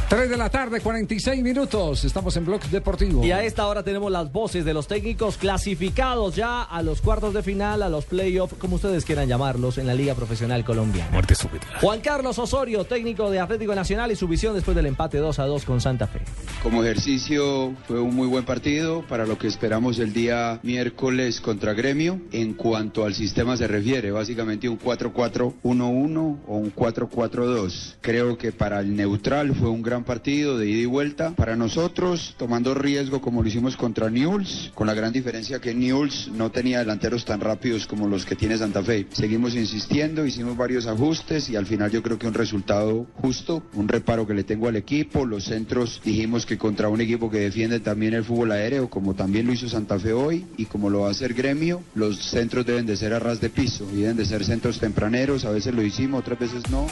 Tres 0.08 0.30
de 0.30 0.38
la 0.38 0.48
tarde, 0.48 0.80
46 0.80 1.42
minutos. 1.42 2.02
Estamos 2.02 2.34
en 2.38 2.46
Blog 2.46 2.62
Deportivo. 2.70 3.22
Y 3.22 3.30
a 3.30 3.44
esta 3.44 3.66
hora 3.66 3.82
tenemos 3.82 4.10
las 4.10 4.32
voces 4.32 4.64
de 4.64 4.72
los 4.72 4.86
técnicos 4.86 5.36
clasificados 5.36 6.34
ya 6.34 6.62
a 6.62 6.82
los 6.82 7.02
cuartos 7.02 7.34
de 7.34 7.42
final, 7.42 7.82
a 7.82 7.90
los 7.90 8.06
playoffs, 8.06 8.54
como 8.54 8.76
ustedes 8.76 9.04
quieran 9.04 9.28
llamarlos, 9.28 9.76
en 9.76 9.86
la 9.86 9.92
Liga 9.92 10.14
Profesional 10.14 10.64
Colombiana. 10.64 11.10
Muerte 11.10 11.34
súbita. 11.34 11.66
Juan 11.82 12.00
Carlos 12.00 12.38
Osorio, 12.38 12.84
técnico 12.84 13.30
de 13.30 13.38
Atlético 13.38 13.74
Nacional 13.74 14.10
y 14.10 14.16
su 14.16 14.26
visión 14.26 14.54
después 14.54 14.74
del 14.74 14.86
empate 14.86 15.18
2 15.18 15.40
a 15.40 15.44
2 15.44 15.66
con 15.66 15.82
Santa 15.82 16.06
Fe. 16.06 16.20
Como 16.62 16.82
ejercicio 16.82 17.74
fue 17.86 18.00
un 18.00 18.16
muy 18.16 18.28
buen 18.28 18.46
partido 18.46 19.06
para 19.06 19.26
lo 19.26 19.36
que 19.36 19.46
esperamos 19.46 19.98
el 19.98 20.14
día 20.14 20.58
miércoles 20.62 21.42
contra 21.42 21.74
Gremio. 21.74 22.18
En 22.32 22.54
cuanto 22.54 23.04
al 23.04 23.12
sistema 23.12 23.58
se 23.58 23.68
refiere, 23.68 24.10
básicamente 24.10 24.70
un 24.70 24.78
4-4-1-1 24.78 26.38
o 26.46 26.56
un 26.56 26.74
4-4-2. 26.74 27.96
Creo 28.00 28.38
que 28.38 28.52
para 28.52 28.80
el 28.80 28.96
neutral 28.96 29.54
fue 29.54 29.68
un 29.68 29.82
gran 29.82 29.97
partido 30.04 30.58
de 30.58 30.68
ida 30.68 30.80
y 30.80 30.86
vuelta. 30.86 31.30
Para 31.36 31.56
nosotros, 31.56 32.34
tomando 32.38 32.74
riesgo 32.74 33.20
como 33.20 33.42
lo 33.42 33.48
hicimos 33.48 33.76
contra 33.76 34.10
Newell's, 34.10 34.70
con 34.74 34.86
la 34.86 34.94
gran 34.94 35.12
diferencia 35.12 35.60
que 35.60 35.74
Newell's 35.74 36.28
no 36.28 36.50
tenía 36.50 36.78
delanteros 36.78 37.24
tan 37.24 37.40
rápidos 37.40 37.86
como 37.86 38.06
los 38.08 38.24
que 38.24 38.36
tiene 38.36 38.58
Santa 38.58 38.82
Fe. 38.82 39.06
Seguimos 39.12 39.54
insistiendo, 39.54 40.26
hicimos 40.26 40.56
varios 40.56 40.86
ajustes 40.86 41.48
y 41.50 41.56
al 41.56 41.66
final 41.66 41.90
yo 41.90 42.02
creo 42.02 42.18
que 42.18 42.26
un 42.26 42.34
resultado 42.34 43.06
justo, 43.14 43.62
un 43.74 43.88
reparo 43.88 44.26
que 44.26 44.34
le 44.34 44.44
tengo 44.44 44.68
al 44.68 44.76
equipo. 44.76 45.26
Los 45.26 45.44
centros 45.44 46.00
dijimos 46.04 46.46
que 46.46 46.58
contra 46.58 46.88
un 46.88 47.00
equipo 47.00 47.30
que 47.30 47.38
defiende 47.38 47.80
también 47.80 48.14
el 48.14 48.24
fútbol 48.24 48.52
aéreo, 48.52 48.88
como 48.88 49.14
también 49.14 49.46
lo 49.46 49.52
hizo 49.52 49.68
Santa 49.68 49.98
Fe 49.98 50.12
hoy 50.12 50.46
y 50.56 50.66
como 50.66 50.90
lo 50.90 51.00
va 51.00 51.08
a 51.08 51.10
hacer 51.10 51.34
Gremio, 51.34 51.82
los 51.94 52.18
centros 52.18 52.66
deben 52.66 52.86
de 52.86 52.96
ser 52.96 53.12
a 53.12 53.18
ras 53.18 53.40
de 53.40 53.50
piso 53.50 53.88
y 53.92 54.02
deben 54.02 54.16
de 54.16 54.26
ser 54.26 54.44
centros 54.44 54.78
tempraneros. 54.78 55.44
A 55.44 55.50
veces 55.50 55.74
lo 55.74 55.82
hicimos, 55.82 56.20
otras 56.20 56.38
veces 56.38 56.70
no. 56.70 56.86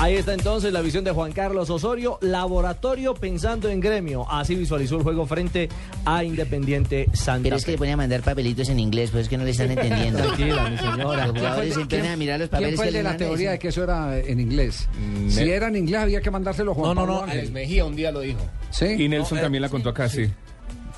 Ahí 0.00 0.14
está 0.14 0.32
entonces 0.32 0.72
la 0.72 0.80
visión 0.80 1.02
de 1.02 1.10
Juan 1.10 1.32
Carlos 1.32 1.70
Osorio, 1.70 2.18
laboratorio 2.20 3.14
pensando 3.14 3.68
en 3.68 3.80
gremio. 3.80 4.30
Así 4.30 4.54
visualizó 4.54 4.96
el 4.96 5.02
juego 5.02 5.26
frente 5.26 5.68
a 6.04 6.22
Independiente 6.22 7.08
Santa 7.12 7.42
Pero 7.42 7.56
es 7.56 7.64
que 7.64 7.72
le 7.72 7.78
ponía 7.78 7.94
a 7.94 7.96
mandar 7.96 8.22
papelitos 8.22 8.68
en 8.68 8.78
inglés, 8.78 9.10
pues 9.10 9.24
es 9.24 9.28
que 9.28 9.36
no 9.36 9.42
le 9.42 9.50
están 9.50 9.72
entendiendo. 9.72 10.20
Tranquila, 10.20 10.70
mi 10.70 10.78
señora. 10.78 11.26
Los 11.26 11.36
jugadores 11.36 11.74
se 11.74 11.80
empiezan 11.80 12.12
a 12.12 12.16
mirar 12.16 12.38
los 12.38 12.48
papeles 12.48 12.68
¿Quién 12.68 12.76
fue 12.76 12.86
que 12.86 12.96
de 12.98 13.02
la 13.02 13.16
teoría 13.16 13.50
de 13.50 13.58
que 13.58 13.68
eso 13.68 13.82
era 13.82 14.16
en 14.20 14.38
inglés? 14.38 14.88
Si 15.30 15.50
era 15.50 15.66
en 15.66 15.74
inglés 15.74 16.00
había 16.00 16.20
que 16.20 16.30
mandárselo 16.30 16.70
a 16.70 16.74
Juan 16.76 16.94
No, 16.94 16.94
no, 16.94 17.00
Pablo 17.00 17.14
no, 17.14 17.22
Ángel. 17.24 17.38
Alex 17.40 17.52
Mejía 17.52 17.84
un 17.84 17.96
día 17.96 18.12
lo 18.12 18.20
dijo. 18.20 18.40
¿Sí? 18.70 18.86
Y 18.86 19.08
Nelson 19.08 19.36
No, 19.36 19.40
eh, 19.40 19.42
también 19.42 19.62
la 19.62 19.68
contó 19.68 19.88
acá, 19.88 20.08
sí. 20.08 20.30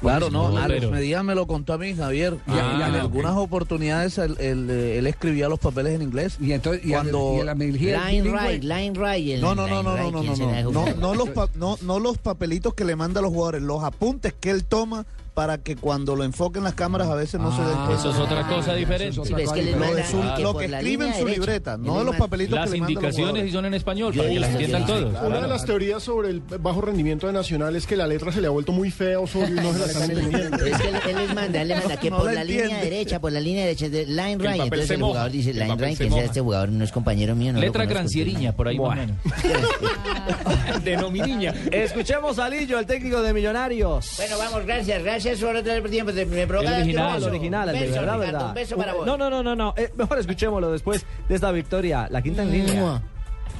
Claro, 0.01 0.31
no, 0.31 0.51
No, 0.51 0.59
Alex 0.59 0.91
Medina 0.91 1.23
me 1.23 1.35
lo 1.35 1.47
contó 1.47 1.75
a 1.75 1.79
mí, 1.79 1.95
Javier. 1.95 2.39
Y, 2.47 2.51
Ah, 2.53 2.77
y 2.79 2.83
en 2.89 2.95
algunas 2.97 3.37
oportunidades 3.37 4.17
él, 4.19 4.37
él, 4.41 4.69
eh, 4.71 4.99
él 4.99 5.07
escribía 5.07 5.49
los 5.49 5.59
papeles 5.59 5.95
en 5.95 6.03
inglés. 6.03 6.37
Y 6.41 6.53
entonces, 6.53 6.83
y 6.85 6.91
cuando... 6.91 7.37
y 7.41 7.45
la 7.45 7.55
Mejía 7.55 8.09
Line 8.11 8.33
right, 8.33 8.63
line 8.65 8.95
right. 8.95 9.25
y 9.25 9.33
el 9.33 9.41
No, 9.41 9.55
no, 9.55 9.69
no, 9.69 9.83
no, 9.83 9.97
no, 9.97 10.11
no, 10.11 10.21
¿quién 10.35 10.63
no, 10.65 10.71
no, 10.73 10.95
no, 10.95 11.15
los 11.15 11.29
pa- 11.35 11.51
no, 11.55 11.77
no 11.83 11.99
los 11.99 12.17
papelitos 12.19 12.73
que 12.75 12.85
le 12.85 12.97
manda 12.97 13.21
a 13.21 13.23
los 13.23 13.31
jugadores, 13.33 13.63
los 13.63 13.85
apuntes 13.85 14.33
que 14.39 14.51
él 14.51 14.65
toma 14.65 15.05
para 15.41 15.57
que 15.57 15.75
cuando 15.75 16.17
lo 16.17 16.25
enfoquen 16.25 16.63
las 16.65 16.75
cámaras 16.75 17.09
a 17.09 17.15
veces 17.15 17.41
no 17.41 17.51
se 17.57 17.63
den 17.63 17.75
cuenta. 17.87 17.95
Eso 17.95 18.11
es 18.11 18.19
otra 18.19 18.47
cosa 18.47 18.75
diferente. 18.75 19.25
Sí, 19.25 19.33
es 19.39 19.51
que 19.53 19.63
les 19.63 19.73
Lo, 19.73 19.79
manda 19.79 19.97
de 19.97 20.35
que 20.37 20.43
lo 20.43 20.61
escribe 20.61 21.07
en 21.07 21.13
su 21.15 21.19
derecha. 21.21 21.41
libreta, 21.41 21.77
no 21.79 21.85
les 21.85 21.95
los 21.95 22.05
manda- 22.05 22.19
papelitos 22.19 22.55
Las 22.57 22.67
que 22.69 22.75
le 22.75 22.81
mandan 22.83 22.95
los 23.03 23.05
indicaciones 23.15 23.49
y 23.49 23.51
son 23.53 23.65
en 23.65 23.73
español, 23.73 24.15
para 24.15 24.29
que 24.29 24.39
las 24.39 24.51
entiendan 24.51 24.85
todos. 24.87 25.15
Una 25.25 25.41
de 25.41 25.49
las 25.49 25.65
teorías 25.65 26.03
sobre 26.03 26.29
el 26.29 26.41
bajo 26.41 26.83
rendimiento 26.83 27.27
de 27.27 27.33
Nacional 27.33 27.75
es 27.75 27.87
que 27.87 27.97
la 27.97 28.07
letra 28.07 28.31
se 28.33 28.43
le 28.43 28.49
ha 28.49 28.51
vuelto 28.51 28.73
muy 28.73 28.91
fea 28.91 29.13
y 29.13 29.23
no 29.23 29.27
se 29.73 29.79
la 29.79 29.87
están 29.87 30.11
entendiendo. 30.11 30.63
Es 30.63 30.77
que 30.79 30.89
él, 30.91 30.97
él 31.09 31.17
les 31.17 31.35
manda, 31.35 31.63
él 31.63 31.69
les 31.69 31.79
manda 31.79 31.97
que 31.99 32.11
No 32.11 32.19
por 32.19 32.33
la 32.35 32.45
línea 32.45 32.81
derecha, 32.83 33.19
por 33.19 33.33
la 33.33 33.41
línea 33.41 33.63
derecha, 33.65 33.89
de 33.89 34.05
line 34.05 34.37
right. 34.37 34.61
Entonces 34.61 34.91
el 34.91 34.99
moja, 34.99 35.11
jugador 35.13 35.33
dice 35.33 35.55
line 35.55 35.77
right, 35.79 35.97
que 35.97 36.11
sea 36.11 36.23
este 36.25 36.43
jugador, 36.43 36.69
no 36.69 36.85
es 36.85 36.93
compañero 36.93 37.35
mío. 37.35 37.55
No 37.55 37.61
Letra 37.61 37.85
conozco, 37.85 37.95
grancierilla, 37.95 38.53
por 38.55 38.69
ahí 38.69 38.79
más 38.79 38.89
o 38.89 38.95
menos. 38.95 39.17
De 40.85 40.97
no 40.99 41.11
mi 41.11 41.21
niña. 41.23 41.55
Escuchemos 41.73 42.39
a 42.39 42.49
Lillo, 42.51 42.79
el 42.79 42.85
técnico 42.85 43.23
de 43.23 43.33
Millonarios. 43.33 44.15
Bueno, 44.19 44.37
vamos, 44.37 44.67
gracias, 44.67 45.03
gracias 45.03 45.30
por 45.39 45.57
otro 45.57 45.83
tiempo. 45.91 46.13
Me 46.13 46.47
provoca 46.47 46.71
El 46.77 46.83
original, 46.83 47.15
beso. 47.15 47.27
el 47.29 47.31
original, 47.35 47.69
el 47.69 47.75
Un 47.75 47.81
de 47.81 47.87
beso, 47.87 48.01
verdad, 48.01 48.15
Ricardo, 48.15 48.33
verdad. 48.33 48.49
Un 48.49 48.55
beso 48.55 48.77
para 48.77 48.95
vos. 48.95 49.07
No, 49.07 49.17
no, 49.17 49.31
no, 49.31 49.43
no, 49.43 49.57
no. 49.57 49.75
eh, 49.77 49.91
mejor 49.97 50.19
escuchémoslo 50.19 50.73
después 50.73 51.05
de 51.29 51.35
esta 51.35 51.51
victoria. 51.53 52.09
La 52.11 52.23
quinta 52.23 52.43
en 52.43 52.51
línea. 52.53 53.03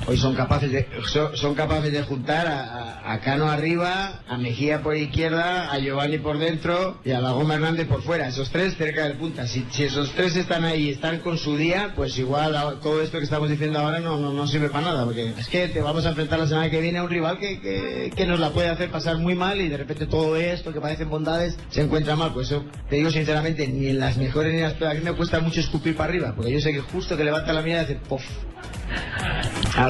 Hoy 0.07 0.17
son 0.17 0.35
capaces 0.35 0.73
de, 0.73 0.89
son, 1.07 1.37
son 1.37 1.55
capaces 1.55 1.93
de 1.93 2.03
juntar 2.03 2.47
a, 2.49 3.13
a- 3.13 3.21
Cano 3.21 3.49
arriba, 3.51 4.23
a 4.29 4.39
Mejía 4.39 4.83
por 4.83 4.97
izquierda, 4.97 5.71
a 5.71 5.79
Giovanni 5.79 6.19
por 6.19 6.39
dentro 6.39 6.99
y 7.05 7.11
a 7.11 7.21
la 7.21 7.33
Goma 7.33 7.55
Hernández 7.55 7.87
por 7.87 8.03
fuera. 8.03 8.27
Esos 8.29 8.51
tres 8.51 8.77
cerca 8.77 9.05
del 9.05 9.19
punta. 9.19 9.47
Si, 9.47 9.67
si 9.71 9.85
esos 9.85 10.11
tres 10.13 10.35
están 10.37 10.65
ahí 10.65 10.85
y 10.89 10.91
están 10.91 11.19
con 11.19 11.37
su 11.39 11.57
día, 11.57 11.93
pues 11.95 12.17
igual 12.19 12.57
todo 12.83 13.03
esto 13.03 13.19
que 13.19 13.25
estamos 13.25 13.51
diciendo 13.51 13.79
ahora 13.79 14.01
no, 14.01 14.17
no, 14.19 14.33
no 14.33 14.47
sirve 14.49 14.71
para 14.71 14.87
nada. 14.87 15.05
Porque 15.05 15.35
es 15.39 15.49
que 15.49 15.69
te 15.69 15.81
vamos 15.83 16.07
a 16.07 16.11
enfrentar 16.11 16.39
la 16.39 16.47
semana 16.47 16.71
que 16.71 16.81
viene 16.81 16.99
a 16.99 17.03
un 17.05 17.11
rival 17.11 17.39
que, 17.39 17.61
que, 17.61 18.11
que 18.17 18.27
nos 18.27 18.41
la 18.41 18.51
puede 18.51 18.69
hacer 18.69 18.91
pasar 18.91 19.19
muy 19.19 19.35
mal 19.35 19.61
y 19.61 19.69
de 19.69 19.77
repente 19.77 20.07
todo 20.07 20.35
esto 20.37 20.73
que 20.73 20.81
parecen 20.81 21.11
bondades 21.11 21.57
se 21.71 21.83
encuentra 21.83 22.17
mal. 22.17 22.33
Pues 22.33 22.47
eso 22.49 22.65
te 22.89 22.97
digo 22.97 23.11
sinceramente, 23.11 23.69
ni 23.69 23.89
en 23.89 23.99
las 24.01 24.17
mejores 24.17 24.53
ni 24.53 24.59
en 24.61 24.65
las 24.65 24.75
peores. 24.75 25.03
Me 25.05 25.13
cuesta 25.13 25.41
mucho 25.41 25.61
escupir 25.61 25.95
para 25.95 26.09
arriba. 26.11 26.33
Porque 26.35 26.51
yo 26.53 26.61
sé 26.61 26.73
que 26.73 26.81
justo 26.81 27.17
que 27.17 27.25
levanta 27.25 27.53
la 27.53 27.61
mirada 27.63 27.83
hace 27.83 27.97
pof 27.97 28.23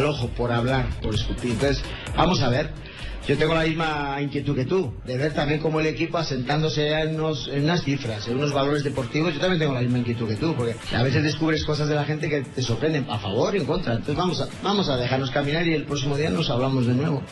al 0.01 0.06
ojo 0.06 0.28
por 0.28 0.51
hablar, 0.52 0.89
por 1.01 1.14
escupir. 1.14 1.52
Entonces, 1.52 1.82
vamos 2.16 2.40
a 2.43 2.48
ver. 2.48 2.70
Yo 3.28 3.36
tengo 3.36 3.55
la 3.55 3.64
misma 3.64 4.16
inquietud 4.20 4.56
que 4.56 4.64
tú, 4.64 4.94
de 5.05 5.16
ver 5.18 5.32
también 5.35 5.60
cómo 5.60 5.78
el 5.78 5.86
equipo 5.86 6.16
asentándose 6.18 6.89
en, 6.90 7.16
unos- 7.20 7.48
en 7.48 7.64
unas 7.64 7.82
cifras, 7.85 8.27
en 8.27 8.39
unos 8.39 8.52
valores 8.52 8.82
deportivos. 8.82 9.35
Yo 9.35 9.40
también 9.40 9.60
tengo 9.60 9.74
la 9.74 9.82
misma 9.82 9.98
inquietud 9.98 10.27
que 10.27 10.36
tú, 10.36 10.55
porque 10.56 10.74
a 10.97 11.02
veces 11.02 11.22
descubres 11.22 11.64
cosas 11.64 11.89
de 11.89 11.94
la 11.94 12.05
gente 12.05 12.28
que 12.31 12.40
te 12.40 12.62
sorprenden, 12.62 13.06
a 13.10 13.18
favor 13.18 13.55
y 13.55 13.59
en 13.59 13.66
contra. 13.66 13.93
Entonces 13.93 14.16
vamos 14.16 14.40
a, 14.40 14.48
vamos 14.64 14.89
a 14.89 14.97
dejarnos 14.97 15.31
caminar 15.31 15.66
y 15.66 15.74
el 15.74 15.85
próximo 15.85 16.16
día 16.16 16.31
nos 16.31 16.48
hablamos 16.51 16.86
de 16.86 16.94
nuevo. 16.94 17.22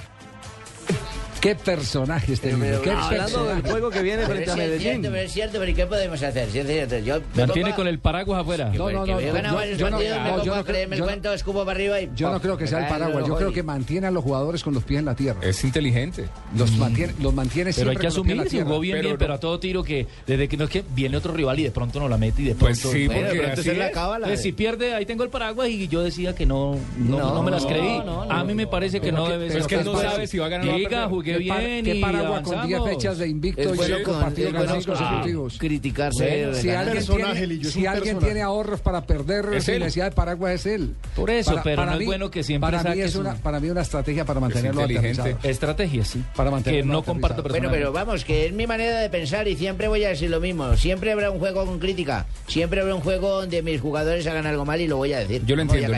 Qué 1.40 1.54
personaje 1.54 2.32
este 2.32 2.52
niño, 2.52 2.80
qué 2.82 2.90
Hablando 2.90 3.14
del 3.14 3.28
personaje. 3.62 3.70
juego 3.70 3.90
que 3.90 4.02
viene 4.02 4.24
frente 4.26 4.42
es 4.44 4.48
a 4.50 4.54
cierto, 4.54 4.72
Medellín. 4.78 5.02
pero 5.02 5.16
es 5.18 5.32
cierto, 5.32 5.58
pero 5.60 5.70
¿y 5.70 5.74
qué 5.74 5.86
podemos 5.86 6.20
hacer? 6.20 6.48
Sí, 6.50 6.58
es 6.58 6.66
cierto, 6.66 6.98
yo 6.98 7.20
me 7.34 7.46
Mantiene 7.46 7.74
con 7.76 7.86
el 7.86 8.00
paraguas 8.00 8.40
afuera. 8.40 8.64
No, 8.66 8.72
no, 8.72 8.98
porque 8.98 9.10
no, 9.12 9.16
veo 9.18 9.20
yo- 9.20 9.42
no- 9.42 9.52
no, 9.52 10.44
yo 10.44 10.56
no 10.56 10.64
creerme 10.64 10.96
el 10.96 11.02
creo- 11.02 11.06
cuento, 11.12 11.32
escupo 11.32 11.60
para 11.64 11.70
arriba 11.78 12.00
y... 12.00 12.10
Yo 12.16 12.32
no 12.32 12.40
creo 12.40 12.56
que 12.56 12.66
sea 12.66 12.80
el 12.80 12.88
paraguas, 12.88 13.24
yo 13.24 13.36
creo 13.36 13.52
que 13.52 13.62
mantiene 13.62 14.08
a 14.08 14.10
los 14.10 14.24
jugadores 14.24 14.64
con 14.64 14.74
los 14.74 14.82
pies 14.82 14.98
en 14.98 15.04
la 15.04 15.14
tierra. 15.14 15.38
Es 15.42 15.62
inteligente. 15.62 16.28
Los 16.56 16.72
mantiene, 16.72 17.14
los 17.20 17.32
mantiene 17.32 17.70
Pero 17.72 17.90
hay 17.90 17.96
siempre 17.96 18.00
que 18.00 18.06
asumir, 18.08 18.48
tierra. 18.48 18.66
jugó 18.66 18.80
bien, 18.80 18.96
Pero 18.96 19.02
bien, 19.04 19.14
no- 19.14 19.18
pero 19.18 19.34
a 19.34 19.38
todo 19.40 19.60
tiro 19.60 19.84
que 19.84 20.08
desde 20.26 20.48
que 20.48 20.56
no 20.56 20.64
es 20.64 20.70
que 20.70 20.84
viene 20.94 21.16
otro 21.16 21.32
rival 21.32 21.60
y 21.60 21.62
de 21.62 21.70
pronto 21.70 22.00
no 22.00 22.08
la 22.08 22.18
mete 22.18 22.42
y 22.42 22.44
de 22.46 22.54
Pues 22.56 22.80
pronto. 22.80 22.98
sí, 22.98 23.06
Bueno, 23.06 23.28
porque 23.28 23.46
así 23.46 23.62
se 23.62 23.74
la 23.74 23.84
es. 23.86 23.90
acaba 23.92 24.18
la- 24.18 24.36
si 24.36 24.50
pierde, 24.50 24.92
ahí 24.94 25.06
tengo 25.06 25.22
el 25.22 25.30
paraguas 25.30 25.68
y 25.68 25.86
yo 25.86 26.02
decía 26.02 26.34
que 26.34 26.46
no, 26.46 26.76
no, 26.98 27.18
No, 27.18 27.34
no 27.34 27.42
me 27.44 27.52
las 27.52 27.62
no, 27.62 27.68
creí. 27.68 27.98
no, 27.98 28.24
no. 28.24 28.32
a 28.32 28.42
mí 28.42 28.54
me 28.54 28.66
parece 28.66 29.00
que 29.00 29.12
no 29.12 29.28
debe 29.28 29.50
ser. 29.50 29.60
es 29.60 29.66
que 29.68 29.76
no 29.84 29.92
Pues, 29.92 30.02
sabe 30.10 30.26
si 30.26 30.38
va 30.38 30.46
a 30.46 30.48
ganar 30.48 30.66
Diga, 30.74 30.88
perder. 30.88 31.08
Jugué 31.34 31.44
¿Qué, 31.44 31.48
par- 31.48 31.60
bien 31.64 31.84
qué 31.84 31.94
y 31.94 32.00
Paraguas 32.00 32.42
con 32.42 32.52
10 32.66 32.78
avanzamos. 32.78 32.88
fechas 32.90 33.18
de 33.18 33.28
invicto 33.28 33.62
y 33.62 33.66
bueno 33.76 33.96
5 33.98 34.10
con- 34.12 34.20
partidos 34.20 34.52
bueno 34.52 34.72
consecutivos? 34.86 35.58
Criticarse. 35.58 36.24
Bueno, 36.44 36.54
Si 36.58 36.70
alguien 36.70 36.94
personaje, 36.96 37.46
tiene, 37.46 37.64
si 37.64 37.80
un 37.80 37.86
alguien 37.88 38.38
ahorros 38.42 38.80
para 38.80 39.02
perder 39.06 39.46
Es 39.54 39.64
sin 39.64 39.74
él. 39.74 39.80
necesidad 39.80 40.04
de 40.06 40.12
Paraguas 40.12 40.52
es 40.54 40.66
él. 40.66 40.94
Por 41.14 41.30
eso, 41.30 41.60
pero 41.64 41.84
no 41.86 41.94
es 41.94 42.06
bueno 42.06 42.30
que 42.30 42.42
siempre 42.42 42.70
para 42.78 42.94
mí 42.94 43.00
es 43.00 43.12
su- 43.12 43.20
una 43.20 43.34
para 43.34 43.60
mí 43.60 43.68
una 43.70 43.82
estrategia 43.82 44.24
para 44.24 44.40
mantenerlo 44.40 44.80
inteligente. 44.82 45.20
aterrizado. 45.20 45.48
Estrategia, 45.50 46.04
sí. 46.04 46.22
Para 46.36 46.50
que 46.50 46.54
mantenerlo 46.54 46.92
no 46.92 47.02
comparto. 47.02 47.42
Bueno, 47.42 47.68
pero 47.70 47.92
vamos, 47.92 48.24
que 48.24 48.46
es 48.46 48.52
mi 48.52 48.66
manera 48.66 49.00
de 49.00 49.08
pensar 49.10 49.46
y 49.48 49.56
siempre 49.56 49.88
voy 49.88 50.04
a 50.04 50.08
decir 50.08 50.30
lo 50.30 50.40
mismo. 50.40 50.76
Siempre 50.76 51.12
habrá 51.12 51.30
un 51.30 51.38
juego 51.38 51.64
con 51.66 51.78
crítica. 51.78 52.26
Siempre 52.46 52.80
habrá 52.80 52.94
un 52.94 53.00
juego 53.00 53.40
donde 53.40 53.62
mis 53.62 53.80
jugadores 53.80 54.26
hagan 54.26 54.46
algo 54.46 54.64
mal 54.64 54.80
y 54.80 54.86
lo 54.86 54.96
voy 54.96 55.12
a 55.12 55.18
decir. 55.20 55.42
Yo 55.46 55.56
lo 55.56 55.62
entiendo. 55.62 55.88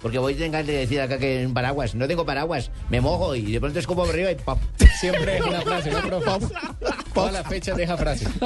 Porque 0.00 0.18
voy 0.18 0.34
a 0.34 0.36
tener 0.36 0.64
que 0.64 0.72
decir 0.72 1.00
acá 1.00 1.18
que 1.18 1.42
en 1.42 1.54
paraguas. 1.54 1.94
No 1.94 2.06
tengo 2.06 2.24
paraguas. 2.24 2.70
Me 2.90 3.00
mojo 3.00 3.34
y 3.34 3.52
de 3.52 3.60
pronto 3.60 3.78
es 3.78 3.86
como 3.86 4.04
arriba 4.04 4.30
y 4.30 4.36
¡pop! 4.36 4.58
Siempre 5.00 5.34
deja 5.34 5.48
una 5.48 5.60
frase, 5.62 5.90
¿no, 5.90 6.00
profe? 6.00 6.46
Todas 7.14 7.32
las 7.32 7.46
fechas 7.46 7.76
deja 7.76 7.96
frase. 7.96 8.26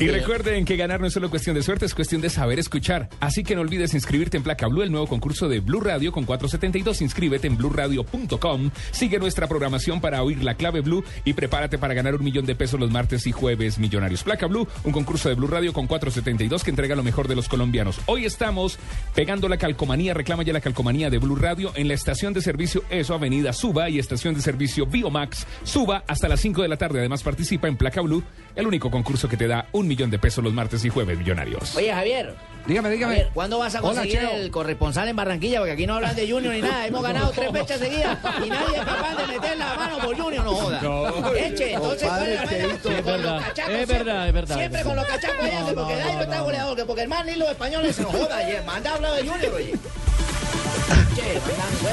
Y 0.00 0.08
recuerden 0.08 0.64
que 0.64 0.76
ganar 0.76 1.00
no 1.00 1.08
es 1.08 1.12
solo 1.12 1.28
cuestión 1.28 1.56
de 1.56 1.62
suerte, 1.62 1.84
es 1.84 1.94
cuestión 1.94 2.20
de 2.20 2.30
saber 2.30 2.58
escuchar. 2.58 3.08
Así 3.18 3.42
que 3.42 3.56
no 3.56 3.62
olvides 3.62 3.94
inscribirte 3.94 4.36
en 4.36 4.44
Placa 4.44 4.68
Blue, 4.68 4.82
el 4.82 4.92
nuevo 4.92 5.08
concurso 5.08 5.48
de 5.48 5.58
Blue 5.58 5.80
Radio 5.80 6.12
con 6.12 6.24
472. 6.24 7.02
Inscríbete 7.02 7.48
en 7.48 7.56
blueradio.com. 7.56 8.70
Sigue 8.92 9.18
nuestra 9.18 9.48
programación 9.48 10.00
para 10.00 10.22
oír 10.22 10.42
la 10.44 10.54
clave 10.54 10.80
Blue 10.80 11.04
y 11.24 11.32
prepárate 11.32 11.78
para 11.78 11.94
ganar 11.94 12.14
un 12.14 12.22
millón 12.22 12.46
de 12.46 12.54
pesos 12.54 12.78
los 12.78 12.90
martes 12.90 13.26
y 13.26 13.32
jueves 13.32 13.78
millonarios. 13.78 14.22
Placa 14.22 14.46
Blue, 14.46 14.68
un 14.84 14.92
concurso 14.92 15.28
de 15.28 15.34
Blue 15.34 15.48
Radio 15.48 15.72
con 15.72 15.86
472 15.86 16.62
que 16.62 16.70
entrega 16.70 16.94
lo 16.94 17.02
mejor 17.02 17.26
de 17.26 17.34
los 17.34 17.48
colombianos. 17.48 18.00
Hoy 18.06 18.24
estamos 18.24 18.78
pegando 19.14 19.47
la 19.48 19.56
calcomanía, 19.56 20.14
reclama 20.14 20.42
ya 20.42 20.52
la 20.52 20.60
calcomanía 20.60 21.10
de 21.10 21.18
Blue 21.18 21.36
Radio 21.36 21.72
en 21.74 21.88
la 21.88 21.94
estación 21.94 22.32
de 22.32 22.40
servicio 22.40 22.84
ESO 22.90 23.14
Avenida 23.14 23.52
Suba 23.52 23.88
y 23.88 23.98
estación 23.98 24.34
de 24.34 24.40
servicio 24.40 24.86
Biomax 24.86 25.46
Suba 25.62 26.04
hasta 26.06 26.28
las 26.28 26.40
5 26.40 26.62
de 26.62 26.68
la 26.68 26.76
tarde. 26.76 27.00
Además 27.00 27.22
participa 27.22 27.68
en 27.68 27.76
Placa 27.76 28.00
Blue, 28.00 28.22
el 28.54 28.66
único 28.66 28.90
concurso 28.90 29.28
que 29.28 29.36
te 29.36 29.46
da 29.46 29.68
un 29.72 29.88
millón 29.88 30.10
de 30.10 30.18
pesos 30.18 30.42
los 30.44 30.52
martes 30.52 30.84
y 30.84 30.88
jueves 30.88 31.18
millonarios. 31.18 31.76
Oye, 31.76 31.92
Javier. 31.92 32.34
Dígame, 32.68 32.90
dígame. 32.90 33.26
¿Cuándo 33.32 33.58
vas 33.58 33.74
a 33.76 33.80
conseguir 33.80 34.18
el 34.18 34.50
corresponsal 34.50 35.08
en 35.08 35.16
Barranquilla? 35.16 35.60
Porque 35.60 35.72
aquí 35.72 35.86
no 35.86 35.94
hablan 35.94 36.14
de 36.14 36.30
Junior 36.30 36.52
ni 36.52 36.60
nada. 36.60 36.86
Hemos 36.86 37.02
ganado 37.02 37.30
tres 37.30 37.50
fechas 37.50 37.80
seguidas 37.80 38.18
y 38.44 38.50
nadie 38.50 38.76
es 38.76 38.84
capaz 38.84 39.16
de 39.16 39.26
meter 39.26 39.56
la 39.56 39.74
mano 39.74 39.98
por 39.98 40.14
Junior, 40.14 40.44
no 40.44 40.54
joda. 40.54 40.80
No. 40.82 41.34
Eche, 41.34 41.72
entonces, 41.72 42.06
¿cuál 42.06 42.26
es 42.28 42.34
la 42.34 42.44
vaina? 42.44 42.68
Sí, 42.68 42.68
es 42.68 42.82
Con 42.82 42.94
los 42.94 43.04
verdad. 43.06 43.40
cachacos 43.40 43.74
Es 43.74 43.88
verdad, 43.88 44.28
es 44.28 44.34
verdad, 44.34 44.56
Siempre 44.56 44.80
es 44.80 44.86
con 44.86 44.96
los 44.96 45.04
cachacos 45.06 45.44
allá, 45.44 45.64
que 45.66 45.72
porque 45.72 45.96
Dairo 45.96 46.20
está 46.20 46.40
goleador, 46.40 46.76
que 46.76 46.84
porque 46.84 47.02
el 47.02 47.08
man 47.08 47.26
ni 47.26 47.34
los 47.36 47.48
españoles 47.48 47.96
se 47.96 48.02
nos 48.02 48.10
joda. 48.12 48.38
Manda 48.66 48.90
a 48.90 48.94
hablar 48.96 49.12
de 49.14 49.26
Junior, 49.26 49.54
oye. 49.54 49.72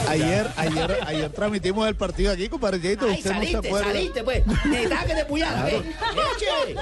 Ayer, 0.08 0.48
ayer, 0.56 0.98
ayer 1.06 1.30
transmitimos 1.32 1.88
el 1.88 1.96
partido 1.96 2.32
aquí, 2.32 2.48
compadre 2.50 2.82
Cheito. 2.82 3.06
Ay, 3.06 3.18
Usted 3.18 3.32
no 3.32 3.40
se 3.42 3.46
saliste, 3.48 3.68
acuerda. 3.68 3.88
saliste, 3.92 4.24
pues. 4.24 4.44
Necesitaba 4.66 5.04
que 5.06 5.16
te 5.16 5.26
puyaran, 5.26 5.62
Claro. 5.62 5.78
¿eh? 5.78 5.84
Eche. 6.36 6.76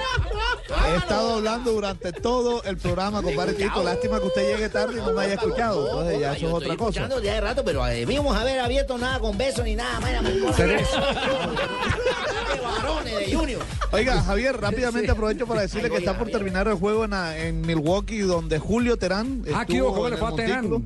He 0.92 0.96
estado 0.96 1.34
hablando 1.34 1.72
durante 1.72 2.12
todo 2.12 2.62
el 2.64 2.76
programa, 2.76 3.22
compadre 3.22 3.56
Cheito. 3.56 3.82
Lástima 3.82 4.20
que 4.20 4.26
usted 4.26 4.52
llegue 4.54 4.68
tarde 4.68 5.00
y 5.00 5.04
no 5.04 5.12
me 5.12 5.22
haya 5.22 5.34
escuchado. 5.34 5.86
Entonces 5.88 6.20
ya 6.20 6.32
eso 6.34 6.46
es 6.48 6.52
otra 6.52 6.72
estoy 6.72 6.76
cosa. 6.76 7.00
escuchando 7.00 7.22
ya 7.24 7.34
de 7.34 7.40
rato, 7.40 7.64
pero 7.64 7.86
eh, 7.88 8.04
vimos 8.06 8.36
haber 8.36 8.60
abierto 8.60 8.98
nada 8.98 9.18
con 9.18 9.36
besos 9.36 9.64
ni 9.64 9.74
nada. 9.74 9.98
Mira, 10.00 10.22
varones 12.62 13.18
de 13.18 13.34
Junior. 13.34 13.62
Oiga, 13.92 14.22
Javier, 14.22 14.60
rápidamente 14.60 15.10
aprovecho 15.10 15.46
para 15.46 15.62
decirle 15.62 15.90
que 15.90 15.96
está 15.98 16.16
por 16.18 16.28
terminar 16.30 16.68
el 16.68 16.74
juego 16.74 17.04
en, 17.04 17.10
la- 17.12 17.36
en 17.38 17.60
Milwaukee, 17.62 18.18
donde 18.20 18.58
Julio 18.58 18.96
Terán. 18.96 19.44
Ah, 19.54 19.64
¿qué 19.66 19.74
estuvo? 19.76 19.94
¿Cómo 19.94 20.08
le 20.08 20.14
el 20.14 20.20
fue 20.20 20.28
a 20.28 20.34
Terán? 20.36 20.84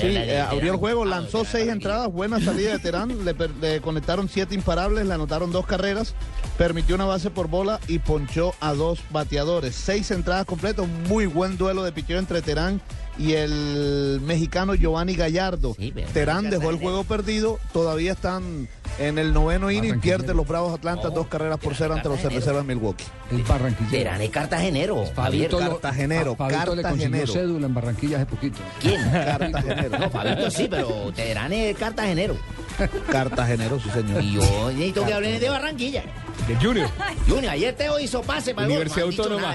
Sí, 0.00 0.06
eh, 0.06 0.40
abrió 0.40 0.72
el 0.72 0.78
juego, 0.78 1.04
lanzó 1.04 1.44
seis 1.44 1.68
entradas, 1.68 2.12
buena 2.12 2.40
salida 2.40 2.72
de 2.72 2.78
Terán, 2.86 3.24
le 3.24 3.80
conectaron 3.80 4.28
siete 4.28 4.54
imparables, 4.54 5.06
le 5.06 5.14
anotaron 5.14 5.52
dos 5.52 5.66
carreras, 5.66 6.14
permitió 6.58 6.94
una 6.94 7.04
base 7.04 7.30
por 7.30 7.48
bola 7.48 7.80
y 7.88 7.98
ponchó 7.98 8.54
a 8.60 8.72
dos 8.74 9.00
bateadores. 9.10 9.74
Seis 9.74 10.10
entradas 10.10 10.46
completas, 10.46 10.86
muy 11.08 11.26
buen 11.26 11.56
duelo 11.58 11.82
de 11.82 11.92
picheo 11.92 12.18
entre 12.18 12.42
Terán 12.42 12.80
y 13.18 13.32
el 13.32 14.20
mexicano 14.22 14.74
Giovanni 14.74 15.14
Gallardo. 15.14 15.74
Terán 16.12 16.50
dejó 16.50 16.70
el 16.70 16.76
juego 16.78 17.04
perdido, 17.04 17.58
todavía 17.72 18.12
están 18.12 18.68
en 18.98 19.18
el 19.18 19.32
noveno 19.34 19.70
inning, 19.70 20.00
pierde 20.00 20.32
los 20.34 20.46
Bravos 20.46 20.72
Atlanta 20.74 21.10
dos 21.10 21.26
carreras 21.26 21.58
por 21.58 21.74
cero 21.74 21.94
ante 21.94 22.08
los 22.08 22.20
cerveceros 22.20 22.66
de 22.66 22.74
Milwaukee. 22.74 23.04
El 23.30 23.42
Barranquillero. 23.42 23.90
Terán 23.90 24.20
es 24.22 24.30
cartagenero. 24.30 25.04
Fabito, 25.14 25.58
Cartagenero, 25.58 26.36
Fa- 26.36 26.48
Fabito 26.50 26.74
le 26.74 26.82
consiguió 26.82 27.10
Cartagenero. 27.10 27.32
cédula 27.32 27.66
en 27.66 27.74
Barranquilla 27.74 28.16
hace 28.18 28.26
poquito. 28.26 28.58
¿Quién? 28.80 29.02
Cartagenero. 29.10 29.98
No, 29.98 30.10
Fabito 30.10 30.50
sí, 30.50 30.66
pero 30.70 31.12
Terán 31.14 31.52
es 31.52 31.76
cartagenero. 31.76 32.36
Cartagenero, 33.10 33.80
sí 33.80 33.90
señor. 33.90 34.22
Y 34.22 34.32
yo 34.32 34.70
necesito 34.70 35.04
que 35.04 35.12
hablen 35.14 35.40
de 35.40 35.48
Barranquilla. 35.48 36.04
De 36.46 36.56
Junior. 36.56 36.88
Junior, 37.28 37.52
ayer 37.52 37.74
Teo 37.74 37.98
hizo 37.98 38.22
pase 38.22 38.54
para 38.54 38.66
Universidad 38.66 38.98
no 38.98 39.04
han 39.04 39.10
dicho 39.10 39.22
Autónoma. 39.22 39.54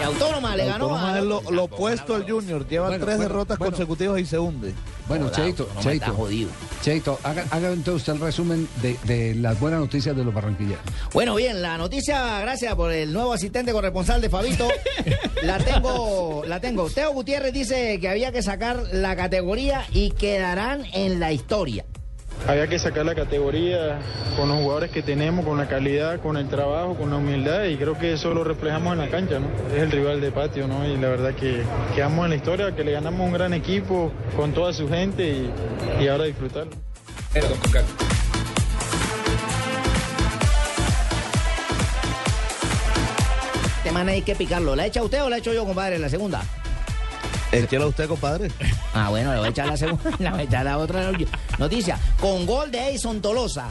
Y 0.00 0.04
Autónoma 0.04 0.56
le 0.56 0.66
ganó 0.66 0.84
Autónoma 0.84 1.14
a... 1.14 1.18
es 1.18 1.24
lo, 1.24 1.42
lo 1.50 1.64
opuesto 1.64 2.14
al 2.14 2.28
Junior, 2.30 2.66
lleva 2.66 2.88
Bueno, 2.88 3.04
tres 3.04 3.16
bueno, 3.16 3.28
derrotas 3.32 3.58
bueno. 3.58 3.70
consecutivas 3.72 4.20
y 4.20 4.26
se 4.26 4.38
hunde. 4.38 4.74
Bueno, 5.08 5.26
Joda, 5.26 5.36
Cheito, 5.36 5.68
Cheito, 5.80 6.12
jodido. 6.14 6.50
Cheito, 6.82 7.18
haga, 7.24 7.44
haga 7.50 7.68
entonces 7.72 8.02
usted 8.02 8.12
el 8.14 8.20
resumen 8.20 8.68
de, 8.80 8.96
de 9.04 9.34
las 9.34 9.58
buenas 9.58 9.80
noticias 9.80 10.16
de 10.16 10.24
los 10.24 10.32
barranquilleros. 10.32 10.82
Bueno, 11.12 11.34
bien, 11.34 11.60
la 11.60 11.76
noticia, 11.76 12.40
gracias 12.40 12.74
por 12.74 12.92
el 12.92 13.12
nuevo 13.12 13.32
asistente 13.32 13.72
corresponsal 13.72 14.20
de 14.20 14.30
Fabito. 14.30 14.68
la 15.42 15.58
tengo, 15.58 16.44
la 16.46 16.60
tengo. 16.60 16.88
Teo 16.88 17.12
Gutiérrez 17.12 17.52
dice 17.52 17.98
que 18.00 18.08
había 18.08 18.32
que 18.32 18.42
sacar 18.42 18.82
la 18.92 19.16
categoría 19.16 19.84
y 19.92 20.10
quedarán 20.12 20.84
en 20.92 21.20
la 21.20 21.32
historia. 21.32 21.84
Había 22.48 22.66
que 22.66 22.78
sacar 22.78 23.06
la 23.06 23.14
categoría 23.14 24.00
con 24.36 24.48
los 24.48 24.58
jugadores 24.58 24.90
que 24.90 25.00
tenemos, 25.02 25.44
con 25.44 25.58
la 25.58 25.68
calidad, 25.68 26.20
con 26.20 26.36
el 26.36 26.48
trabajo, 26.48 26.96
con 26.96 27.10
la 27.10 27.16
humildad 27.16 27.64
y 27.64 27.76
creo 27.76 27.96
que 27.96 28.14
eso 28.14 28.34
lo 28.34 28.42
reflejamos 28.42 28.94
en 28.94 28.98
la 28.98 29.08
cancha, 29.08 29.38
¿no? 29.38 29.46
Es 29.74 29.82
el 29.82 29.92
rival 29.92 30.20
de 30.20 30.32
patio, 30.32 30.66
¿no? 30.66 30.84
Y 30.84 30.96
la 30.96 31.08
verdad 31.08 31.34
que 31.34 31.62
quedamos 31.94 32.24
en 32.24 32.30
la 32.30 32.36
historia, 32.36 32.74
que 32.74 32.82
le 32.82 32.92
ganamos 32.92 33.20
un 33.20 33.32
gran 33.32 33.54
equipo 33.54 34.12
con 34.36 34.52
toda 34.52 34.72
su 34.72 34.88
gente 34.88 35.28
y, 35.28 35.50
y 36.02 36.08
ahora 36.08 36.24
disfrutarlo. 36.24 36.72
Este 43.76 43.92
man 43.92 44.08
hay 44.08 44.22
que 44.22 44.34
picarlo. 44.34 44.74
¿La 44.74 44.86
echa 44.86 45.02
usted 45.02 45.22
o 45.22 45.28
la 45.28 45.38
echo 45.38 45.52
yo, 45.52 45.64
compadre, 45.64 45.98
la 45.98 46.08
segunda? 46.08 46.42
Échela 47.52 47.86
usted, 47.86 48.08
compadre. 48.08 48.50
Ah, 48.94 49.10
bueno, 49.10 49.32
le 49.32 49.38
voy 49.38 49.48
a 49.48 49.50
echar 49.50 49.66
la 49.66 49.76
segunda, 49.76 50.10
le 50.18 50.30
voy 50.30 50.40
a 50.40 50.42
echar 50.42 50.64
la 50.64 50.78
otra 50.78 51.12
noticia. 51.58 51.98
Con 52.18 52.46
gol 52.46 52.70
de 52.70 52.94
Edson 52.94 53.20
Tolosa, 53.20 53.68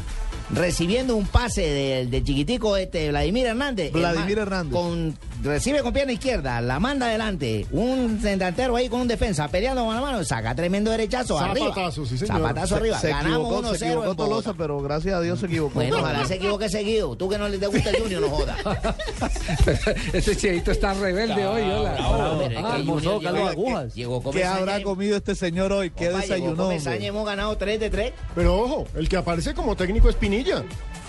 recibiendo 0.51 1.15
un 1.15 1.25
pase 1.25 1.61
del 1.61 2.11
de 2.11 2.23
chiquitico 2.23 2.77
este 2.77 3.09
Vladimir 3.09 3.47
Hernández. 3.47 3.91
Vladimir 3.91 4.37
Hernández. 4.37 4.73
Con, 4.73 5.17
recibe 5.43 5.81
con 5.81 5.93
pierna 5.93 6.13
izquierda, 6.13 6.61
la 6.61 6.79
manda 6.79 7.07
adelante, 7.07 7.65
un 7.71 8.21
delantero 8.21 8.75
ahí 8.75 8.89
con 8.89 9.01
un 9.01 9.07
defensa 9.07 9.47
peleando 9.47 9.85
mano 9.85 9.99
a 9.99 10.11
mano, 10.11 10.23
saca 10.23 10.53
tremendo 10.55 10.91
derechazo 10.91 11.39
arriba. 11.39 11.67
Zapatazo, 11.69 12.05
sí, 12.05 12.17
señor. 12.17 12.37
Zapatazo 12.37 12.75
arriba. 12.75 12.99
Se, 12.99 13.09
Ganamos 13.09 13.47
equivocó, 13.47 13.61
1-0 13.61 13.75
se 13.77 13.85
equivocó 13.85 14.11
en 14.11 14.17
Bogotá. 14.17 14.29
Tolosa, 14.29 14.53
pero 14.53 14.81
gracias 14.81 15.15
a 15.15 15.21
Dios 15.21 15.39
se 15.39 15.45
equivocó. 15.47 15.73
Bueno, 15.75 15.97
ojalá 15.99 16.25
se 16.25 16.35
equivoque 16.35 16.69
seguido. 16.69 17.15
Tú 17.15 17.29
que 17.29 17.37
no 17.37 17.47
le 17.49 17.57
te 17.57 17.67
gusta 17.67 17.89
el 17.89 18.01
Junior, 18.01 18.21
no 18.21 18.29
jodas. 18.29 18.57
Ese 20.13 20.35
Cheito 20.35 20.71
está 20.71 20.93
rebelde 20.93 21.45
hoy, 21.45 21.61
hola. 21.63 21.95
Ah, 21.99 22.79
Junior 22.85 23.21
Carlos 23.23 23.41
llegó- 23.41 23.47
Agujas. 23.49 23.95
Llegó 23.95 24.29
a 24.29 24.31
¿Qué 24.31 24.45
habrá 24.45 24.81
comido 24.83 25.17
este 25.17 25.35
señor 25.35 25.71
hoy? 25.71 25.89
¿Qué 25.91 26.05
llegó 26.05 26.17
desayunó? 26.17 26.71
hemos 26.71 27.25
ganado 27.25 27.57
3 27.57 27.79
de 27.79 27.89
3. 27.89 28.13
Pero 28.35 28.57
ojo, 28.59 28.87
el 28.95 29.09
que 29.09 29.17
aparece 29.17 29.53
como 29.53 29.75
técnico 29.75 30.09
es 30.09 30.15
Pinilla. 30.15 30.63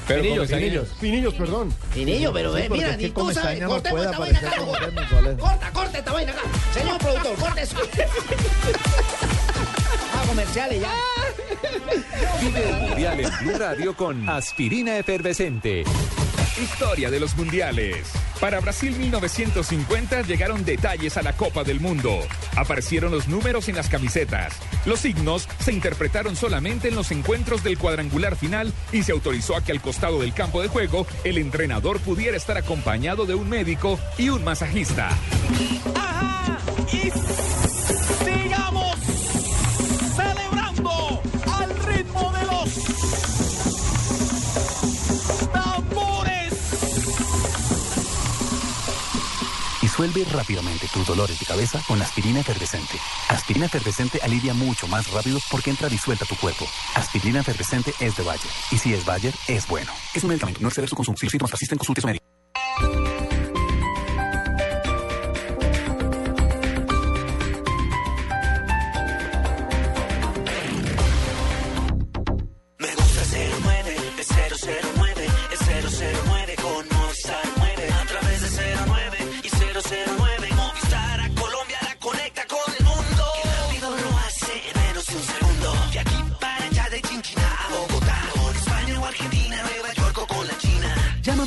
Pero 0.07 0.23
Pinillos, 0.23 0.49
Pinillos. 0.51 0.89
Pinillos, 1.01 1.35
perdón. 1.35 1.75
Pinillo, 1.95 2.33
pero 2.33 2.55
Sí, 2.57 2.63
eh, 2.63 2.69
mira, 2.71 2.97
ni 2.97 3.11
tú 3.11 3.33
sabes. 3.33 3.61
no 3.61 3.69
Cortemos 3.69 4.05
esta 4.05 4.19
vaina 4.19 4.39
acá. 4.39 4.51
Corta, 5.39 5.73
corta 5.73 5.99
esta 5.99 6.13
vaina 6.13 6.33
acá. 6.33 6.41
Señor 6.75 6.99
productor, 6.99 7.35
corte 7.37 7.63
eso. 7.63 7.77
Ah, 10.15 10.25
comerciales 10.27 10.81
ya. 10.81 10.93
Vive 12.41 12.69
el 12.69 12.77
Mundial 12.77 13.21
en 13.21 13.31
Blue 13.41 13.59
Radio 13.59 13.97
con 13.97 14.29
Aspirina 14.29 14.99
Efervescente. 14.99 15.85
Historia 16.61 17.11
de 17.11 17.19
los 17.19 17.35
mundiales. 17.35 18.13
Para 18.39 18.61
Brasil 18.61 18.95
1950 18.95 20.23
llegaron 20.23 20.65
detalles 20.65 21.17
a 21.17 21.23
la 21.23 21.33
Copa 21.33 21.65
del 21.65 21.81
Mundo. 21.81 22.21
Aparecieron 22.57 23.11
los 23.11 23.27
números 23.27 23.69
en 23.69 23.77
las 23.77 23.89
camisetas. 23.89 24.55
Los 24.85 25.01
signos 25.01 25.49
se 25.61 25.73
interpretaron 25.73 26.37
solamente 26.37 26.89
en 26.89 26.95
los 26.95 27.11
encuentros 27.11 27.65
del 27.65 27.79
cuadrangular 27.79 28.37
final 28.37 28.71
y 28.93 29.03
se 29.03 29.13
autorizó 29.13 29.57
a 29.57 29.65
que 29.65 29.73
al 29.73 29.81
costado 29.81 30.21
del 30.21 30.35
campo 30.35 30.61
de 30.61 30.69
juego 30.69 31.07
el 31.25 31.39
entrenador 31.39 32.01
pudiera 32.01 32.37
estar 32.37 32.59
acompañado 32.59 33.25
de 33.25 33.35
un 33.35 33.49
médico 33.49 33.99
y 34.19 34.29
un 34.29 34.45
masajista. 34.45 35.09
Disuelve 50.03 50.29
rápidamente 50.33 50.89
tus 50.93 51.07
dolores 51.07 51.39
de 51.39 51.47
cabeza 51.47 51.81
con 51.87 52.03
aspirina 52.03 52.41
efervescente. 52.41 52.99
Aspirina 53.29 53.67
efervescente 53.67 54.19
alivia 54.21 54.53
mucho 54.53 54.89
más 54.89 55.09
rápido 55.13 55.39
porque 55.49 55.71
entra 55.71 55.89
disuelta 55.89 56.25
tu 56.25 56.35
cuerpo. 56.35 56.67
Aspirina 56.97 57.39
efervescente 57.39 57.95
es 58.01 58.17
de 58.17 58.25
Bayer. 58.25 58.51
Y 58.73 58.79
si 58.79 58.93
es 58.95 59.05
Bayer, 59.05 59.33
es 59.47 59.69
bueno. 59.69 59.93
Es 60.13 60.25
un 60.25 60.31
medicamento, 60.31 60.59
no 60.61 60.67
exceder 60.67 60.89
su 60.89 60.97
consumo. 60.97 61.17
Si 61.17 61.27
los 61.27 61.31
síntomas 61.31 61.53
persisten, 61.53 61.79
consulte 61.79 62.01
a 62.01 62.03
su 62.03 62.09
médico. 62.09 63.12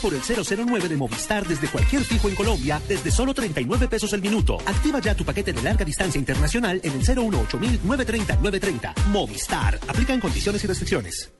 Por 0.05 0.13
el 0.13 0.21
009 0.21 0.87
de 0.87 0.97
Movistar 0.97 1.47
desde 1.47 1.67
cualquier 1.67 2.03
fijo 2.03 2.29
en 2.29 2.35
Colombia 2.35 2.79
desde 2.87 3.09
solo 3.09 3.33
39 3.33 3.87
pesos 3.87 4.13
el 4.13 4.21
minuto. 4.21 4.59
Activa 4.63 4.99
ya 4.99 5.15
tu 5.15 5.25
paquete 5.25 5.51
de 5.51 5.63
larga 5.63 5.83
distancia 5.83 6.19
internacional 6.19 6.79
en 6.83 6.91
el 6.91 6.99
018 6.99 7.57
930 7.59 8.35
930. 8.35 8.93
Movistar. 9.09 9.79
Aplican 9.87 10.19
condiciones 10.19 10.63
y 10.63 10.67
restricciones. 10.67 11.31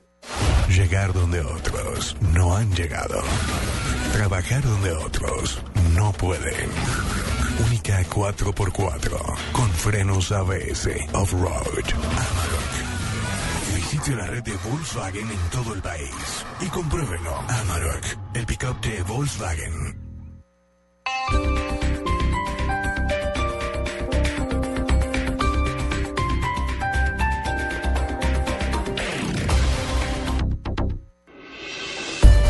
Llegar 0.68 1.12
donde 1.12 1.42
otros 1.42 2.16
no 2.34 2.56
han 2.56 2.74
llegado. 2.74 3.22
Trabajar 4.12 4.64
donde 4.64 4.90
otros 4.90 5.60
no 5.94 6.12
pueden. 6.14 6.68
Única 7.68 8.02
4x4 8.02 9.36
con 9.52 9.70
frenos 9.70 10.32
ABS 10.32 10.88
off-road. 11.12 11.84
Amarok. 11.94 12.85
Visite 13.96 14.16
la 14.16 14.26
red 14.26 14.42
de 14.42 14.52
Volkswagen 14.68 15.30
en 15.30 15.50
todo 15.50 15.72
el 15.72 15.80
país 15.80 16.44
y 16.60 16.66
compruébelo. 16.66 17.34
Amarok, 17.48 18.04
el 18.34 18.44
pickup 18.44 18.80
de 18.82 19.02
Volkswagen. 19.04 20.06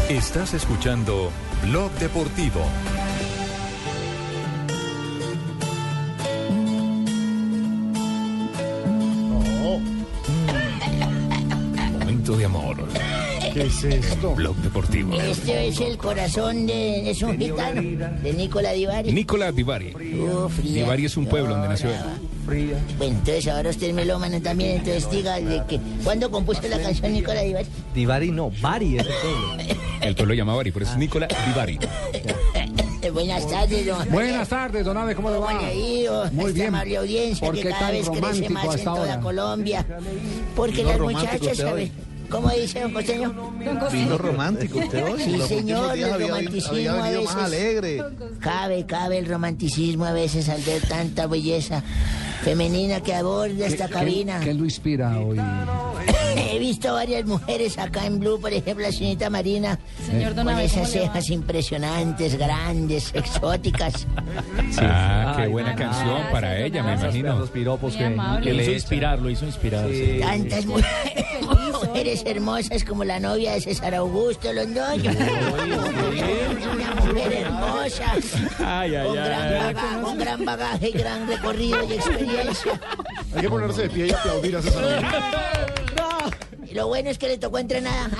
Estás 0.08 0.54
escuchando 0.54 1.30
Blog 1.62 1.92
Deportivo. 1.92 2.66
¿Qué 13.56 13.62
es 13.62 13.84
esto? 13.84 14.34
Blog 14.34 14.54
Deportivo. 14.56 15.18
Este 15.18 15.68
es 15.68 15.80
el 15.80 15.96
corazón 15.96 16.66
de. 16.66 17.10
Es 17.10 17.22
un 17.22 17.38
gitano. 17.38 17.80
De 18.22 18.34
Nicola 18.34 18.72
Divari. 18.72 19.10
Nicolás 19.10 19.56
Divari. 19.56 19.92
Fría. 19.92 20.44
Divari 20.62 21.06
es 21.06 21.16
un 21.16 21.24
pueblo 21.24 21.54
donde 21.54 21.68
nació 21.68 21.88
él. 21.88 21.96
Bueno, 22.44 22.76
entonces 23.00 23.48
ahora 23.48 23.70
usted 23.70 23.86
es 23.86 23.94
melómano 23.94 24.42
también. 24.42 24.72
Entonces 24.72 25.10
diga 25.10 25.40
de 25.40 25.62
que. 25.66 25.80
¿Cuándo 26.04 26.30
compuso 26.30 26.60
la 26.68 26.78
canción 26.82 27.14
Nicola 27.14 27.40
Divari? 27.40 27.66
Divari 27.94 28.30
no, 28.30 28.52
Bari 28.60 28.98
es 28.98 29.06
el 29.06 29.14
pueblo. 29.22 29.76
El 30.02 30.14
pueblo 30.14 30.34
llama 30.34 30.54
Bari, 30.54 30.70
por 30.70 30.82
eso 30.82 30.92
es 30.92 30.98
Nicolás 30.98 31.30
Divari. 31.46 31.78
Buenas 33.10 33.48
tardes, 33.48 33.86
don. 33.86 34.10
Buenas 34.10 34.48
tardes, 34.48 34.84
don 34.84 34.96
Ave, 34.98 35.14
¿cómo 35.14 35.30
le 35.30 35.38
va? 35.38 35.52
Muy 36.32 36.50
Esta 36.50 36.82
bien. 36.82 36.98
audiencia 36.98 37.46
¿Por 37.46 37.54
que 37.54 37.62
qué 37.62 37.68
cada 37.70 37.80
tan 37.80 37.92
vez 37.92 38.08
crece 38.10 38.20
romántico 38.20 38.52
más 38.52 38.64
en 38.64 38.70
hasta 38.70 38.84
toda 38.84 39.00
ahora? 39.00 39.20
Colombia. 39.20 39.86
Porque 40.54 40.76
Vino 40.76 40.88
las 40.90 41.00
muchachas, 41.00 41.40
usted 41.40 41.54
¿sabe? 41.54 41.82
hoy. 41.84 41.92
¿Cómo 42.30 42.50
dice 42.50 42.80
don 42.80 42.92
Costeño? 42.92 43.32
Vino 43.92 44.18
romántico 44.18 44.78
usted 44.78 45.04
hoy. 45.04 45.20
Sí, 45.22 45.36
Los 45.36 45.48
señor, 45.48 45.96
el 45.96 46.04
había, 46.04 46.26
romanticismo 46.28 46.72
había 46.72 46.92
a 46.92 46.96
venido 47.02 47.20
veces. 47.20 47.36
más 47.36 47.44
alegre. 47.44 48.02
Cabe, 48.40 48.86
cabe 48.86 49.18
el 49.18 49.26
romanticismo 49.26 50.04
a 50.04 50.12
veces 50.12 50.48
al 50.48 50.60
ver 50.62 50.82
tanta 50.82 51.26
belleza 51.26 51.82
femenina 52.42 53.00
que 53.02 53.14
aborda 53.14 53.66
esta 53.66 53.86
¿Qué- 53.86 53.92
cabina. 53.92 54.40
¿Qué 54.40 54.54
lo 54.54 54.64
inspira 54.64 55.18
hoy? 55.18 55.38
He 56.36 56.58
visto 56.58 56.92
varias 56.92 57.24
mujeres 57.24 57.78
acá 57.78 58.06
en 58.06 58.18
Blue, 58.20 58.38
por 58.40 58.52
ejemplo, 58.52 58.84
la 58.86 58.92
señorita 58.92 59.28
Marina, 59.30 59.78
Señor 60.06 60.28
con 60.34 60.44
Donave, 60.46 60.64
esas 60.66 60.90
cejas 60.90 61.28
impresionantes, 61.30 62.36
grandes, 62.38 63.10
exóticas. 63.14 64.06
Ah, 64.78 65.34
qué 65.36 65.42
Ay, 65.44 65.48
buena 65.50 65.72
no. 65.72 65.76
canción 65.78 66.18
para 66.30 66.58
ella, 66.58 66.82
me 66.82 66.94
imagino. 66.94 67.38
Los 67.38 67.50
piropos 67.50 67.94
que, 67.96 68.14
que 68.42 68.52
le 68.54 68.72
inspirar, 68.72 69.18
lo 69.20 69.30
hizo 69.30 69.44
inspirar. 69.46 69.88
sí. 69.90 70.18
Tantas 70.20 70.64
mu- 71.96 72.02
mujeres 72.02 72.22
hermosas 72.26 72.84
como 72.84 73.04
la 73.04 73.18
novia 73.20 73.52
de 73.54 73.60
César 73.60 73.94
Augusto 73.94 74.52
Londoño. 74.52 75.10
Una 75.10 76.94
mujer 76.94 77.32
hermosa, 77.32 78.12
Ay, 78.58 78.94
ay, 78.94 79.06
con 79.06 79.14
gran, 79.16 79.42
ay. 79.42 79.74
baga- 79.74 80.00
con 80.02 80.18
gran 80.18 80.44
bagaje, 80.44 80.90
gran 80.90 81.26
recorrido 81.28 81.78
y 81.88 81.92
experiencia. 81.94 82.80
Hay 83.34 83.40
que 83.42 83.48
ponerse 83.48 83.82
de 83.82 83.90
pie 83.90 84.06
y 84.08 84.12
aplaudir 84.12 84.56
a 84.56 84.62
César 84.62 84.84
Augusto. 84.84 85.16
Y 86.70 86.74
Lo 86.74 86.88
bueno 86.88 87.08
es 87.10 87.18
que 87.18 87.28
le 87.28 87.38
tocó 87.38 87.58
entrenada. 87.58 88.10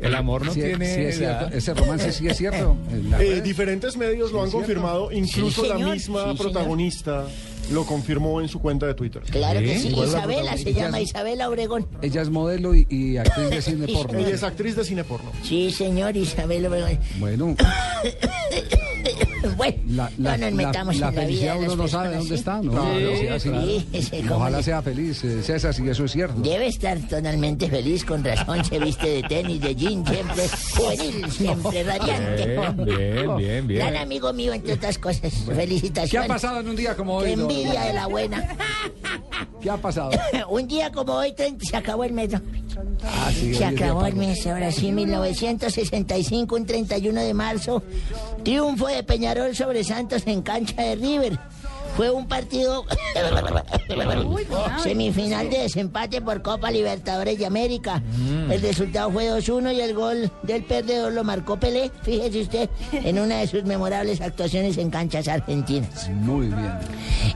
El 0.00 0.14
amor 0.14 0.44
no 0.44 0.52
Sí, 0.52 0.60
tiene. 0.62 0.94
sí 0.94 1.00
es 1.02 1.18
cierto, 1.18 1.46
ese 1.56 1.74
romance 1.74 2.12
sí 2.12 2.26
es 2.28 2.36
cierto. 2.36 2.76
Eh, 3.20 3.40
diferentes 3.42 3.96
medios 3.96 4.32
lo 4.32 4.42
han 4.42 4.50
confirmado, 4.50 5.10
incluso 5.12 5.62
Sí, 5.62 5.68
la 5.68 5.76
misma 5.78 6.32
Sí, 6.32 6.38
señor. 6.38 7.28
Lo 7.70 7.84
confirmó 7.86 8.40
en 8.40 8.48
su 8.48 8.60
cuenta 8.60 8.86
de 8.86 8.94
Twitter. 8.94 9.22
Claro 9.22 9.60
que 9.60 9.76
¿Eh? 9.76 9.78
sí, 9.78 9.92
¿Cuál 9.92 10.08
es 10.08 10.12
la 10.12 10.18
Isabela 10.20 10.56
se 10.56 10.74
llama 10.74 11.00
Isabela 11.00 11.48
Obregón. 11.48 11.86
Ella 12.02 12.22
es 12.22 12.30
modelo 12.30 12.74
y, 12.74 12.86
y 12.90 13.16
actriz 13.16 13.50
de 13.50 13.62
cine 13.62 13.86
porno. 13.88 14.18
Ella 14.18 14.34
es 14.34 14.42
actriz 14.42 14.76
de 14.76 14.84
cine 14.84 15.04
porno. 15.04 15.30
Sí, 15.42 15.70
señor, 15.70 16.16
Isabela 16.16 16.68
Obregón. 16.68 16.98
Bueno, 17.18 17.56
Bueno, 19.56 19.76
la, 19.88 20.10
la, 20.18 20.36
no 20.36 20.46
nos 20.46 20.54
metamos 20.54 20.96
la 20.98 21.08
en 21.08 21.14
la 21.14 21.22
felicidad 21.22 21.56
uno 21.58 21.76
no 21.76 21.88
sabe 21.88 22.08
dónde 22.16 22.28
¿sí? 22.28 22.34
está, 22.34 22.62
¿no? 22.62 22.72
Claro. 22.72 23.16
Sí, 23.18 23.28
así. 23.28 23.86
Sí, 23.92 24.02
sí, 24.02 24.22
cómo 24.22 24.36
Ojalá 24.36 24.62
sea 24.62 24.82
feliz, 24.82 25.24
eh, 25.24 25.42
César, 25.42 25.74
si 25.74 25.88
eso 25.88 26.04
es 26.04 26.12
cierto. 26.12 26.40
Debe 26.40 26.66
estar 26.66 26.98
totalmente 27.08 27.68
feliz, 27.68 28.04
con 28.04 28.24
razón 28.24 28.64
se 28.64 28.78
viste 28.78 29.08
de 29.08 29.22
tenis, 29.22 29.60
de 29.60 29.74
jean, 29.74 30.06
siempre 30.06 30.48
juvenil, 30.74 31.30
siempre 31.30 31.82
radiante. 31.82 32.46
Bien, 32.46 32.84
bien, 32.84 33.36
bien, 33.36 33.66
bien. 33.66 33.80
Gran 33.80 33.96
amigo 33.96 34.32
mío, 34.32 34.52
entre 34.52 34.74
otras 34.74 34.98
cosas. 34.98 35.32
Felicitaciones. 35.44 36.10
¿Qué 36.10 36.18
ha 36.32 36.34
pasado 36.34 36.60
en 36.60 36.68
un 36.68 36.76
día 36.76 36.96
como 36.96 37.16
hoy? 37.16 37.32
envidia 37.32 37.82
de 37.82 37.92
la 37.92 38.06
buena. 38.06 38.56
¿Qué 39.60 39.70
ha 39.70 39.76
pasado? 39.76 40.10
Un 40.48 40.66
día 40.66 40.90
como 40.90 41.14
hoy 41.14 41.32
30, 41.32 41.64
se 41.64 41.76
acabó 41.76 42.04
el 42.04 42.12
metro. 42.12 42.40
Ah, 43.04 43.30
sí, 43.32 43.54
Se 43.54 43.64
acabó 43.64 44.06
el 44.06 44.16
mes, 44.16 44.46
ahora 44.46 44.72
sí, 44.72 44.90
1965, 44.92 46.54
un 46.54 46.66
31 46.66 47.20
de 47.20 47.34
marzo. 47.34 47.82
Triunfo 48.42 48.88
de 48.88 49.02
Sobre 49.32 49.82
Santos 49.82 50.26
en 50.26 50.42
cancha 50.42 50.82
de 50.82 50.94
River. 50.94 51.38
Fue 51.96 52.10
un 52.10 52.26
partido 52.26 52.84
semifinal 54.82 55.50
de 55.50 55.58
desempate 55.58 56.20
por 56.20 56.40
Copa 56.42 56.70
Libertadores 56.70 57.38
de 57.38 57.46
América. 57.46 58.02
El 58.50 58.60
resultado 58.62 59.10
fue 59.10 59.28
2-1 59.30 59.74
y 59.74 59.80
el 59.80 59.94
gol 59.94 60.30
del 60.42 60.64
perdedor 60.64 61.12
lo 61.12 61.22
marcó 61.24 61.58
Pelé, 61.58 61.90
fíjese 62.02 62.40
usted, 62.40 62.70
en 62.92 63.18
una 63.18 63.38
de 63.38 63.46
sus 63.46 63.64
memorables 63.64 64.20
actuaciones 64.20 64.78
en 64.78 64.90
canchas 64.90 65.28
argentinas. 65.28 66.08
Muy 66.10 66.46
bien. 66.46 66.72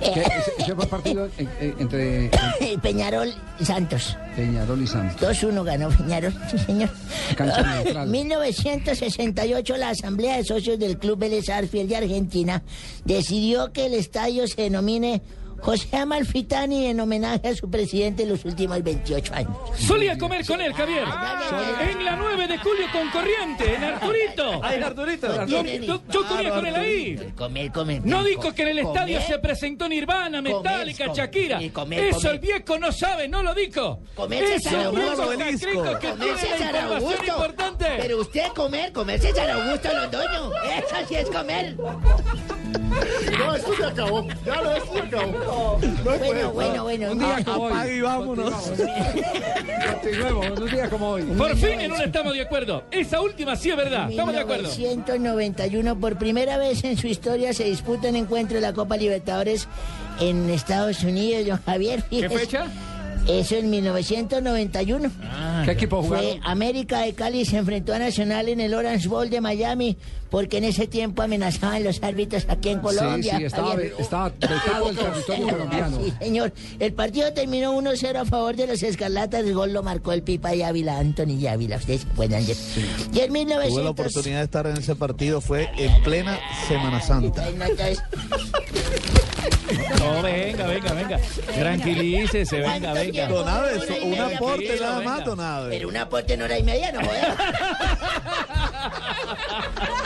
¿Qué? 0.01 0.23
Ese, 0.59 0.75
fue 0.75 0.85
el 0.85 0.91
partido 0.91 1.29
en- 1.39 1.49
en- 1.61 1.75
entre 1.79 2.31
Peñarol 2.83 3.33
y 3.61 3.65
Santos. 3.65 4.17
Peñarol 4.35 4.83
y 4.83 4.87
Santos. 4.87 5.21
2-1 5.43 5.65
ganó 5.65 5.89
Peñarol, 5.91 6.35
sí 6.51 6.59
señor. 6.59 6.91
Cancha 7.37 7.63
neutral. 7.63 8.09
1968 8.09 9.77
la 9.77 9.91
Asamblea 9.91 10.37
de 10.39 10.45
Socios 10.45 10.79
del 10.79 10.99
Club 10.99 11.19
Vélez 11.19 11.49
Arfiel 11.51 11.89
de 11.89 11.97
Argentina 11.97 12.63
decidió 13.05 13.73
que 13.73 13.87
el 13.87 13.95
estadio 13.95 14.46
se 14.49 14.63
denomine 14.63 15.21
José 15.61 15.97
Amalfitani 15.97 16.87
en 16.87 17.01
homenaje 17.01 17.49
a 17.49 17.55
su 17.55 17.69
presidente 17.71 18.23
en 18.23 18.29
los 18.31 18.45
últimos 18.45 18.83
28 18.83 19.35
años. 19.35 19.57
Solía 19.77 20.17
comer 20.19 20.47
con 20.47 20.61
él, 20.61 20.73
Javier. 20.73 21.05
En 21.91 22.05
la 22.05 22.17
9 22.17 22.47
de 22.47 22.59
julio 22.59 22.87
con 22.93 23.09
Corriente, 23.11 23.75
en 23.75 23.85
Arturito. 23.85 24.61
Ay, 24.63 24.83
Arturito. 24.83 25.47
Yo, 25.47 25.63
yo- 25.65 26.03
yo 26.09 26.27
comía 26.29 26.51
con 26.51 26.67
él 26.67 26.75
ahí. 26.77 27.33
Comer, 27.37 27.73
comer. 27.73 28.03
No 28.05 28.23
dijo 28.23 28.53
que 28.55 28.63
en 28.63 28.69
el 28.69 28.79
estadio 28.81 29.21
se 29.23 29.39
presentó 29.39 29.89
Nirvana, 29.89 30.41
Metallica, 30.43 31.07
Shakira. 31.13 31.61
Eso 31.61 32.31
el 32.31 32.39
viejo 32.39 32.79
no 32.79 32.93
sabe, 32.93 33.29
no 33.29 33.43
lo 33.43 33.55
dijo. 33.55 34.01
Comerse 34.15 34.55
Eso 34.57 34.71
San 34.71 34.81
el 34.81 34.91
viejo 34.93 35.15
que 35.99 36.09
Comer 36.09 36.19
tiene 36.19 36.33
la 36.33 36.39
César 36.39 36.75
información 36.75 36.93
Augusto. 37.03 37.25
importante. 37.27 37.87
Pero 37.99 38.21
usted 38.21 38.47
comer, 38.55 38.93
comer 38.93 39.21
César 39.21 39.51
Augusto 39.51 39.89
Londoño. 39.93 40.51
Eso 40.65 40.97
sí 41.09 41.15
es 41.17 41.31
comer. 41.31 41.77
No, 43.39 43.55
esto 43.55 43.77
se 43.77 43.85
acabó. 43.85 44.27
Ya 44.45 44.63
lo 44.63 44.71
esto 44.77 44.93
se 44.93 44.99
acabó. 45.01 45.46
No 45.47 45.79
Bueno, 46.05 46.53
bueno, 46.53 46.83
bueno. 46.83 47.13
Un 47.13 47.19
día 47.19 47.45
como 47.45 47.65
hoy. 47.65 47.91
Y 47.91 48.01
vámonos. 48.01 48.55
Continuemos, 49.93 50.61
un 50.61 50.71
día 50.71 50.91
como 50.91 51.09
hoy. 51.11 51.23
Por 51.23 51.57
fin 51.57 51.81
en 51.81 51.93
una 51.93 52.05
estamos 52.05 52.35
de 52.35 52.43
acuerdo. 52.43 52.85
Esa 52.91 53.21
última 53.21 53.57
sí 53.57 53.71
es 53.71 53.77
verdad. 53.77 54.11
Estamos 54.11 54.35
de 54.35 54.41
acuerdo. 54.41 54.69
1991, 54.69 56.01
por 56.01 56.19
primera 56.19 56.59
vez 56.59 56.85
en 56.85 56.97
su 56.97 57.07
historia 57.07 57.53
se 57.53 57.65
disputa 57.65 58.09
un 58.09 58.17
encuentro 58.17 58.57
de 58.57 58.63
la 58.63 58.73
Copa 58.73 58.97
Libertadores 58.97 59.69
en 60.21 60.51
Estados 60.51 61.03
Unidos, 61.03 61.47
don 61.47 61.63
Javier. 61.65 62.03
¿Qué 62.11 62.29
fecha? 62.29 62.67
Eso 63.29 63.57
en 63.57 63.71
1991. 63.71 65.11
¿Qué 65.65 65.73
equipo 65.73 66.03
Fue 66.03 66.19
jugaron? 66.19 66.41
América 66.45 67.01
de 67.01 67.13
Cali 67.15 67.45
se 67.45 67.57
enfrentó 67.57 67.93
a 67.93 67.99
Nacional 67.99 68.49
en 68.49 68.61
el 68.61 68.73
Orange 68.73 69.09
Bowl 69.09 69.29
de 69.29 69.41
Miami 69.41 69.97
porque 70.31 70.59
en 70.59 70.65
ese 70.65 70.87
tiempo 70.87 71.23
amenazaban 71.23 71.85
los 71.85 72.03
árbitros 72.03 72.47
aquí 72.49 72.71
en 72.71 72.81
Colombia. 72.81 73.33
Sí, 73.33 73.39
sí, 73.39 73.45
estaba, 73.45 73.71
Javier. 73.71 73.95
estaba 73.99 74.29
vetado 74.41 74.91
el 74.91 74.97
territorio 74.97 75.49
colombiano. 75.49 75.99
Sí, 76.05 76.13
señor. 76.19 76.53
El 76.79 76.93
partido 76.93 77.33
terminó 77.33 77.75
1-0 77.75 78.17
a 78.17 78.25
favor 78.25 78.57
de 78.57 78.67
los 78.67 78.83
Escarlatas. 78.83 79.41
El 79.41 79.55
gol 79.55 79.73
lo 79.73 79.83
marcó 79.83 80.13
el 80.13 80.23
Pipa 80.23 80.55
y 80.55 80.63
Ávila, 80.63 80.99
Anthony 80.99 81.39
y 81.39 81.47
Ávila. 81.47 81.77
Ustedes 81.77 82.07
pueden 82.15 82.37
Y 82.47 82.51
en 82.51 82.57
Tuve 82.57 83.27
la 83.27 83.33
1900... 83.33 83.87
oportunidad 83.91 84.39
de 84.39 84.45
estar 84.45 84.67
en 84.67 84.77
ese 84.77 84.95
partido, 84.97 85.41
fue 85.41 85.69
en 85.77 86.03
plena 86.03 86.39
Semana 86.69 87.01
Santa. 87.01 87.45
No, 89.99 90.23
venga, 90.23 90.67
venga, 90.67 90.93
venga. 90.93 91.19
Tranquilícese, 91.55 92.61
venga, 92.61 92.93
venga. 92.93 93.29
Don 93.29 93.49
Aves, 93.49 93.85
Una 93.89 93.99
y 93.99 94.13
un 94.13 94.21
aporte 94.21 94.67
tranquilo, 94.67 94.87
nada 94.87 95.01
más, 95.01 95.25
Don 95.25 95.41
Aves. 95.41 95.69
Pero 95.71 95.89
un 95.89 95.97
aporte 95.97 96.35
en 96.35 96.43
hora 96.43 96.59
y 96.59 96.63
media, 96.63 96.93
no 96.93 97.01
jodas. 97.01 97.37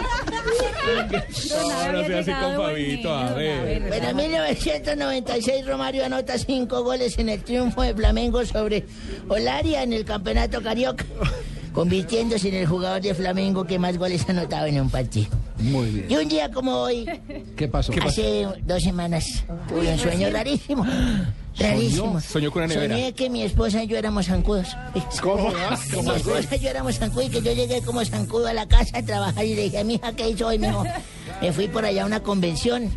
No, 1.51 1.93
no 1.93 2.07
sea 2.07 2.19
así 2.21 2.33
con 2.33 2.57
Fabito, 2.57 3.15
a 3.15 3.33
ver. 3.35 3.83
Bueno, 3.89 4.09
en 4.09 4.17
1996 4.17 5.67
Romario 5.67 6.05
anota 6.05 6.39
cinco 6.39 6.83
goles 6.83 7.19
en 7.19 7.29
el 7.29 7.43
triunfo 7.43 7.83
de 7.83 7.95
Flamengo 7.95 8.45
sobre 8.45 8.85
Olaria 9.29 9.83
en 9.83 9.93
el 9.93 10.05
Campeonato 10.05 10.63
Carioca, 10.63 11.05
convirtiéndose 11.73 12.49
en 12.49 12.55
el 12.55 12.67
jugador 12.67 13.01
de 13.01 13.15
Flamengo 13.15 13.65
que 13.65 13.79
más 13.79 13.97
goles 13.99 14.25
ha 14.29 14.33
anotado 14.33 14.67
en 14.67 14.81
un 14.81 14.91
partido. 14.91 15.29
Muy 15.59 15.91
bien. 15.91 16.07
Y 16.11 16.17
un 16.17 16.29
día 16.29 16.51
como 16.51 16.73
hoy, 16.73 17.07
¿Qué 17.57 17.69
pasó? 17.69 17.93
hace 18.03 18.47
dos 18.65 18.83
semanas, 18.83 19.45
tuve 19.69 19.93
un 19.93 19.99
sueño 19.99 20.31
rarísimo. 20.31 20.87
Rarísimo. 21.59 22.21
Soñó 22.21 22.51
con 22.51 22.63
una 22.65 22.73
nevera. 22.75 22.95
Soñé 22.97 23.13
que 23.13 23.29
mi 23.29 23.43
esposa 23.43 23.83
y 23.83 23.87
yo 23.87 23.99
éramos 23.99 24.27
zancudos. 24.27 24.69
¿Cómo? 25.21 25.53
Que 25.91 26.03
mi 26.03 26.11
esposa 26.11 26.57
y 26.57 26.59
yo 26.61 26.71
éramos 26.71 26.97
zancudos 26.99 27.27
y 27.27 27.31
que 27.31 27.43
yo 27.43 27.53
llegué 27.53 27.83
como 27.83 28.05
zancudo 28.05 28.47
a 28.47 28.55
la 28.55 28.67
casa 28.67 28.99
a 28.99 29.03
trabajar 29.03 29.45
y 29.45 29.55
le 29.55 29.63
dije 29.65 29.79
a 29.79 29.85
mi 29.85 29.95
hija, 29.95 30.13
¿qué 30.15 30.31
hizo 30.31 30.47
hoy? 30.47 30.59
Me 30.59 30.69
dijo, 30.69 30.85
me 31.43 31.53
fui 31.53 31.69
por 31.69 31.85
allá 31.85 32.05
a 32.05 32.07
una 32.07 32.21
convención. 32.23 32.89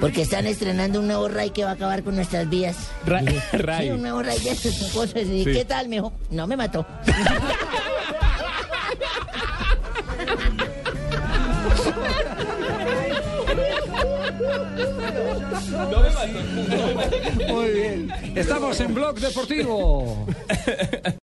Porque 0.00 0.22
están 0.22 0.46
estrenando 0.46 1.00
un 1.00 1.06
nuevo 1.06 1.28
Ray 1.28 1.50
que 1.50 1.64
va 1.64 1.70
a 1.70 1.74
acabar 1.74 2.02
con 2.02 2.14
nuestras 2.16 2.48
vidas. 2.48 2.76
Ra- 3.06 3.22
Ray. 3.52 3.86
Sí, 3.88 3.92
un 3.92 4.02
nuevo 4.02 4.22
Ray 4.22 4.38
de 4.38 4.50
estos 4.50 4.74
cosas. 4.92 5.22
Y 5.22 5.44
Sí. 5.44 5.52
¿qué 5.52 5.64
tal? 5.64 5.88
Me 5.88 5.96
dijo, 5.96 6.12
no 6.30 6.46
me 6.46 6.56
mató. 6.56 6.86
Muy 17.48 17.68
bien. 17.70 18.12
Estamos 18.34 18.78
en 18.80 18.94
Blog 18.94 19.18
Deportivo. 19.18 20.26